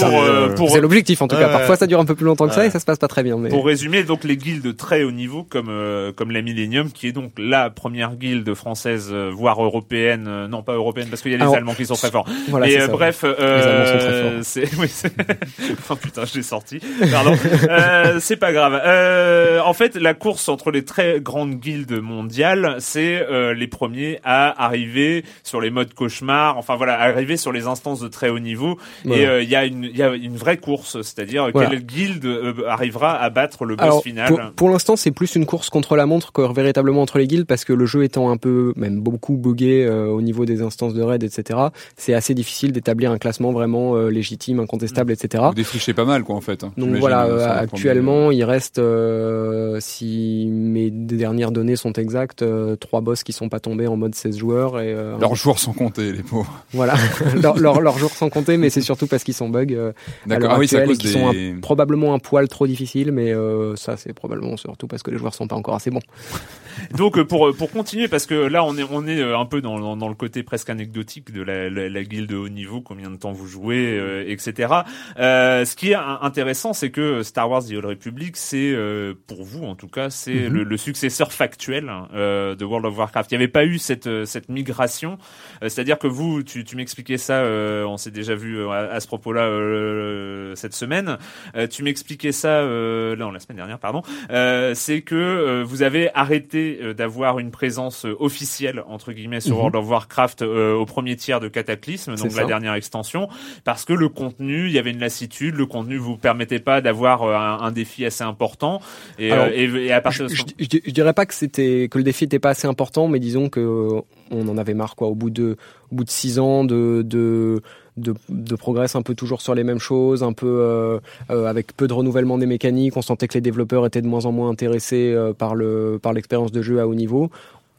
pour, 0.57 0.70
ça. 0.70 0.77
euh, 0.77 0.81
l'objectif 0.81 1.20
en 1.22 1.29
tout 1.29 1.37
cas. 1.37 1.49
Parfois, 1.49 1.77
ça 1.77 1.87
dure 1.87 2.01
un 2.01 2.05
peu 2.05 2.14
plus 2.14 2.25
longtemps 2.27 2.49
que 2.49 2.55
ça 2.55 2.64
et 2.66 2.70
ça 2.70 2.81
se 2.81 2.85
passe 2.85 2.99
pas 2.99 3.09
très 3.09 3.22
bien. 3.22 3.37
Mais 3.39 3.49
Pour 3.49 3.66
résumer, 3.66 4.03
donc 4.05 4.25
les 4.25 4.37
guildes 4.37 4.77
très 4.77 5.03
haut 5.03 5.11
niveau 5.12 5.43
comme 5.45 5.68
euh, 5.68 6.12
comme 6.12 6.31
la 6.31 6.43
Millennium, 6.43 6.91
qui 6.91 7.09
est 7.09 7.12
donc 7.12 7.33
la 7.39 7.70
première 7.70 8.14
guilde 8.16 8.55
française, 8.55 9.09
euh, 9.12 9.31
voire 9.35 9.62
européenne, 9.62 10.27
euh, 10.29 10.49
non 10.49 10.62
pas 10.62 10.75
européenne 10.75 11.09
parce 11.11 11.22
qu'il 11.22 11.33
y 11.33 11.35
a 11.35 11.39
les 11.39 11.43
Alors, 11.43 11.57
Allemands 11.57 11.75
qui 11.75 11.87
sont 11.87 11.95
très 11.95 12.11
forts. 12.11 12.27
voilà. 12.49 12.66
Mais 12.66 12.77
euh, 12.81 12.87
ça. 12.87 12.93
bref, 12.93 13.25
Allemands 13.25 13.37
sont 13.37 13.99
très 13.99 14.09
euh, 14.09 14.22
forts. 14.33 14.41
c'est 14.43 14.64
oui, 14.79 14.89
oh 15.91 15.97
putain, 15.97 16.25
je 16.25 16.35
l'ai 16.35 16.43
sorti. 16.43 16.81
Pardon. 17.11 17.35
Euh, 17.68 18.18
c'est 18.20 18.37
pas 18.37 18.53
grave. 18.53 18.81
Euh, 18.85 19.61
en 19.64 19.72
fait, 19.75 19.97
la 19.97 20.14
course 20.14 20.49
entre 20.49 20.70
les 20.70 20.85
très 20.85 21.20
grandes 21.20 21.55
guildes 21.57 22.01
mondiales, 22.01 22.77
c'est 22.79 23.25
euh, 23.31 23.55
les 23.65 23.69
premiers 23.69 24.19
à 24.25 24.62
arriver 24.65 25.25
sur 25.43 25.61
les 25.61 25.71
modes 25.71 25.95
cauchemar. 25.95 26.59
Enfin 26.59 26.77
voilà, 26.77 27.01
arriver 27.01 27.37
sur 27.39 27.51
les 27.53 27.67
instances 27.67 28.01
de 28.01 28.09
très 28.09 28.29
haut 28.29 28.39
niveau. 28.39 28.79
Et 29.07 29.27
euh, 29.27 29.43
il 29.43 29.49
y 29.49 29.57
a 29.57 29.65
une 29.65 29.85
il 29.85 29.97
y 29.97 30.03
a 30.03 30.15
une 30.15 30.37
vraie 30.37 30.59
course, 30.59 31.01
c'est-à-dire 31.03 31.49
Voilà. 31.53 31.71
quelle 31.71 31.85
guilde 31.85 32.25
euh, 32.27 32.53
arrivera 32.69 33.17
à 33.17 33.31
battre 33.31 33.65
le 33.65 33.77
boss 33.77 33.85
Alors, 33.85 34.03
final. 34.03 34.29
pour, 34.29 34.41
pour 34.57 34.69
l'instant, 34.71 34.97
c'est 34.97 35.11
plus 35.12 35.35
une 35.37 35.47
course 35.47 35.71
contre 35.71 35.97
la 35.97 36.05
montre 36.07 36.33
que 36.33 36.43
véritablement 36.53 37.03
entre 37.03 37.19
les 37.19 37.27
guildes, 37.27 37.47
parce 37.47 37.65
que 37.65 37.73
le 37.73 37.87
jeu 37.87 38.05
étant 38.05 38.31
un 38.31 38.37
peu, 38.37 38.73
même 38.77 39.01
beaucoup 39.01 39.37
buggé 39.37 39.85
euh, 39.87 40.07
au 40.09 40.21
niveau 40.21 40.45
des 40.45 40.61
instances 40.62 40.95
de 40.95 41.03
raid, 41.03 41.23
etc. 41.23 41.59
C'est 41.97 42.15
assez 42.15 42.35
difficile 42.35 42.73
d'établir 42.73 43.11
un 43.11 43.19
classement 43.19 43.53
vraiment 43.53 43.97
euh, 43.97 44.09
légitime, 44.11 44.61
incontestable, 44.61 45.12
etc. 45.12 45.45
Vous 45.49 45.55
défrichez 45.55 45.95
pas 45.95 46.05
mal, 46.05 46.23
quoi, 46.25 46.37
en 46.37 46.41
fait. 46.41 46.65
hein, 46.65 46.73
Donc 46.77 46.95
voilà, 46.97 47.23
actuellement, 47.59 48.31
il 48.31 48.45
reste, 48.45 48.79
euh, 48.79 49.79
si 49.81 50.49
mes 50.51 50.91
dernières 50.91 51.53
données 51.53 51.77
sont 51.77 51.93
exactes, 51.93 52.43
euh, 52.43 52.77
trois 52.77 53.01
boss 53.01 53.23
qui 53.23 53.33
sont 53.33 53.49
pas 53.55 53.61
tombés 53.61 53.87
en 53.87 53.97
mode 53.97 54.15
16 54.17 54.37
joueurs 54.37 54.81
et 54.81 54.93
euh. 54.93 55.17
Leurs 55.19 55.37
joueurs 55.37 55.59
sont 55.61 55.73
comptés, 55.73 56.11
les 56.13 56.23
pauvres. 56.25 56.65
voilà, 56.73 56.95
leurs 57.41 57.57
leur, 57.59 57.81
leurs 57.81 57.99
jours 57.99 58.11
sont 58.11 58.31
comptés, 58.31 58.57
mais 58.57 58.69
c'est 58.71 58.81
surtout 58.81 59.07
parce 59.07 59.23
qu'ils 59.23 59.35
sont 59.35 59.49
bugs 59.49 59.67
euh, 59.71 59.91
à 60.25 60.29
D'accord. 60.29 60.43
l'heure 60.49 60.53
Ah 60.55 60.59
oui, 60.59 60.65
actuelle 60.65 60.91
et 60.91 61.07
sont 61.07 61.29
un- 61.29 61.61
probablement 61.61 62.15
un 62.15 62.19
poil 62.19 62.49
trop 62.49 62.67
difficiles, 62.67 63.13
mais 63.13 63.33
euh, 63.33 63.77
ça 63.77 63.97
c'est 63.97 64.13
probablement 64.13 64.57
surtout 64.57 64.89
parce 64.89 65.03
que 65.05 65.11
les 65.13 65.19
joueurs 65.19 65.35
sont 65.35 65.47
pas 65.47 65.55
encore 65.57 65.75
assez 65.77 65.91
bons. 65.91 66.01
Donc 66.97 67.17
euh, 67.19 67.25
pour 67.25 67.55
pour 67.57 67.71
continuer 67.71 68.09
parce 68.09 68.27
que 68.27 68.35
là 68.35 68.65
on 68.65 68.77
est 68.77 68.83
on 68.91 69.07
est 69.07 69.23
un 69.23 69.45
peu 69.47 69.61
dans, 69.61 69.79
dans, 69.79 69.97
dans 69.97 70.09
le 70.09 70.15
côté 70.17 70.43
presque 70.43 70.71
anecdotique 70.71 71.33
de 71.33 71.43
la, 71.43 71.71
la, 71.71 71.89
la 71.89 72.03
guilde 72.03 72.29
de 72.31 72.37
haut 72.37 72.49
niveau, 72.49 72.81
combien 72.81 73.11
de 73.11 73.17
temps 73.17 73.33
vous 73.33 73.47
jouez, 73.47 73.97
euh, 73.97 74.25
etc. 74.27 74.73
Euh, 75.19 75.65
ce 75.65 75.77
qui 75.77 75.93
est 75.93 75.97
intéressant, 76.21 76.73
c'est 76.73 76.91
que 76.91 77.23
Star 77.23 77.49
Wars: 77.49 77.63
The 77.65 77.73
Old 77.75 77.85
Republic, 77.85 78.37
c'est 78.37 78.73
euh, 78.75 79.15
pour 79.29 79.45
vous 79.45 79.65
en 79.65 79.77
tout 79.77 79.87
cas, 79.89 80.11
c'est 80.11 80.35
Mhm. 80.49 80.53
le, 80.55 80.65
le 80.65 80.77
successeur 80.77 81.33
factuel 81.33 81.91
euh, 82.15 82.57
de 82.57 82.65
World 82.65 82.87
of 82.87 82.99
Warcraft. 82.99 83.31
Il 83.31 83.39
n'y 83.39 83.43
avait 83.43 83.43
pas 83.49 83.64
eu 83.64 83.78
cette 83.78 84.07
euh, 84.07 84.24
cette 84.24 84.49
migration, 84.49 85.18
Euh, 85.62 85.68
c'est-à-dire 85.68 85.99
que 85.99 86.07
vous, 86.07 86.42
tu, 86.42 86.64
tu 86.64 86.76
m'expliquais 86.76 87.18
ça, 87.18 87.34
euh, 87.34 87.84
on 87.84 87.97
s'est 87.97 88.11
déjà 88.11 88.34
vu 88.34 88.59
euh, 88.59 88.70
à, 88.70 88.95
à 88.95 89.01
ce 89.01 89.07
propos-là 89.07 89.42
euh, 89.47 90.55
cette 90.55 90.74
semaine. 90.74 91.18
Euh, 91.57 91.66
tu 91.66 91.82
m'expliquais 91.82 92.32
ça 92.32 92.49
euh, 92.61 93.16
non 93.16 93.30
la 93.30 93.40
semaine 93.40 93.57
dernière, 93.57 93.78
pardon. 93.78 94.03
Euh, 94.30 94.74
c'est 94.74 95.03
que 95.03 95.14
euh, 95.14 95.64
vous 95.64 95.82
avez 95.82 96.11
arrêté 96.14 96.78
euh, 96.82 96.95
d'avoir 96.95 97.38
une 97.38 97.51
présence 97.51 98.07
officielle 98.18 98.82
entre 98.88 99.12
guillemets 99.12 99.40
sur 99.40 99.55
Mhm. 99.55 99.61
World 99.61 99.76
of 99.76 99.88
Warcraft 99.88 100.42
euh, 100.42 100.74
au 100.74 100.84
premier 100.86 101.16
tiers 101.16 101.40
de 101.40 101.49
Cataclysme, 101.49 102.16
donc 102.16 102.34
la 102.36 102.45
dernière 102.45 102.74
extension, 102.74 103.28
parce 103.64 103.84
que 103.84 103.92
le 103.92 104.09
contenu, 104.09 104.66
il 104.66 104.72
y 104.72 104.78
avait 104.78 104.90
une 104.90 104.99
lassitude, 105.01 105.55
le 105.55 105.66
contenu 105.66 105.97
vous 105.97 106.16
permettait 106.16 106.59
pas 106.59 106.80
d'avoir 106.80 107.22
un, 107.22 107.64
un 107.66 107.72
défi 107.72 108.05
assez 108.05 108.24
important, 108.24 108.80
et, 109.18 109.30
Alors, 109.30 109.47
euh, 109.47 109.51
et, 109.55 109.86
et 109.86 109.92
à 109.92 110.01
partir 110.01 110.24
de 110.24 110.30
Je, 110.30 110.36
ce 110.42 110.42
je- 110.59 110.64
je- 110.64 110.78
je 110.86 110.90
dirais 110.90 111.12
pas 111.12 111.26
que 111.26 111.34
c'était 111.34 111.88
que 111.90 111.99
le 111.99 112.05
défi 112.05 112.24
était 112.24 112.38
pas 112.38 112.51
assez 112.51 112.66
important, 112.66 113.07
mais 113.09 113.18
disons 113.20 113.34
que 113.49 113.61
euh, 113.61 114.01
on 114.30 114.49
en 114.49 114.59
avait 114.59 114.74
marre 114.74 114.97
quoi. 114.97 115.09
Au 115.09 115.14
bout 115.14 115.30
de 115.30 115.57
bout 115.91 116.05
de 116.05 116.11
six 116.11 116.39
ans 116.39 116.64
de 116.64 117.03
de 117.07 118.57
progrès 118.57 118.97
un 118.97 119.03
peu 119.03 119.14
toujours 119.14 119.41
sur 119.41 119.55
les 119.55 119.64
mêmes 119.64 119.78
choses, 119.78 120.22
un 120.22 120.32
peu 120.32 120.47
euh, 120.47 120.99
euh, 121.30 121.47
avec 121.47 121.76
peu 121.76 121.87
de 121.87 121.93
renouvellement 121.93 122.39
des 122.39 122.47
mécaniques. 122.47 122.97
On 122.97 123.03
sentait 123.03 123.28
que 123.28 123.35
les 123.35 123.41
développeurs 123.41 123.87
étaient 123.87 124.03
de 124.03 124.09
moins 124.09 124.26
en 124.26 124.32
moins 124.32 124.51
intéressés 124.51 125.14
par 125.39 125.55
le 125.55 125.99
par 126.03 126.12
l'expérience 126.12 126.53
de 126.53 126.62
jeu 126.62 126.80
à 126.80 126.89
haut 126.89 126.95
niveau. 126.95 127.30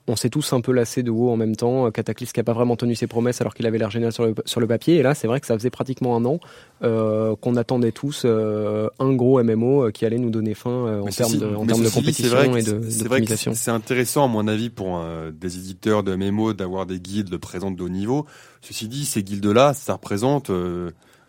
On 0.08 0.16
s'est 0.16 0.30
tous 0.30 0.54
un 0.54 0.62
peu 0.62 0.72
lassés 0.72 1.04
de 1.04 1.12
WoW 1.12 1.32
en 1.32 1.38
même 1.38 1.56
temps. 1.56 1.90
Cataclysme 1.92 2.34
qui 2.34 2.40
a 2.40 2.44
pas 2.44 2.54
vraiment 2.54 2.76
tenu 2.76 2.96
ses 2.96 3.08
promesses 3.08 3.42
alors 3.42 3.54
qu'il 3.54 3.66
avait 3.66 3.78
l'air 3.78 3.90
génial 3.90 4.12
sur 4.12 4.26
le, 4.26 4.36
sur 4.46 4.60
le 4.60 4.68
papier. 4.68 4.96
Et 4.96 5.04
là, 5.04 5.16
c'est 5.16 5.28
vrai 5.28 5.40
que 5.40 5.48
ça 5.48 5.58
faisait 5.58 5.70
pratiquement 5.70 6.16
un 6.16 6.26
an 6.26 6.40
euh, 6.84 7.36
qu'on 7.36 7.56
attendait 7.56 7.92
tous 7.92 8.24
euh, 8.26 8.88
un 9.00 9.14
gros 9.14 9.42
MMO 9.42 9.86
euh, 9.86 9.92
qui 9.92 10.06
allait 10.06 10.18
nous 10.18 10.30
donner 10.30 10.54
fin 10.54 10.70
euh, 10.70 11.02
en 11.02 11.08
termes 11.08 11.38
de, 11.38 11.46
en 11.56 11.66
termes 11.66 11.84
de 11.84 11.90
compétition 11.90 12.54
c'est 12.54 12.60
et 12.60 12.64
de 12.64 13.72
intéressant, 13.72 14.26
à 14.26 14.28
mon 14.28 14.48
avis, 14.48 14.70
pour 14.70 15.04
des 15.34 15.58
éditeurs 15.58 16.04
de 16.04 16.16
MMO 16.16 16.54
d'avoir 16.54 16.86
des 16.86 17.00
guildes 17.00 17.38
présentes 17.38 17.76
de 17.76 17.84
haut 17.84 17.90
niveau. 17.90 18.26
Ceci 18.62 18.88
dit, 18.88 19.06
ces 19.06 19.24
guildes-là, 19.24 19.74
ça 19.74 19.94
représente 19.94 20.52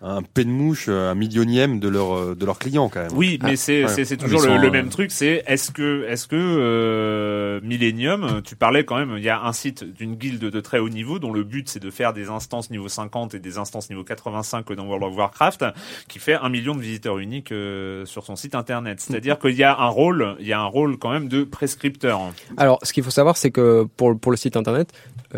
un 0.03 0.23
pain 0.23 0.43
de 0.45 0.49
mouche, 0.49 0.87
euh, 0.89 1.11
un 1.11 1.15
millionième 1.15 1.81
de 1.81 1.89
leurs 1.89 2.15
euh, 2.15 2.35
de 2.35 2.45
leurs 2.45 2.59
clients 2.59 2.89
quand 2.91 3.01
même. 3.01 3.13
Oui, 3.15 3.39
mais 3.43 3.53
Ah, 3.53 3.57
c'est 3.57 3.85
ouais. 3.85 4.05
c'est 4.05 4.13
Ah, 4.13 4.25
toujours 4.25 4.43
le, 4.43 4.59
le 4.59 4.69
euh, 4.69 4.71
même 4.71 4.89
truc. 4.91 5.11
C'est 5.11 5.43
est-ce 5.47 5.71
que 5.71 6.05
est-ce 6.09 6.27
que 6.29 6.37
euh, 6.37 7.61
Millennium, 7.63 8.43
tu 8.45 8.57
parlais 8.57 8.85
quand 8.85 8.97
même, 8.97 9.15
il 9.17 9.25
y 9.25 9.29
a 9.31 9.43
un 9.43 9.53
site 9.53 9.85
d'une 9.85 10.15
guilde 10.17 10.45
de 10.45 10.61
très 10.61 10.79
haut 10.79 10.89
niveau 10.91 11.19
dont 11.19 11.33
le 11.33 11.45
but 11.45 11.69
c'est 11.69 11.81
de 11.81 11.91
faire 11.91 12.13
des 12.13 12.29
instances 12.29 12.71
niveau 12.71 12.89
50 12.89 13.35
et 13.35 13.39
des 13.39 13.59
instances 13.59 13.89
niveau 13.89 14.05
85 14.05 14.71
dans 14.73 14.85
World 14.87 15.05
of 15.05 15.17
Warcraft, 15.17 15.65
qui 16.09 16.19
fait 16.19 16.35
un 16.35 16.49
million 16.51 16.75
de 16.75 16.81
visiteurs 16.81 17.19
uniques 17.19 17.53
euh, 17.53 18.05
sur 18.05 18.25
son 18.25 18.37
site 18.37 18.55
internet. 18.55 19.01
C'est-à-dire 19.01 19.39
qu'il 19.39 19.55
y 19.55 19.65
a 19.65 19.77
un 19.79 19.89
rôle, 19.89 20.37
il 20.41 20.47
y 20.47 20.53
a 20.53 20.61
un 20.61 20.67
rôle 20.67 20.99
quand 20.99 21.11
même 21.11 21.29
de 21.29 21.45
prescripteur. 21.45 22.21
Alors, 22.57 22.79
ce 22.83 22.93
qu'il 22.93 23.03
faut 23.03 23.11
savoir, 23.11 23.37
c'est 23.37 23.51
que 23.51 23.85
pour, 23.97 24.19
pour 24.19 24.31
le 24.31 24.37
site 24.37 24.57
internet, 24.57 24.93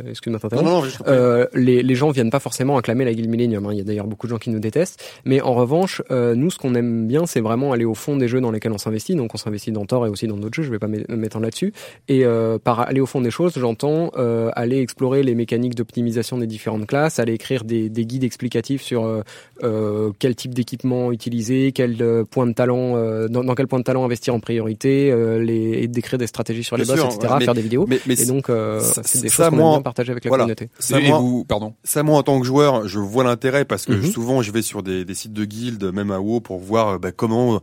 excuse-moi 0.09 0.39
de 0.39 0.45
Non, 0.45 0.49
t'interrompre, 0.51 0.71
non, 0.71 0.77
non, 0.83 0.85
je 0.85 0.99
comprends. 0.99 1.13
Euh, 1.13 1.47
les, 1.55 1.83
les 1.83 1.95
gens 1.95 2.11
viennent 2.11 2.31
pas 2.31 2.41
forcément 2.41 2.77
acclamer 2.77 3.05
la 3.05 3.15
guilde 3.15 3.29
Millennium. 3.29 3.67
hein. 3.67 3.71
Il 3.73 3.79
y 3.79 3.81
a 3.81 3.85
d'ailleurs 3.85 4.07
beaucoup 4.07 4.27
de 4.27 4.31
gens 4.31 4.39
qui 4.39 4.51
nous 4.51 4.59
détestent. 4.61 5.03
Mais 5.25 5.41
en 5.41 5.55
revanche, 5.55 6.03
euh, 6.11 6.35
nous, 6.35 6.51
ce 6.51 6.59
qu'on 6.59 6.75
aime 6.75 7.07
bien, 7.07 7.27
c'est 7.27 7.41
vraiment 7.41 7.73
aller 7.73 7.85
au 7.85 7.95
fond 7.95 8.17
des 8.17 8.29
jeux 8.29 8.41
dans 8.41 8.51
lesquels 8.51 8.73
on 8.73 8.79
s'investit. 8.79 9.15
Donc, 9.15 9.35
on 9.35 9.39
s'investit 9.39 9.73
dans 9.73 9.85
Thor 9.87 10.07
et 10.07 10.09
aussi 10.09 10.27
dans 10.27 10.37
d'autres 10.37 10.55
jeux. 10.55 10.63
Je 10.63 10.71
vais 10.71 10.79
pas 10.79 10.89
m'é- 10.89 11.05
m'étendre 11.09 11.45
là-dessus. 11.45 11.73
Et 12.09 12.25
euh, 12.25 12.59
par 12.59 12.81
aller 12.81 13.01
au 13.01 13.07
fond 13.07 13.21
des 13.21 13.31
choses, 13.31 13.55
j'entends 13.57 14.11
euh, 14.17 14.51
aller 14.55 14.81
explorer 14.81 15.23
les 15.23 15.35
mécaniques 15.35 15.75
d'optimisation 15.75 16.39
des 16.39 16.47
différentes 16.47 16.87
classes, 16.87 17.19
aller 17.19 17.33
écrire 17.35 17.65
des, 17.65 17.89
des 17.89 18.05
guides 18.05 18.25
explicatifs 18.25 18.83
sur 18.83 19.05
euh, 19.05 19.23
euh, 19.63 20.11
quel 20.19 20.35
type 20.35 20.55
d'équipement 20.55 21.13
utiliser, 21.13 21.73
quel 21.73 21.97
euh, 22.01 22.25
point 22.25 22.47
de 22.47 22.53
talent, 22.53 22.97
euh, 22.97 23.29
dans, 23.29 23.45
dans 23.45 23.55
quel 23.55 23.67
point 23.67 23.79
de 23.79 23.85
talent 23.85 24.05
investir 24.05 24.35
en 24.35 24.41
priorité, 24.41 25.11
euh, 25.11 25.43
les, 25.43 25.83
et 25.83 25.89
décrire 25.89 26.19
des 26.19 26.27
stratégies 26.27 26.65
sur 26.65 26.77
les 26.77 26.85
boss, 26.85 26.99
etc. 27.01 27.35
mais- 27.39 27.45
faire 27.45 27.55
des 27.55 27.63
vidéos. 27.63 27.87
mais, 27.89 28.01
mais 28.07 28.21
Et 28.21 28.27
donc, 28.27 28.51
euh, 28.51 28.81
ça- 28.81 29.03
c'est 29.05 29.23
des 29.23 29.29
ça, 29.29 29.45
choses 29.51 29.59
moi, 29.59 29.78
partager 29.83 30.13
avec 30.13 30.25
la 30.25 30.29
voilà. 30.29 30.45
communauté. 30.45 30.69
ça, 30.79 31.01
moi, 31.01 31.19
vous, 31.19 31.45
pardon. 31.45 31.75
ça, 31.85 32.03
moi, 32.03 32.19
en 32.19 32.23
tant 32.23 32.39
que 32.41 32.47
joueur, 32.47 32.87
je 32.89 32.99
vois 32.99 33.25
l'intérêt 33.25 33.65
parce 33.65 33.85
que 33.87 33.93
Mhm. 33.93 34.05
souvent, 34.11 34.43
je 34.43 34.53
vais 34.53 34.63
sur 34.63 34.83
des, 34.83 35.05
des 35.05 35.15
sites 35.15 35.33
de 35.33 35.45
guildes, 35.45 35.93
même 35.93 36.11
à 36.11 36.21
WoW, 36.21 36.41
pour 36.41 36.59
voir 36.59 36.89
euh, 36.89 36.99
bah, 36.99 37.13
comment 37.13 37.61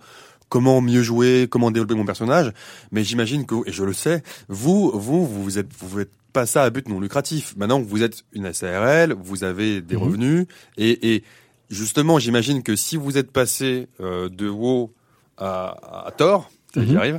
comment 0.48 0.80
mieux 0.80 1.02
jouer, 1.02 1.48
comment 1.50 1.72
développer 1.72 1.96
mon 1.96 2.06
personnage. 2.06 2.54
Mais 2.92 3.04
j'imagine 3.04 3.46
que, 3.48 3.56
et 3.68 3.72
je 3.72 3.84
le 3.84 3.94
sais, 3.94 4.22
vous, 4.48 4.92
vous, 4.94 5.26
vous 5.26 5.58
êtes, 5.58 5.70
vous 5.80 6.00
êtes 6.00 6.12
pas 6.34 6.46
ça 6.46 6.64
à 6.64 6.70
but 6.70 6.88
non 6.88 7.00
lucratif. 7.00 7.56
Maintenant, 7.58 7.82
vous 7.82 8.04
êtes 8.04 8.24
une 8.32 8.54
SARL, 8.54 9.14
vous 9.14 9.44
avez 9.44 9.82
des 9.82 9.96
Mhm. 9.96 10.02
revenus, 10.04 10.46
et, 10.78 11.16
et 11.16 11.24
justement, 11.72 12.20
j'imagine 12.20 12.62
que 12.62 12.76
si 12.76 12.96
vous 12.96 13.18
êtes 13.18 13.32
passé 13.32 13.88
euh, 14.00 14.30
de 14.30 14.48
WoW 14.48 14.94
à, 15.38 16.06
à 16.08 16.12
Thor, 16.12 16.50
Mhm. 16.80 16.98
arrive, 16.98 17.18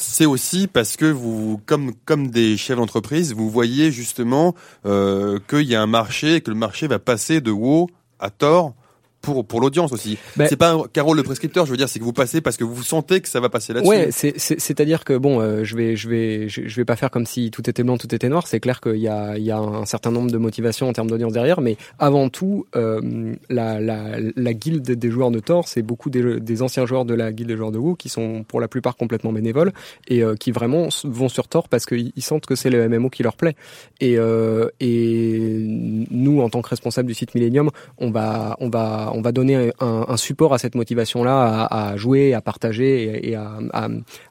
c'est 0.00 0.26
aussi 0.26 0.66
parce 0.66 0.96
que 0.96 1.06
vous, 1.06 1.60
comme 1.66 1.92
comme 2.04 2.30
des 2.30 2.56
chefs 2.56 2.76
d'entreprise, 2.76 3.34
vous 3.34 3.50
voyez 3.50 3.90
justement 3.92 4.54
euh, 4.86 5.38
qu'il 5.48 5.62
y 5.62 5.74
a 5.74 5.82
un 5.82 5.86
marché, 5.86 6.36
et 6.36 6.40
que 6.40 6.50
le 6.50 6.56
marché 6.56 6.86
va 6.86 6.98
passer 6.98 7.40
de 7.40 7.50
WoW 7.50 7.88
à 8.18 8.30
Thor 8.30 8.74
pour 9.20 9.44
pour 9.46 9.60
l'audience 9.60 9.92
aussi. 9.92 10.16
Ben- 10.36 10.46
c'est 10.48 10.56
pas 10.56 10.72
un 10.72 11.02
rôle 11.02 11.16
de 11.16 11.22
prescripteur, 11.22 11.66
je 11.66 11.70
veux 11.70 11.76
dire, 11.76 11.88
c'est 11.88 11.98
que 11.98 12.04
vous 12.04 12.12
passez 12.12 12.40
parce 12.40 12.56
que 12.56 12.64
vous 12.64 12.82
sentez 12.82 13.20
que 13.20 13.28
ça 13.28 13.40
va 13.40 13.48
passer 13.48 13.72
là-dessus. 13.72 13.88
Ouais, 13.90 14.08
c'est 14.10 14.38
c'est- 14.38 14.60
c'est-à-dire 14.60 15.04
que 15.04 15.16
bon, 15.16 15.40
euh, 15.40 15.64
je 15.64 15.76
vais 15.76 15.96
je 15.96 16.08
vais 16.08 16.48
je, 16.48 16.66
je 16.66 16.76
vais 16.76 16.84
pas 16.84 16.96
faire 16.96 17.10
comme 17.10 17.26
si 17.26 17.50
tout 17.50 17.68
était 17.68 17.82
blanc, 17.82 17.98
tout 17.98 18.14
était 18.14 18.28
noir. 18.28 18.46
C'est 18.46 18.60
clair 18.60 18.80
qu'il 18.80 18.96
y 18.96 19.08
a 19.08 19.36
il 19.36 19.44
y 19.44 19.50
a 19.50 19.58
un 19.58 19.84
certain 19.86 20.10
nombre 20.10 20.30
de 20.30 20.38
motivations 20.38 20.88
en 20.88 20.92
termes 20.92 21.08
d'audience 21.10 21.32
derrière, 21.32 21.60
mais 21.60 21.76
avant 21.98 22.28
tout, 22.28 22.66
euh, 22.76 23.34
la, 23.50 23.80
la 23.80 24.16
la 24.36 24.52
guilde 24.54 24.82
des 24.90 25.10
joueurs 25.10 25.30
de 25.30 25.40
Thor, 25.40 25.66
c'est 25.68 25.82
beaucoup 25.82 26.10
des, 26.10 26.40
des 26.40 26.62
anciens 26.62 26.86
joueurs 26.86 27.04
de 27.04 27.14
la 27.14 27.32
guilde 27.32 27.48
des 27.48 27.56
joueurs 27.56 27.72
de 27.72 27.78
WoW 27.78 27.96
qui 27.96 28.08
sont 28.08 28.44
pour 28.46 28.60
la 28.60 28.68
plupart 28.68 28.96
complètement 28.96 29.32
bénévoles 29.32 29.72
et 30.08 30.22
euh, 30.22 30.34
qui 30.36 30.52
vraiment 30.52 30.88
vont 31.04 31.28
sur 31.28 31.48
Thor 31.48 31.68
parce 31.68 31.86
qu'ils 31.86 32.12
ils 32.16 32.22
sentent 32.22 32.46
que 32.46 32.54
c'est 32.54 32.70
le 32.70 32.88
MMO 32.88 33.10
qui 33.10 33.22
leur 33.22 33.36
plaît. 33.36 33.56
Et 34.00 34.16
euh, 34.18 34.68
et 34.80 35.64
nous, 36.10 36.40
en 36.40 36.48
tant 36.48 36.62
que 36.62 36.68
responsable 36.68 37.08
du 37.08 37.14
site 37.14 37.34
Millennium, 37.34 37.70
on 37.98 38.10
va 38.10 38.56
on 38.60 38.68
va 38.68 39.07
on 39.14 39.20
va 39.20 39.32
donner 39.32 39.72
un, 39.80 40.16
support 40.16 40.54
à 40.54 40.58
cette 40.58 40.74
motivation 40.74 41.24
là 41.24 41.64
à, 41.70 41.96
jouer 41.96 42.34
à 42.34 42.40
partager 42.40 43.28
et, 43.30 43.34
à, 43.34 43.58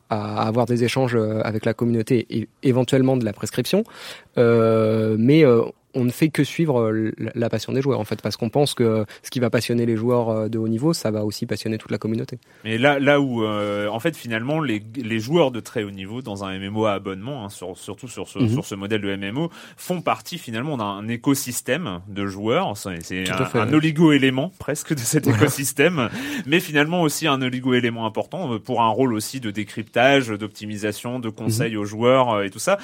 avoir 0.09 0.65
des 0.65 0.83
échanges 0.83 1.15
euh, 1.15 1.41
avec 1.43 1.65
la 1.65 1.73
communauté 1.73 2.25
et 2.29 2.47
éventuellement 2.63 3.17
de 3.17 3.25
la 3.25 3.33
prescription. 3.33 3.83
Euh, 4.37 5.17
euh, 5.19 5.65
on 5.97 6.05
ne 6.05 6.11
fait 6.11 6.29
que 6.29 6.43
suivre 6.43 6.91
la, 6.91 7.31
la 7.35 7.49
passion 7.49 7.73
des 7.73 7.81
joueurs 7.81 7.99
en 7.99 8.05
fait, 8.05 8.21
parce 8.21 8.37
qu'on 8.37 8.49
pense 8.49 8.73
que 8.73 9.05
ce 9.23 9.29
qui 9.29 9.39
va 9.39 9.49
passionner 9.49 9.85
les 9.85 9.97
joueurs 9.97 10.49
de 10.49 10.57
haut 10.57 10.67
niveau, 10.67 10.93
ça 10.93 11.11
va 11.11 11.25
aussi 11.25 11.45
passionner 11.45 11.77
toute 11.77 11.91
la 11.91 11.97
communauté. 11.97 12.39
Mais 12.63 12.77
là, 12.77 12.99
là 12.99 13.19
où, 13.19 13.45
en 13.45 13.99
fait, 13.99 14.15
finalement, 14.15 14.59
les, 14.59 14.81
les 14.95 15.19
joueurs 15.19 15.51
de 15.51 15.59
très 15.59 15.83
haut 15.83 15.91
niveau 15.91 16.21
dans 16.21 16.43
un 16.43 16.57
MMO 16.57 16.85
à 16.85 16.93
abonnement, 16.93 17.45
hein, 17.45 17.49
sur, 17.49 17.77
surtout 17.77 18.07
sur 18.07 18.27
ce, 18.27 18.39
mhm. 18.39 18.49
sur 18.49 18.65
ce 18.65 18.75
modèle 18.75 19.01
de 19.01 19.15
MMO, 19.15 19.49
font 19.77 20.01
partie 20.01 20.37
finalement 20.37 20.77
d'un 20.77 21.07
écosystème 21.07 22.01
de 22.07 22.25
joueurs. 22.25 22.75
C'est 22.77 23.29
un, 23.29 23.59
un 23.59 23.73
oligo-élément 23.73 24.51
presque 24.59 24.93
de 24.93 24.99
cet 24.99 25.27
écosystème, 25.27 26.09
mais 26.45 26.59
finalement 26.59 27.01
aussi 27.01 27.27
un 27.27 27.41
oligo-élément 27.41 28.05
important 28.05 28.53
euh, 28.53 28.59
pour 28.59 28.81
un 28.81 28.89
rôle 28.89 29.13
aussi 29.13 29.39
de 29.39 29.51
décryptage, 29.51 30.29
d'optimisation, 30.29 31.19
de 31.19 31.29
conseils 31.29 31.73
mhm. 31.73 31.79
aux 31.79 31.85
joueurs 31.85 32.29
euh, 32.31 32.43
et 32.43 32.49
tout 32.49 32.59
ça 32.59 32.77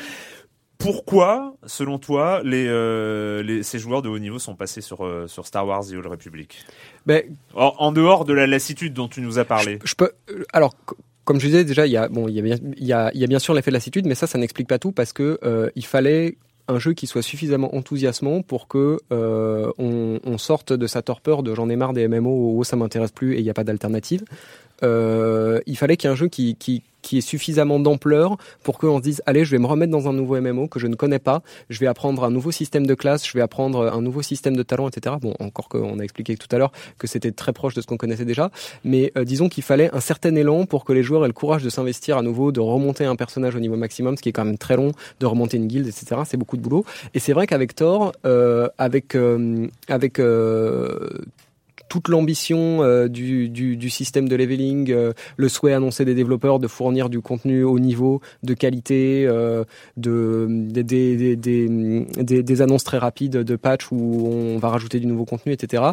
pourquoi, 0.83 1.55
selon 1.65 1.97
toi, 1.97 2.41
les, 2.43 2.67
euh, 2.67 3.41
les, 3.41 3.63
ces 3.63 3.79
joueurs 3.79 4.01
de 4.01 4.09
haut 4.09 4.19
niveau 4.19 4.39
sont 4.39 4.55
passés 4.55 4.81
sur, 4.81 5.09
sur 5.27 5.47
Star 5.47 5.65
Wars 5.65 5.85
The 5.85 5.93
Old 5.93 6.07
Republic 6.07 6.65
ben, 7.05 7.23
en, 7.55 7.91
dehors 7.91 8.25
de 8.25 8.33
la 8.33 8.47
lassitude 8.47 8.93
dont 8.93 9.07
tu 9.07 9.21
nous 9.21 9.39
as 9.39 9.45
parlé. 9.45 9.79
Je, 9.83 9.95
peux, 9.95 10.11
alors, 10.51 10.75
comme 11.25 11.39
je 11.39 11.47
disais 11.47 11.63
déjà, 11.63 11.87
il 11.87 11.91
y 11.91 11.97
a 11.97 12.07
bon, 12.07 12.27
il 12.27 12.35
y 12.35 12.39
a 12.39 12.41
bien, 12.41 12.57
il 12.77 12.85
y 12.85 12.93
a, 12.93 13.11
il 13.13 13.19
y 13.19 13.23
a 13.23 13.27
bien 13.27 13.39
sûr 13.39 13.53
l'effet 13.53 13.71
de 13.71 13.75
lassitude, 13.75 14.05
mais 14.05 14.15
ça, 14.15 14.27
ça 14.27 14.37
n'explique 14.37 14.67
pas 14.67 14.79
tout 14.79 14.91
parce 14.91 15.13
que 15.13 15.39
euh, 15.43 15.69
il 15.75 15.85
fallait 15.85 16.37
un 16.67 16.79
jeu 16.79 16.93
qui 16.93 17.07
soit 17.07 17.21
suffisamment 17.21 17.75
enthousiasmant 17.75 18.41
pour 18.41 18.67
que 18.67 18.99
euh, 19.11 19.71
on, 19.77 20.19
on, 20.23 20.37
sorte 20.37 20.71
de 20.71 20.87
sa 20.87 21.01
torpeur 21.01 21.43
de 21.43 21.53
j'en 21.53 21.67
ai 21.67 21.75
marre 21.75 21.91
des 21.91 22.07
MMO 22.07 22.57
où 22.57 22.63
ça 22.63 22.77
m'intéresse 22.77 23.11
plus 23.11 23.33
et 23.35 23.39
il 23.39 23.43
n'y 23.43 23.49
a 23.49 23.53
pas 23.53 23.65
d'alternative. 23.65 24.23
Euh, 24.83 25.59
il 25.65 25.77
fallait 25.77 25.97
qu'il 25.97 26.09
y 26.09 26.11
ait 26.11 26.13
un 26.13 26.17
jeu 26.17 26.27
qui, 26.27 26.55
qui, 26.55 26.81
qui 27.03 27.19
ait 27.19 27.21
suffisamment 27.21 27.79
d'ampleur 27.79 28.37
pour 28.63 28.79
qu'on 28.79 28.97
se 28.97 29.03
dise 29.03 29.21
allez 29.27 29.45
je 29.45 29.51
vais 29.51 29.59
me 29.59 29.67
remettre 29.67 29.91
dans 29.91 30.07
un 30.07 30.13
nouveau 30.13 30.39
MMO 30.41 30.67
que 30.67 30.79
je 30.79 30.87
ne 30.87 30.95
connais 30.95 31.19
pas. 31.19 31.43
Je 31.69 31.79
vais 31.79 31.85
apprendre 31.85 32.23
un 32.23 32.31
nouveau 32.31 32.51
système 32.51 32.87
de 32.87 32.95
classe 32.95 33.27
je 33.27 33.33
vais 33.33 33.41
apprendre 33.41 33.93
un 33.93 34.01
nouveau 34.01 34.23
système 34.23 34.55
de 34.55 34.63
talent 34.63 34.87
etc 34.87 35.15
bon 35.21 35.35
encore 35.39 35.69
qu'on 35.69 35.99
a 35.99 36.03
expliqué 36.03 36.35
tout 36.35 36.47
à 36.51 36.57
l'heure 36.57 36.71
que 36.97 37.05
c'était 37.05 37.31
très 37.31 37.53
proche 37.53 37.75
de 37.75 37.81
ce 37.81 37.85
qu'on 37.85 37.97
connaissait 37.97 38.25
déjà. 38.25 38.49
Mais 38.83 39.11
euh, 39.17 39.23
disons 39.25 39.49
qu'il 39.49 39.63
fallait 39.63 39.93
un 39.93 39.99
certain 39.99 40.33
élan 40.35 40.65
pour 40.65 40.85
que 40.85 40.93
les 40.93 41.03
joueurs 41.03 41.23
aient 41.25 41.27
le 41.27 41.33
courage 41.33 41.63
de 41.63 41.69
s'investir 41.69 42.17
à 42.17 42.23
nouveau 42.23 42.51
de 42.51 42.59
remonter 42.59 43.05
un 43.05 43.15
personnage 43.15 43.55
au 43.55 43.59
niveau 43.59 43.75
maximum 43.75 44.17
ce 44.17 44.23
qui 44.23 44.29
est 44.29 44.33
quand 44.33 44.45
même 44.45 44.57
très 44.57 44.75
long 44.75 44.91
de 45.19 45.25
remonter 45.25 45.57
une 45.57 45.67
guilde 45.67 45.87
etc 45.87 46.21
c'est 46.25 46.37
beaucoup 46.37 46.57
de 46.57 46.61
boulot. 46.61 46.85
Et 47.13 47.19
c'est 47.19 47.33
vrai 47.33 47.45
qu'avec 47.45 47.75
Thor 47.75 48.13
euh, 48.25 48.69
avec 48.77 49.15
euh, 49.15 49.67
avec 49.87 50.19
toute 51.89 52.07
l'ambition 52.07 52.83
euh, 52.83 53.07
du, 53.07 53.49
du, 53.49 53.89
système 53.89 54.27
de 54.27 54.35
leveling, 54.35 54.91
euh, 54.91 55.13
le 55.37 55.49
souhait 55.49 55.73
annoncé 55.73 56.05
des 56.05 56.15
développeurs 56.15 56.59
de 56.59 56.67
fournir 56.67 57.09
du 57.09 57.21
contenu 57.21 57.63
au 57.63 57.79
niveau, 57.79 58.21
de 58.43 58.53
qualité, 58.53 59.25
euh, 59.27 59.63
de, 59.97 60.47
des, 60.49 60.83
des, 60.83 61.35
des, 61.35 62.43
des, 62.43 62.61
annonces 62.61 62.83
très 62.83 62.97
rapides 62.97 63.37
de 63.37 63.55
patch 63.55 63.91
où 63.91 64.27
on 64.27 64.57
va 64.57 64.69
rajouter 64.69 64.99
du 64.99 65.05
nouveau 65.05 65.25
contenu, 65.25 65.51
etc. 65.53 65.83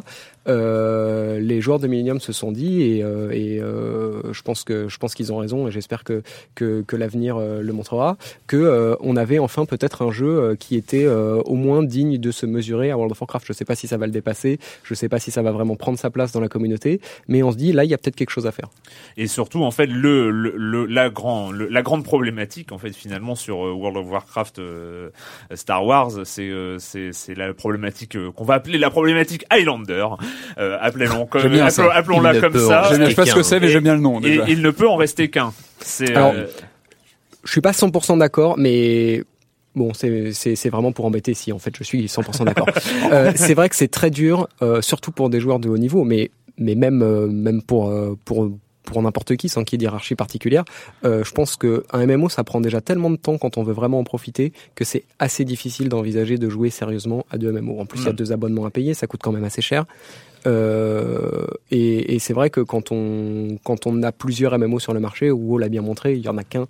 les 0.46 1.60
joueurs 1.60 1.78
de 1.78 1.86
Millennium 1.86 2.20
se 2.20 2.32
sont 2.32 2.52
dit 2.52 2.82
et, 2.82 2.98
et 3.00 3.58
je 3.58 4.42
pense 4.42 4.64
que 4.64 4.88
je 4.88 4.98
pense 4.98 5.14
qu'ils 5.14 5.32
ont 5.32 5.38
raison 5.38 5.68
et 5.68 5.70
j'espère 5.70 6.04
que 6.04 6.22
que, 6.54 6.82
que 6.82 6.96
l'avenir 6.96 7.38
le 7.38 7.72
montrera 7.72 8.16
que 8.46 8.96
on 9.00 9.16
avait 9.16 9.38
enfin 9.38 9.64
peut-être 9.64 10.02
un 10.02 10.10
jeu 10.10 10.56
qui 10.58 10.76
était 10.76 11.06
au 11.06 11.54
moins 11.54 11.82
digne 11.82 12.18
de 12.18 12.30
se 12.30 12.46
mesurer 12.46 12.90
à 12.90 12.96
World 12.96 13.12
of 13.12 13.20
Warcraft. 13.20 13.46
Je 13.46 13.52
sais 13.52 13.64
pas 13.64 13.74
si 13.74 13.86
ça 13.86 13.96
va 13.96 14.06
le 14.06 14.12
dépasser, 14.12 14.58
je 14.84 14.94
sais 14.94 15.08
pas 15.08 15.18
si 15.18 15.30
ça 15.30 15.42
va 15.42 15.52
vraiment 15.52 15.76
prendre 15.76 15.98
sa 15.98 16.10
place 16.10 16.32
dans 16.32 16.40
la 16.40 16.48
communauté, 16.48 17.00
mais 17.28 17.42
on 17.42 17.52
se 17.52 17.56
dit 17.56 17.72
là 17.72 17.84
il 17.84 17.90
y 17.90 17.94
a 17.94 17.98
peut-être 17.98 18.16
quelque 18.16 18.30
chose 18.30 18.46
à 18.46 18.52
faire. 18.52 18.68
Et 19.16 19.26
surtout 19.26 19.62
en 19.62 19.70
fait 19.70 19.86
le, 19.86 20.30
le, 20.30 20.86
la 20.86 21.10
grand 21.10 21.52
la 21.52 21.82
grande 21.82 22.04
problématique 22.04 22.72
en 22.72 22.78
fait 22.78 22.92
finalement 22.92 23.34
sur 23.34 23.64
euh, 23.64 23.72
World 23.72 23.98
of 23.98 24.10
Warcraft 24.10 24.58
euh, 24.58 25.10
Star 25.54 25.84
Wars, 25.84 26.12
c'est 26.24 26.48
euh, 26.48 26.78
c'est 26.78 27.12
c'est 27.12 27.34
la 27.34 27.52
problématique 27.54 28.16
qu'on 28.32 28.44
va 28.44 28.54
appeler 28.54 28.78
la 28.78 28.90
problématique 28.90 29.44
Highlander. 29.50 30.06
Appelons 30.56 31.26
comme 31.26 31.42
appelons, 31.92 32.20
la 32.20 32.40
comme 32.40 32.58
ça. 32.58 32.90
Je 32.92 33.04
sais 33.04 33.14
pas 33.14 33.26
ce 33.26 33.34
que 33.34 33.42
c'est 33.42 33.60
mais 33.60 33.68
j'aime 33.68 33.84
bien 33.84 33.94
le 33.94 34.00
nom. 34.00 34.20
Et 34.22 34.40
il 34.48 34.62
ne 34.62 34.70
peut 34.70 34.88
en 34.88 34.96
rester 34.96 35.28
qu'un. 35.28 35.52
C'est 35.80 36.14
je 37.42 37.52
suis 37.52 37.62
pas 37.62 37.70
100% 37.70 38.18
d'accord, 38.18 38.56
mais 38.58 39.24
Bon, 39.76 39.92
c'est 39.94 40.68
vraiment 40.68 40.90
pour 40.90 41.04
embêter 41.04 41.32
si 41.32 41.52
en 41.52 41.58
fait 41.60 41.72
je 41.78 41.84
suis 41.84 42.06
100% 42.06 42.44
d'accord. 42.44 42.66
euh, 43.12 43.32
c'est 43.36 43.54
vrai 43.54 43.68
que 43.68 43.76
c'est 43.76 43.88
très 43.88 44.10
dur, 44.10 44.48
euh, 44.62 44.82
surtout 44.82 45.12
pour 45.12 45.30
des 45.30 45.38
joueurs 45.38 45.60
de 45.60 45.68
haut 45.68 45.78
niveau, 45.78 46.02
mais 46.02 46.30
mais 46.58 46.74
même 46.74 47.02
euh, 47.02 47.28
même 47.28 47.62
pour 47.62 47.88
euh, 47.88 48.18
pour 48.24 48.50
pour 48.90 49.02
n'importe 49.02 49.36
qui 49.36 49.48
sans 49.48 49.64
qu'il 49.64 49.80
y 49.80 49.84
ait 49.84 49.86
hiérarchie 49.86 50.14
particulière. 50.14 50.64
je 51.04 51.30
pense 51.32 51.56
que 51.56 51.84
un 51.92 52.06
MMO 52.06 52.28
ça 52.28 52.44
prend 52.44 52.60
déjà 52.60 52.80
tellement 52.80 53.10
de 53.10 53.16
temps 53.16 53.38
quand 53.38 53.56
on 53.58 53.62
veut 53.62 53.72
vraiment 53.72 53.98
en 53.98 54.04
profiter 54.04 54.52
que 54.74 54.84
c'est 54.84 55.04
assez 55.18 55.44
difficile 55.44 55.88
d'envisager 55.88 56.38
de 56.38 56.48
jouer 56.48 56.70
sérieusement 56.70 57.24
à 57.30 57.38
deux 57.38 57.52
MMO. 57.52 57.80
En 57.80 57.86
plus, 57.86 58.00
il 58.00 58.06
y 58.06 58.08
a 58.08 58.12
deux 58.12 58.32
abonnements 58.32 58.66
à 58.66 58.70
payer, 58.70 58.94
ça 58.94 59.06
coûte 59.06 59.20
quand 59.22 59.32
même 59.32 59.44
assez 59.44 59.62
cher. 59.62 59.86
Euh, 60.46 61.46
et, 61.70 62.14
et 62.14 62.18
c'est 62.18 62.32
vrai 62.32 62.48
que 62.48 62.60
quand 62.62 62.92
on 62.92 63.58
quand 63.62 63.86
on 63.86 64.02
a 64.02 64.10
plusieurs 64.10 64.58
MMO 64.58 64.78
sur 64.78 64.94
le 64.94 65.00
marché, 65.00 65.30
WoW 65.30 65.58
l'a 65.58 65.68
bien 65.68 65.82
montré, 65.82 66.14
il 66.14 66.20
y 66.24 66.28
en 66.28 66.38
a 66.38 66.44
qu'un, 66.44 66.66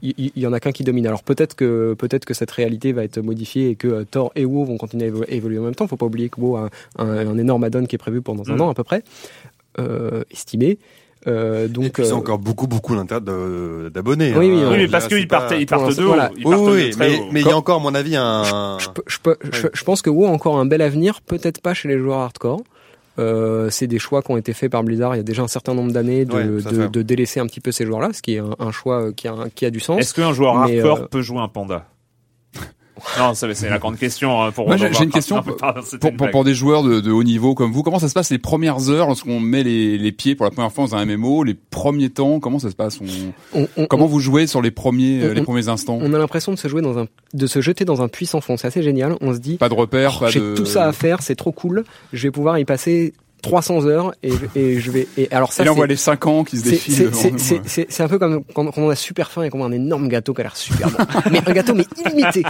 il, 0.00 0.32
y 0.34 0.46
en 0.46 0.52
a 0.54 0.60
qu'un 0.60 0.72
qui 0.72 0.84
domine. 0.84 1.06
Alors 1.06 1.22
peut-être 1.22 1.54
que 1.54 1.94
peut-être 1.98 2.24
que 2.24 2.32
cette 2.32 2.50
réalité 2.50 2.92
va 2.92 3.04
être 3.04 3.20
modifiée 3.20 3.70
et 3.70 3.74
que 3.74 3.88
euh, 3.88 4.04
Thor 4.10 4.32
et 4.36 4.46
WoW 4.46 4.64
vont 4.64 4.78
continuer 4.78 5.12
à 5.28 5.34
évoluer 5.34 5.58
en 5.58 5.64
même 5.64 5.74
temps. 5.74 5.86
Faut 5.86 5.98
pas 5.98 6.06
oublier 6.06 6.30
que 6.30 6.40
WoW 6.40 6.56
a 6.56 6.70
un, 6.98 7.28
un, 7.28 7.38
énorme 7.38 7.64
add-on 7.64 7.84
qui 7.84 7.94
est 7.94 7.98
prévu 7.98 8.22
pendant 8.22 8.48
un 8.48 8.56
mm. 8.56 8.60
an 8.62 8.70
à 8.70 8.74
peu 8.74 8.84
près, 8.84 9.02
euh, 9.78 10.22
estimé. 10.30 10.78
Euh, 11.26 11.68
donc 11.68 12.00
c'est 12.02 12.12
encore 12.12 12.38
beaucoup 12.38 12.66
beaucoup 12.66 12.94
d'abonnés. 12.96 14.32
Oui, 14.34 14.50
oui, 14.50 14.62
hein. 14.62 14.70
oui, 14.72 14.88
parce 14.88 15.06
qu'ils 15.06 15.28
partent, 15.28 15.52
ils 15.58 15.66
partent 15.66 15.96
de 15.96 16.04
haut. 16.04 16.70
oui, 16.70 16.92
mais, 16.98 17.20
mais 17.30 17.40
il 17.42 17.46
y 17.46 17.50
a 17.50 17.56
encore, 17.56 17.80
à 17.80 17.82
mon 17.82 17.94
avis, 17.94 18.16
un. 18.16 18.78
Je, 18.78 18.88
je, 19.06 19.50
je, 19.52 19.66
je 19.72 19.84
pense 19.84 20.00
que 20.00 20.08
WoW 20.08 20.26
a 20.26 20.30
encore 20.30 20.56
un 20.58 20.64
bel 20.64 20.80
avenir, 20.80 21.20
peut-être 21.20 21.60
pas 21.60 21.74
chez 21.74 21.88
les 21.88 21.98
joueurs 21.98 22.20
hardcore. 22.20 22.62
Euh, 23.18 23.68
c'est 23.70 23.86
des 23.86 23.98
choix 23.98 24.22
qui 24.22 24.30
ont 24.30 24.36
été 24.36 24.52
faits 24.54 24.70
par 24.70 24.82
Blizzard 24.82 25.14
il 25.14 25.18
y 25.18 25.20
a 25.20 25.24
déjà 25.24 25.42
un 25.42 25.48
certain 25.48 25.74
nombre 25.74 25.92
d'années 25.92 26.24
de, 26.24 26.86
de, 26.88 27.02
délaisser 27.02 27.40
un 27.40 27.46
petit 27.46 27.60
peu 27.60 27.72
ces 27.72 27.84
joueurs-là, 27.84 28.10
ce 28.12 28.22
qui 28.22 28.36
est 28.36 28.42
un, 28.58 28.70
choix 28.70 29.12
qui 29.12 29.28
a, 29.28 29.34
qui 29.54 29.66
a 29.66 29.70
du 29.70 29.80
sens. 29.80 30.00
Est-ce 30.00 30.14
qu'un 30.14 30.32
joueur 30.32 30.56
hardcore 30.56 30.98
euh, 31.00 31.06
peut 31.06 31.20
jouer 31.20 31.40
un 31.40 31.48
panda? 31.48 31.86
Non, 33.18 33.34
c'est 33.34 33.68
la 33.68 33.78
grande 33.78 33.98
question 33.98 34.42
hein, 34.42 34.52
pour. 34.52 34.66
Moi, 34.66 34.76
j'ai 34.76 35.04
une 35.04 35.10
question 35.10 35.42
pour, 35.42 36.30
pour, 36.30 36.44
des 36.44 36.54
joueurs 36.54 36.82
de, 36.82 37.00
de, 37.00 37.10
haut 37.10 37.22
niveau 37.22 37.54
comme 37.54 37.72
vous. 37.72 37.82
Comment 37.82 37.98
ça 37.98 38.08
se 38.08 38.14
passe 38.14 38.30
les 38.30 38.38
premières 38.38 38.90
heures 38.90 39.06
lorsqu'on 39.06 39.40
met 39.40 39.62
les, 39.62 39.96
les, 39.98 40.12
pieds 40.12 40.34
pour 40.34 40.44
la 40.44 40.50
première 40.50 40.72
fois 40.72 40.86
dans 40.86 40.96
un 40.96 41.04
MMO 41.04 41.44
Les 41.44 41.54
premiers 41.54 42.10
temps, 42.10 42.40
comment 42.40 42.58
ça 42.58 42.70
se 42.70 42.76
passe? 42.76 42.98
On, 43.54 43.86
Comment 43.86 44.06
vous 44.06 44.20
jouez 44.20 44.46
sur 44.46 44.62
les 44.62 44.70
premiers 44.70 45.34
les 45.34 45.42
premiers 45.42 45.68
instants? 45.68 45.98
On 46.00 46.12
a 46.12 46.18
l'impression 46.18 46.52
de 46.52 46.58
se 46.58 46.68
jouer 46.68 46.82
dans 46.82 46.98
un, 46.98 47.06
de 47.34 47.46
se 47.46 47.60
jeter 47.60 47.84
dans 47.84 48.02
un 48.02 48.08
puissant 48.08 48.40
fond. 48.40 48.56
C'est 48.56 48.66
assez 48.66 48.82
génial. 48.82 49.16
On 49.20 49.32
se 49.32 49.38
dit 49.38 49.56
pas 49.56 49.68
de 49.68 49.74
repères, 49.74 50.20
oh, 50.22 50.26
j'ai 50.28 50.40
tout 50.54 50.66
ça 50.66 50.86
à 50.86 50.92
faire, 50.92 51.22
c'est 51.22 51.36
trop 51.36 51.52
cool. 51.52 51.84
Je 52.12 52.22
vais 52.24 52.30
pouvoir 52.30 52.58
y 52.58 52.64
passer 52.64 53.14
300 53.40 53.86
heures 53.86 54.14
et, 54.22 54.32
et 54.54 54.80
je 54.80 54.90
vais 54.90 55.08
et 55.16 55.28
alors 55.32 55.52
ça 55.52 55.62
et 55.62 55.66
là 55.66 55.72
on 55.72 55.76
voit 55.76 55.86
les 55.86 55.96
5 55.96 56.26
ans 56.26 56.44
qui 56.44 56.58
se 56.58 56.64
défilent 56.64 57.10
c'est 57.66 58.02
un 58.02 58.08
peu 58.08 58.18
comme 58.18 58.44
quand, 58.54 58.70
on 58.76 58.90
a 58.90 58.94
super 58.94 59.30
faim 59.30 59.42
et 59.42 59.50
qu'on 59.50 59.62
a 59.62 59.66
un 59.66 59.72
énorme 59.72 60.08
gâteau 60.08 60.34
qui 60.34 60.40
a 60.40 60.44
l'air 60.44 60.56
super 60.56 60.90
bon. 60.90 60.98
Mais 61.30 61.40
un 61.46 61.52
gâteau 61.52 61.74
mais 61.74 61.86
illimité. 62.04 62.42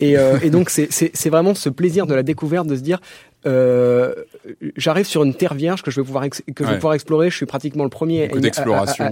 Et, 0.00 0.16
euh, 0.16 0.38
et 0.42 0.50
donc 0.50 0.70
c'est 0.70 1.28
vraiment 1.28 1.54
ce 1.54 1.68
plaisir 1.68 2.06
de 2.06 2.14
la 2.14 2.22
découverte 2.22 2.66
de 2.66 2.76
se 2.76 2.80
dire 2.80 3.00
euh, 3.46 4.14
j'arrive 4.76 5.06
sur 5.06 5.22
une 5.22 5.34
terre 5.34 5.54
vierge 5.54 5.82
que 5.82 5.90
je 5.90 6.00
vais 6.00 6.04
pouvoir 6.04 6.28
que 6.28 6.64
je 6.64 6.68
vais 6.68 6.76
pouvoir 6.76 6.94
explorer. 6.94 7.30
Je 7.30 7.36
suis 7.36 7.46
pratiquement 7.46 7.84
le 7.84 7.90
premier 7.90 8.30
à, 8.30 8.36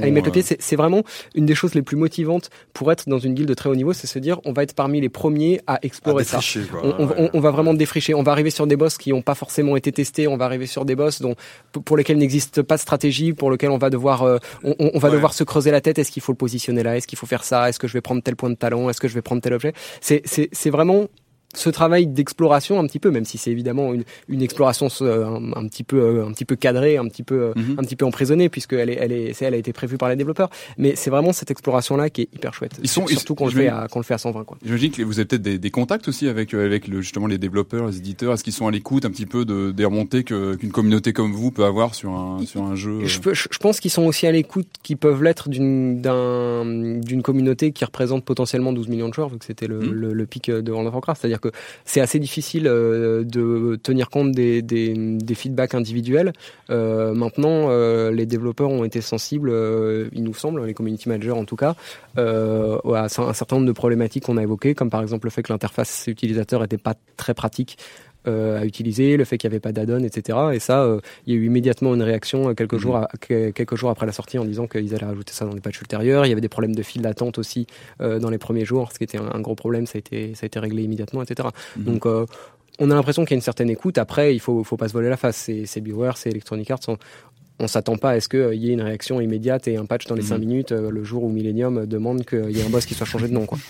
y 0.07 0.11
mettre 0.11 0.27
le 0.27 0.31
pied. 0.33 0.43
C'est 0.43 0.77
vraiment 0.77 1.03
une 1.35 1.47
des 1.47 1.55
choses 1.55 1.75
les 1.75 1.83
plus 1.83 1.97
motivantes 1.97 2.51
pour 2.73 2.91
être 2.93 3.09
dans 3.09 3.19
une 3.19 3.35
guilde 3.35 3.49
de 3.49 3.55
très 3.55 3.69
haut 3.69 3.75
niveau, 3.75 3.93
c'est 3.93 4.07
se 4.07 4.19
dire 4.19 4.41
on 4.45 4.53
va 4.53 4.63
être 4.63 4.75
parmi 4.75 5.01
les 5.01 5.09
premiers 5.09 5.61
à 5.67 5.79
explorer 5.83 6.25
ça. 6.25 6.41
On, 6.83 7.41
va 7.41 7.51
vraiment 7.51 7.75
défricher. 7.75 8.15
On 8.15 8.23
va 8.23 8.33
arriver 8.33 8.51
sur 8.51 8.67
des 8.67 8.77
boss 8.77 8.99
qui 8.99 9.11
n'ont 9.11 9.23
pas 9.23 9.35
forcément 9.35 9.77
été 9.77 9.93
testés. 9.93 10.29
On 10.29 10.37
va 10.37 10.45
arriver 10.45 10.67
sur 10.67 10.85
des 10.85 10.95
boss 10.95 11.21
dont 11.21 11.35
pour 11.73 11.97
lesquels 11.97 12.19
n'existe 12.19 12.63
pas 12.63 12.77
de 12.77 12.81
stratégie, 12.81 13.33
pour 13.33 13.51
lesquels 13.51 13.71
on 13.71 13.79
va 13.79 13.91
devoir 13.91 14.23
euh, 14.23 14.39
on, 14.63 14.99
va 14.99 15.11
devoir 15.11 15.35
se 15.35 15.45
creuser 15.45 15.71
la 15.71 15.81
tête. 15.81 15.99
Est-ce 15.99 16.11
qu'il 16.11 16.23
faut 16.23 16.33
le 16.33 16.37
positionner 16.37 16.83
là? 16.83 16.97
Est-ce 16.97 17.07
qu'il 17.07 17.19
faut 17.19 17.27
faire 17.27 17.45
ça? 17.45 17.69
Est-ce 17.69 17.79
que 17.79 17.89
je 17.89 17.93
vais 17.93 18.01
prendre 18.01 18.23
tel 18.23 18.37
point 18.37 18.51
de 18.51 18.55
talent? 18.55 18.89
Est-ce 18.89 19.01
que 19.01 19.09
je 19.09 19.15
vais 19.15 19.23
prendre 19.23 19.43
tel 19.43 19.53
objet? 19.53 19.73
C'est 20.01 20.23
c'est 20.25 20.71
vraiment 20.71 21.09
ce 21.55 21.71
travail 21.71 22.07
d'exploration 22.07 22.79
un 22.79 22.87
petit 22.87 22.99
peu, 22.99 23.11
même 23.11 23.25
si 23.25 23.39
c'est 23.39 23.51
évidemment 23.51 23.93
une, 23.93 24.05
une 24.29 24.43
exploration 24.43 24.89
euh, 25.03 25.27
un, 25.27 25.53
un, 25.55 25.69
petit 25.69 25.85
peu 25.85 26.01
euh, 26.01 26.27
un 26.27 26.33
petit 26.33 26.45
peu 26.45 26.57
cadrée, 26.57 26.97
un 26.97 27.09
petit 27.09 27.23
peu 27.23 27.35
euh, 27.35 27.53
mhm. 27.57 27.77
un 27.79 27.83
petit 27.83 27.97
peu 27.97 28.05
emprisonnée 28.05 28.49
puisque 28.49 28.73
elle 28.73 28.91
est 28.91 28.99
elle 29.01 29.13
est 29.13 29.43
elle 29.43 29.55
a 29.55 29.57
été 29.57 29.73
prévue 29.73 29.99
par 29.99 30.09
les 30.09 30.17
développeurs. 30.17 30.51
Mais 30.79 30.95
c'est 30.97 31.11
vraiment 31.11 31.33
cette 31.33 31.51
exploration 31.51 31.97
là 31.97 32.11
qui 32.11 32.23
est 32.23 32.29
hyper 32.35 32.55
chouette. 32.55 32.79
Ils 32.83 32.89
sont 32.89 33.07
surtout 33.07 33.35
qu'on 33.35 33.47
le 33.47 33.53
fait 33.53 33.69
à 33.69 33.87
qu'on 33.91 33.99
le 33.99 34.05
fait 34.05 34.15
à 34.15 34.19
120 34.19 34.45
quoi. 34.45 34.57
J'imagine 34.65 34.91
que 34.91 35.03
vous 35.03 35.19
avez 35.19 35.27
peut-être 35.27 35.43
des, 35.43 35.59
des, 35.59 35.71
contacts 35.71 36.09
aussi 36.09 36.29
avec 36.29 36.55
avec 36.55 36.89
le, 36.89 37.01
justement 37.01 37.27
les 37.27 37.39
développeurs, 37.39 37.87
les 37.87 37.99
éditeurs. 37.99 38.33
Est-ce 38.33 38.45
qu'ils 38.45 38.53
sont 38.53 38.67
à 38.67 38.71
l'écoute 38.71 39.05
un 39.05 39.11
petit 39.11 39.27
peu 39.27 39.45
de 39.45 39.73
des 39.73 39.85
remontées 39.85 40.25
qu'une 40.25 40.73
communauté 40.73 41.13
comme 41.13 41.33
vous 41.33 41.51
peut 41.51 41.65
avoir 41.65 41.95
sur 41.95 42.13
un 42.13 42.45
sur 42.47 42.63
un 42.63 42.75
jeu 42.75 43.01
Je, 43.05 43.19
je, 43.33 43.49
je 43.51 43.59
pense 43.59 43.81
qu'ils 43.81 43.91
sont 43.91 44.05
aussi 44.05 44.27
à 44.27 44.33
l'écoute, 44.33 44.69
qui 44.83 44.97
peuvent 44.97 45.23
l'être 45.23 45.49
d'une 45.49 46.01
d'un 46.01 46.65
d'une 46.65 47.23
communauté 47.23 47.73
qui 47.73 47.85
représente 47.85 48.25
potentiellement 48.25 48.73
12 48.73 48.89
millions 48.89 49.09
de 49.09 49.15
joueurs 49.15 49.29
vu 49.29 49.39
que 49.39 49.45
c'était 49.45 49.67
le, 49.67 49.81
mhm. 49.81 49.93
le, 49.93 50.13
le, 50.13 50.27
pic 50.27 50.51
de 50.51 50.71
World 50.71 50.89
of 50.89 50.95
Warcraft. 50.95 51.21
C'est-à-dire 51.21 51.41
que 51.43 51.51
c'est 51.85 52.01
assez 52.01 52.19
difficile 52.19 52.65
de 52.65 53.79
tenir 53.83 54.09
compte 54.09 54.33
des, 54.33 54.63
des, 54.63 54.95
des 54.95 55.35
feedbacks 55.35 55.75
individuels. 55.75 56.33
maintenant, 56.71 57.69
les 58.11 58.27
développeurs 58.27 58.71
ont 58.71 58.85
été 58.85 59.01
sensibles, 59.01 59.51
il 60.13 60.23
nous 60.23 60.35
semble, 60.35 60.65
les 60.65 60.75
community 60.75 61.09
managers 61.09 61.33
en 61.33 61.45
tout 61.45 61.57
cas, 61.57 61.75
à 62.17 62.21
un 62.23 63.09
certain 63.09 63.57
nombre 63.57 63.67
de 63.67 63.73
problématiques 63.73 64.25
qu'on 64.25 64.37
a 64.37 64.43
évoquées, 64.43 64.75
comme 64.75 64.91
par 64.91 65.03
exemple 65.03 65.27
le 65.27 65.31
fait 65.31 65.43
que 65.43 65.53
l'interface 65.53 66.07
utilisateur 66.07 66.63
n'était 66.63 66.79
pas 66.79 66.95
très 67.17 67.35
pratique 67.35 67.77
euh, 68.29 68.61
à 68.61 68.65
utiliser, 68.65 69.17
le 69.17 69.25
fait 69.25 69.37
qu'il 69.37 69.49
n'y 69.51 69.55
avait 69.55 69.61
pas 69.61 69.73
d'add-on, 69.73 70.05
etc. 70.05 70.39
Et 70.53 70.61
ça, 70.61 70.85
euh, 70.85 71.01
il 71.27 71.35
y 71.35 71.37
a 71.37 71.41
eu 71.41 71.47
immédiatement 71.47 71.95
une 71.95 72.03
réaction 72.03 72.51
euh, 72.51 72.55
quelques, 72.55 72.75
mhm. 72.75 72.79
jours 72.79 73.07
quelques 73.21 73.75
jours 73.75 73.91
après 73.91 74.07
la 74.07 74.13
sortie 74.13 74.39
en 74.39 74.45
disant 74.45 74.67
qu'ils 74.67 74.95
allaient 74.95 75.07
rajouter 75.07 75.33
ça 75.33 75.45
dans 75.45 75.55
les 75.55 75.61
patchs 75.61 75.81
ultérieurs. 75.81 76.25
Il 76.25 76.29
y 76.29 76.33
avait 76.33 76.41
des 76.41 76.49
problèmes 76.49 76.75
de 76.75 76.83
fil 76.83 77.03
d'attente 77.03 77.39
aussi 77.39 77.67
dans 77.99 78.31
les 78.31 78.39
premiers 78.39 78.65
jours, 78.65 78.93
ce 78.93 78.99
qui 78.99 79.05
était 79.05 79.19
un, 79.19 79.41
gros 79.41 79.55
problème. 79.55 79.87
Ça 79.87 79.97
a 79.97 79.99
été, 79.99 80.35
ça 80.35 80.45
a 80.45 80.47
été 80.47 80.59
réglé 80.59 80.85
immédiatement, 80.85 81.23
etc. 81.23 81.49
Mhm. 81.77 81.85
Donc 81.85 82.07
on 82.79 82.91
a 82.91 82.95
l'impression 82.95 83.25
qu'il 83.25 83.33
y 83.33 83.35
a 83.35 83.39
une 83.39 83.43
certaine 83.43 83.71
écoute. 83.71 83.99
Après, 83.99 84.35
il 84.35 84.41
faut, 84.41 84.63
faut 84.65 84.77
pas 84.77 84.89
se 84.89 84.93
voler 84.93 85.09
la 85.09 85.17
face. 85.17 85.51
C'est 85.65 85.81
BioWare, 85.81 86.17
c'est 86.17 86.31
Electronic 86.31 86.71
Arts. 86.71 86.81
On, 86.89 86.97
on 87.59 87.67
s'attend 87.67 87.97
pas 87.97 88.11
à 88.11 88.21
ce 88.21 88.29
qu'il 88.29 88.55
y 88.55 88.71
ait 88.71 88.73
une 88.73 88.83
réaction 88.83 89.21
immédiate 89.21 89.69
et 89.69 89.77
un 89.77 89.85
patch 89.85 90.07
dans 90.07 90.15
les 90.15 90.23
5 90.23 90.35
mhm. 90.35 90.41
minutes 90.41 90.73
le 90.73 91.05
jour 91.05 91.25
où 91.25 91.29
Millennium 91.29 91.87
demande 91.87 92.25
qu'il 92.25 92.51
y 92.51 92.61
ait 92.61 92.65
un 92.65 92.71
boss 92.71 92.87
qui 92.87 92.95
soit 92.95 93.07
changé 93.07 93.29
de 93.29 93.33
nom. 93.33 93.47
Quoi. 93.47 93.59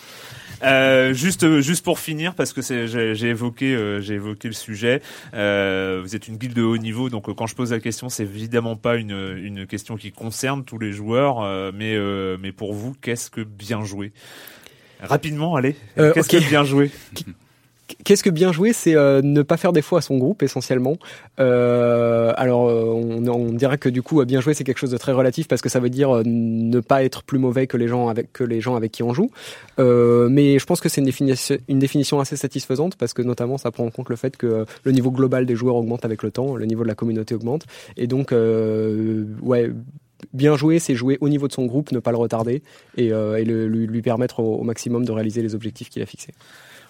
Euh, 0.63 1.13
juste, 1.13 1.61
juste 1.61 1.85
pour 1.85 1.99
finir, 1.99 2.35
parce 2.35 2.53
que 2.53 2.61
j'ai 2.63 3.27
évoqué, 3.29 3.75
euh, 3.75 4.01
j'ai 4.01 4.15
évoqué 4.15 4.49
le 4.49 4.55
sujet. 4.55 5.03
Euh, 5.35 6.01
vous 6.03 6.15
êtes 6.15 6.29
une 6.29 6.37
guilde 6.37 6.55
de 6.55 6.63
haut 6.63 6.79
niveau, 6.79 7.09
donc 7.09 7.29
euh, 7.29 7.35
quand 7.35 7.47
je 7.47 7.55
pose 7.55 7.73
la 7.73 7.81
question, 7.81 8.09
c'est 8.09 8.23
évidemment 8.25 8.77
pas 8.77 8.97
une, 8.97 9.37
une 9.43 9.67
question 9.67 9.97
qui 9.97 10.13
concerne 10.13 10.65
tous 10.65 10.79
les 10.79 10.93
joueurs, 10.93 11.73
mais, 11.73 11.97
mais 12.39 12.53
pour 12.53 12.75
vous, 12.75 12.95
qu'est-ce 13.01 13.31
que 13.31 13.41
bien 13.41 13.85
jouer? 13.85 14.13
Rapidement, 15.01 15.57
allez. 15.57 15.77
Qu'est-ce 15.97 16.29
que 16.29 16.49
bien 16.49 16.65
jouer? 16.65 16.91
Qu'est-ce 18.05 18.23
que 18.23 18.31
bien 18.31 18.53
jouer 18.53 18.73
C'est 18.73 18.95
euh, 18.95 19.21
ne 19.23 19.43
pas 19.43 19.57
faire 19.57 19.73
défaut 19.73 19.97
à 19.97 20.03
son 20.03 20.19
groupe 20.19 20.43
essentiellement. 20.43 20.97
Euh, 21.41 22.33
alors 22.37 22.69
euh, 22.69 22.85
on, 22.87 23.27
on, 23.27 23.53
dirait 23.53 23.79
que 23.79 23.89
du 23.89 24.03
coup 24.03 24.25
bien 24.25 24.41
jouer 24.41 24.55
c'est 24.55 24.65
quelque 24.65 24.79
chose 24.79 24.91
de 24.91 24.97
très 24.97 25.13
relatif 25.13 25.49
parce 25.49 25.63
que 25.63 25.69
ça 25.69 25.81
veut 25.81 25.91
dire 25.91 26.23
ne 26.25 26.81
pas 26.81 27.05
être 27.05 27.23
plus 27.23 27.39
mauvais 27.39 27.67
que 27.67 27.77
les 27.77 27.89
gens 27.89 28.09
avec 28.09 28.93
qui 28.93 29.03
on 29.03 29.13
joue. 29.13 29.31
mais 29.79 30.59
je 30.59 30.67
pense 30.67 30.81
que 30.81 30.89
c'est 30.89 31.01
une 31.01 31.79
définition, 31.79 32.21
assez 32.21 32.37
satisfaisante 32.37 32.97
parce 32.97 33.13
que 33.13 33.23
notamment 33.23 33.59
ça 33.59 33.71
prend 33.71 33.85
en 33.85 33.91
compte 33.91 34.09
le 34.09 34.17
fait 34.17 34.37
que 34.37 34.67
le 34.85 34.93
niveau 34.93 35.11
global 35.11 35.47
des 35.47 35.55
joueurs 35.55 35.77
augmente 35.77 36.05
avec 36.05 36.23
le 36.23 36.31
temps, 36.31 36.57
le 36.57 36.67
niveau 36.67 36.83
de 36.83 36.89
la 36.89 36.95
communauté 36.95 37.35
augmente 37.35 37.67
et 37.97 38.07
donc 38.07 38.33
ouais 38.33 39.71
bien 40.33 40.57
jouer, 40.57 40.79
c'est 40.79 40.95
jouer 40.95 41.19
au 41.21 41.29
niveau 41.29 41.49
de 41.49 41.53
son 41.53 41.67
groupe, 41.67 41.93
ne 41.93 41.99
pas 41.99 42.11
le 42.11 42.17
retarder 42.17 42.63
et, 42.97 43.11
lui, 43.45 44.03
permettre 44.03 44.41
au 44.41 44.63
maximum 44.63 45.05
de 45.05 45.13
réaliser 45.13 45.43
les 45.43 45.55
objectifs 45.55 45.89
qu'il 45.91 46.03
a 46.03 46.07
fixés. 46.07 46.33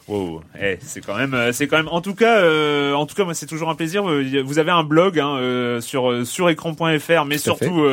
Wow, 0.09 0.43
eh, 0.61 0.79
c'est 0.81 1.01
quand 1.01 1.17
même, 1.17 1.33
euh, 1.33 1.53
c'est 1.53 1.69
quand 1.69 1.77
même. 1.77 1.89
En 1.89 2.01
tout 2.01 2.15
cas, 2.15 2.41
euh, 2.41 2.93
en 2.93 3.07
tout 3.07 3.15
cas, 3.15 3.25
moi, 3.25 3.35
c'est 3.35 3.47
toujours 3.47 3.71
un 3.71 3.77
plaisir. 3.77 4.03
Vous 4.03 4.59
avez 4.59 4.73
un 4.73 4.83
blog 4.83 5.21
hein, 5.21 5.37
euh, 5.37 5.81
sur 5.81 6.27
sur 6.27 6.51
écran.fr, 6.51 7.25
mais 7.25 7.39
surtout 7.39 7.87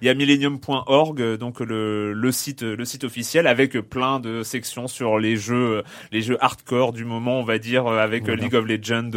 il 0.00 0.06
y 0.06 0.08
a 0.08 0.14
millennium.org, 0.14 1.36
donc 1.36 1.60
le 1.60 2.12
le 2.12 2.32
site 2.32 2.62
le 2.62 2.84
site 2.84 3.04
officiel 3.04 3.46
avec 3.46 3.78
plein 3.78 4.18
de 4.18 4.42
sections 4.42 4.88
sur 4.88 5.18
les 5.18 5.36
jeux 5.36 5.82
les 6.10 6.20
jeux 6.20 6.36
hardcore 6.40 6.92
du 6.92 7.04
moment, 7.04 7.38
on 7.38 7.44
va 7.44 7.58
dire, 7.58 7.86
avec 7.86 8.26
League 8.26 8.54
of 8.54 8.66
Legends 8.66 9.12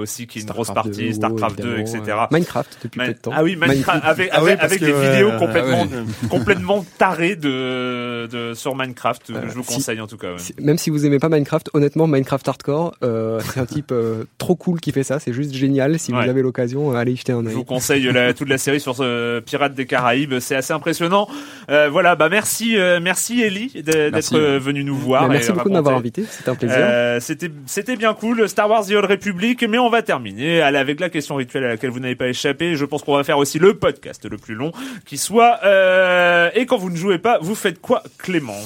aussi 0.00 0.26
qui 0.26 0.38
est 0.38 0.42
une 0.42 0.48
grosse 0.48 0.72
partie, 0.72 1.12
Starcraft 1.12 1.60
2, 1.60 1.78
etc. 1.78 2.00
Minecraft 2.30 2.78
depuis 2.82 3.00
peu 3.00 3.06
de 3.08 3.12
temps. 3.12 3.32
Ah 3.34 3.42
oui, 3.42 3.56
Minecraft 3.56 4.04
avec 4.04 4.30
ah 4.32 4.38
avec, 4.38 4.80
des 4.80 4.92
vidéos 4.92 5.32
complètement 5.38 5.86
ah 5.92 6.26
complètement 6.28 6.84
tarées 6.96 7.36
de, 7.36 8.26
de 8.26 8.54
sur 8.54 8.74
Minecraft. 8.74 9.32
je 9.48 9.54
vous 9.54 9.64
conseille 9.64 10.00
en 10.00 10.06
tout 10.06 10.16
cas. 10.16 10.36
même 10.60 10.78
si 10.78 10.88
vous 10.88 11.04
aimez 11.04 11.18
pas 11.18 11.28
Minecraft, 11.28 11.70
honnêtement 11.74 11.89
Minecraft 11.96 12.48
Hardcore, 12.48 12.94
euh, 13.02 13.40
c'est 13.40 13.60
un 13.60 13.66
type 13.66 13.92
euh, 13.92 14.24
trop 14.38 14.56
cool 14.56 14.80
qui 14.80 14.92
fait 14.92 15.02
ça. 15.02 15.18
C'est 15.18 15.32
juste 15.32 15.54
génial. 15.54 15.98
Si 15.98 16.12
vous 16.12 16.18
avez 16.18 16.42
l'occasion, 16.42 16.92
allez 16.92 17.12
y 17.12 17.16
jeter 17.16 17.32
un 17.32 17.44
œil. 17.44 17.52
Je 17.52 17.56
vous 17.56 17.64
conseille 17.64 18.08
toute 18.36 18.48
la 18.48 18.58
série 18.58 18.80
sur 18.80 18.94
ce 18.94 19.40
Pirates 19.40 19.74
des 19.74 19.86
Caraïbes. 19.86 20.38
C'est 20.40 20.56
assez 20.56 20.72
impressionnant. 20.72 21.28
Euh, 21.70 21.88
voilà, 21.90 22.16
bah 22.16 22.28
merci, 22.28 22.76
merci 23.00 23.42
Ellie 23.42 23.82
d'être 23.82 24.38
venu 24.58 24.84
nous 24.84 24.96
voir. 24.96 25.22
Bah, 25.22 25.28
merci 25.34 25.52
beaucoup 25.52 25.68
de 25.68 25.74
m'avoir 25.74 25.96
invité. 25.96 26.24
C'était 26.28 26.50
un 26.50 26.54
plaisir. 26.54 27.20
c'était 27.20 27.50
c'était 27.66 27.96
bien 27.96 28.14
cool. 28.14 28.48
Star 28.48 28.68
Wars 28.68 28.86
The 28.86 28.92
Old 28.92 29.10
Republic, 29.10 29.64
mais 29.68 29.78
on 29.78 29.90
va 29.90 30.02
terminer 30.02 30.62
avec 30.62 31.00
la 31.00 31.10
question 31.10 31.36
rituelle 31.36 31.64
à 31.64 31.68
laquelle 31.68 31.90
vous 31.90 32.00
n'avez 32.00 32.16
pas 32.16 32.28
échappé. 32.28 32.76
Je 32.76 32.84
pense 32.84 33.02
qu'on 33.02 33.16
va 33.16 33.24
faire 33.24 33.38
aussi 33.38 33.58
le 33.58 33.74
podcast 33.74 34.26
le 34.30 34.36
plus 34.36 34.54
long 34.54 34.72
qui 35.06 35.18
soit. 35.18 35.60
et 36.54 36.66
quand 36.66 36.76
vous 36.76 36.90
ne 36.90 36.96
jouez 36.96 37.18
pas, 37.18 37.38
vous 37.40 37.54
faites 37.54 37.80
quoi, 37.80 38.02
Clément? 38.18 38.60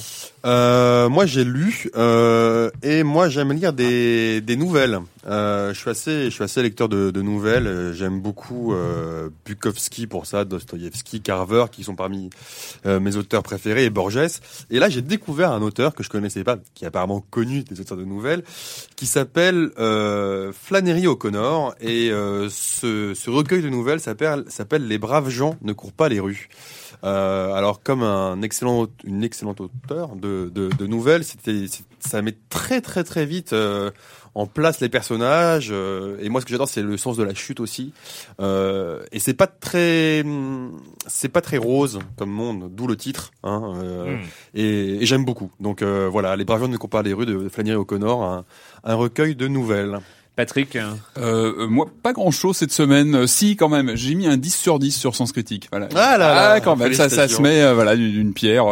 Euh, 0.44 1.08
moi 1.08 1.24
j'ai 1.24 1.44
lu 1.44 1.90
euh, 1.96 2.70
et 2.82 3.02
moi 3.02 3.28
j'aime 3.28 3.52
lire 3.52 3.72
des, 3.72 4.40
des 4.40 4.56
nouvelles. 4.56 5.00
Euh, 5.26 5.72
je 5.72 5.78
suis 5.80 5.88
assez 5.88 6.24
je 6.24 6.30
suis 6.30 6.44
assez 6.44 6.62
lecteur 6.62 6.88
de, 6.88 7.10
de 7.10 7.22
nouvelles. 7.22 7.92
J'aime 7.94 8.20
beaucoup 8.20 8.74
euh, 8.74 9.30
Bukowski 9.46 10.06
pour 10.06 10.26
ça, 10.26 10.44
Dostoïevski, 10.44 11.22
Carver 11.22 11.66
qui 11.72 11.82
sont 11.82 11.94
parmi 11.94 12.28
euh, 12.84 13.00
mes 13.00 13.16
auteurs 13.16 13.42
préférés 13.42 13.84
et 13.84 13.90
Borges. 13.90 14.40
Et 14.70 14.78
là 14.78 14.88
j'ai 14.90 15.02
découvert 15.02 15.50
un 15.50 15.62
auteur 15.62 15.94
que 15.94 16.02
je 16.02 16.10
connaissais 16.10 16.44
pas, 16.44 16.58
qui 16.74 16.84
est 16.84 16.88
apparemment 16.88 17.24
connu 17.30 17.62
des 17.62 17.80
auteurs 17.80 17.96
de 17.96 18.04
nouvelles, 18.04 18.42
qui 18.96 19.06
s'appelle 19.06 19.70
Flannery 20.52 21.06
O'Connor 21.06 21.74
et 21.80 22.10
ce, 22.10 23.14
ce 23.14 23.30
recueil 23.30 23.62
de 23.62 23.70
nouvelles 23.70 24.00
s'appelle 24.00 24.44
Les 24.86 24.98
braves 24.98 25.30
gens 25.30 25.56
ne 25.62 25.72
courent 25.72 25.92
pas 25.92 26.08
les 26.08 26.20
rues. 26.20 26.48
Euh, 27.02 27.52
alors 27.52 27.82
comme 27.82 28.02
un 28.02 28.40
excellent, 28.42 28.86
une 29.04 29.24
excellente 29.24 29.60
auteur 29.60 30.16
de, 30.16 30.50
de, 30.54 30.68
de 30.68 30.86
nouvelles, 30.86 31.24
c'était, 31.24 31.66
ça 31.98 32.22
met 32.22 32.36
très 32.48 32.80
très 32.80 33.04
très 33.04 33.26
vite 33.26 33.52
euh, 33.52 33.90
en 34.34 34.46
place 34.46 34.80
les 34.80 34.88
personnages. 34.88 35.70
Euh, 35.70 36.16
et 36.20 36.28
moi, 36.28 36.40
ce 36.40 36.46
que 36.46 36.52
j'adore, 36.52 36.68
c'est 36.68 36.82
le 36.82 36.96
sens 36.96 37.16
de 37.16 37.22
la 37.22 37.34
chute 37.34 37.60
aussi. 37.60 37.92
Euh, 38.40 39.02
et 39.12 39.18
c'est 39.18 39.34
pas 39.34 39.46
très, 39.46 40.24
c'est 41.06 41.28
pas 41.28 41.40
très 41.40 41.58
rose 41.58 41.98
comme 42.16 42.30
monde, 42.30 42.70
d'où 42.72 42.86
le 42.86 42.96
titre. 42.96 43.32
Hein, 43.42 43.74
hmm. 43.74 44.18
Et, 44.54 45.02
et 45.02 45.06
j'aime 45.06 45.24
beaucoup. 45.24 45.50
Donc 45.60 45.82
voilà, 45.82 46.36
les 46.36 46.44
Braves 46.44 46.68
ne 46.68 46.76
courent 46.76 46.90
pas 46.90 47.02
les 47.02 47.12
rues 47.12 47.26
de 47.26 47.48
Flannery 47.48 47.76
O'Connor, 47.76 48.22
un, 48.22 48.44
un 48.84 48.94
recueil 48.94 49.34
de 49.36 49.48
nouvelles. 49.48 50.00
Patrick 50.36 50.76
euh, 50.76 50.94
euh, 51.18 51.68
Moi, 51.68 51.86
pas 52.02 52.12
grand-chose 52.12 52.56
cette 52.56 52.72
semaine. 52.72 53.14
Euh, 53.14 53.26
si, 53.26 53.56
quand 53.56 53.68
même, 53.68 53.94
j'ai 53.94 54.14
mis 54.14 54.26
un 54.26 54.36
10 54.36 54.56
sur 54.56 54.78
10 54.78 54.92
sur 54.92 55.14
Sens 55.14 55.32
Critique. 55.32 55.68
Voilà. 55.70 55.88
Ah 55.94 56.18
là 56.18 56.18
là, 56.18 56.52
ah, 56.54 56.60
quand 56.60 56.76
même, 56.76 56.92
ça, 56.94 57.08
ça 57.08 57.28
se 57.28 57.40
met 57.40 57.62
euh, 57.62 57.74
voilà 57.74 57.96
d'une 57.96 58.32
pierre 58.32 58.66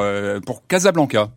pour 0.45 0.67
Casablanca 0.67 1.31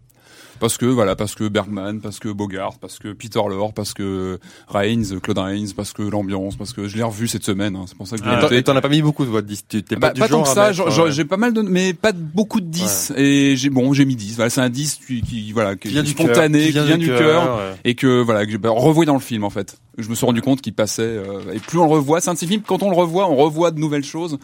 parce 0.60 0.78
que 0.78 0.86
voilà, 0.86 1.16
parce 1.16 1.36
que 1.36 1.47
Bergman, 1.47 1.99
parce 2.01 2.20
que 2.20 2.30
Bogart, 2.30 2.78
parce 2.80 2.99
que 2.99 3.14
Peter 3.14 3.41
Lorre, 3.47 3.74
parce 3.74 3.93
que 3.93 4.39
Reigns, 4.68 5.20
Claude 5.22 5.38
Reigns, 5.38 5.74
parce 5.76 5.93
que 5.93 6.01
l'ambiance, 6.01 6.56
parce 6.56 6.74
que 6.74 6.88
je 6.88 6.97
l'ai 6.97 7.03
revu 7.03 7.28
cette 7.28 7.43
semaine. 7.43 7.76
Hein, 7.76 7.86
c'est 7.88 7.97
pour 7.97 8.08
ça 8.08 8.18
que 8.18 8.24
je 8.24 8.30
ah, 8.30 8.62
T'en 8.62 8.76
as 8.76 8.82
pas 8.82 8.89
mis 8.89 9.01
beaucoup, 9.01 9.26
toi, 9.26 9.41
10 9.41 9.66
T'es 9.68 9.82
pas, 9.82 10.12
bah, 10.12 10.14
pas 10.18 10.28
tant 10.28 10.43
que 10.43 10.49
ça. 10.49 10.72
J'ai 10.72 11.26
pas 11.26 11.38
mal 11.38 11.53
de, 11.53 11.62
mais 11.62 11.93
pas 11.93 12.12
beaucoup 12.12 12.62
de 12.62 12.68
10. 12.68 13.14
Et 13.18 13.56
j'ai 13.56 13.70
bon, 13.70 13.93
j'ai 13.93 14.06
mis 14.06 14.16
10. 14.16 14.36
Voilà, 14.36 14.49
c'est 14.49 14.62
un 14.62 14.70
10 14.70 14.99
qui, 15.08 15.22
qui 15.22 15.51
voilà, 15.51 15.76
qui, 15.76 15.89
vient 15.89 16.06
spontané, 16.06 16.66
qui 16.68 16.72
vient, 16.72 16.97
du 16.97 17.08
cœur, 17.08 17.62
et 17.84 17.95
que 17.95 18.22
voilà, 18.22 18.45
que 18.45 18.51
j'ai 18.51 18.58
bah, 18.58 18.70
revoyé 18.72 19.06
dans 19.06 19.14
le 19.14 19.20
film 19.20 19.43
en 19.43 19.49
fait. 19.49 19.78
Je 19.97 20.10
me 20.10 20.16
suis 20.16 20.26
rendu 20.26 20.41
compte 20.41 20.62
qu'il 20.62 20.74
passait. 20.74 21.03
Euh, 21.03 21.53
et 21.53 21.60
plus 21.60 21.80
on 21.80 21.86
le 21.86 21.91
revoit, 21.91 22.20
c'est 22.20 22.30
un 22.30 22.34
de 22.34 22.39
ces 22.39 22.47
films. 22.47 22.64
Quand 22.68 22.84
on 22.84 22.89
le 22.89 22.95
revoit, 22.95 23.30
on 23.30 23.36
revoit 23.36 23.72
de 23.72 23.80
nouvelles 23.80 24.03
choses. 24.03 24.38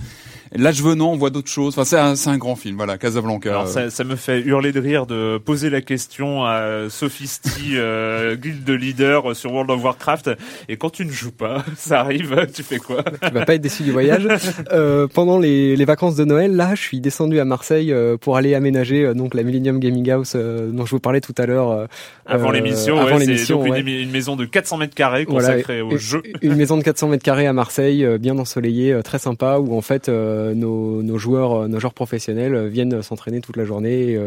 L'âge 0.53 0.81
venant, 0.83 1.11
on 1.11 1.17
voit 1.17 1.29
d'autres 1.29 1.49
choses. 1.49 1.73
Enfin, 1.73 1.85
c'est 1.85 1.97
un, 1.97 2.15
c'est 2.15 2.29
un 2.29 2.37
grand 2.37 2.55
film, 2.55 2.75
voilà, 2.75 2.97
Casablanca. 2.97 3.49
Alors, 3.49 3.67
ça, 3.67 3.89
ça, 3.89 4.03
me 4.03 4.15
fait 4.17 4.41
hurler 4.41 4.73
de 4.73 4.81
rire 4.81 5.05
de 5.05 5.37
poser 5.37 5.69
la 5.69 5.81
question 5.81 6.43
à 6.43 6.89
Sophisti, 6.89 7.71
euh, 7.75 8.35
guild 8.35 8.63
de 8.65 8.73
leader 8.73 9.35
sur 9.35 9.53
World 9.53 9.71
of 9.71 9.83
Warcraft. 9.83 10.31
Et 10.67 10.75
quand 10.75 10.89
tu 10.89 11.05
ne 11.05 11.11
joues 11.11 11.31
pas, 11.31 11.63
ça 11.77 12.01
arrive, 12.01 12.47
tu 12.53 12.63
fais 12.63 12.77
quoi 12.77 13.03
Tu 13.03 13.33
vas 13.33 13.45
pas 13.45 13.55
être 13.55 13.61
déçu 13.61 13.83
du 13.83 13.91
voyage. 13.91 14.27
Euh, 14.71 15.07
pendant 15.07 15.37
les, 15.37 15.75
les, 15.75 15.85
vacances 15.85 16.15
de 16.15 16.23
Noël, 16.23 16.55
là, 16.55 16.75
je 16.75 16.81
suis 16.81 16.99
descendu 17.01 17.39
à 17.39 17.45
Marseille 17.45 17.91
euh, 17.91 18.17
pour 18.17 18.37
aller 18.37 18.53
aménager 18.55 19.03
euh, 19.03 19.13
donc 19.13 19.33
la 19.33 19.43
Millennium 19.43 19.79
Gaming 19.79 20.09
House 20.09 20.33
euh, 20.35 20.69
dont 20.71 20.85
je 20.85 20.91
vous 20.91 20.99
parlais 20.99 21.19
tout 21.19 21.33
à 21.37 21.45
l'heure. 21.45 21.87
avant 22.25 22.51
l'émission, 22.51 22.97
avant 22.99 23.17
ouais, 23.17 23.25
l'émission, 23.25 23.65
une, 23.65 23.87
une, 23.87 24.11
maison 24.11 24.35
de 24.35 24.45
400 24.45 24.77
mètres 24.77 24.95
carrés 24.95 25.25
consacrée 25.25 25.81
au 25.81 25.97
jeu. 25.97 26.21
Une 26.41 26.55
maison 26.55 26.77
de 26.77 26.83
400 26.83 27.09
mètres 27.09 27.23
carrés 27.23 27.47
à 27.47 27.53
Marseille, 27.53 28.07
bien 28.19 28.37
ensoleillée, 28.37 28.99
très 29.03 29.19
sympa, 29.19 29.57
où 29.57 29.75
en 29.75 29.81
fait 29.81 30.09
euh, 30.40 30.40
nos, 30.53 31.03
nos, 31.03 31.17
joueurs, 31.17 31.53
euh, 31.53 31.67
nos 31.67 31.79
joueurs 31.79 31.93
professionnels 31.93 32.55
euh, 32.55 32.67
viennent 32.67 33.01
s'entraîner 33.01 33.41
toute 33.41 33.57
la 33.57 33.65
journée. 33.65 34.17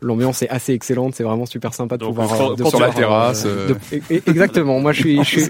L'ambiance 0.00 0.42
est 0.42 0.48
assez 0.48 0.72
excellente, 0.72 1.14
c'est 1.14 1.22
vraiment 1.24 1.46
super 1.46 1.74
sympa 1.74 1.96
de 1.96 2.04
pouvoir 2.04 2.54
de 2.54 2.64
sur 2.64 2.80
la 2.80 2.90
terrasse. 2.90 3.46
exactement. 4.10 4.80
Moi, 4.80 4.92
je 4.92 5.00
suis, 5.00 5.24
je, 5.24 5.40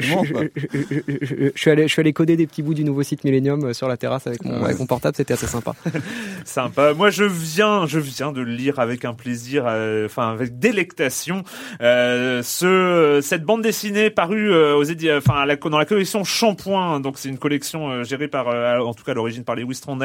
je, 0.57 1.51
suis 1.55 1.71
allé, 1.71 1.89
je 1.89 1.93
suis 1.93 2.01
allé 2.01 2.13
coder 2.13 2.37
des 2.37 2.47
petits 2.47 2.63
bouts 2.63 2.75
du 2.75 2.85
nouveau 2.85 3.03
site 3.03 3.25
Millennium 3.25 3.73
sur 3.75 3.89
la 3.89 3.97
terrasse 3.97 4.27
avec 4.27 4.45
mon, 4.45 4.63
avec 4.63 4.79
mon 4.79 4.87
portable. 4.87 5.17
C'était 5.17 5.35
assez 5.35 5.47
sympa. 5.47 5.75
sympa. 6.45 6.95
Moi, 6.95 7.11
je 7.11 7.25
viens, 7.25 7.87
je 7.87 7.99
viens 7.99 8.33
de 8.33 8.43
lire 8.43 8.79
avec 8.79 9.05
un 9.05 9.15
plaisir, 9.15 9.65
enfin 10.05 10.31
avec 10.31 10.59
délectation, 10.59 11.43
ce 11.81 13.21
cette 13.23 13.45
bande 13.45 13.63
dessinée 13.63 14.11
parue 14.11 14.53
aux 14.55 14.85
enfin 15.17 15.47
dans 15.71 15.79
la 15.79 15.85
collection 15.85 16.25
Shampoing. 16.25 17.01
Donc 17.01 17.19
c'est 17.19 17.29
une 17.29 17.39
collection 17.39 18.03
gérée 18.05 18.29
par, 18.29 18.49
en 18.49 18.95
tout 18.95 19.05
cas 19.05 19.13
à 19.13 19.15
l'origine 19.15 19.45
par 19.45 19.57
les 19.57 19.63
Wistron 19.63 19.97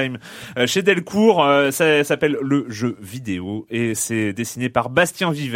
Euh, 0.58 0.68
chez 0.68 0.82
Delcourt. 0.82 1.44
Euh, 1.44 1.72
ça 1.72 2.04
s'appelle 2.04 2.38
Le 2.42 2.66
Jeu 2.70 2.96
Vidéo 3.02 3.66
et 3.70 3.96
c'est 3.96 4.34
dessiné 4.34 4.70
par 4.70 4.90
Bastien 4.90 5.32
Vives. 5.32 5.54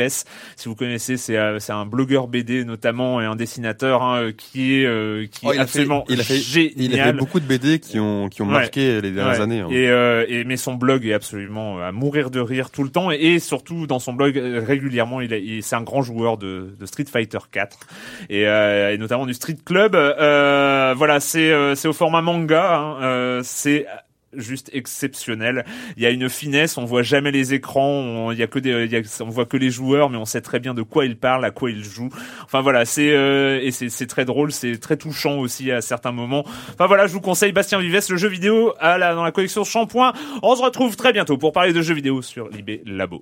Si 0.55 0.67
vous 0.69 0.75
connaissez, 0.75 1.17
c'est 1.17 1.37
c'est 1.59 1.71
un 1.73 1.85
blogueur 1.85 2.27
BD 2.27 2.63
notamment 2.65 3.19
et 3.21 3.25
un 3.25 3.35
dessinateur 3.35 4.03
hein, 4.03 4.31
qui 4.37 4.75
est 4.83 5.31
qui 5.31 5.41
Oh, 5.45 5.51
est 5.51 5.55
il 5.55 5.59
a 5.59 5.61
absolument 5.63 6.05
fait, 6.07 6.13
il 6.13 6.19
a 6.21 6.23
fait, 6.23 6.37
génial. 6.37 6.71
il 6.77 6.99
a 6.99 7.03
fait 7.05 7.13
beaucoup 7.13 7.39
de 7.39 7.45
BD 7.45 7.79
qui 7.79 7.99
ont 7.99 8.29
qui 8.29 8.41
ont 8.41 8.47
Ouais. 8.47 8.53
marqué 8.53 9.01
les 9.01 9.11
dernières 9.11 9.35
Ouais. 9.37 9.41
années. 9.41 9.59
hein. 9.61 9.67
Et, 9.71 9.89
euh, 9.89 10.25
et 10.27 10.43
mais 10.43 10.57
son 10.57 10.75
blog 10.75 11.05
est 11.05 11.13
absolument 11.13 11.79
à 11.79 11.91
mourir 11.91 12.29
de 12.29 12.39
rire 12.39 12.69
tout 12.69 12.83
le 12.83 12.89
temps 12.89 13.11
et, 13.11 13.15
et 13.15 13.39
surtout 13.39 13.87
dans 13.87 13.99
son 13.99 14.13
blog 14.13 14.37
euh, 14.37 14.61
régulièrement 14.65 15.21
il, 15.21 15.31
il- 15.33 15.63
c'est 15.63 15.75
un 15.75 15.81
grand 15.81 16.01
joueur 16.01 16.37
de, 16.37 16.75
de 16.79 16.85
Street 16.85 17.05
Fighter 17.11 17.39
4 17.51 17.79
et, 18.29 18.47
euh, 18.47 18.93
et 18.93 18.97
notamment 18.97 19.25
du 19.25 19.33
Street 19.33 19.57
Club. 19.65 19.95
Euh, 19.95 20.93
voilà, 20.97 21.19
c'est 21.19 21.51
euh, 21.51 21.75
c'est 21.75 21.87
au 21.87 21.93
format 21.93 22.21
manga. 22.21 22.77
hein, 22.77 22.97
euh, 23.01 23.41
c'est 23.43 23.85
juste 24.33 24.69
exceptionnel. 24.73 25.65
Il 25.95 26.03
y 26.03 26.05
a 26.05 26.09
une 26.09 26.29
finesse, 26.29 26.77
on 26.77 26.85
voit 26.85 27.03
jamais 27.03 27.31
les 27.31 27.53
écrans, 27.53 27.87
on, 27.89 28.31
il 28.31 28.37
y 28.37 28.43
a 28.43 28.47
que 28.47 28.59
des, 28.59 28.85
il 28.85 28.91
y 28.91 28.95
a- 28.95 29.01
on 29.21 29.29
voit 29.29 29.45
que 29.45 29.57
les 29.57 29.69
joueurs, 29.69 30.09
mais 30.09 30.17
on 30.17 30.25
sait 30.25 30.41
très 30.41 30.59
bien 30.59 30.73
de 30.73 30.81
quoi 30.81 31.05
ils 31.05 31.17
parlent, 31.17 31.45
à 31.45 31.51
quoi 31.51 31.71
ils 31.71 31.83
jouent. 31.83 32.09
Enfin 32.43 32.61
voilà, 32.61 32.85
c'est 32.85 33.11
euh, 33.11 33.59
et 33.61 33.71
c'est 33.71 34.07
très 34.07 34.25
drôle, 34.25 34.51
c'est 34.51 34.77
très 34.77 34.97
touchant 34.97 35.37
aussi 35.37 35.71
à 35.71 35.81
certains 35.81 36.11
moments. 36.11 36.43
Enfin 36.73 36.87
voilà, 36.87 37.07
je 37.07 37.13
vous 37.13 37.21
conseille 37.21 37.51
Bastien 37.51 37.79
Vives, 37.79 37.97
le 38.09 38.17
jeu 38.17 38.27
vidéo 38.27 38.73
à 38.79 38.97
la, 38.97 39.15
dans 39.15 39.23
la 39.23 39.31
collection 39.31 39.63
Shampoing. 39.63 40.13
On 40.43 40.55
se 40.55 40.61
retrouve 40.61 40.95
très 40.95 41.13
bientôt 41.13 41.37
pour 41.37 41.51
parler 41.51 41.73
de 41.73 41.81
jeux 41.81 41.93
vidéo 41.95 42.21
sur 42.21 42.49
Libé 42.49 42.81
Labo. 42.85 43.21